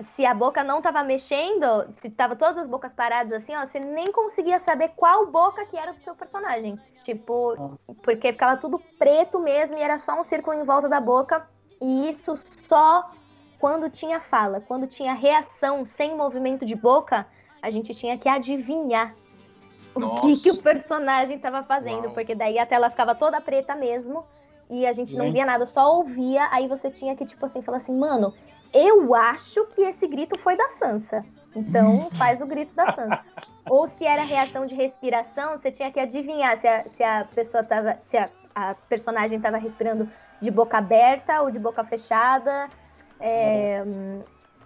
se 0.00 0.26
a 0.26 0.34
boca 0.34 0.64
não 0.64 0.82
tava 0.82 1.02
mexendo, 1.04 1.66
se 1.96 2.10
tava 2.10 2.34
todas 2.34 2.58
as 2.58 2.68
bocas 2.68 2.92
paradas 2.92 3.32
assim, 3.32 3.54
ó, 3.54 3.64
você 3.64 3.78
nem 3.78 4.10
conseguia 4.10 4.58
saber 4.60 4.92
qual 4.96 5.26
boca 5.26 5.64
que 5.66 5.76
era 5.76 5.92
do 5.92 6.00
seu 6.00 6.14
personagem. 6.14 6.78
Tipo, 7.04 7.54
Nossa. 7.54 8.00
porque 8.02 8.32
ficava 8.32 8.60
tudo 8.60 8.78
preto 8.98 9.38
mesmo 9.38 9.76
e 9.76 9.82
era 9.82 9.98
só 9.98 10.20
um 10.20 10.24
círculo 10.24 10.56
em 10.58 10.64
volta 10.64 10.88
da 10.88 11.00
boca. 11.00 11.46
E 11.80 12.10
isso 12.10 12.34
só 12.68 13.08
quando 13.58 13.88
tinha 13.88 14.20
fala, 14.20 14.60
quando 14.60 14.86
tinha 14.86 15.14
reação 15.14 15.84
sem 15.84 16.16
movimento 16.16 16.64
de 16.64 16.74
boca, 16.74 17.26
a 17.62 17.70
gente 17.70 17.94
tinha 17.94 18.18
que 18.18 18.28
adivinhar 18.28 19.14
Nossa. 19.96 20.14
o 20.14 20.20
que, 20.20 20.42
que 20.42 20.50
o 20.50 20.62
personagem 20.62 21.38
tava 21.38 21.62
fazendo, 21.62 22.06
Uau. 22.06 22.14
porque 22.14 22.34
daí 22.34 22.58
a 22.58 22.66
tela 22.66 22.90
ficava 22.90 23.14
toda 23.14 23.40
preta 23.40 23.74
mesmo 23.74 24.24
e 24.68 24.86
a 24.86 24.92
gente 24.92 25.16
não 25.16 25.30
via 25.30 25.46
nada, 25.46 25.66
só 25.66 25.94
ouvia, 25.96 26.48
aí 26.50 26.66
você 26.66 26.90
tinha 26.90 27.14
que, 27.14 27.24
tipo 27.24 27.44
assim, 27.44 27.62
falar 27.62 27.78
assim, 27.78 27.96
mano, 27.96 28.34
eu 28.74 29.14
acho 29.14 29.64
que 29.66 29.82
esse 29.82 30.06
grito 30.06 30.38
foi 30.38 30.56
da 30.56 30.68
Sansa. 30.70 31.24
Então 31.54 32.10
faz 32.12 32.40
o 32.40 32.46
grito 32.46 32.74
da 32.74 32.92
Sansa. 32.92 33.20
Ou 33.70 33.88
se 33.88 34.04
era 34.04 34.22
reação 34.22 34.66
de 34.66 34.74
respiração, 34.74 35.52
você 35.52 35.70
tinha 35.70 35.90
que 35.90 36.00
adivinhar 36.00 36.58
se 36.58 36.66
a, 36.66 36.84
se 36.96 37.02
a 37.02 37.26
pessoa 37.34 37.62
tava. 37.62 37.98
se 38.04 38.16
a, 38.16 38.28
a 38.54 38.74
personagem 38.88 39.38
estava 39.38 39.56
respirando 39.56 40.08
de 40.40 40.50
boca 40.50 40.76
aberta 40.76 41.40
ou 41.40 41.50
de 41.50 41.58
boca 41.58 41.82
fechada. 41.84 42.68
É, 43.18 43.82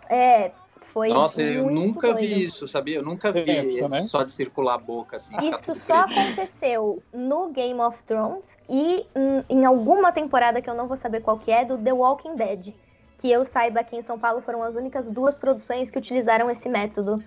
é 0.09 0.50
foi. 0.88 1.11
Nossa, 1.11 1.42
eu 1.42 1.70
nunca 1.70 2.12
doido. 2.12 2.18
vi 2.18 2.44
isso, 2.44 2.66
sabia? 2.66 2.96
Eu 2.96 3.02
nunca 3.02 3.30
vi 3.30 3.42
isso, 3.42 3.88
né? 3.88 4.02
só 4.02 4.24
de 4.24 4.32
circular 4.32 4.74
a 4.74 4.78
boca 4.78 5.16
assim. 5.16 5.34
Isso 5.48 5.76
só 5.86 6.00
aconteceu 6.00 7.02
no 7.12 7.50
Game 7.50 7.80
of 7.80 8.02
Thrones 8.04 8.44
e 8.68 9.06
em 9.48 9.64
alguma 9.64 10.11
temporada 10.12 10.61
que 10.61 10.68
eu 10.68 10.74
não 10.74 10.88
vou 10.88 10.96
saber 10.96 11.20
qual 11.20 11.38
que 11.38 11.50
é, 11.50 11.64
do 11.64 11.78
The 11.78 11.92
Walking 11.92 12.36
Dead. 12.36 12.74
Que 13.19 13.31
eu 13.31 13.45
saiba 13.47 13.81
aqui 13.81 13.97
em 13.97 14.03
São 14.03 14.19
Paulo 14.19 14.41
foram 14.43 14.62
as 14.62 14.75
únicas 14.75 15.05
duas 15.07 15.37
produções 15.37 15.91
que 15.91 15.99
utilizaram 15.99 16.51
esse 16.51 16.69
método 16.69 17.23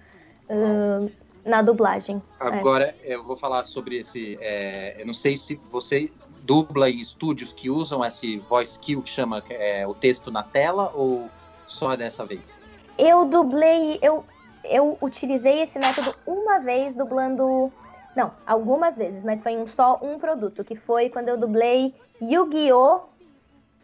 uh, 0.49 1.11
na 1.45 1.61
dublagem. 1.61 2.21
É. 2.39 2.47
Agora 2.47 2.95
é. 3.03 3.15
eu 3.15 3.23
vou 3.23 3.35
falar 3.35 3.63
sobre 3.63 3.99
esse. 3.99 4.37
É, 4.41 5.01
eu 5.01 5.05
não 5.05 5.13
sei 5.13 5.35
se 5.35 5.59
você 5.69 6.11
dubla 6.43 6.89
em 6.89 6.99
estúdios 6.99 7.53
que 7.53 7.69
usam 7.69 8.03
esse 8.03 8.37
voice 8.39 8.79
kill 8.79 9.01
que 9.01 9.09
chama 9.09 9.43
é, 9.49 9.85
o 9.85 9.93
texto 9.93 10.31
na 10.31 10.43
tela 10.43 10.91
ou 10.95 11.29
só 11.67 11.95
dessa 11.95 12.25
vez? 12.25 12.59
Eu 12.97 13.25
dublei, 13.25 13.99
eu, 14.01 14.25
eu 14.63 14.97
utilizei 15.01 15.61
esse 15.61 15.77
método 15.77 16.13
uma 16.25 16.59
vez 16.59 16.93
dublando 16.95 17.71
não, 18.15 18.31
algumas 18.45 18.97
vezes, 18.97 19.23
mas 19.23 19.41
foi 19.41 19.57
um, 19.57 19.67
só 19.67 19.99
um 20.01 20.19
produto, 20.19 20.63
que 20.63 20.75
foi 20.75 21.09
quando 21.09 21.29
eu 21.29 21.37
dublei 21.37 21.93
Yu-Gi-Oh! 22.21 23.10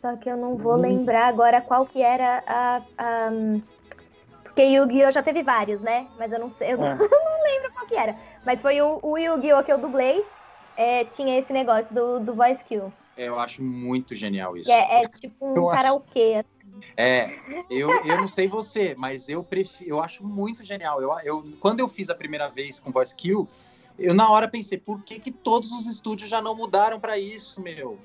Só 0.01 0.15
que 0.15 0.29
eu 0.29 0.37
não 0.37 0.55
vou 0.55 0.75
hum. 0.75 0.81
lembrar 0.81 1.27
agora 1.27 1.61
qual 1.61 1.85
que 1.85 2.01
era 2.01 2.43
a. 2.45 2.81
a 2.97 3.29
porque 4.43 4.63
Yu-Gi-Oh! 4.63 5.11
já 5.11 5.21
teve 5.21 5.43
vários, 5.43 5.81
né? 5.81 6.07
Mas 6.17 6.31
eu 6.31 6.39
não 6.39 6.49
sei, 6.49 6.73
eu 6.73 6.83
é. 6.83 6.95
não, 6.95 6.97
não 6.97 7.43
lembro 7.43 7.71
qual 7.73 7.85
que 7.85 7.95
era. 7.95 8.15
Mas 8.43 8.59
foi 8.59 8.81
o, 8.81 8.99
o 9.03 9.17
Yu-Gi-Oh! 9.17 9.63
que 9.63 9.71
eu 9.71 9.77
dublei, 9.77 10.25
é, 10.75 11.05
tinha 11.05 11.37
esse 11.37 11.53
negócio 11.53 11.93
do, 11.93 12.19
do 12.19 12.33
voice 12.33 12.63
kill. 12.63 12.91
Eu 13.15 13.39
acho 13.39 13.63
muito 13.63 14.15
genial 14.15 14.57
isso. 14.57 14.71
É, 14.71 15.03
é 15.03 15.07
tipo 15.07 15.45
um 15.45 15.55
eu 15.55 15.67
karaokê. 15.67 16.35
Acho... 16.35 16.39
Assim. 16.39 16.93
É, 16.95 17.31
eu, 17.69 17.91
eu 18.05 18.17
não 18.17 18.27
sei 18.27 18.47
você, 18.47 18.95
mas 18.95 19.29
eu 19.29 19.43
prefiro, 19.43 19.89
eu 19.89 20.01
acho 20.01 20.23
muito 20.23 20.63
genial. 20.63 21.01
Eu, 21.01 21.11
eu, 21.23 21.43
quando 21.59 21.79
eu 21.79 21.87
fiz 21.87 22.09
a 22.09 22.15
primeira 22.15 22.47
vez 22.47 22.79
com 22.79 22.91
voice 22.91 23.15
kill, 23.15 23.47
eu 23.97 24.13
na 24.13 24.29
hora 24.29 24.47
pensei, 24.47 24.77
por 24.77 25.01
que, 25.01 25.19
que 25.19 25.31
todos 25.31 25.71
os 25.71 25.87
estúdios 25.87 26.29
já 26.29 26.41
não 26.41 26.55
mudaram 26.55 26.99
para 26.99 27.17
isso, 27.17 27.61
meu? 27.61 27.97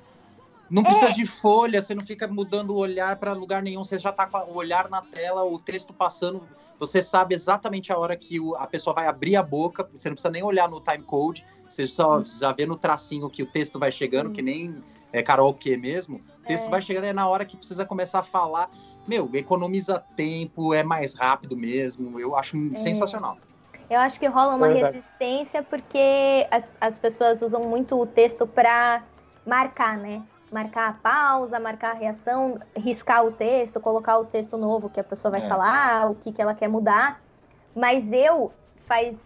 Não 0.72 0.82
precisa 0.82 1.10
é. 1.10 1.12
de 1.12 1.26
folha, 1.26 1.82
você 1.82 1.94
não 1.94 2.04
fica 2.04 2.26
mudando 2.26 2.70
o 2.70 2.78
olhar 2.78 3.16
para 3.16 3.34
lugar 3.34 3.62
nenhum, 3.62 3.84
você 3.84 3.98
já 3.98 4.10
tá 4.10 4.26
com 4.26 4.38
o 4.38 4.56
olhar 4.56 4.88
na 4.88 5.02
tela, 5.02 5.44
o 5.44 5.58
texto 5.58 5.92
passando, 5.92 6.48
você 6.78 7.02
sabe 7.02 7.34
exatamente 7.34 7.92
a 7.92 7.98
hora 7.98 8.16
que 8.16 8.40
o, 8.40 8.56
a 8.56 8.66
pessoa 8.66 8.94
vai 8.94 9.06
abrir 9.06 9.36
a 9.36 9.42
boca, 9.42 9.86
você 9.92 10.08
não 10.08 10.14
precisa 10.14 10.32
nem 10.32 10.42
olhar 10.42 10.70
no 10.70 10.80
time 10.80 11.02
code, 11.02 11.44
você 11.68 11.86
só 11.86 12.20
hum. 12.20 12.24
já 12.24 12.52
vê 12.52 12.64
no 12.64 12.74
tracinho 12.74 13.28
que 13.28 13.42
o 13.42 13.46
texto 13.46 13.78
vai 13.78 13.92
chegando, 13.92 14.30
hum. 14.30 14.32
que 14.32 14.40
nem 14.40 14.80
é 15.12 15.22
karaokê 15.22 15.76
mesmo, 15.76 16.22
o 16.42 16.46
texto 16.46 16.68
é. 16.68 16.70
vai 16.70 16.80
chegando 16.80 17.04
é 17.04 17.12
na 17.12 17.28
hora 17.28 17.44
que 17.44 17.54
precisa 17.54 17.84
começar 17.84 18.20
a 18.20 18.24
falar. 18.24 18.70
Meu, 19.06 19.28
economiza 19.34 20.02
tempo, 20.16 20.72
é 20.72 20.82
mais 20.82 21.12
rápido 21.12 21.54
mesmo, 21.54 22.18
eu 22.18 22.34
acho 22.34 22.56
é. 22.72 22.76
sensacional. 22.76 23.36
Eu 23.90 24.00
acho 24.00 24.18
que 24.18 24.26
rola 24.26 24.54
uma 24.54 24.68
Verdade. 24.68 24.96
resistência 24.96 25.62
porque 25.62 26.46
as, 26.50 26.64
as 26.80 26.98
pessoas 26.98 27.42
usam 27.42 27.62
muito 27.64 28.00
o 28.00 28.06
texto 28.06 28.46
para 28.46 29.04
marcar, 29.44 29.98
né? 29.98 30.22
Marcar 30.52 30.90
a 30.90 30.92
pausa, 30.92 31.58
marcar 31.58 31.92
a 31.92 31.98
reação, 31.98 32.60
riscar 32.76 33.24
o 33.24 33.32
texto, 33.32 33.80
colocar 33.80 34.18
o 34.18 34.26
texto 34.26 34.58
novo 34.58 34.90
que 34.90 35.00
a 35.00 35.04
pessoa 35.04 35.30
vai 35.30 35.44
é. 35.44 35.48
falar, 35.48 36.10
o 36.10 36.14
que, 36.14 36.30
que 36.30 36.42
ela 36.42 36.54
quer 36.54 36.68
mudar. 36.68 37.20
Mas 37.74 38.04
eu 38.12 38.52
faz. 38.86 39.16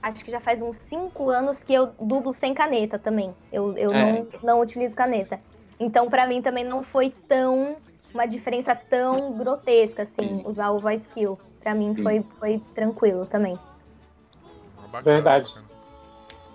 Acho 0.00 0.24
que 0.24 0.30
já 0.30 0.40
faz 0.40 0.62
uns 0.62 0.76
cinco 0.78 1.28
anos 1.28 1.62
que 1.62 1.74
eu 1.74 1.88
dublo 2.00 2.32
sem 2.32 2.54
caneta 2.54 2.98
também. 2.98 3.34
Eu, 3.52 3.76
eu 3.76 3.92
é. 3.92 4.12
não, 4.12 4.28
não 4.42 4.60
utilizo 4.60 4.94
caneta. 4.94 5.40
Então, 5.78 6.08
para 6.08 6.26
mim, 6.26 6.40
também 6.40 6.64
não 6.64 6.82
foi 6.82 7.12
tão. 7.28 7.76
Uma 8.14 8.26
diferença 8.26 8.74
tão 8.74 9.32
grotesca, 9.32 10.02
assim, 10.02 10.22
Sim. 10.22 10.42
usar 10.44 10.70
o 10.70 10.78
voice 10.78 11.08
kill. 11.08 11.38
Pra 11.60 11.74
mim 11.74 11.94
foi, 12.02 12.24
foi 12.38 12.60
tranquilo 12.74 13.26
também. 13.26 13.56
Verdade. 15.02 15.54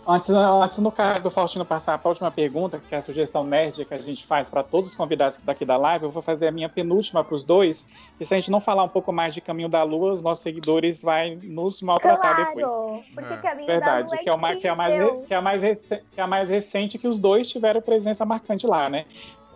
Antes, 0.07 0.29
antes, 0.29 0.77
no 0.77 0.91
caso 0.91 1.23
do 1.23 1.31
Faustino 1.31 1.65
passar 1.65 1.97
para 1.97 2.09
a 2.09 2.11
última 2.11 2.29
pergunta, 2.29 2.79
que 2.79 2.93
é 2.93 2.99
a 2.99 3.01
sugestão 3.01 3.43
nerd 3.43 3.83
que 3.83 3.93
a 3.93 3.97
gente 3.97 4.23
faz 4.23 4.49
para 4.49 4.61
todos 4.61 4.91
os 4.91 4.95
convidados 4.95 5.39
daqui 5.43 5.65
da 5.65 5.77
live, 5.77 6.05
eu 6.05 6.11
vou 6.11 6.21
fazer 6.21 6.47
a 6.47 6.51
minha 6.51 6.69
penúltima 6.69 7.23
para 7.23 7.33
os 7.33 7.43
dois. 7.43 7.83
E 8.19 8.25
se 8.25 8.33
a 8.33 8.37
gente 8.37 8.51
não 8.51 8.61
falar 8.61 8.83
um 8.83 8.89
pouco 8.89 9.11
mais 9.11 9.33
de 9.33 9.41
Caminho 9.41 9.67
da 9.67 9.81
Lua, 9.81 10.13
os 10.13 10.21
nossos 10.21 10.43
seguidores 10.43 11.01
vão 11.01 11.39
nos 11.43 11.81
maltratar 11.81 12.35
claro, 12.35 12.55
depois. 12.55 13.05
Porque 13.15 13.33
é. 13.33 13.37
Caminho 13.37 13.67
Verdade, 13.67 14.09
da 14.09 14.15
Lua 14.15 14.23
que, 14.23 14.29
é 14.29 14.33
uma, 14.33 14.55
que, 14.55 14.67
é 14.67 14.75
mais, 14.75 15.25
que, 15.25 15.33
é 15.33 15.41
mais 15.41 15.89
que 16.13 16.21
é 16.21 16.27
mais 16.27 16.49
recente 16.49 16.97
que 16.99 17.07
os 17.07 17.19
dois 17.19 17.47
tiveram 17.47 17.81
presença 17.81 18.23
marcante 18.23 18.67
lá, 18.67 18.87
né? 18.89 19.05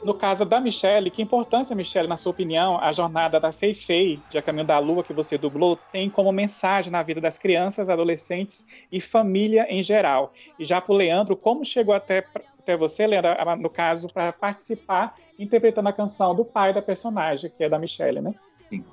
No 0.03 0.13
caso 0.13 0.45
da 0.45 0.61
Michelle, 0.61 1.11
que 1.11 1.21
importância, 1.21 1.75
Michelle, 1.75 2.07
na 2.07 2.15
sua 2.15 2.31
opinião, 2.31 2.79
a 2.79 2.91
jornada 2.93 3.37
da 3.39 3.51
Fei 3.51 3.73
Fei, 3.73 4.23
de 4.29 4.37
A 4.37 4.41
Caminho 4.41 4.65
da 4.65 4.79
Lua, 4.79 5.03
que 5.03 5.11
você 5.11 5.37
dublou, 5.37 5.75
tem 5.91 6.09
como 6.09 6.31
mensagem 6.31 6.89
na 6.89 7.03
vida 7.03 7.19
das 7.19 7.37
crianças, 7.37 7.89
adolescentes 7.89 8.65
e 8.89 9.01
família 9.01 9.67
em 9.69 9.83
geral? 9.83 10.31
E 10.57 10.63
já 10.63 10.79
para 10.79 10.93
o 10.93 10.95
Leandro, 10.95 11.35
como 11.35 11.65
chegou 11.65 11.93
até, 11.93 12.25
até 12.57 12.77
você, 12.77 13.05
Leandro, 13.05 13.31
no 13.57 13.69
caso, 13.69 14.07
para 14.07 14.31
participar 14.31 15.15
interpretando 15.37 15.89
a 15.89 15.93
canção 15.93 16.33
do 16.33 16.45
pai 16.45 16.73
da 16.73 16.81
personagem, 16.81 17.51
que 17.55 17.63
é 17.65 17.69
da 17.69 17.77
Michelle, 17.77 18.21
né? 18.21 18.33
Sim. 18.69 18.85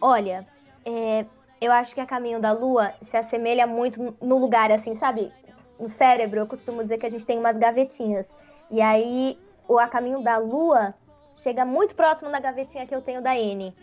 Olha, 0.00 0.46
é, 0.84 1.24
eu 1.60 1.72
acho 1.72 1.92
que 1.92 2.00
A 2.00 2.06
Caminho 2.06 2.40
da 2.40 2.52
Lua 2.52 2.94
se 3.02 3.16
assemelha 3.16 3.66
muito 3.66 4.16
no 4.22 4.38
lugar, 4.38 4.70
assim, 4.70 4.94
sabe? 4.94 5.32
No 5.80 5.88
cérebro, 5.88 6.38
eu 6.38 6.46
costumo 6.46 6.82
dizer 6.82 6.98
que 6.98 7.06
a 7.06 7.10
gente 7.10 7.26
tem 7.26 7.38
umas 7.38 7.56
gavetinhas. 7.56 8.26
E 8.70 8.80
aí 8.80 9.38
o 9.68 9.78
A 9.78 9.88
Caminho 9.88 10.22
da 10.22 10.38
Lua 10.38 10.94
chega 11.36 11.64
muito 11.64 11.94
próximo 11.94 12.30
da 12.30 12.40
gavetinha 12.40 12.86
que 12.86 12.94
eu 12.94 13.02
tenho 13.02 13.22
da 13.22 13.36
N. 13.36 13.74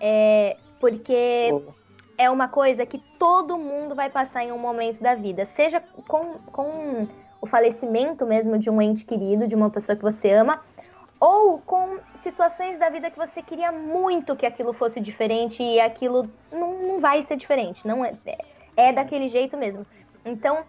É, 0.00 0.56
porque 0.80 1.54
é 2.18 2.30
uma 2.30 2.48
coisa 2.48 2.84
que 2.84 2.98
todo 3.18 3.58
mundo 3.58 3.94
vai 3.94 4.10
passar 4.10 4.44
em 4.44 4.52
um 4.52 4.58
momento 4.58 5.02
da 5.02 5.14
vida, 5.14 5.44
seja 5.44 5.82
com, 6.08 6.34
com 6.52 7.06
o 7.40 7.46
falecimento 7.46 8.26
mesmo 8.26 8.58
de 8.58 8.70
um 8.70 8.80
ente 8.80 9.04
querido, 9.04 9.46
de 9.46 9.54
uma 9.54 9.70
pessoa 9.70 9.96
que 9.96 10.02
você 10.02 10.32
ama, 10.32 10.60
ou 11.20 11.58
com 11.60 11.98
situações 12.22 12.78
da 12.78 12.90
vida 12.90 13.10
que 13.10 13.16
você 13.16 13.42
queria 13.42 13.72
muito 13.72 14.36
que 14.36 14.44
aquilo 14.44 14.72
fosse 14.72 15.00
diferente 15.00 15.62
e 15.62 15.80
aquilo 15.80 16.28
não, 16.52 16.74
não 16.82 17.00
vai 17.00 17.22
ser 17.22 17.36
diferente, 17.36 17.86
não 17.86 18.04
é, 18.04 18.14
é 18.76 18.92
daquele 18.92 19.28
jeito 19.28 19.56
mesmo. 19.56 19.86
Então, 20.24 20.64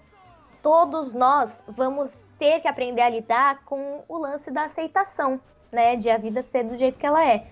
todos 0.62 1.14
nós 1.14 1.64
vamos 1.68 2.27
ter 2.38 2.60
que 2.62 2.68
aprender 2.68 3.02
a 3.02 3.10
lidar 3.10 3.64
com 3.66 4.04
o 4.08 4.18
lance 4.18 4.52
da 4.52 4.66
aceitação, 4.66 5.40
né? 5.72 5.96
De 5.96 6.10
a 6.10 6.18
vida 6.18 6.44
ser 6.44 6.64
do 6.64 6.78
jeito 6.78 6.98
que 6.98 7.06
ela 7.06 7.26
é. 7.26 7.48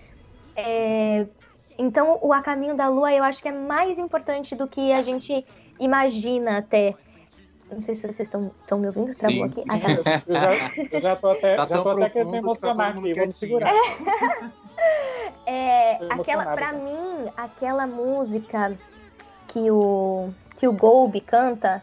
é 0.56 1.26
então, 1.78 2.18
o 2.22 2.32
A 2.32 2.42
Caminho 2.42 2.74
da 2.74 2.88
Lua 2.88 3.12
eu 3.12 3.22
acho 3.22 3.42
que 3.42 3.48
é 3.48 3.52
mais 3.52 3.98
importante 3.98 4.54
do 4.54 4.66
que 4.66 4.92
a 4.92 5.02
gente 5.02 5.44
imagina 5.78 6.58
até. 6.58 6.94
Não 7.70 7.82
sei 7.82 7.96
se 7.96 8.02
vocês 8.02 8.20
estão, 8.20 8.78
me 8.78 8.86
ouvindo, 8.86 9.14
travou 9.14 9.44
aqui. 9.44 9.62
Ah, 9.68 9.78
tá. 9.80 10.22
eu, 10.26 10.34
já, 10.34 10.88
eu 10.92 11.00
já 11.00 11.16
tô 11.16 11.28
até, 11.28 11.56
tá 11.56 11.66
já 11.66 11.82
tô 11.82 11.90
até 11.90 12.10
querendo 12.10 12.30
me 12.30 12.38
emocionar 12.38 12.92
tá 12.92 12.98
aqui, 12.98 13.14
vamos 13.14 13.36
segurar. 13.36 13.72
É, 15.46 15.92
é 15.92 15.98
aquela, 16.10 16.44
pra 16.54 16.72
mim, 16.72 17.30
aquela 17.36 17.86
música 17.86 18.76
que 19.46 19.70
o, 19.70 20.30
que 20.58 20.66
o 20.66 20.72
Golbe 20.72 21.20
canta, 21.20 21.82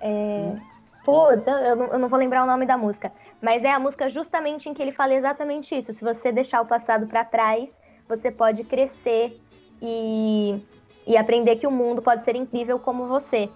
é, 0.00 0.08
hum. 0.08 0.60
Putz, 1.04 1.46
eu, 1.46 1.54
eu, 1.54 1.98
não, 1.98 2.08
vou 2.08 2.18
lembrar 2.18 2.44
o 2.44 2.46
nome 2.46 2.64
da 2.64 2.76
música. 2.78 3.12
Mas 3.40 3.64
é 3.64 3.72
a 3.72 3.78
música 3.78 4.08
justamente 4.08 4.68
em 4.68 4.74
que 4.74 4.80
ele 4.80 4.92
fala 4.92 5.14
exatamente 5.14 5.76
isso. 5.76 5.92
Se 5.92 6.04
você 6.04 6.30
deixar 6.30 6.60
o 6.60 6.66
passado 6.66 7.06
para 7.06 7.24
trás, 7.24 7.70
você 8.08 8.30
pode 8.30 8.62
crescer 8.64 9.36
e, 9.80 10.60
e 11.06 11.16
aprender 11.16 11.56
que 11.56 11.66
o 11.66 11.70
mundo 11.70 12.00
pode 12.00 12.22
ser 12.24 12.36
incrível 12.36 12.78
como 12.78 13.06
você. 13.06 13.48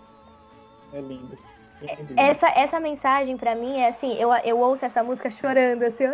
É 0.93 1.01
lindo. 1.01 1.39
É 1.83 2.31
essa, 2.31 2.49
essa 2.49 2.81
mensagem 2.81 3.37
para 3.37 3.55
mim 3.55 3.79
é 3.79 3.89
assim, 3.89 4.15
eu, 4.15 4.33
eu 4.45 4.59
ouço 4.59 4.85
essa 4.85 5.03
música 5.03 5.31
chorando, 5.31 5.83
assim, 5.83 6.05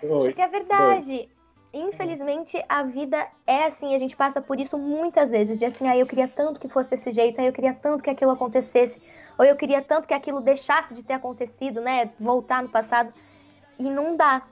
porque 0.00 0.42
é 0.42 0.46
verdade. 0.46 1.28
Infelizmente, 1.72 2.62
a 2.68 2.82
vida 2.82 3.26
é 3.46 3.64
assim, 3.64 3.94
a 3.94 3.98
gente 3.98 4.16
passa 4.16 4.40
por 4.40 4.58
isso 4.58 4.78
muitas 4.78 5.30
vezes, 5.30 5.58
de 5.58 5.64
assim, 5.64 5.86
ah, 5.86 5.96
eu 5.96 6.06
queria 6.06 6.28
tanto 6.28 6.58
que 6.58 6.68
fosse 6.68 6.90
desse 6.90 7.12
jeito, 7.12 7.40
ah, 7.40 7.44
eu 7.44 7.52
queria 7.52 7.74
tanto 7.74 8.02
que 8.02 8.10
aquilo 8.10 8.30
acontecesse, 8.30 9.00
ou 9.38 9.44
eu 9.44 9.56
queria 9.56 9.80
tanto 9.80 10.08
que 10.08 10.12
aquilo 10.12 10.40
deixasse 10.40 10.92
de 10.92 11.02
ter 11.02 11.14
acontecido, 11.14 11.80
né? 11.80 12.10
Voltar 12.18 12.62
no 12.62 12.68
passado. 12.68 13.12
E 13.78 13.88
não 13.88 14.16
dá. 14.16 14.42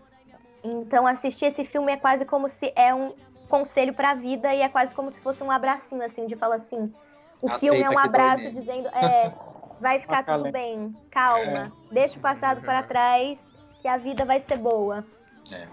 Então 0.63 1.07
assistir 1.07 1.47
esse 1.47 1.65
filme 1.65 1.93
é 1.93 1.97
quase 1.97 2.25
como 2.25 2.49
se 2.49 2.73
é 2.77 2.95
um 2.95 3.13
conselho 3.49 3.93
para 3.93 4.11
a 4.11 4.15
vida 4.15 4.55
e 4.55 4.61
é 4.61 4.69
quase 4.69 4.95
como 4.95 5.11
se 5.11 5.21
fosse 5.21 5.43
um 5.43 5.51
abracinho 5.51 6.03
assim, 6.05 6.27
de 6.27 6.37
falar 6.37 6.57
assim, 6.57 6.93
o 7.41 7.47
Aceita 7.47 7.59
filme 7.61 7.83
é 7.83 7.91
um 7.91 7.99
abraço 7.99 8.51
dizendo, 8.51 8.89
é, 8.89 9.33
vai 9.81 10.01
ficar 10.01 10.25
tudo 10.25 10.51
bem, 10.51 10.97
calma, 11.11 11.73
é. 11.91 11.95
deixa 11.95 12.19
o 12.19 12.21
passado 12.21 12.61
para 12.63 12.83
trás, 12.83 13.39
que 13.81 13.89
a 13.89 13.97
vida 13.97 14.25
vai 14.25 14.41
ser 14.41 14.59
boa. 14.59 15.05
É. 15.53 15.67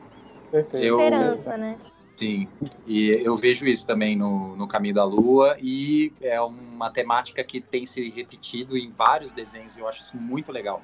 Esperança, 0.54 1.52
eu... 1.52 1.58
né? 1.58 1.78
Sim, 2.16 2.48
e 2.86 3.10
eu 3.10 3.36
vejo 3.36 3.66
isso 3.66 3.88
também 3.88 4.16
no, 4.16 4.56
no 4.56 4.68
Caminho 4.68 4.94
da 4.94 5.04
Lua, 5.04 5.58
e 5.60 6.14
é 6.22 6.40
uma 6.40 6.92
temática 6.92 7.44
que 7.44 7.60
tem 7.60 7.86
se 7.86 8.08
repetido 8.12 8.78
em 8.78 8.92
vários 8.92 9.34
desenhos, 9.34 9.76
e 9.76 9.80
eu 9.80 9.88
acho 9.88 10.02
isso 10.02 10.16
muito 10.18 10.52
legal. 10.52 10.82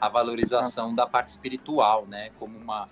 A 0.00 0.08
valorização 0.08 0.92
da 0.92 1.06
parte 1.06 1.28
espiritual, 1.28 2.06
né, 2.06 2.30
como 2.34 2.58
uma, 2.58 2.88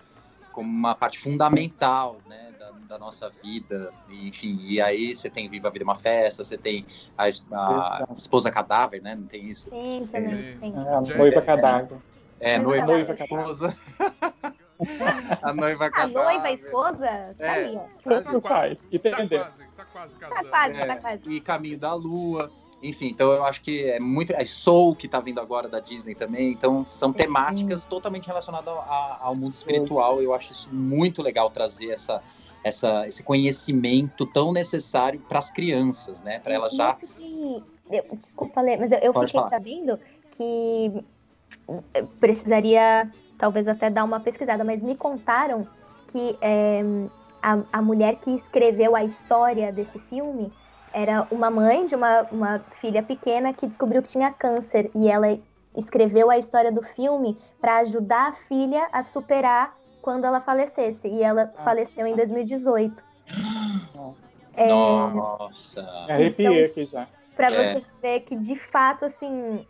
como 0.53 0.69
uma 0.69 0.95
parte 0.95 1.19
fundamental, 1.19 2.23
né, 2.29 2.53
da, 2.57 2.71
da 2.87 2.99
nossa 2.99 3.29
vida, 3.43 3.93
enfim, 4.09 4.57
e 4.61 4.81
aí 4.81 5.15
você 5.15 5.29
tem 5.29 5.49
Viva 5.49 5.67
a 5.67 5.71
Vida 5.73 5.83
é 5.83 5.87
uma 5.87 5.97
Festa, 5.97 6.45
você 6.45 6.57
tem 6.57 6.87
a, 7.19 7.25
a 7.25 8.07
Esposa 8.17 8.53
Cadáver, 8.53 9.03
né, 9.03 9.17
não 9.17 9.27
tem 9.27 9.49
isso? 9.49 9.69
Sim, 9.69 10.09
também 10.13 10.61
tem. 10.61 10.73
É, 10.77 11.17
Noiva 11.17 11.43
Cadáver. 11.43 11.99
É, 12.39 12.59
noiva, 12.59 12.87
noiva, 12.87 13.13
esposa. 13.13 13.77
a 15.43 15.53
noiva 15.53 15.91
cadáver. 15.91 16.19
A 16.19 16.25
noiva, 16.25 16.51
esposa? 16.51 17.35
Tá 17.39 17.45
é, 17.45 17.65
ali, 17.65 17.77
ó. 17.77 17.85
Tanto 18.03 18.41
faz. 18.41 18.79
Entendeu? 18.91 19.45
Tá 19.45 19.47
quase, 19.47 19.75
tá 19.77 19.85
quase 19.85 20.17
casando. 20.17 20.43
Tá 20.43 20.51
quase, 20.51 20.81
é, 20.81 20.87
tá 20.87 20.97
quase. 20.97 21.23
E 21.29 21.41
Caminho 21.41 21.79
da 21.79 21.95
Lua. 21.95 22.51
Enfim, 22.83 23.09
então 23.09 23.31
eu 23.31 23.45
acho 23.45 23.61
que 23.61 23.85
é 23.85 24.01
muito. 24.01 24.33
É 24.33 24.45
Soul, 24.45 24.97
que 24.97 25.07
tá 25.07 25.21
vindo 25.21 25.39
agora 25.39 25.69
da 25.69 25.81
Disney 25.81 26.15
também. 26.15 26.53
Então, 26.53 26.87
são 26.89 27.13
temáticas 27.13 27.85
totalmente 27.85 28.27
relacionadas 28.27 28.69
ao, 28.69 29.19
ao 29.21 29.35
mundo 29.35 29.53
espiritual. 29.53 30.23
Eu 30.23 30.33
acho 30.33 30.53
isso 30.53 30.69
muito 30.73 31.23
legal 31.23 31.51
trazer 31.51 31.91
essa, 31.91 32.23
essa, 32.65 33.07
esse 33.07 33.23
conhecimento 33.23 34.25
tão 34.25 34.51
necessário 34.51 35.21
para 35.21 35.39
as 35.39 35.51
crianças, 35.51 36.23
né? 36.23 36.39
Para 36.39 36.55
elas 36.55 36.73
já. 36.73 36.95
Que, 36.95 37.63
eu, 37.91 38.05
desculpa, 38.13 38.63
mas 38.63 38.93
eu, 38.93 38.99
eu 38.99 39.13
fiquei 39.13 39.29
falar. 39.29 39.51
sabendo 39.51 39.99
que 40.37 41.05
precisaria 42.19 43.11
talvez 43.41 43.67
até 43.67 43.89
dar 43.89 44.05
uma 44.05 44.21
pesquisada, 44.21 44.63
mas 44.63 44.83
me 44.83 44.95
contaram 44.95 45.67
que 46.09 46.37
é, 46.41 46.83
a, 47.43 47.59
a 47.73 47.83
mulher 47.83 48.17
que 48.17 48.31
escreveu 48.31 48.95
a 48.95 49.03
história 49.03 49.73
desse 49.73 49.99
filme 49.99 50.53
era 50.93 51.27
uma 51.31 51.51
mãe 51.51 51.87
de 51.87 51.95
uma, 51.95 52.23
uma 52.31 52.59
filha 52.81 53.03
pequena 53.03 53.53
que 53.53 53.67
descobriu 53.67 54.03
que 54.03 54.09
tinha 54.09 54.31
câncer 54.31 54.91
e 54.95 55.09
ela 55.09 55.39
escreveu 55.77 56.31
a 56.31 56.37
história 56.37 56.71
do 56.71 56.83
filme 56.83 57.39
para 57.61 57.79
ajudar 57.79 58.29
a 58.29 58.33
filha 58.33 58.87
a 58.93 59.03
superar 59.03 59.77
quando 60.03 60.25
ela 60.25 60.41
falecesse. 60.41 61.09
E 61.09 61.23
ela 61.23 61.53
ah. 61.57 61.63
faleceu 61.63 62.07
em 62.07 62.17
2018. 62.17 63.03
É, 64.57 64.69
Nossa! 64.69 65.81
Arrepiei 66.09 66.49
então, 66.49 66.67
aqui 66.67 66.87
já. 66.87 67.07
Pra 67.37 67.47
é. 67.47 67.75
você 67.75 67.85
ver 68.03 68.21
que, 68.21 68.37
de 68.37 68.57
fato, 68.57 69.05
assim, 69.05 69.65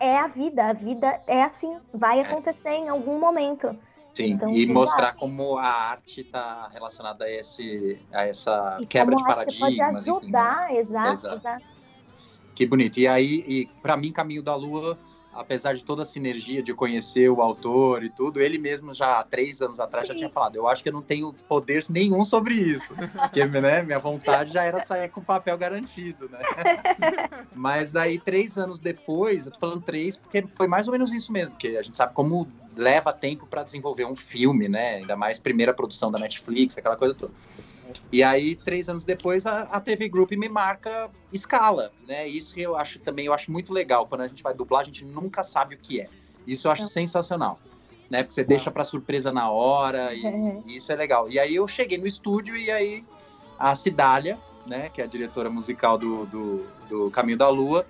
é 0.00 0.18
a 0.18 0.26
vida. 0.26 0.66
A 0.66 0.72
vida 0.72 1.20
é 1.26 1.42
assim, 1.42 1.76
vai 1.92 2.20
acontecer 2.20 2.70
em 2.70 2.88
algum 2.88 3.18
momento. 3.18 3.76
Sim, 4.14 4.32
então, 4.32 4.50
e 4.50 4.66
mostrar 4.66 5.14
como 5.14 5.58
a 5.58 5.68
arte 5.68 6.22
está 6.22 6.68
relacionada 6.72 7.24
a, 7.24 7.30
esse, 7.30 8.00
a 8.12 8.26
essa 8.26 8.78
e 8.80 8.86
quebra 8.86 9.14
de 9.14 9.22
paradigmas. 9.22 9.76
Pode 9.76 9.80
ajudar, 9.80 10.64
enfim, 10.64 10.74
né? 10.74 10.80
exato, 10.80 11.12
exato, 11.12 11.36
exato. 11.36 11.64
Que 12.54 12.66
bonito. 12.66 12.98
E 12.98 13.06
aí, 13.06 13.44
e 13.46 13.66
para 13.80 13.96
mim, 13.96 14.10
Caminho 14.10 14.42
da 14.42 14.56
Lua 14.56 14.98
apesar 15.38 15.74
de 15.74 15.84
toda 15.84 16.02
a 16.02 16.04
sinergia 16.04 16.60
de 16.60 16.74
conhecer 16.74 17.30
o 17.30 17.40
autor 17.40 18.02
e 18.02 18.10
tudo, 18.10 18.40
ele 18.40 18.58
mesmo 18.58 18.92
já 18.92 19.20
há 19.20 19.24
três 19.24 19.62
anos 19.62 19.78
atrás 19.78 20.08
já 20.08 20.14
tinha 20.14 20.28
falado: 20.28 20.56
eu 20.56 20.66
acho 20.66 20.82
que 20.82 20.88
eu 20.88 20.92
não 20.92 21.00
tenho 21.02 21.32
poder 21.48 21.84
nenhum 21.88 22.24
sobre 22.24 22.54
isso, 22.54 22.94
porque 23.14 23.44
né, 23.44 23.82
minha 23.82 24.00
vontade 24.00 24.52
já 24.52 24.64
era 24.64 24.80
sair 24.80 25.08
com 25.08 25.22
papel 25.22 25.56
garantido, 25.56 26.28
né? 26.28 26.40
Mas 27.54 27.92
daí 27.92 28.18
três 28.18 28.58
anos 28.58 28.80
depois, 28.80 29.46
eu 29.46 29.52
tô 29.52 29.60
falando 29.60 29.82
três 29.82 30.16
porque 30.16 30.44
foi 30.56 30.66
mais 30.66 30.88
ou 30.88 30.92
menos 30.92 31.12
isso 31.12 31.32
mesmo, 31.32 31.52
porque 31.52 31.68
a 31.68 31.82
gente 31.82 31.96
sabe 31.96 32.12
como 32.14 32.48
leva 32.76 33.12
tempo 33.12 33.46
para 33.46 33.62
desenvolver 33.62 34.04
um 34.04 34.16
filme, 34.16 34.68
né? 34.68 34.96
Ainda 34.96 35.16
mais 35.16 35.38
primeira 35.38 35.72
produção 35.72 36.10
da 36.10 36.18
Netflix, 36.18 36.76
aquela 36.76 36.96
coisa 36.96 37.14
toda. 37.14 37.32
E 38.12 38.22
aí, 38.22 38.56
três 38.56 38.88
anos 38.88 39.04
depois, 39.04 39.46
a, 39.46 39.62
a, 39.62 39.80
TV 39.80 40.08
Group 40.08 40.32
me 40.32 40.48
marca 40.48 41.10
escala, 41.32 41.92
né? 42.06 42.26
Isso 42.26 42.54
que 42.54 42.62
eu 42.62 42.76
acho 42.76 42.98
também, 42.98 43.26
eu 43.26 43.32
acho 43.32 43.50
muito 43.50 43.72
legal. 43.72 44.06
Quando 44.06 44.22
a 44.22 44.28
gente 44.28 44.42
vai 44.42 44.54
dublar, 44.54 44.80
a 44.80 44.84
gente 44.84 45.04
nunca 45.04 45.42
sabe 45.42 45.74
o 45.74 45.78
que 45.78 46.00
é. 46.00 46.06
Isso 46.46 46.68
eu 46.68 46.72
acho 46.72 46.84
é. 46.84 46.86
sensacional. 46.86 47.58
Né? 48.10 48.22
Porque 48.22 48.34
você 48.34 48.40
é. 48.40 48.44
deixa 48.44 48.70
para 48.70 48.84
surpresa 48.84 49.32
na 49.32 49.50
hora 49.50 50.14
e, 50.14 50.26
é. 50.26 50.62
e, 50.66 50.76
isso 50.76 50.90
é 50.90 50.96
legal. 50.96 51.28
E 51.28 51.38
aí 51.38 51.54
eu 51.54 51.68
cheguei 51.68 51.98
no 51.98 52.06
estúdio 52.06 52.56
e 52.56 52.70
aí 52.70 53.04
a 53.58 53.74
Cidália, 53.74 54.38
né, 54.66 54.88
que 54.88 55.00
é 55.00 55.04
a 55.04 55.06
diretora 55.06 55.50
musical 55.50 55.98
do, 55.98 56.24
do, 56.26 56.66
do 56.88 57.10
Caminho 57.10 57.36
da 57.36 57.48
Lua, 57.48 57.86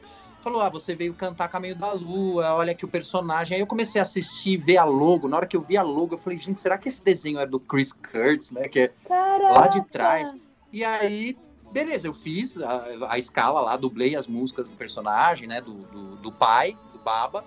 falou: 0.49 0.63
Ah, 0.63 0.69
você 0.69 0.95
veio 0.95 1.15
cantar 1.15 1.49
Caminho 1.49 1.77
da 1.77 1.93
Lua, 1.93 2.55
olha 2.55 2.75
que 2.75 2.85
o 2.85 2.89
personagem. 2.89 3.55
Aí 3.55 3.61
eu 3.61 3.67
comecei 3.67 4.01
a 4.01 4.03
assistir, 4.03 4.57
ver 4.57 4.79
a 4.79 4.85
logo. 4.85 5.29
Na 5.29 5.37
hora 5.37 5.47
que 5.47 5.57
eu 5.57 5.61
vi 5.61 5.77
a 5.77 5.83
logo, 5.83 6.15
eu 6.15 6.19
falei, 6.19 6.39
gente, 6.39 6.61
será 6.61 6.79
que 6.79 6.89
esse 6.89 7.03
desenho 7.03 7.39
é 7.39 7.47
do 7.47 7.61
Chris 7.61 7.93
Kurtz, 7.93 8.51
né? 8.51 8.69
Que 8.69 8.81
é 8.81 8.93
Caraca. 9.07 9.53
lá 9.53 9.67
de 9.69 9.85
trás. 9.89 10.35
E 10.73 10.85
aí, 10.85 11.37
beleza, 11.71 12.09
eu 12.09 12.15
fiz 12.15 12.61
a, 12.61 12.85
a 13.11 13.19
escala 13.19 13.61
lá, 13.61 13.77
dublei 13.77 14.17
as 14.17 14.27
músicas 14.27 14.69
do 14.69 14.77
personagem, 14.77 15.47
né? 15.47 15.61
Do, 15.61 15.75
do, 15.75 16.17
do 16.17 16.33
pai, 16.33 16.77
do 16.93 16.99
Baba. 16.99 17.45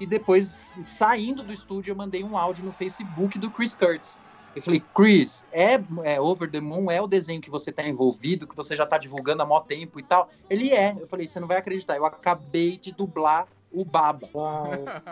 E 0.00 0.06
depois, 0.06 0.72
saindo 0.82 1.42
do 1.42 1.52
estúdio, 1.52 1.92
eu 1.92 1.96
mandei 1.96 2.24
um 2.24 2.36
áudio 2.36 2.64
no 2.64 2.72
Facebook 2.72 3.38
do 3.38 3.50
Chris 3.50 3.74
Kurtz. 3.74 4.20
Eu 4.54 4.62
falei, 4.62 4.82
Chris, 4.94 5.44
é, 5.50 5.80
é 6.04 6.20
Over 6.20 6.50
the 6.50 6.60
Moon, 6.60 6.90
é 6.90 7.00
o 7.00 7.06
desenho 7.06 7.40
que 7.40 7.50
você 7.50 7.72
tá 7.72 7.82
envolvido, 7.82 8.46
que 8.46 8.56
você 8.56 8.76
já 8.76 8.86
tá 8.86 8.98
divulgando 8.98 9.42
há 9.42 9.46
mó 9.46 9.60
tempo 9.60 9.98
e 9.98 10.02
tal. 10.02 10.28
Ele 10.48 10.70
é. 10.70 10.94
Eu 10.98 11.06
falei, 11.06 11.26
você 11.26 11.40
não 11.40 11.48
vai 11.48 11.56
acreditar, 11.56 11.96
eu 11.96 12.04
acabei 12.04 12.76
de 12.76 12.92
dublar 12.92 13.46
o 13.72 13.84
Baba, 13.84 14.28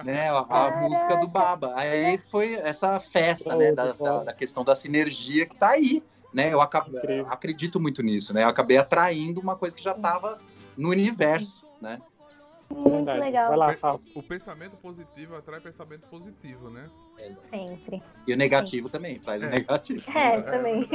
né? 0.05 0.31
A, 0.31 0.67
a 0.67 0.81
música 0.83 1.17
do 1.17 1.27
Baba. 1.27 1.73
Aí 1.75 2.19
foi 2.19 2.55
essa 2.55 3.01
festa, 3.01 3.57
né? 3.57 3.73
Da, 3.73 3.93
da, 3.93 4.25
da 4.25 4.33
questão 4.33 4.63
da 4.63 4.75
sinergia 4.75 5.47
que 5.47 5.57
tá 5.57 5.71
aí, 5.71 6.03
né? 6.33 6.53
Eu 6.53 6.61
acabo, 6.61 6.93
acredito 7.29 7.81
muito 7.81 8.03
nisso, 8.03 8.35
né? 8.35 8.45
Eu 8.45 8.49
acabei 8.49 8.77
atraindo 8.77 9.41
uma 9.41 9.57
coisa 9.57 9.75
que 9.75 9.83
já 9.83 9.95
tava 9.95 10.39
no 10.77 10.91
universo, 10.91 11.67
né? 11.81 11.99
Muito 12.71 12.91
Verdade. 12.91 13.21
legal. 13.21 13.49
Vai 13.49 13.57
lá, 13.59 13.77
Fausto. 13.77 14.17
O 14.19 14.23
pensamento 14.23 14.77
positivo 14.77 15.37
atrai 15.37 15.61
pensamento 15.61 16.07
positivo, 16.07 16.71
né? 16.71 16.89
Sempre. 17.51 18.03
E 18.27 18.33
o 18.33 18.37
negativo 18.37 18.89
também, 18.89 19.19
traz 19.19 19.43
É. 19.43 19.47
o 19.47 19.51
negativo. 19.51 20.11
É, 20.17 20.41
também. 20.41 20.89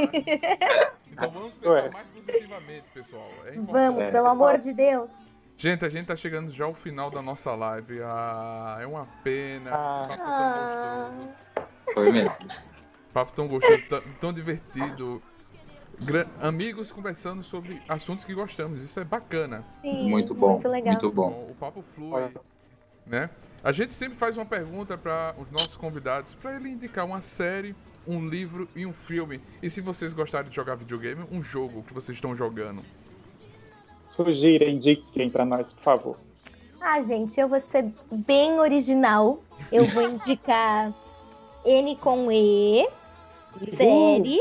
Então 1.12 1.30
vamos 1.30 1.54
pensar 1.54 1.82
Ué. 1.84 1.90
mais 1.90 2.08
positivamente, 2.10 2.90
pessoal. 2.92 3.28
É. 3.46 3.52
Vamos, 3.52 4.02
É. 4.02 4.10
pelo 4.10 4.26
amor 4.26 4.58
de 4.58 4.72
Deus. 4.72 5.10
Gente, 5.56 5.84
a 5.84 5.88
gente 5.88 6.06
tá 6.06 6.16
chegando 6.16 6.50
já 6.50 6.64
ao 6.66 6.74
final 6.74 7.10
da 7.10 7.22
nossa 7.22 7.54
live. 7.54 8.00
Ah, 8.02 8.78
é 8.80 8.86
uma 8.86 9.06
pena. 9.22 9.70
Ah. 9.72 9.86
Esse 9.90 10.08
papo 10.08 10.22
Ah, 10.26 11.10
tão 11.10 11.16
gostoso. 11.16 11.94
Foi 11.94 12.12
mesmo. 12.12 12.38
Papo 13.12 13.32
tão 13.32 13.48
gostoso, 13.48 13.82
tão, 13.88 14.02
tão 14.20 14.32
divertido. 14.32 15.22
Gra- 16.04 16.26
amigos 16.40 16.92
conversando 16.92 17.42
sobre 17.42 17.80
assuntos 17.88 18.24
que 18.24 18.34
gostamos. 18.34 18.82
Isso 18.82 19.00
é 19.00 19.04
bacana. 19.04 19.64
sim, 19.80 20.08
Muito 20.08 20.34
bom. 20.34 20.52
Muito 20.52 20.68
legal. 20.68 20.92
Muito 20.92 21.10
bom. 21.10 21.30
Então, 21.30 21.50
o 21.50 21.54
papo 21.54 21.82
flui, 21.82 22.30
né? 23.06 23.30
A 23.64 23.72
gente 23.72 23.94
sempre 23.94 24.16
faz 24.16 24.36
uma 24.36 24.44
pergunta 24.46 24.96
para 24.98 25.34
os 25.38 25.50
nossos 25.50 25.76
convidados 25.76 26.34
para 26.34 26.54
ele 26.56 26.68
indicar 26.68 27.04
uma 27.04 27.20
série, 27.20 27.74
um 28.06 28.28
livro 28.28 28.68
e 28.76 28.84
um 28.86 28.92
filme. 28.92 29.40
E 29.62 29.68
se 29.70 29.80
vocês 29.80 30.12
gostarem 30.12 30.48
de 30.50 30.54
jogar 30.54 30.76
videogame, 30.76 31.24
um 31.32 31.42
jogo 31.42 31.82
que 31.82 31.92
vocês 31.94 32.16
estão 32.16 32.36
jogando. 32.36 32.82
Sugira, 34.10 34.68
indiquem 34.68 35.28
pra 35.28 35.44
nós, 35.44 35.72
por 35.72 35.82
favor. 35.82 36.16
Ah, 36.80 37.00
gente, 37.02 37.40
eu 37.40 37.48
vou 37.48 37.60
ser 37.72 37.90
bem 38.12 38.58
original. 38.60 39.42
Eu 39.72 39.84
vou 39.86 40.02
indicar 40.08 40.94
N 41.64 41.96
com 41.96 42.30
E, 42.30 42.86
série, 43.76 44.40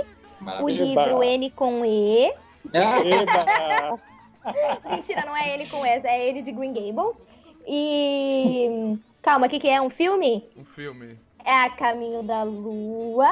o 0.62 0.70
livro 0.70 1.24
N 1.24 1.50
com 1.52 1.86
E. 1.86 2.34
Eba! 2.74 4.00
Mentira, 4.90 5.24
não 5.26 5.36
é 5.36 5.56
N 5.56 5.68
com 5.68 5.86
S, 5.86 6.06
é 6.06 6.30
N 6.30 6.42
de 6.42 6.52
Green 6.52 6.74
Gables. 6.74 7.26
E. 7.68 8.98
Calma, 9.22 9.48
o 9.48 9.50
que, 9.50 9.60
que 9.60 9.70
é? 9.70 9.82
Um 9.82 9.90
filme? 9.90 10.48
Um 10.56 10.66
filme. 10.66 11.18
É 11.44 11.52
A 11.52 11.70
Caminho 11.70 12.22
da 12.24 12.44
Lua. 12.44 13.32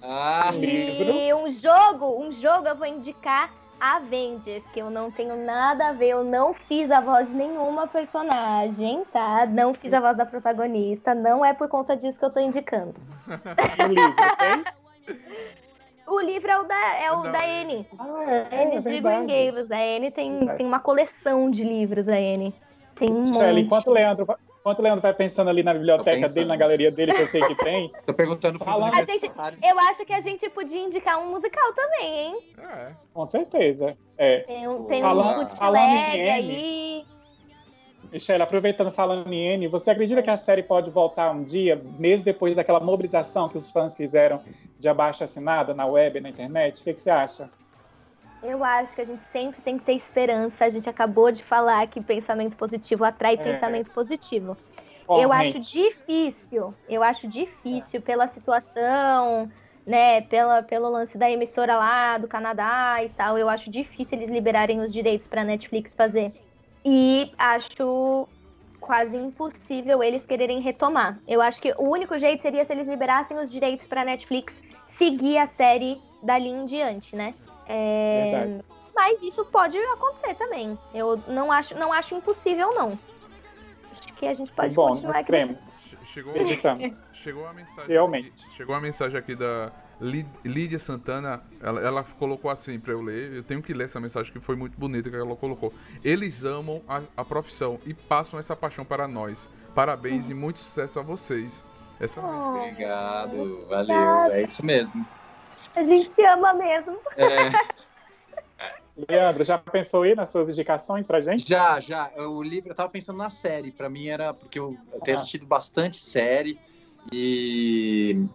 ah, 0.00 0.50
E 0.54 1.32
um 1.34 1.50
jogo, 1.50 2.20
um 2.20 2.32
jogo 2.32 2.66
eu 2.68 2.76
vou 2.76 2.86
indicar 2.86 3.50
Avengers, 3.80 4.62
que 4.72 4.78
eu 4.80 4.88
não 4.90 5.10
tenho 5.10 5.36
nada 5.44 5.88
a 5.88 5.92
ver, 5.92 6.10
eu 6.10 6.22
não 6.22 6.54
fiz 6.54 6.88
a 6.92 7.00
voz 7.00 7.28
de 7.28 7.34
nenhuma 7.34 7.88
personagem, 7.88 9.02
tá? 9.12 9.44
Não 9.46 9.74
fiz 9.74 9.92
a 9.92 10.00
voz 10.00 10.16
da 10.16 10.24
protagonista, 10.24 11.12
não 11.14 11.44
é 11.44 11.52
por 11.52 11.68
conta 11.68 11.96
disso 11.96 12.16
que 12.18 12.24
eu 12.24 12.30
tô 12.30 12.38
indicando. 12.38 12.94
O 13.82 13.86
livro? 13.88 14.14
O 16.12 16.20
livro 16.20 16.50
é 16.50 16.58
o 16.58 16.64
da, 16.64 16.96
é 16.98 17.10
o 17.12 17.22
Da 17.22 17.30
da 17.32 17.38
Anne. 17.44 17.74
N. 17.74 17.86
Ah, 17.98 18.24
é, 18.50 18.62
N 18.64 18.76
é 18.76 18.80
de 18.80 19.00
Green. 19.00 19.26
Gables. 19.26 19.70
A 19.70 19.80
N 19.80 20.10
tem, 20.10 20.36
Verdade. 20.38 20.58
tem 20.58 20.66
uma 20.66 20.78
coleção 20.80 21.50
de 21.50 21.64
livros, 21.64 22.06
a 22.08 22.20
N. 22.20 22.54
Tem 22.96 23.10
um 23.10 23.20
monte. 23.24 23.60
enquanto 23.60 23.86
o 23.86 23.92
Leandro, 23.92 24.26
vai- 24.26 24.36
enquanto 24.60 24.78
o 24.78 24.82
Leandro 24.82 25.00
vai 25.00 25.14
pensando 25.14 25.48
ali 25.48 25.62
na 25.62 25.72
biblioteca 25.72 26.28
dele, 26.28 26.46
na 26.46 26.56
galeria 26.56 26.90
dele, 26.90 27.14
que 27.14 27.22
eu 27.22 27.28
sei 27.28 27.40
que 27.40 27.54
tem, 27.56 27.90
tô 28.06 28.12
perguntando 28.12 28.58
Fala- 28.58 28.90
A 28.94 29.02
gente-. 29.04 29.30
Eu 29.66 29.78
acho 29.88 30.04
que 30.04 30.12
a 30.12 30.20
gente 30.20 30.48
podia 30.50 30.80
indicar 30.84 31.18
um 31.18 31.30
musical 31.30 31.72
também, 31.72 32.04
hein? 32.26 32.38
É. 32.58 32.92
com 33.14 33.26
certeza. 33.26 33.96
É. 34.18 34.40
Tem 34.40 34.68
um, 34.68 34.84
tem 34.84 35.00
Falando- 35.02 35.40
um 35.40 35.44
bootleg 35.46 36.30
aí. 36.30 37.04
Michelle, 38.12 38.42
aproveitando 38.42 38.90
falando 38.90 39.32
em 39.32 39.54
N, 39.54 39.68
você 39.68 39.90
acredita 39.90 40.22
que 40.22 40.28
a 40.28 40.36
série 40.36 40.62
pode 40.62 40.90
voltar 40.90 41.30
um 41.30 41.42
dia, 41.42 41.80
mesmo 41.98 42.26
depois 42.26 42.54
daquela 42.54 42.78
mobilização 42.78 43.48
que 43.48 43.56
os 43.56 43.70
fãs 43.70 43.96
fizeram 43.96 44.38
de 44.78 44.86
abaixo 44.86 45.24
assinada 45.24 45.72
na 45.72 45.86
web, 45.86 46.20
na 46.20 46.28
internet? 46.28 46.80
O 46.80 46.84
que, 46.84 46.92
que 46.92 47.00
você 47.00 47.08
acha? 47.10 47.50
Eu 48.42 48.62
acho 48.62 48.94
que 48.94 49.00
a 49.00 49.04
gente 49.06 49.22
sempre 49.32 49.62
tem 49.62 49.78
que 49.78 49.84
ter 49.84 49.94
esperança. 49.94 50.64
A 50.64 50.68
gente 50.68 50.90
acabou 50.90 51.32
de 51.32 51.42
falar 51.42 51.86
que 51.86 52.02
pensamento 52.02 52.54
positivo 52.54 53.02
atrai 53.02 53.34
É. 53.34 53.36
pensamento 53.38 53.90
positivo. 53.92 54.58
Eu 55.08 55.30
Corrente. 55.30 55.58
acho 55.58 55.72
difícil, 55.72 56.74
eu 56.86 57.02
acho 57.02 57.26
difícil 57.28 58.02
pela 58.02 58.28
situação, 58.28 59.48
né, 59.86 60.20
pela, 60.22 60.62
pelo 60.62 60.88
lance 60.90 61.16
da 61.16 61.30
emissora 61.30 61.76
lá 61.76 62.18
do 62.18 62.28
Canadá 62.28 63.02
e 63.02 63.08
tal, 63.10 63.38
eu 63.38 63.48
acho 63.48 63.70
difícil 63.70 64.18
eles 64.18 64.28
liberarem 64.28 64.80
os 64.80 64.92
direitos 64.92 65.26
para 65.26 65.44
Netflix 65.44 65.94
fazer. 65.94 66.32
E 66.84 67.32
acho 67.38 68.28
quase 68.80 69.16
impossível 69.16 70.02
eles 70.02 70.24
quererem 70.26 70.60
retomar. 70.60 71.20
Eu 71.26 71.40
acho 71.40 71.62
que 71.62 71.72
o 71.78 71.88
único 71.88 72.18
jeito 72.18 72.42
seria 72.42 72.64
se 72.64 72.72
eles 72.72 72.88
liberassem 72.88 73.38
os 73.38 73.50
direitos 73.50 73.86
para 73.86 74.04
Netflix 74.04 74.54
seguir 74.88 75.38
a 75.38 75.46
série 75.46 76.00
dali 76.22 76.48
em 76.48 76.66
diante, 76.66 77.14
né? 77.14 77.34
É, 77.66 78.30
Verdade. 78.32 78.64
Mas 78.94 79.22
isso 79.22 79.44
pode 79.46 79.78
acontecer 79.78 80.34
também. 80.34 80.76
Eu 80.92 81.16
não 81.28 81.50
acho, 81.50 81.74
não 81.76 81.92
acho 81.92 82.14
impossível, 82.14 82.74
não. 82.74 82.98
Acho 83.92 84.12
que 84.14 84.26
a 84.26 84.34
gente 84.34 84.52
pode 84.52 84.74
Bom, 84.74 84.88
continuar 84.88 85.14
nós. 85.14 85.96
Chegou, 86.12 86.32
Acreditamos. 86.32 87.04
chegou 87.12 87.46
a 87.46 87.52
mensagem. 87.54 87.90
Realmente. 87.90 88.28
aqui- 88.44 88.56
chegou 88.56 88.74
a 88.74 88.80
mensagem 88.80 89.18
aqui 89.18 89.34
da 89.34 89.72
Lí- 90.00 90.26
Lídia 90.44 90.78
Santana. 90.78 91.42
Ela, 91.60 91.80
ela 91.80 92.02
colocou 92.18 92.50
assim 92.50 92.78
pra 92.78 92.92
eu 92.92 93.00
ler. 93.00 93.32
Eu 93.32 93.42
tenho 93.42 93.62
que 93.62 93.72
ler 93.72 93.84
essa 93.84 93.98
mensagem 93.98 94.30
que 94.32 94.38
foi 94.40 94.54
muito 94.56 94.78
bonita 94.78 95.08
que 95.08 95.16
ela 95.16 95.34
colocou. 95.36 95.72
Eles 96.04 96.44
amam 96.44 96.82
a, 96.88 97.00
a 97.16 97.24
profissão 97.24 97.78
e 97.86 97.94
passam 97.94 98.38
essa 98.38 98.54
paixão 98.54 98.84
para 98.84 99.08
nós. 99.08 99.48
Parabéns 99.74 100.28
e 100.28 100.34
muito 100.34 100.58
sucesso 100.58 101.00
a 101.00 101.02
vocês. 101.02 101.64
Essa 101.98 102.20
Oh, 102.20 102.58
Obrigado, 102.58 103.66
valeu. 103.68 104.32
É 104.32 104.42
isso 104.42 104.64
mesmo. 104.64 105.06
a 105.74 105.82
gente 105.84 106.10
se 106.10 106.22
ama 106.26 106.52
mesmo. 106.52 106.98
É, 107.16 107.48
Leandro, 109.08 109.42
já 109.44 109.56
pensou 109.58 110.02
aí 110.02 110.14
nas 110.14 110.28
suas 110.28 110.48
indicações 110.48 111.06
pra 111.06 111.20
gente? 111.20 111.48
já, 111.48 111.80
já. 111.80 112.10
O 112.16 112.42
livro, 112.42 112.70
eu 112.70 112.74
tava 112.74 112.90
pensando 112.90 113.16
na 113.16 113.30
série. 113.30 113.72
Pra 113.72 113.88
mim 113.88 114.08
era 114.08 114.34
porque 114.34 114.58
eu, 114.58 114.76
eu 114.92 115.00
tenho 115.00 115.16
Ah. 115.16 115.20
assistido 115.20 115.46
bastante 115.46 115.96
série 115.96 116.58
e 117.10 118.26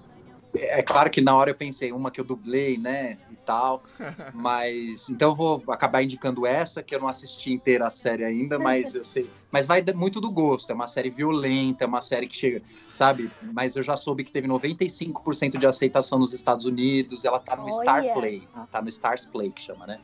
é 0.55 0.81
claro 0.81 1.09
que 1.09 1.21
na 1.21 1.35
hora 1.35 1.51
eu 1.51 1.55
pensei 1.55 1.91
uma 1.91 2.09
que 2.09 2.19
eu 2.19 2.25
dublei, 2.25 2.77
né, 2.77 3.19
e 3.31 3.35
tal. 3.35 3.84
Mas 4.34 5.07
então 5.09 5.29
eu 5.29 5.35
vou 5.35 5.63
acabar 5.69 6.01
indicando 6.01 6.45
essa 6.45 6.81
que 6.81 6.95
eu 6.95 6.99
não 6.99 7.07
assisti 7.07 7.51
inteira 7.51 7.88
a 7.88 7.89
série 7.89 8.23
ainda, 8.23 8.59
mas 8.59 8.93
eu 8.93 9.03
sei. 9.03 9.29
Mas 9.51 9.65
vai 9.65 9.84
muito 9.95 10.19
do 10.19 10.29
gosto. 10.29 10.69
É 10.69 10.75
uma 10.75 10.88
série 10.88 11.09
violenta, 11.09 11.85
é 11.85 11.88
uma 11.88 12.01
série 12.01 12.27
que 12.27 12.35
chega, 12.35 12.61
sabe? 12.91 13.31
Mas 13.41 13.75
eu 13.75 13.84
já 13.84 13.95
soube 13.95 14.23
que 14.23 14.31
teve 14.31 14.47
95% 14.47 15.57
de 15.57 15.65
aceitação 15.65 16.19
nos 16.19 16.34
Estados 16.34 16.65
Unidos. 16.65 17.25
Ela 17.25 17.39
tá 17.39 17.55
no 17.55 17.63
Olha. 17.63 17.71
Star 17.71 18.13
Play, 18.13 18.47
tá 18.69 18.81
no 18.81 18.89
Stars 18.89 19.25
Play 19.25 19.51
que 19.51 19.61
chama, 19.61 19.88
né? 19.88 19.99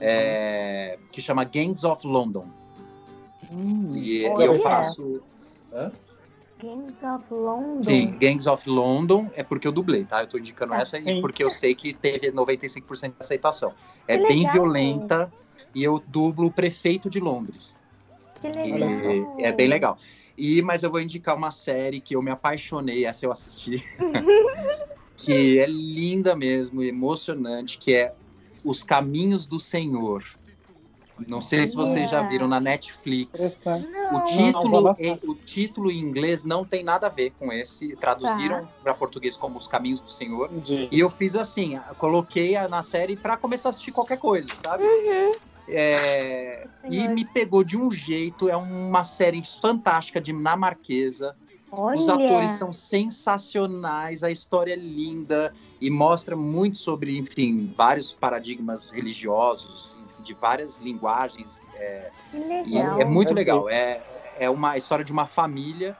É, 0.00 0.98
que 1.10 1.20
chama 1.20 1.44
Gangs 1.44 1.84
of 1.84 2.06
London. 2.06 2.46
E, 3.94 4.22
e 4.22 4.26
Olha. 4.28 4.44
eu 4.44 4.54
faço. 4.60 5.22
Gangs 6.60 6.96
of 7.04 7.24
London. 7.32 7.82
Sim, 7.82 8.16
Gangs 8.18 8.46
of 8.48 8.68
London 8.68 9.30
é 9.34 9.42
porque 9.42 9.66
eu 9.66 9.72
dublei, 9.72 10.04
tá? 10.04 10.22
Eu 10.22 10.26
tô 10.26 10.38
indicando 10.38 10.72
Tá. 10.72 10.80
essa 10.80 10.96
aí 10.96 11.20
porque 11.20 11.42
eu 11.42 11.50
sei 11.50 11.74
que 11.74 11.92
teve 11.92 12.30
95% 12.32 13.08
de 13.10 13.14
aceitação. 13.20 13.72
É 14.06 14.18
Que 14.18 14.26
bem 14.26 14.38
legal. 14.38 14.52
violenta 14.52 15.32
e 15.74 15.82
eu 15.84 16.02
dublo 16.06 16.48
o 16.48 16.52
prefeito 16.52 17.08
de 17.08 17.20
Londres. 17.20 17.76
Que 18.40 18.48
E 18.48 18.72
legal. 18.72 19.36
é 19.40 19.52
bem 19.52 19.68
legal. 19.68 19.98
E, 20.36 20.62
mas 20.62 20.82
eu 20.84 20.90
vou 20.90 21.00
indicar 21.00 21.36
uma 21.36 21.50
série 21.50 22.00
que 22.00 22.14
eu 22.14 22.22
me 22.22 22.30
apaixonei, 22.30 23.04
essa 23.04 23.26
eu 23.26 23.32
assisti, 23.32 23.82
que 25.16 25.58
é 25.58 25.66
linda 25.66 26.36
mesmo, 26.36 26.82
emocionante, 26.82 27.78
que 27.78 27.92
é 27.94 28.14
Os 28.64 28.82
Caminhos 28.82 29.46
do 29.46 29.58
Senhor. 29.58 30.24
Não 31.26 31.40
sei 31.40 31.66
se 31.66 31.74
vocês 31.74 32.08
já 32.10 32.22
viram 32.22 32.46
na 32.46 32.60
Netflix. 32.60 33.58
O 33.66 33.70
Não. 34.12 34.24
título, 34.24 34.96
o 35.26 35.34
título 35.34 35.90
em 35.90 35.98
inglês 35.98 36.44
não 36.44 36.64
tem 36.64 36.84
nada 36.84 37.08
a 37.08 37.10
ver 37.10 37.32
com 37.36 37.52
esse. 37.52 37.96
Traduziram 37.96 38.60
Tá. 38.66 38.68
para 38.84 38.94
português 38.94 39.36
como 39.36 39.58
Os 39.58 39.66
Caminhos 39.66 39.98
do 39.98 40.08
Senhor. 40.08 40.48
Entendi. 40.52 40.88
E 40.92 41.00
eu 41.00 41.10
fiz 41.10 41.34
assim, 41.34 41.76
coloquei 41.98 42.54
a- 42.54 42.68
na 42.68 42.84
série 42.84 43.16
para 43.16 43.36
começar 43.36 43.68
a 43.68 43.70
assistir 43.70 43.90
qualquer 43.90 44.18
coisa, 44.18 44.48
sabe? 44.58 44.84
Uhum. 44.84 45.32
É, 45.66 46.66
e 46.88 47.06
me 47.08 47.24
pegou 47.24 47.62
de 47.64 47.76
um 47.76 47.90
jeito. 47.90 48.48
É 48.48 48.56
uma 48.56 49.02
série 49.04 49.42
fantástica 49.60 50.20
dinamarquesa. 50.20 51.36
Olha. 51.70 51.98
Os 51.98 52.08
atores 52.08 52.52
são 52.52 52.72
sensacionais, 52.72 54.22
a 54.22 54.30
história 54.30 54.72
é 54.72 54.76
linda 54.76 55.52
e 55.80 55.90
mostra 55.90 56.34
muito 56.34 56.78
sobre, 56.78 57.16
enfim, 57.16 57.72
vários 57.76 58.12
paradigmas 58.12 58.90
religiosos, 58.90 59.98
enfim, 60.04 60.22
de 60.22 60.34
várias 60.34 60.78
linguagens. 60.78 61.66
é, 61.74 62.10
Que 62.30 62.36
e 62.38 62.44
legal. 62.72 63.00
é 63.00 63.04
muito 63.04 63.28
Meu 63.28 63.36
legal. 63.36 63.68
É, 63.68 64.00
é 64.38 64.48
uma 64.50 64.76
história 64.76 65.04
de 65.04 65.12
uma 65.12 65.26
família 65.26 65.96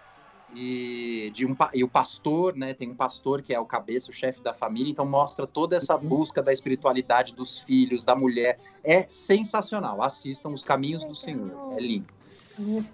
e, 0.55 1.31
de 1.35 1.45
um, 1.47 1.55
e 1.74 1.85
o 1.85 1.89
pastor, 1.89 2.57
né? 2.57 2.73
Tem 2.73 2.90
um 2.90 2.95
pastor 2.95 3.43
que 3.43 3.53
é 3.53 3.61
o 3.61 3.66
cabeça, 3.66 4.11
o 4.11 4.15
chefe 4.15 4.40
da 4.43 4.55
família, 4.55 4.90
então 4.90 5.05
mostra 5.05 5.47
toda 5.47 5.77
essa 5.77 5.97
Uhum. 5.97 6.09
busca 6.09 6.43
da 6.43 6.53
espiritualidade 6.53 7.35
dos 7.35 7.59
filhos, 7.61 8.05
da 8.05 8.16
mulher. 8.16 8.59
É 8.82 9.07
sensacional. 9.11 10.03
Assistam 10.03 10.49
Os 10.49 10.65
Caminhos 10.65 11.05
do. 11.05 11.15
Senhor. 11.15 11.74
É 11.77 11.81
lindo. 11.81 12.18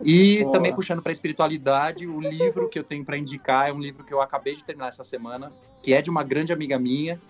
E 0.03 0.41
Boa. 0.41 0.53
também 0.53 0.75
puxando 0.75 1.03
para 1.03 1.11
a 1.11 1.13
espiritualidade, 1.13 2.07
o 2.07 2.21
livro 2.21 2.69
que 2.69 2.79
eu 2.79 2.85
tenho 2.85 3.05
para 3.05 3.17
indicar 3.17 3.69
é 3.69 3.73
um 3.73 3.81
livro 3.81 4.05
que 4.05 4.13
eu 4.13 4.21
acabei 4.21 4.55
de 4.55 4.65
terminar 4.65 4.89
essa 4.89 5.05
semana, 5.05 5.53
que 5.83 5.95
é 5.95 6.03
de 6.03 6.11
uma 6.11 6.23
grande 6.23 6.53
amiga 6.53 6.79
minha, 6.79 7.21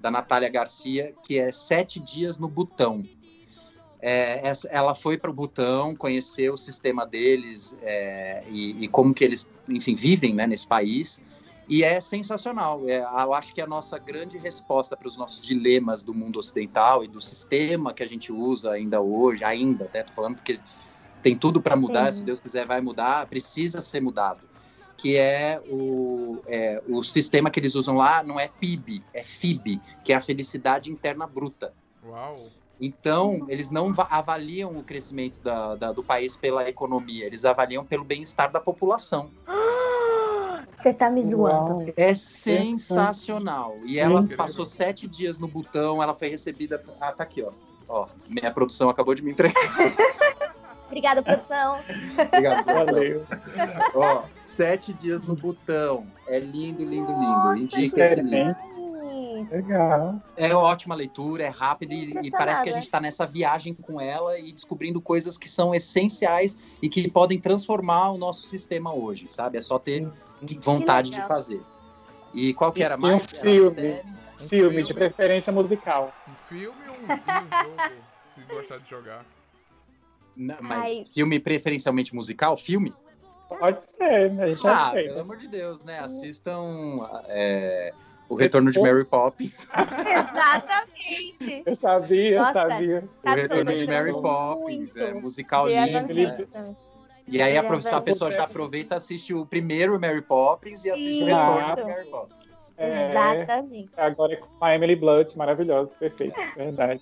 da 0.00 0.10
Natália 0.10 0.48
Garcia, 0.48 1.14
que 1.22 1.38
é 1.38 1.52
Sete 1.52 2.00
Dias 2.00 2.38
no 2.38 2.48
Butão. 2.48 3.04
É, 4.00 4.42
ela 4.68 4.96
foi 4.96 5.16
para 5.16 5.30
o 5.30 5.32
Butão, 5.32 5.94
conhecer 5.94 6.50
o 6.50 6.56
sistema 6.56 7.06
deles 7.06 7.76
é, 7.82 8.42
e, 8.50 8.84
e 8.84 8.88
como 8.88 9.14
que 9.14 9.22
eles, 9.22 9.48
enfim, 9.68 9.94
vivem 9.94 10.34
né, 10.34 10.44
nesse 10.44 10.66
país. 10.66 11.20
E 11.68 11.84
é 11.84 12.00
sensacional. 12.00 12.82
É, 12.88 12.98
eu 12.98 13.32
acho 13.32 13.54
que 13.54 13.60
é 13.60 13.64
a 13.64 13.66
nossa 13.66 13.96
grande 13.98 14.36
resposta 14.38 14.96
para 14.96 15.06
os 15.06 15.16
nossos 15.16 15.40
dilemas 15.40 16.02
do 16.02 16.12
mundo 16.12 16.40
ocidental 16.40 17.04
e 17.04 17.08
do 17.08 17.20
sistema 17.20 17.94
que 17.94 18.02
a 18.02 18.06
gente 18.06 18.32
usa 18.32 18.72
ainda 18.72 19.00
hoje, 19.00 19.44
ainda, 19.44 19.88
né? 19.94 20.02
Tô 20.02 20.12
falando 20.12 20.34
porque 20.34 20.58
tem 21.22 21.36
tudo 21.36 21.60
para 21.62 21.76
mudar, 21.76 22.12
Sim. 22.12 22.18
se 22.20 22.24
Deus 22.24 22.40
quiser 22.40 22.66
vai 22.66 22.80
mudar, 22.80 23.26
precisa 23.26 23.80
ser 23.80 24.00
mudado. 24.00 24.40
Que 24.96 25.16
é 25.16 25.60
o, 25.68 26.38
é 26.46 26.82
o 26.88 27.02
sistema 27.02 27.50
que 27.50 27.58
eles 27.58 27.74
usam 27.74 27.96
lá, 27.96 28.22
não 28.22 28.38
é 28.38 28.48
PIB, 28.48 29.02
é 29.12 29.22
FIB, 29.22 29.80
que 30.04 30.12
é 30.12 30.16
a 30.16 30.20
felicidade 30.20 30.90
interna 30.92 31.26
bruta. 31.26 31.72
Uau. 32.04 32.48
Então, 32.80 33.46
eles 33.48 33.70
não 33.70 33.92
va- 33.92 34.08
avaliam 34.10 34.76
o 34.76 34.82
crescimento 34.82 35.40
da- 35.40 35.76
da- 35.76 35.92
do 35.92 36.02
país 36.02 36.34
pela 36.36 36.68
economia, 36.68 37.26
eles 37.26 37.44
avaliam 37.44 37.84
pelo 37.84 38.04
bem-estar 38.04 38.50
da 38.50 38.60
população. 38.60 39.30
Você 40.72 40.92
tá 40.92 41.08
me 41.08 41.22
zoando. 41.22 41.74
Uau. 41.78 41.86
É 41.96 42.14
sensacional. 42.14 43.76
E 43.84 43.98
ela 43.98 44.26
passou 44.36 44.64
sete 44.64 45.06
dias 45.06 45.38
no 45.38 45.46
Butão, 45.46 46.02
ela 46.02 46.12
foi 46.14 46.28
recebida. 46.28 46.82
Ah, 47.00 47.12
tá 47.12 47.22
aqui, 47.22 47.42
ó. 47.42 47.52
Ó, 47.88 48.08
minha 48.28 48.50
produção 48.50 48.88
acabou 48.88 49.14
de 49.14 49.22
me 49.22 49.30
entregar. 49.30 49.54
Obrigada, 50.92 51.22
produção. 51.24 51.78
Obrigado. 52.18 52.66
Valeu. 52.86 53.26
Ó, 53.96 54.24
sete 54.42 54.92
dias 54.92 55.26
no 55.26 55.34
Butão. 55.34 56.06
É 56.26 56.38
lindo, 56.38 56.84
lindo, 56.84 57.10
lindo. 57.10 57.56
Indica 57.56 58.02
esse 58.04 58.20
livro. 58.20 58.54
Legal. 59.50 60.20
É 60.36 60.54
ótima 60.54 60.94
leitura, 60.94 61.44
é 61.44 61.48
rápida 61.48 61.92
e, 61.94 62.12
e 62.22 62.30
parece 62.30 62.62
que 62.62 62.70
a 62.70 62.72
gente 62.72 62.84
está 62.84 63.00
nessa 63.00 63.26
viagem 63.26 63.74
com 63.74 64.00
ela 64.00 64.38
e 64.38 64.52
descobrindo 64.52 65.00
coisas 65.00 65.36
que 65.36 65.48
são 65.48 65.74
essenciais 65.74 66.56
e 66.80 66.88
que 66.88 67.10
podem 67.10 67.40
transformar 67.40 68.12
o 68.12 68.18
nosso 68.18 68.46
sistema 68.46 68.94
hoje, 68.94 69.28
sabe? 69.28 69.58
É 69.58 69.60
só 69.60 69.78
ter 69.78 70.06
vontade 70.60 71.10
de 71.10 71.20
fazer. 71.22 71.60
E 72.32 72.54
qual 72.54 72.72
que 72.72 72.82
era 72.82 72.96
um 72.96 73.00
mais? 73.00 73.32
Era 73.32 73.42
filme. 73.42 73.74
série? 73.74 74.02
Um 74.40 74.48
Filme, 74.48 74.82
de 74.82 74.92
preferência 74.92 75.52
musical. 75.52 76.12
Um 76.28 76.48
filme 76.48 76.80
ou 76.88 76.94
um, 76.94 77.04
um 77.04 77.86
jogo, 77.86 78.02
se 78.24 78.40
gostar 78.42 78.78
de 78.78 78.90
jogar. 78.90 79.24
Não, 80.36 80.56
mas 80.60 80.86
Ai. 80.86 81.04
filme 81.12 81.38
preferencialmente 81.38 82.14
musical? 82.14 82.56
Filme? 82.56 82.94
Pode 83.48 83.76
ser, 83.76 84.32
né? 84.32 84.44
A 84.44 84.46
gente 84.48 84.62
já 84.62 84.88
Ah, 84.88 84.90
sei. 84.92 85.08
pelo 85.08 85.20
amor 85.20 85.36
de 85.36 85.48
Deus, 85.48 85.84
né? 85.84 85.98
Assistam 85.98 87.08
é, 87.26 87.92
O 88.28 88.34
Retorno 88.34 88.72
de 88.72 88.80
Mary 88.80 89.04
Poppins. 89.04 89.68
Exatamente. 89.76 91.62
Eu 91.66 91.76
sabia, 91.76 92.30
eu 92.30 92.40
Nossa. 92.40 92.52
sabia. 92.52 93.04
O 93.22 93.28
Sabe 93.28 93.40
Retorno 93.42 93.74
de 93.74 93.86
Mary 93.86 94.12
Poppins. 94.12 94.96
É 94.96 95.12
musical 95.12 95.68
lindo. 95.68 96.14
Né? 96.14 96.76
E 97.28 97.40
aí 97.40 97.56
a, 97.56 97.60
a 97.62 98.00
pessoa 98.00 98.32
já 98.32 98.44
aproveita 98.44 98.94
e 98.94 98.96
assiste 98.96 99.34
o 99.34 99.46
primeiro 99.46 100.00
Mary 100.00 100.22
Poppins 100.22 100.84
e 100.84 100.90
assiste 100.90 101.22
o 101.22 101.26
Isso. 101.28 101.36
Retorno 101.36 101.76
de 101.76 101.84
Mary 101.84 102.06
Poppins. 102.06 102.42
É, 102.76 103.10
Exatamente. 103.42 103.90
agora 103.96 104.32
é 104.32 104.36
com 104.36 104.64
a 104.64 104.74
Emily 104.74 104.96
Blunt, 104.96 105.36
maravilhosa, 105.36 105.90
perfeito, 105.98 106.34
verdade. 106.56 107.00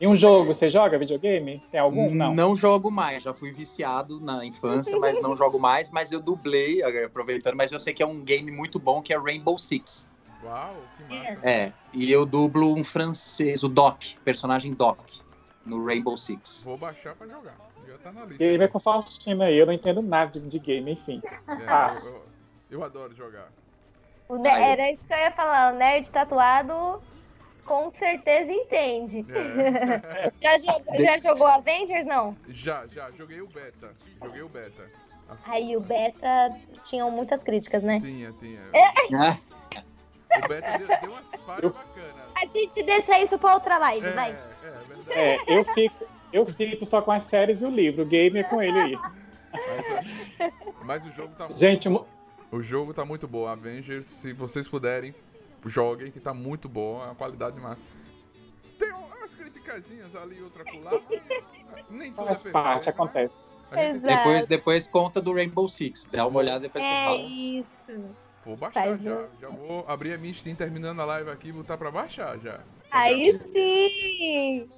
E 0.00 0.06
um 0.06 0.16
jogo, 0.16 0.54
você 0.54 0.70
joga 0.70 0.98
videogame? 0.98 1.62
Tem 1.70 1.78
algum? 1.78 2.10
Não. 2.14 2.56
jogo 2.56 2.90
mais, 2.90 3.22
já 3.22 3.34
fui 3.34 3.52
viciado 3.52 4.18
na 4.18 4.46
infância, 4.46 4.98
mas 4.98 5.20
não 5.20 5.36
jogo 5.36 5.58
mais. 5.58 5.90
Mas 5.90 6.10
eu 6.10 6.20
dublei, 6.22 6.82
aproveitando, 7.04 7.54
mas 7.54 7.70
eu 7.70 7.78
sei 7.78 7.92
que 7.92 8.02
é 8.02 8.06
um 8.06 8.20
game 8.24 8.50
muito 8.50 8.78
bom 8.78 9.02
que 9.02 9.12
é 9.12 9.18
Rainbow 9.18 9.58
Six. 9.58 10.08
Uau, 10.42 10.74
que 10.96 11.04
massa. 11.04 11.38
É, 11.46 11.72
e 11.92 12.10
eu 12.10 12.24
dublo 12.24 12.74
um 12.74 12.82
francês, 12.82 13.62
o 13.62 13.68
Doc, 13.68 14.02
personagem 14.24 14.72
Doc, 14.72 15.06
no 15.66 15.84
Rainbow 15.84 16.16
Six. 16.16 16.62
Vou 16.64 16.78
baixar 16.78 17.14
pra 17.14 17.26
jogar. 17.26 17.58
Já 17.86 17.98
tá 17.98 18.10
na 18.10 18.22
lista. 18.24 18.38
Game 18.38 18.64
é 18.64 18.68
com 18.68 18.80
Faustino 18.80 19.42
aí, 19.42 19.58
eu 19.58 19.66
não 19.66 19.72
entendo 19.74 20.00
nada 20.00 20.40
de, 20.40 20.48
de 20.48 20.58
game, 20.58 20.92
enfim. 20.92 21.20
É, 21.46 22.06
eu, 22.06 22.12
eu- 22.14 22.22
eu 22.70 22.84
adoro 22.84 23.14
jogar. 23.14 23.52
Era 24.46 24.92
isso 24.92 25.02
que 25.06 25.12
eu 25.12 25.18
ia 25.18 25.32
falar. 25.32 25.74
O 25.74 25.76
nerd 25.76 26.08
tatuado 26.08 27.02
com 27.70 27.92
certeza 27.92 28.50
entende. 28.50 29.24
É. 29.30 30.32
Já 30.42 30.58
jogou, 30.58 30.94
já 30.98 31.18
jogou 31.18 31.46
Avengers? 31.46 32.04
Não. 32.04 32.36
já, 32.48 32.84
já, 32.88 33.08
joguei 33.12 33.40
o 33.40 33.46
beta. 33.46 33.94
Joguei 34.20 34.42
o 34.42 34.48
beta. 34.48 34.90
Aí 35.44 35.76
o 35.76 35.80
beta 35.80 36.52
tinham 36.88 37.08
muitas 37.12 37.40
críticas, 37.44 37.80
né? 37.84 38.00
Tinha, 38.00 38.32
tinha. 38.32 38.60
Ah, 39.14 39.38
O 40.44 40.48
beta 40.48 40.78
deu, 40.78 40.88
deu 41.00 41.10
umas 41.12 41.32
falhas 41.46 41.72
bacanas. 41.72 42.14
A 42.34 42.46
gente 42.46 42.82
deixa 42.82 43.18
isso 43.20 43.38
pra 43.38 43.54
outra 43.54 43.78
live, 43.78 44.06
É, 44.06 44.10
vai. 44.12 44.30
é, 44.30 44.34
verdade. 44.88 45.12
É, 45.20 45.38
eu 45.46 45.64
fico, 45.64 46.06
eu 46.32 46.46
fico 46.46 46.84
só 46.86 47.00
com 47.02 47.12
as 47.12 47.22
séries 47.24 47.62
e 47.62 47.66
o 47.66 47.70
livro. 47.70 48.02
O 48.02 48.06
game 48.06 48.40
é 48.40 48.42
com 48.42 48.60
ele 48.60 48.78
aí. 48.80 48.98
Mas, 49.52 49.90
é, 50.40 50.52
mas 50.84 51.06
o 51.06 51.10
jogo 51.12 51.34
tá 51.36 51.46
muito 51.46 51.60
Gente, 51.60 51.88
bom. 51.88 52.04
O 52.50 52.60
jogo 52.60 52.92
tá 52.92 53.04
muito 53.04 53.28
bom. 53.28 53.46
Avengers, 53.46 54.06
se 54.06 54.32
vocês 54.32 54.66
puderem, 54.66 55.14
joguem, 55.68 56.10
que 56.10 56.20
tá 56.20 56.32
muito 56.32 56.68
bom. 56.68 57.04
É 57.04 57.10
a 57.10 57.14
qualidade 57.14 57.60
mais. 57.60 57.78
Tem 58.78 58.90
umas 58.92 59.34
criticazinhas 59.34 60.16
ali 60.16 60.38
e 60.38 60.42
outra 60.42 60.64
colar, 60.64 61.00
mas 61.70 61.90
nem 61.90 62.10
tudo 62.12 62.22
é 62.24 62.26
faz 62.28 62.42
perfeito. 62.42 62.52
parte, 62.52 62.86
né? 62.86 62.90
acontece. 62.92 63.50
Gente 63.72 63.98
depois, 64.00 64.46
depois 64.48 64.88
conta 64.88 65.20
do 65.20 65.32
Rainbow 65.32 65.68
Six. 65.68 66.08
Dá 66.10 66.26
uma 66.26 66.38
olhada 66.40 66.60
depois 66.60 66.84
você 66.84 66.92
É 66.92 67.04
fala. 67.04 67.20
isso. 67.22 68.16
Vou 68.44 68.56
baixar 68.56 68.82
Faz 68.84 69.02
já. 69.02 69.14
o- 69.14 69.28
Já 69.40 69.48
vou 69.50 69.84
abrir 69.86 70.14
a 70.14 70.18
minha 70.18 70.32
Steam 70.34 70.56
terminando 70.56 71.00
a 71.00 71.04
live 71.04 71.30
aqui 71.30 71.48
e 71.48 71.52
botar 71.52 71.76
pra 71.76 71.90
baixar 71.90 72.36
já. 72.38 72.58
Aí 72.90 73.38
sim! 73.38 74.68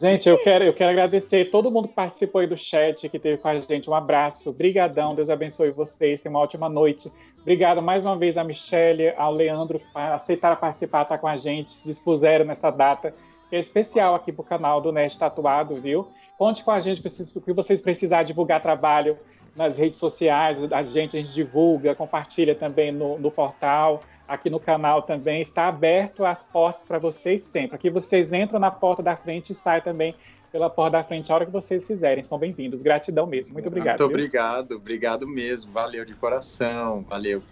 Gente, 0.00 0.28
eu 0.28 0.38
quero, 0.38 0.64
eu 0.64 0.72
quero 0.72 0.90
agradecer 0.90 1.50
todo 1.50 1.70
mundo 1.70 1.88
que 1.88 1.94
participou 1.94 2.40
aí 2.40 2.46
do 2.46 2.56
chat, 2.56 3.08
que 3.08 3.18
teve 3.18 3.38
com 3.38 3.48
a 3.48 3.60
gente. 3.60 3.90
Um 3.90 3.94
abraço, 3.94 4.52
brigadão, 4.52 5.14
Deus 5.14 5.30
abençoe 5.30 5.70
vocês, 5.70 6.20
tenham 6.20 6.34
uma 6.34 6.42
ótima 6.42 6.68
noite. 6.68 7.10
Obrigado 7.40 7.82
mais 7.82 8.04
uma 8.04 8.16
vez 8.16 8.38
a 8.38 8.44
Michelle, 8.44 9.12
ao 9.16 9.32
Leandro, 9.32 9.78
que 9.78 9.86
aceitaram 9.94 10.56
participar, 10.56 11.02
estar 11.02 11.18
com 11.18 11.26
a 11.26 11.36
gente, 11.36 11.72
se 11.72 11.88
dispuseram 11.88 12.44
nessa 12.44 12.70
data, 12.70 13.14
que 13.50 13.56
é 13.56 13.58
especial 13.58 14.14
aqui 14.14 14.32
pro 14.32 14.42
canal 14.42 14.80
do 14.80 14.92
Nerd 14.92 15.18
Tatuado, 15.18 15.74
viu? 15.74 16.06
Conte 16.38 16.64
com 16.64 16.70
a 16.70 16.80
gente, 16.80 17.02
o 17.34 17.40
que 17.40 17.52
vocês 17.52 17.82
precisarem 17.82 18.26
divulgar 18.26 18.62
trabalho 18.62 19.18
nas 19.56 19.76
redes 19.76 19.98
sociais, 19.98 20.58
a 20.72 20.82
gente, 20.82 21.16
a 21.16 21.20
gente 21.20 21.32
divulga, 21.32 21.94
compartilha 21.94 22.54
também 22.54 22.90
no, 22.90 23.18
no 23.18 23.30
portal, 23.30 24.02
aqui 24.26 24.50
no 24.50 24.58
canal 24.58 25.02
também. 25.02 25.42
Está 25.42 25.68
aberto 25.68 26.24
as 26.24 26.44
portas 26.44 26.82
para 26.84 26.98
vocês 26.98 27.42
sempre. 27.42 27.76
Aqui 27.76 27.90
vocês 27.90 28.32
entram 28.32 28.58
na 28.58 28.70
porta 28.70 29.02
da 29.02 29.16
frente 29.16 29.50
e 29.50 29.54
saem 29.54 29.82
também 29.82 30.14
pela 30.50 30.70
porta 30.70 30.98
da 30.98 31.04
frente 31.04 31.30
a 31.30 31.34
hora 31.34 31.46
que 31.46 31.52
vocês 31.52 31.84
quiserem. 31.84 32.24
São 32.24 32.38
bem-vindos. 32.38 32.82
Gratidão 32.82 33.26
mesmo. 33.26 33.54
Muito 33.54 33.68
obrigado. 33.68 33.98
Muito 33.98 34.08
viu? 34.08 34.16
obrigado, 34.16 34.72
obrigado 34.72 35.26
mesmo. 35.26 35.72
Valeu 35.72 36.04
de 36.04 36.14
coração, 36.14 37.04
valeu. 37.08 37.42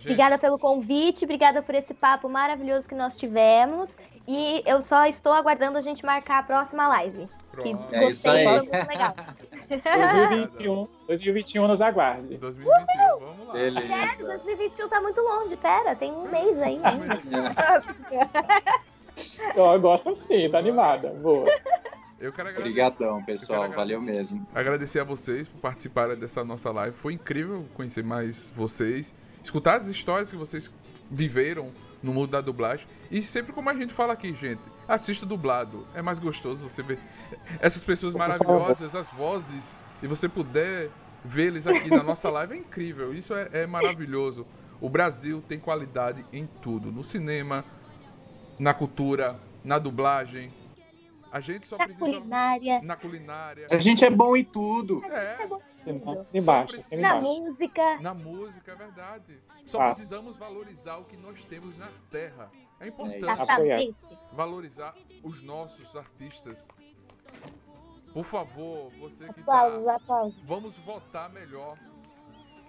Gente, 0.00 0.12
Obrigada 0.12 0.38
pelo 0.38 0.58
convite, 0.58 1.24
obrigada 1.24 1.60
por 1.60 1.74
esse 1.74 1.92
papo 1.92 2.26
maravilhoso 2.26 2.88
que 2.88 2.94
nós 2.94 3.14
tivemos. 3.14 3.98
E 4.26 4.62
eu 4.64 4.80
só 4.80 5.04
estou 5.06 5.30
aguardando 5.32 5.76
a 5.76 5.82
gente 5.82 6.04
marcar 6.06 6.38
a 6.38 6.42
próxima 6.42 6.88
live. 6.88 7.28
Que 7.62 7.74
pronto. 7.74 7.94
É 7.94 8.08
isso 8.08 8.22
gostei, 8.26 8.46
aí. 8.46 8.56
muito 8.56 8.72
legal. 8.72 9.14
2021, 9.68 10.88
2021 11.06 11.68
nos 11.68 11.82
aguarde. 11.82 12.36
2021, 12.38 13.18
vamos 13.18 13.46
lá. 13.48 13.52
Sério, 13.52 13.74
Beleza. 13.74 14.26
2021 14.26 14.88
tá 14.88 15.00
muito 15.02 15.20
longe, 15.20 15.56
pera, 15.56 15.94
tem 15.94 16.12
um 16.12 16.28
mês 16.30 16.58
ainda. 16.60 16.88
Eu 19.54 19.80
gosto 19.80 20.08
assim, 20.10 20.48
tá 20.48 20.58
animada. 20.58 21.10
Boa. 21.10 21.46
Eu 22.18 22.32
quero 22.32 22.48
agradecer. 22.48 22.60
Obrigadão, 22.60 23.22
pessoal. 23.24 23.62
Quero 23.62 23.74
Valeu 23.74 23.98
agradecer. 23.98 24.32
mesmo. 24.34 24.46
agradecer 24.54 25.00
a 25.00 25.04
vocês 25.04 25.48
por 25.48 25.60
participarem 25.60 26.16
dessa 26.16 26.42
nossa 26.44 26.70
live. 26.70 26.96
Foi 26.96 27.12
incrível 27.14 27.66
conhecer 27.74 28.04
mais 28.04 28.50
vocês, 28.56 29.14
escutar 29.42 29.76
as 29.76 29.86
histórias 29.86 30.30
que 30.30 30.36
vocês 30.36 30.70
viveram 31.10 31.72
no 32.02 32.12
mundo 32.12 32.30
da 32.30 32.40
dublagem. 32.40 32.86
E 33.10 33.22
sempre 33.22 33.52
como 33.52 33.68
a 33.68 33.74
gente 33.74 33.92
fala 33.92 34.12
aqui, 34.12 34.32
gente, 34.32 34.62
assista 34.88 35.26
dublado. 35.26 35.86
É 35.94 36.02
mais 36.02 36.18
gostoso 36.18 36.66
você 36.66 36.82
ver 36.82 36.98
essas 37.60 37.84
pessoas 37.84 38.14
maravilhosas, 38.14 38.96
as 38.96 39.10
vozes, 39.10 39.76
e 40.02 40.06
você 40.06 40.28
puder 40.28 40.90
vê-los 41.24 41.66
aqui 41.66 41.90
na 41.90 42.02
nossa 42.02 42.30
live 42.30 42.54
é 42.54 42.56
incrível. 42.56 43.12
Isso 43.12 43.34
é, 43.34 43.48
é 43.52 43.66
maravilhoso. 43.66 44.46
O 44.80 44.88
Brasil 44.88 45.42
tem 45.46 45.58
qualidade 45.58 46.24
em 46.32 46.46
tudo, 46.62 46.90
no 46.90 47.04
cinema, 47.04 47.64
na 48.58 48.72
cultura, 48.72 49.38
na 49.62 49.78
dublagem. 49.78 50.50
A 51.30 51.38
gente 51.38 51.68
só 51.68 51.76
Na 51.76 51.84
precisa 51.84 52.06
culinária, 52.06 52.80
na 52.82 52.96
culinária. 52.96 53.66
A 53.70 53.78
gente 53.78 54.04
é 54.04 54.10
bom 54.10 54.34
em 54.34 54.44
tudo. 54.44 55.04
É, 55.04 55.38
Embaixo, 56.34 56.72
precisa- 56.74 57.00
na 57.00 57.20
música. 57.20 57.98
na 58.00 58.14
música, 58.14 58.72
é 58.72 58.76
verdade. 58.76 59.38
Só 59.66 59.80
Ah. 59.80 59.86
precisamos 59.88 60.36
valorizar 60.36 60.96
o 60.98 61.04
que 61.04 61.16
nós 61.16 61.44
temos 61.44 61.76
na 61.78 61.88
terra. 62.10 62.50
É 62.78 62.88
importante 62.88 63.18
Exatamente. 63.24 64.04
valorizar 64.32 64.94
os 65.22 65.42
nossos 65.42 65.94
artistas. 65.96 66.68
Por 68.12 68.24
favor, 68.24 68.90
você 68.98 69.32
que 69.32 69.40
Aplausos, 69.40 69.84
tá, 69.84 69.94
aplausos. 69.96 70.42
vamos 70.44 70.76
votar 70.78 71.30
melhor 71.30 71.76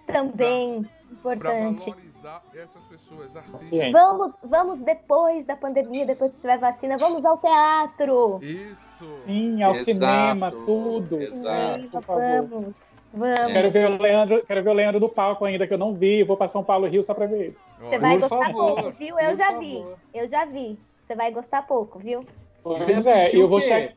Também 0.06 0.84
para 1.24 1.34
importante. 1.36 1.86
valorizar 1.90 2.44
essas 2.54 2.86
pessoas, 2.86 3.36
artistas. 3.38 3.92
Vamos, 3.92 4.36
vamos 4.44 4.80
depois 4.80 5.46
da 5.46 5.56
pandemia, 5.56 6.06
depois 6.06 6.32
que 6.32 6.42
tiver 6.42 6.58
vacina, 6.60 6.98
vamos 6.98 7.24
ao 7.24 7.38
teatro. 7.38 8.40
Isso. 8.44 9.06
Sim, 9.26 9.64
ao 9.64 9.72
Exato, 9.72 9.86
cinema, 9.86 10.52
tudo. 10.52 11.22
exato. 11.22 11.98
É, 11.98 12.02
favor. 12.02 12.22
Vamos, 12.50 12.76
vamos. 13.14 13.54
Quero 13.54 13.72
ver, 13.72 13.90
o 13.90 14.02
Leandro, 14.02 14.46
quero 14.46 14.64
ver 14.64 14.70
o 14.70 14.74
Leandro 14.74 15.00
do 15.00 15.10
palco 15.10 15.46
ainda, 15.46 15.68
que 15.68 15.74
eu 15.74 15.78
não 15.78 15.94
vi. 15.94 16.24
Vou 16.24 16.38
para 16.38 16.48
São 16.48 16.64
Paulo 16.64 16.88
Rio 16.88 17.04
só 17.04 17.14
para 17.14 17.26
ver 17.26 17.40
ele. 17.40 17.58
Você 17.80 17.98
vai 17.98 18.20
Por 18.20 18.30
gostar 18.30 18.46
favor, 18.46 18.76
pouco, 18.76 18.92
viu? 18.98 19.20
Eu 19.20 19.30
por 19.30 19.38
já 19.38 19.46
favor. 19.48 19.60
vi. 19.60 19.86
Eu 20.14 20.28
já 20.28 20.46
vi. 20.46 20.80
Você 21.06 21.16
vai 21.16 21.32
gostar 21.32 21.68
pouco, 21.68 22.00
viu? 22.00 22.26
Pois 22.64 23.08
é, 23.08 23.36
eu 23.36 23.48
vou 23.48 23.60
chegar. 23.60 23.94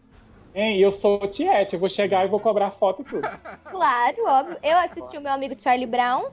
Hein, 0.54 0.78
eu 0.78 0.92
sou 0.92 1.18
Tiete, 1.26 1.74
eu 1.74 1.80
vou 1.80 1.88
chegar 1.88 2.24
e 2.24 2.28
vou 2.28 2.38
cobrar 2.38 2.70
foto 2.70 3.02
e 3.02 3.04
tudo. 3.04 3.28
Claro, 3.64 4.16
óbvio. 4.24 4.56
Eu 4.62 4.78
assisti 4.78 5.18
o 5.18 5.20
meu 5.20 5.32
amigo 5.32 5.60
Charlie 5.60 5.86
Brown 5.86 6.26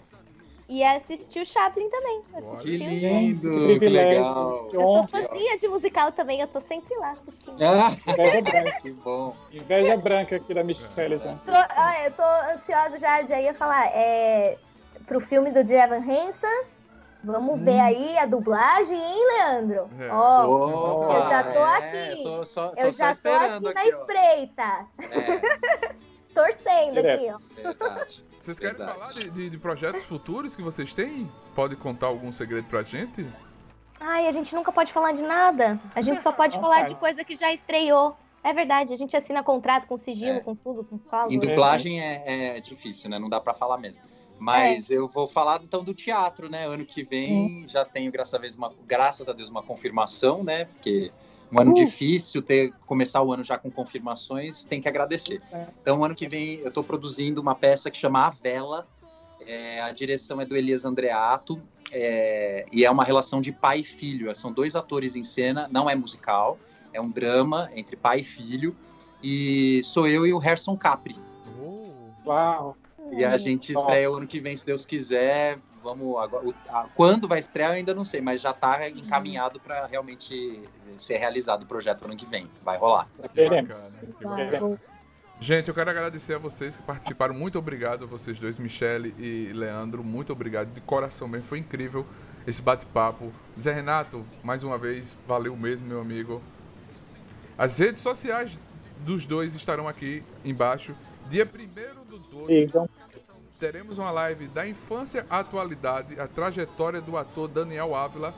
e 0.72 0.86
assisti 0.86 1.42
o 1.42 1.46
Chaplin 1.46 1.90
também. 1.90 2.22
Que 2.62 2.78
lindo, 2.78 3.78
Que 3.78 3.90
legal. 3.90 4.70
Eu 4.72 4.80
sou 4.80 5.08
fãzinha 5.10 5.58
de 5.58 5.68
musical 5.68 6.14
também, 6.14 6.40
eu 6.40 6.48
tô 6.48 6.62
sempre 6.62 6.96
lá 6.96 7.12
assistindo. 7.12 7.58
Ah, 7.62 7.92
Inveja 8.14 8.42
branca. 8.42 8.82
que 8.82 8.92
bom. 8.94 9.36
Inveja 9.52 9.98
branca 9.98 10.36
aqui 10.38 10.54
da 10.54 10.64
Michelle 10.64 11.18
já. 11.18 11.36
Tô, 11.46 11.52
ah, 11.52 12.06
eu 12.06 12.12
tô 12.14 12.24
ansiosa 12.54 12.98
já, 12.98 13.22
já 13.24 13.42
ia 13.42 13.54
falar, 13.54 13.88
é, 13.88 14.58
pro 15.06 15.20
filme 15.20 15.52
do 15.52 15.60
Evan 15.60 15.98
Hansen. 15.98 16.64
Vamos 17.22 17.62
ver 17.62 17.80
aí 17.80 18.18
a 18.18 18.26
dublagem, 18.26 18.98
hein, 18.98 19.28
Leandro? 19.28 19.90
É. 20.00 20.10
Ó, 20.10 21.04
Opa, 21.04 21.14
eu 21.14 21.30
já 21.30 21.44
tô 21.44 21.60
é, 21.60 22.12
aqui. 22.12 22.24
Tô 22.24 22.46
só, 22.46 22.70
tô 22.70 22.80
eu 22.80 22.94
só 22.94 23.00
já 23.00 23.06
tô 23.08 23.12
esperando 23.12 23.68
aqui 23.68 23.76
na 23.76 23.82
aqui, 23.82 23.94
ó. 23.94 24.00
espreita, 24.00 24.88
É, 25.12 25.96
torcendo 26.34 26.96
Direto. 26.96 27.22
aqui, 27.22 27.32
ó. 27.32 27.62
verdade. 27.62 28.24
Vocês 28.40 28.60
querem 28.60 28.76
Verdade. 28.78 28.98
falar 29.00 29.14
de, 29.14 29.30
de- 29.30 29.50
de 29.50 29.58
projetos 29.58 30.04
futuros 30.04 30.56
que 30.56 30.62
vocês 30.62 30.94
têm? 30.94 31.30
Pode 31.56 31.76
contar 31.76 32.08
algum 32.08 32.32
segredo 32.32 32.66
pra 32.68 32.82
gente? 32.84 33.26
Ai, 34.00 34.28
a 34.28 34.32
gente 34.32 34.54
nunca 34.56 34.72
pode 34.72 34.92
falar 34.92 35.12
de 35.12 35.22
nada. 35.22 35.80
A 35.94 36.02
gente 36.02 36.24
só 36.24 36.32
pode 36.32 36.58
falar 36.62 36.88
de 36.88 36.96
coisa 36.96 37.24
que 37.24 37.36
já 37.36 37.54
estreou. 37.54 38.18
É 38.44 38.52
verdade, 38.52 38.92
a 38.92 38.96
gente 38.98 39.16
assina 39.16 39.44
contrato 39.44 39.86
com 39.86 39.96
sigilo, 39.98 40.38
É. 40.38 40.40
com 40.40 40.56
tudo, 40.56 40.84
com 40.84 40.98
cláusula. 40.98 41.36
Em 41.36 41.38
dublagem 41.40 42.02
é, 42.02 42.58
é 42.58 42.60
difícil, 42.60 43.08
né? 43.10 43.20
Não 43.20 43.30
dá 43.30 43.40
pra 43.40 43.54
falar 43.54 43.78
mesmo. 43.78 44.02
Mas 44.40 44.90
É. 44.90 44.96
eu 44.98 45.08
vou 45.08 45.28
falar 45.28 45.62
então 45.64 45.84
do 45.84 45.94
teatro, 45.94 46.50
né? 46.50 46.66
Ano 46.66 46.84
que 46.84 47.04
vem 47.04 47.64
já 47.68 47.86
tenho, 47.86 48.12
graças 48.12 48.34
a, 48.34 48.40
Deus, 48.40 48.56
uma, 48.56 48.74
graças 48.88 49.30
a 49.30 49.34
Deus, 49.34 49.50
uma 49.50 49.62
confirmação, 49.62 50.44
né? 50.44 50.66
Porque 50.66 51.12
um 51.52 51.60
ano 51.60 51.72
Uh. 51.72 51.74
difícil, 51.76 52.42
ter 52.42 52.74
começar 52.86 53.22
o 53.22 53.34
ano 53.34 53.44
já 53.44 53.58
com 53.58 53.70
confirmações, 53.70 54.64
tem 54.66 54.82
que 54.82 54.88
agradecer. 54.88 55.42
É. 55.52 55.68
Então, 55.82 56.04
ano 56.04 56.16
que 56.16 56.28
vem 56.28 56.56
eu 56.60 56.70
estou 56.70 56.84
produzindo 56.84 57.42
uma 57.42 57.54
peça 57.54 57.92
que 57.92 57.98
chama 57.98 58.26
A 58.26 58.30
Vela. 58.30 58.88
É, 59.46 59.82
a 59.82 59.92
direção 59.92 60.40
é 60.40 60.46
do 60.46 60.56
Elias 60.56 60.86
Andreato 60.86 61.60
é, 61.92 62.66
e 62.72 62.86
é 62.86 62.92
uma 62.92 63.04
relação 63.04 63.42
de 63.42 63.52
pai 63.52 63.80
e 63.80 63.84
filho. 63.84 64.34
São 64.36 64.52
dois 64.52 64.76
atores 64.76 65.16
em 65.16 65.24
cena, 65.24 65.68
não 65.70 65.90
é 65.90 65.96
musical, 65.96 66.58
é 66.94 67.02
um 67.02 67.10
drama 67.10 67.70
entre 67.76 67.96
pai 67.96 68.20
e 68.20 68.24
filho. 68.24 68.76
E 69.22 69.82
sou 69.84 70.08
eu 70.08 70.26
e 70.26 70.34
o 70.34 70.38
Harrison 70.38 70.78
Capri. 70.78 71.16
Oh, 71.60 72.30
Uau. 72.30 72.78
E 73.12 73.26
a 73.26 73.36
gente 73.36 73.74
estreia 73.74 74.10
o 74.10 74.16
ano 74.16 74.26
que 74.26 74.40
vem, 74.40 74.56
se 74.56 74.66
Deus 74.66 74.86
quiser. 74.86 75.60
Vamos 75.84 76.18
agora. 76.20 76.48
o- 76.48 76.54
a- 76.70 76.88
quando 76.96 77.28
vai 77.28 77.40
estrear, 77.40 77.72
eu 77.72 77.76
ainda 77.76 77.94
não 77.94 78.06
sei, 78.06 78.22
mas 78.22 78.40
já 78.42 78.52
está 78.52 78.88
encaminhado 78.90 79.60
para 79.60 79.86
realmente 79.88 80.62
ser 80.98 81.18
realizado 81.18 81.64
o 81.64 81.66
projeto 81.66 82.06
ano 82.06 82.16
que 82.16 82.26
vem. 82.26 82.48
Vai 82.64 82.78
rolar. 82.78 83.08
bacana. 83.18 84.80
Gente, 85.40 85.70
eu 85.70 85.74
quero 85.74 85.90
agradecer 85.90 86.36
a 86.36 86.38
vocês 86.38 86.78
que 86.78 86.84
participaram. 86.84 87.34
Muito 87.34 87.58
obrigado 87.58 88.04
a 88.04 88.08
vocês 88.08 88.40
dois, 88.40 88.60
Michele 88.60 89.16
e 89.18 89.52
Leandro. 89.54 90.04
Muito 90.04 90.32
obrigado 90.32 90.68
de 90.72 90.82
coração 90.82 91.28
mesmo. 91.28 91.48
Foi 91.48 91.58
incrível 91.58 92.06
esse 92.46 92.62
bate-papo. 92.62 93.32
Zé 93.60 93.74
Renato, 93.74 94.24
mais 94.44 94.64
uma 94.64 94.78
vez, 94.78 95.18
valeu 95.28 95.56
mesmo, 95.58 95.88
meu 95.88 96.00
amigo. 96.00 96.42
As 97.58 97.78
redes 97.80 98.02
sociais 98.04 98.60
dos 99.00 99.26
dois 99.26 99.56
estarão 99.56 99.88
aqui 99.88 100.24
embaixo. 100.46 100.94
Dia 101.28 101.44
1 101.46 102.04
do 102.06 102.20
12, 102.20 102.46
Sigam. 102.68 102.90
Teremos 103.62 104.00
uma 104.00 104.10
live 104.10 104.48
da 104.48 104.68
infância 104.68 105.24
à 105.30 105.40
atualidade, 105.40 106.20
a 106.20 106.28
trajetória 106.28 107.00
do 107.00 107.16
ator 107.16 107.48
Daniel 107.48 107.94
Ávila, 107.94 108.34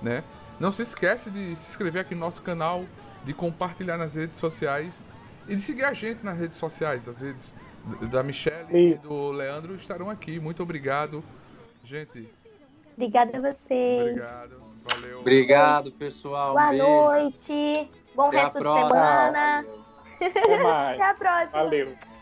né? 0.00 0.22
Não 0.60 0.70
se 0.70 0.82
esquece 0.82 1.30
de 1.32 1.56
se 1.56 1.70
inscrever 1.70 2.02
aqui 2.02 2.14
no 2.14 2.20
nosso 2.20 2.40
canal, 2.42 2.84
de 3.24 3.34
compartilhar 3.34 3.98
nas 3.98 4.14
redes 4.14 4.38
sociais 4.38 5.02
e 5.48 5.56
de 5.56 5.62
seguir 5.62 5.84
a 5.84 5.92
gente 5.92 6.24
nas 6.24 6.38
redes 6.38 6.56
sociais. 6.56 7.08
As 7.08 7.22
redes 7.22 7.56
da 8.08 8.22
Michelle 8.22 8.68
e 8.72 8.94
do 8.94 9.32
Leandro 9.32 9.74
estarão 9.74 10.08
aqui. 10.08 10.38
Muito 10.38 10.62
obrigado. 10.62 11.24
Gente, 11.82 12.30
Obrigada 12.94 13.36
a 13.36 13.40
vocês. 13.40 14.02
obrigado. 14.02 14.62
Valeu. 14.92 15.20
Obrigado, 15.20 15.92
pessoal. 15.92 16.52
Boa 16.52 16.70
beijo. 16.70 16.84
noite. 16.84 17.90
Bom 18.14 18.28
Até 18.28 18.36
a 18.38 18.42
resto 18.44 18.54
de 18.54 18.60
próxima. 18.60 18.90
semana. 18.90 19.64
Até 20.20 20.62
mais. 20.62 20.94
Até 21.00 21.10
a 21.10 21.14
próxima. 21.14 21.50
Valeu. 21.50 22.17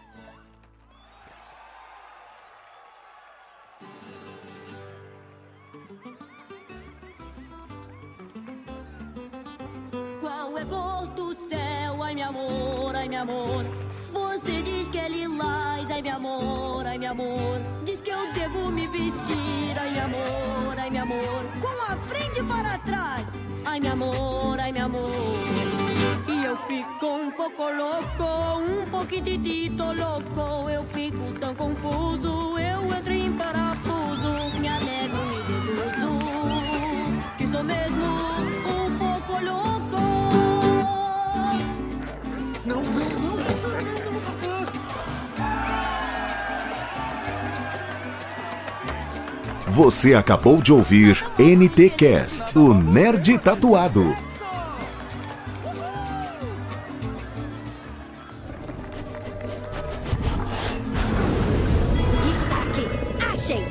Qual 10.39 10.59
é 10.59 10.65
cor 10.67 11.07
do 11.17 11.35
céu? 11.49 12.03
Ai, 12.03 12.15
meu 12.15 12.29
amor, 12.29 12.95
ai, 12.95 13.09
meu 13.09 13.23
amor. 13.23 13.65
Você 14.13 14.61
diz 14.61 14.87
que 14.87 14.99
é 14.99 15.09
lilás, 15.09 15.91
ai, 15.91 16.03
meu 16.03 16.17
amor, 16.17 16.87
ai, 16.87 16.99
meu 16.99 17.11
amor. 17.13 17.59
Diz 17.87 18.03
que 18.03 18.11
eu 18.11 18.31
devo 18.35 18.71
me 18.71 18.87
vestir, 18.87 19.75
ai, 19.81 19.93
meu 19.93 20.05
amor, 20.05 20.79
ai, 20.79 20.91
meu 20.91 21.03
amor. 21.05 21.43
Com 21.59 21.91
a 21.91 21.97
frente 22.09 22.43
para 22.43 22.77
trás, 22.81 23.27
ai, 23.65 23.81
meu 23.81 23.93
amor, 23.93 24.61
ai, 24.61 24.73
meu 24.73 24.85
amor. 24.85 25.11
E 26.29 26.45
eu 26.45 26.57
fico 26.69 27.07
um 27.07 27.31
pouco 27.31 27.71
louco, 27.71 28.61
um 28.61 28.91
pouquitito 28.91 29.85
louco. 29.85 30.69
Eu 30.69 30.85
fico 30.93 31.33
tão 31.41 31.55
confuso, 31.55 32.59
eu 32.59 32.76
Você 49.77 50.15
acabou 50.15 50.63
de 50.63 50.73
ouvir 50.73 51.23
NT 51.39 51.91
Cast, 51.91 52.59
o 52.59 52.73
Nerd 52.73 53.37
Tatuado. 53.37 54.09
Está 62.31 62.57
aqui, 62.63 62.89
achei. 63.31 63.67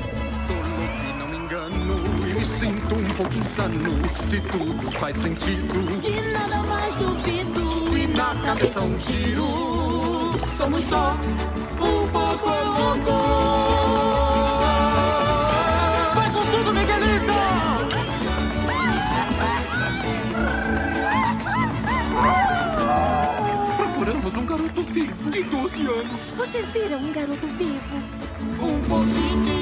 Tô 0.46 0.54
louco 0.54 1.06
e 1.08 1.18
não 1.18 1.28
me 1.28 1.38
engano. 1.38 2.00
E 2.24 2.34
me 2.34 2.44
sinto 2.44 2.94
um 2.94 3.08
pouco 3.16 3.34
insano. 3.36 3.90
Se 4.20 4.40
tudo 4.42 4.92
faz 5.00 5.16
sentido. 5.16 6.00
De 6.02 6.20
nada 6.30 6.62
mais 6.68 6.94
duvido. 6.94 7.98
E 7.98 8.06
na 8.06 8.32
cabeça 8.44 8.80
um 8.80 8.96
giro. 9.00 10.38
Somos 10.54 10.84
só 10.84 11.16
criança 25.26 25.30
de 25.30 25.42
12 25.44 25.86
anos. 25.86 26.30
Vocês 26.36 26.70
viram 26.70 26.98
um 26.98 27.12
garoto 27.12 27.46
vivo? 27.46 27.96
Um 28.60 28.80
pouquinho. 28.88 29.56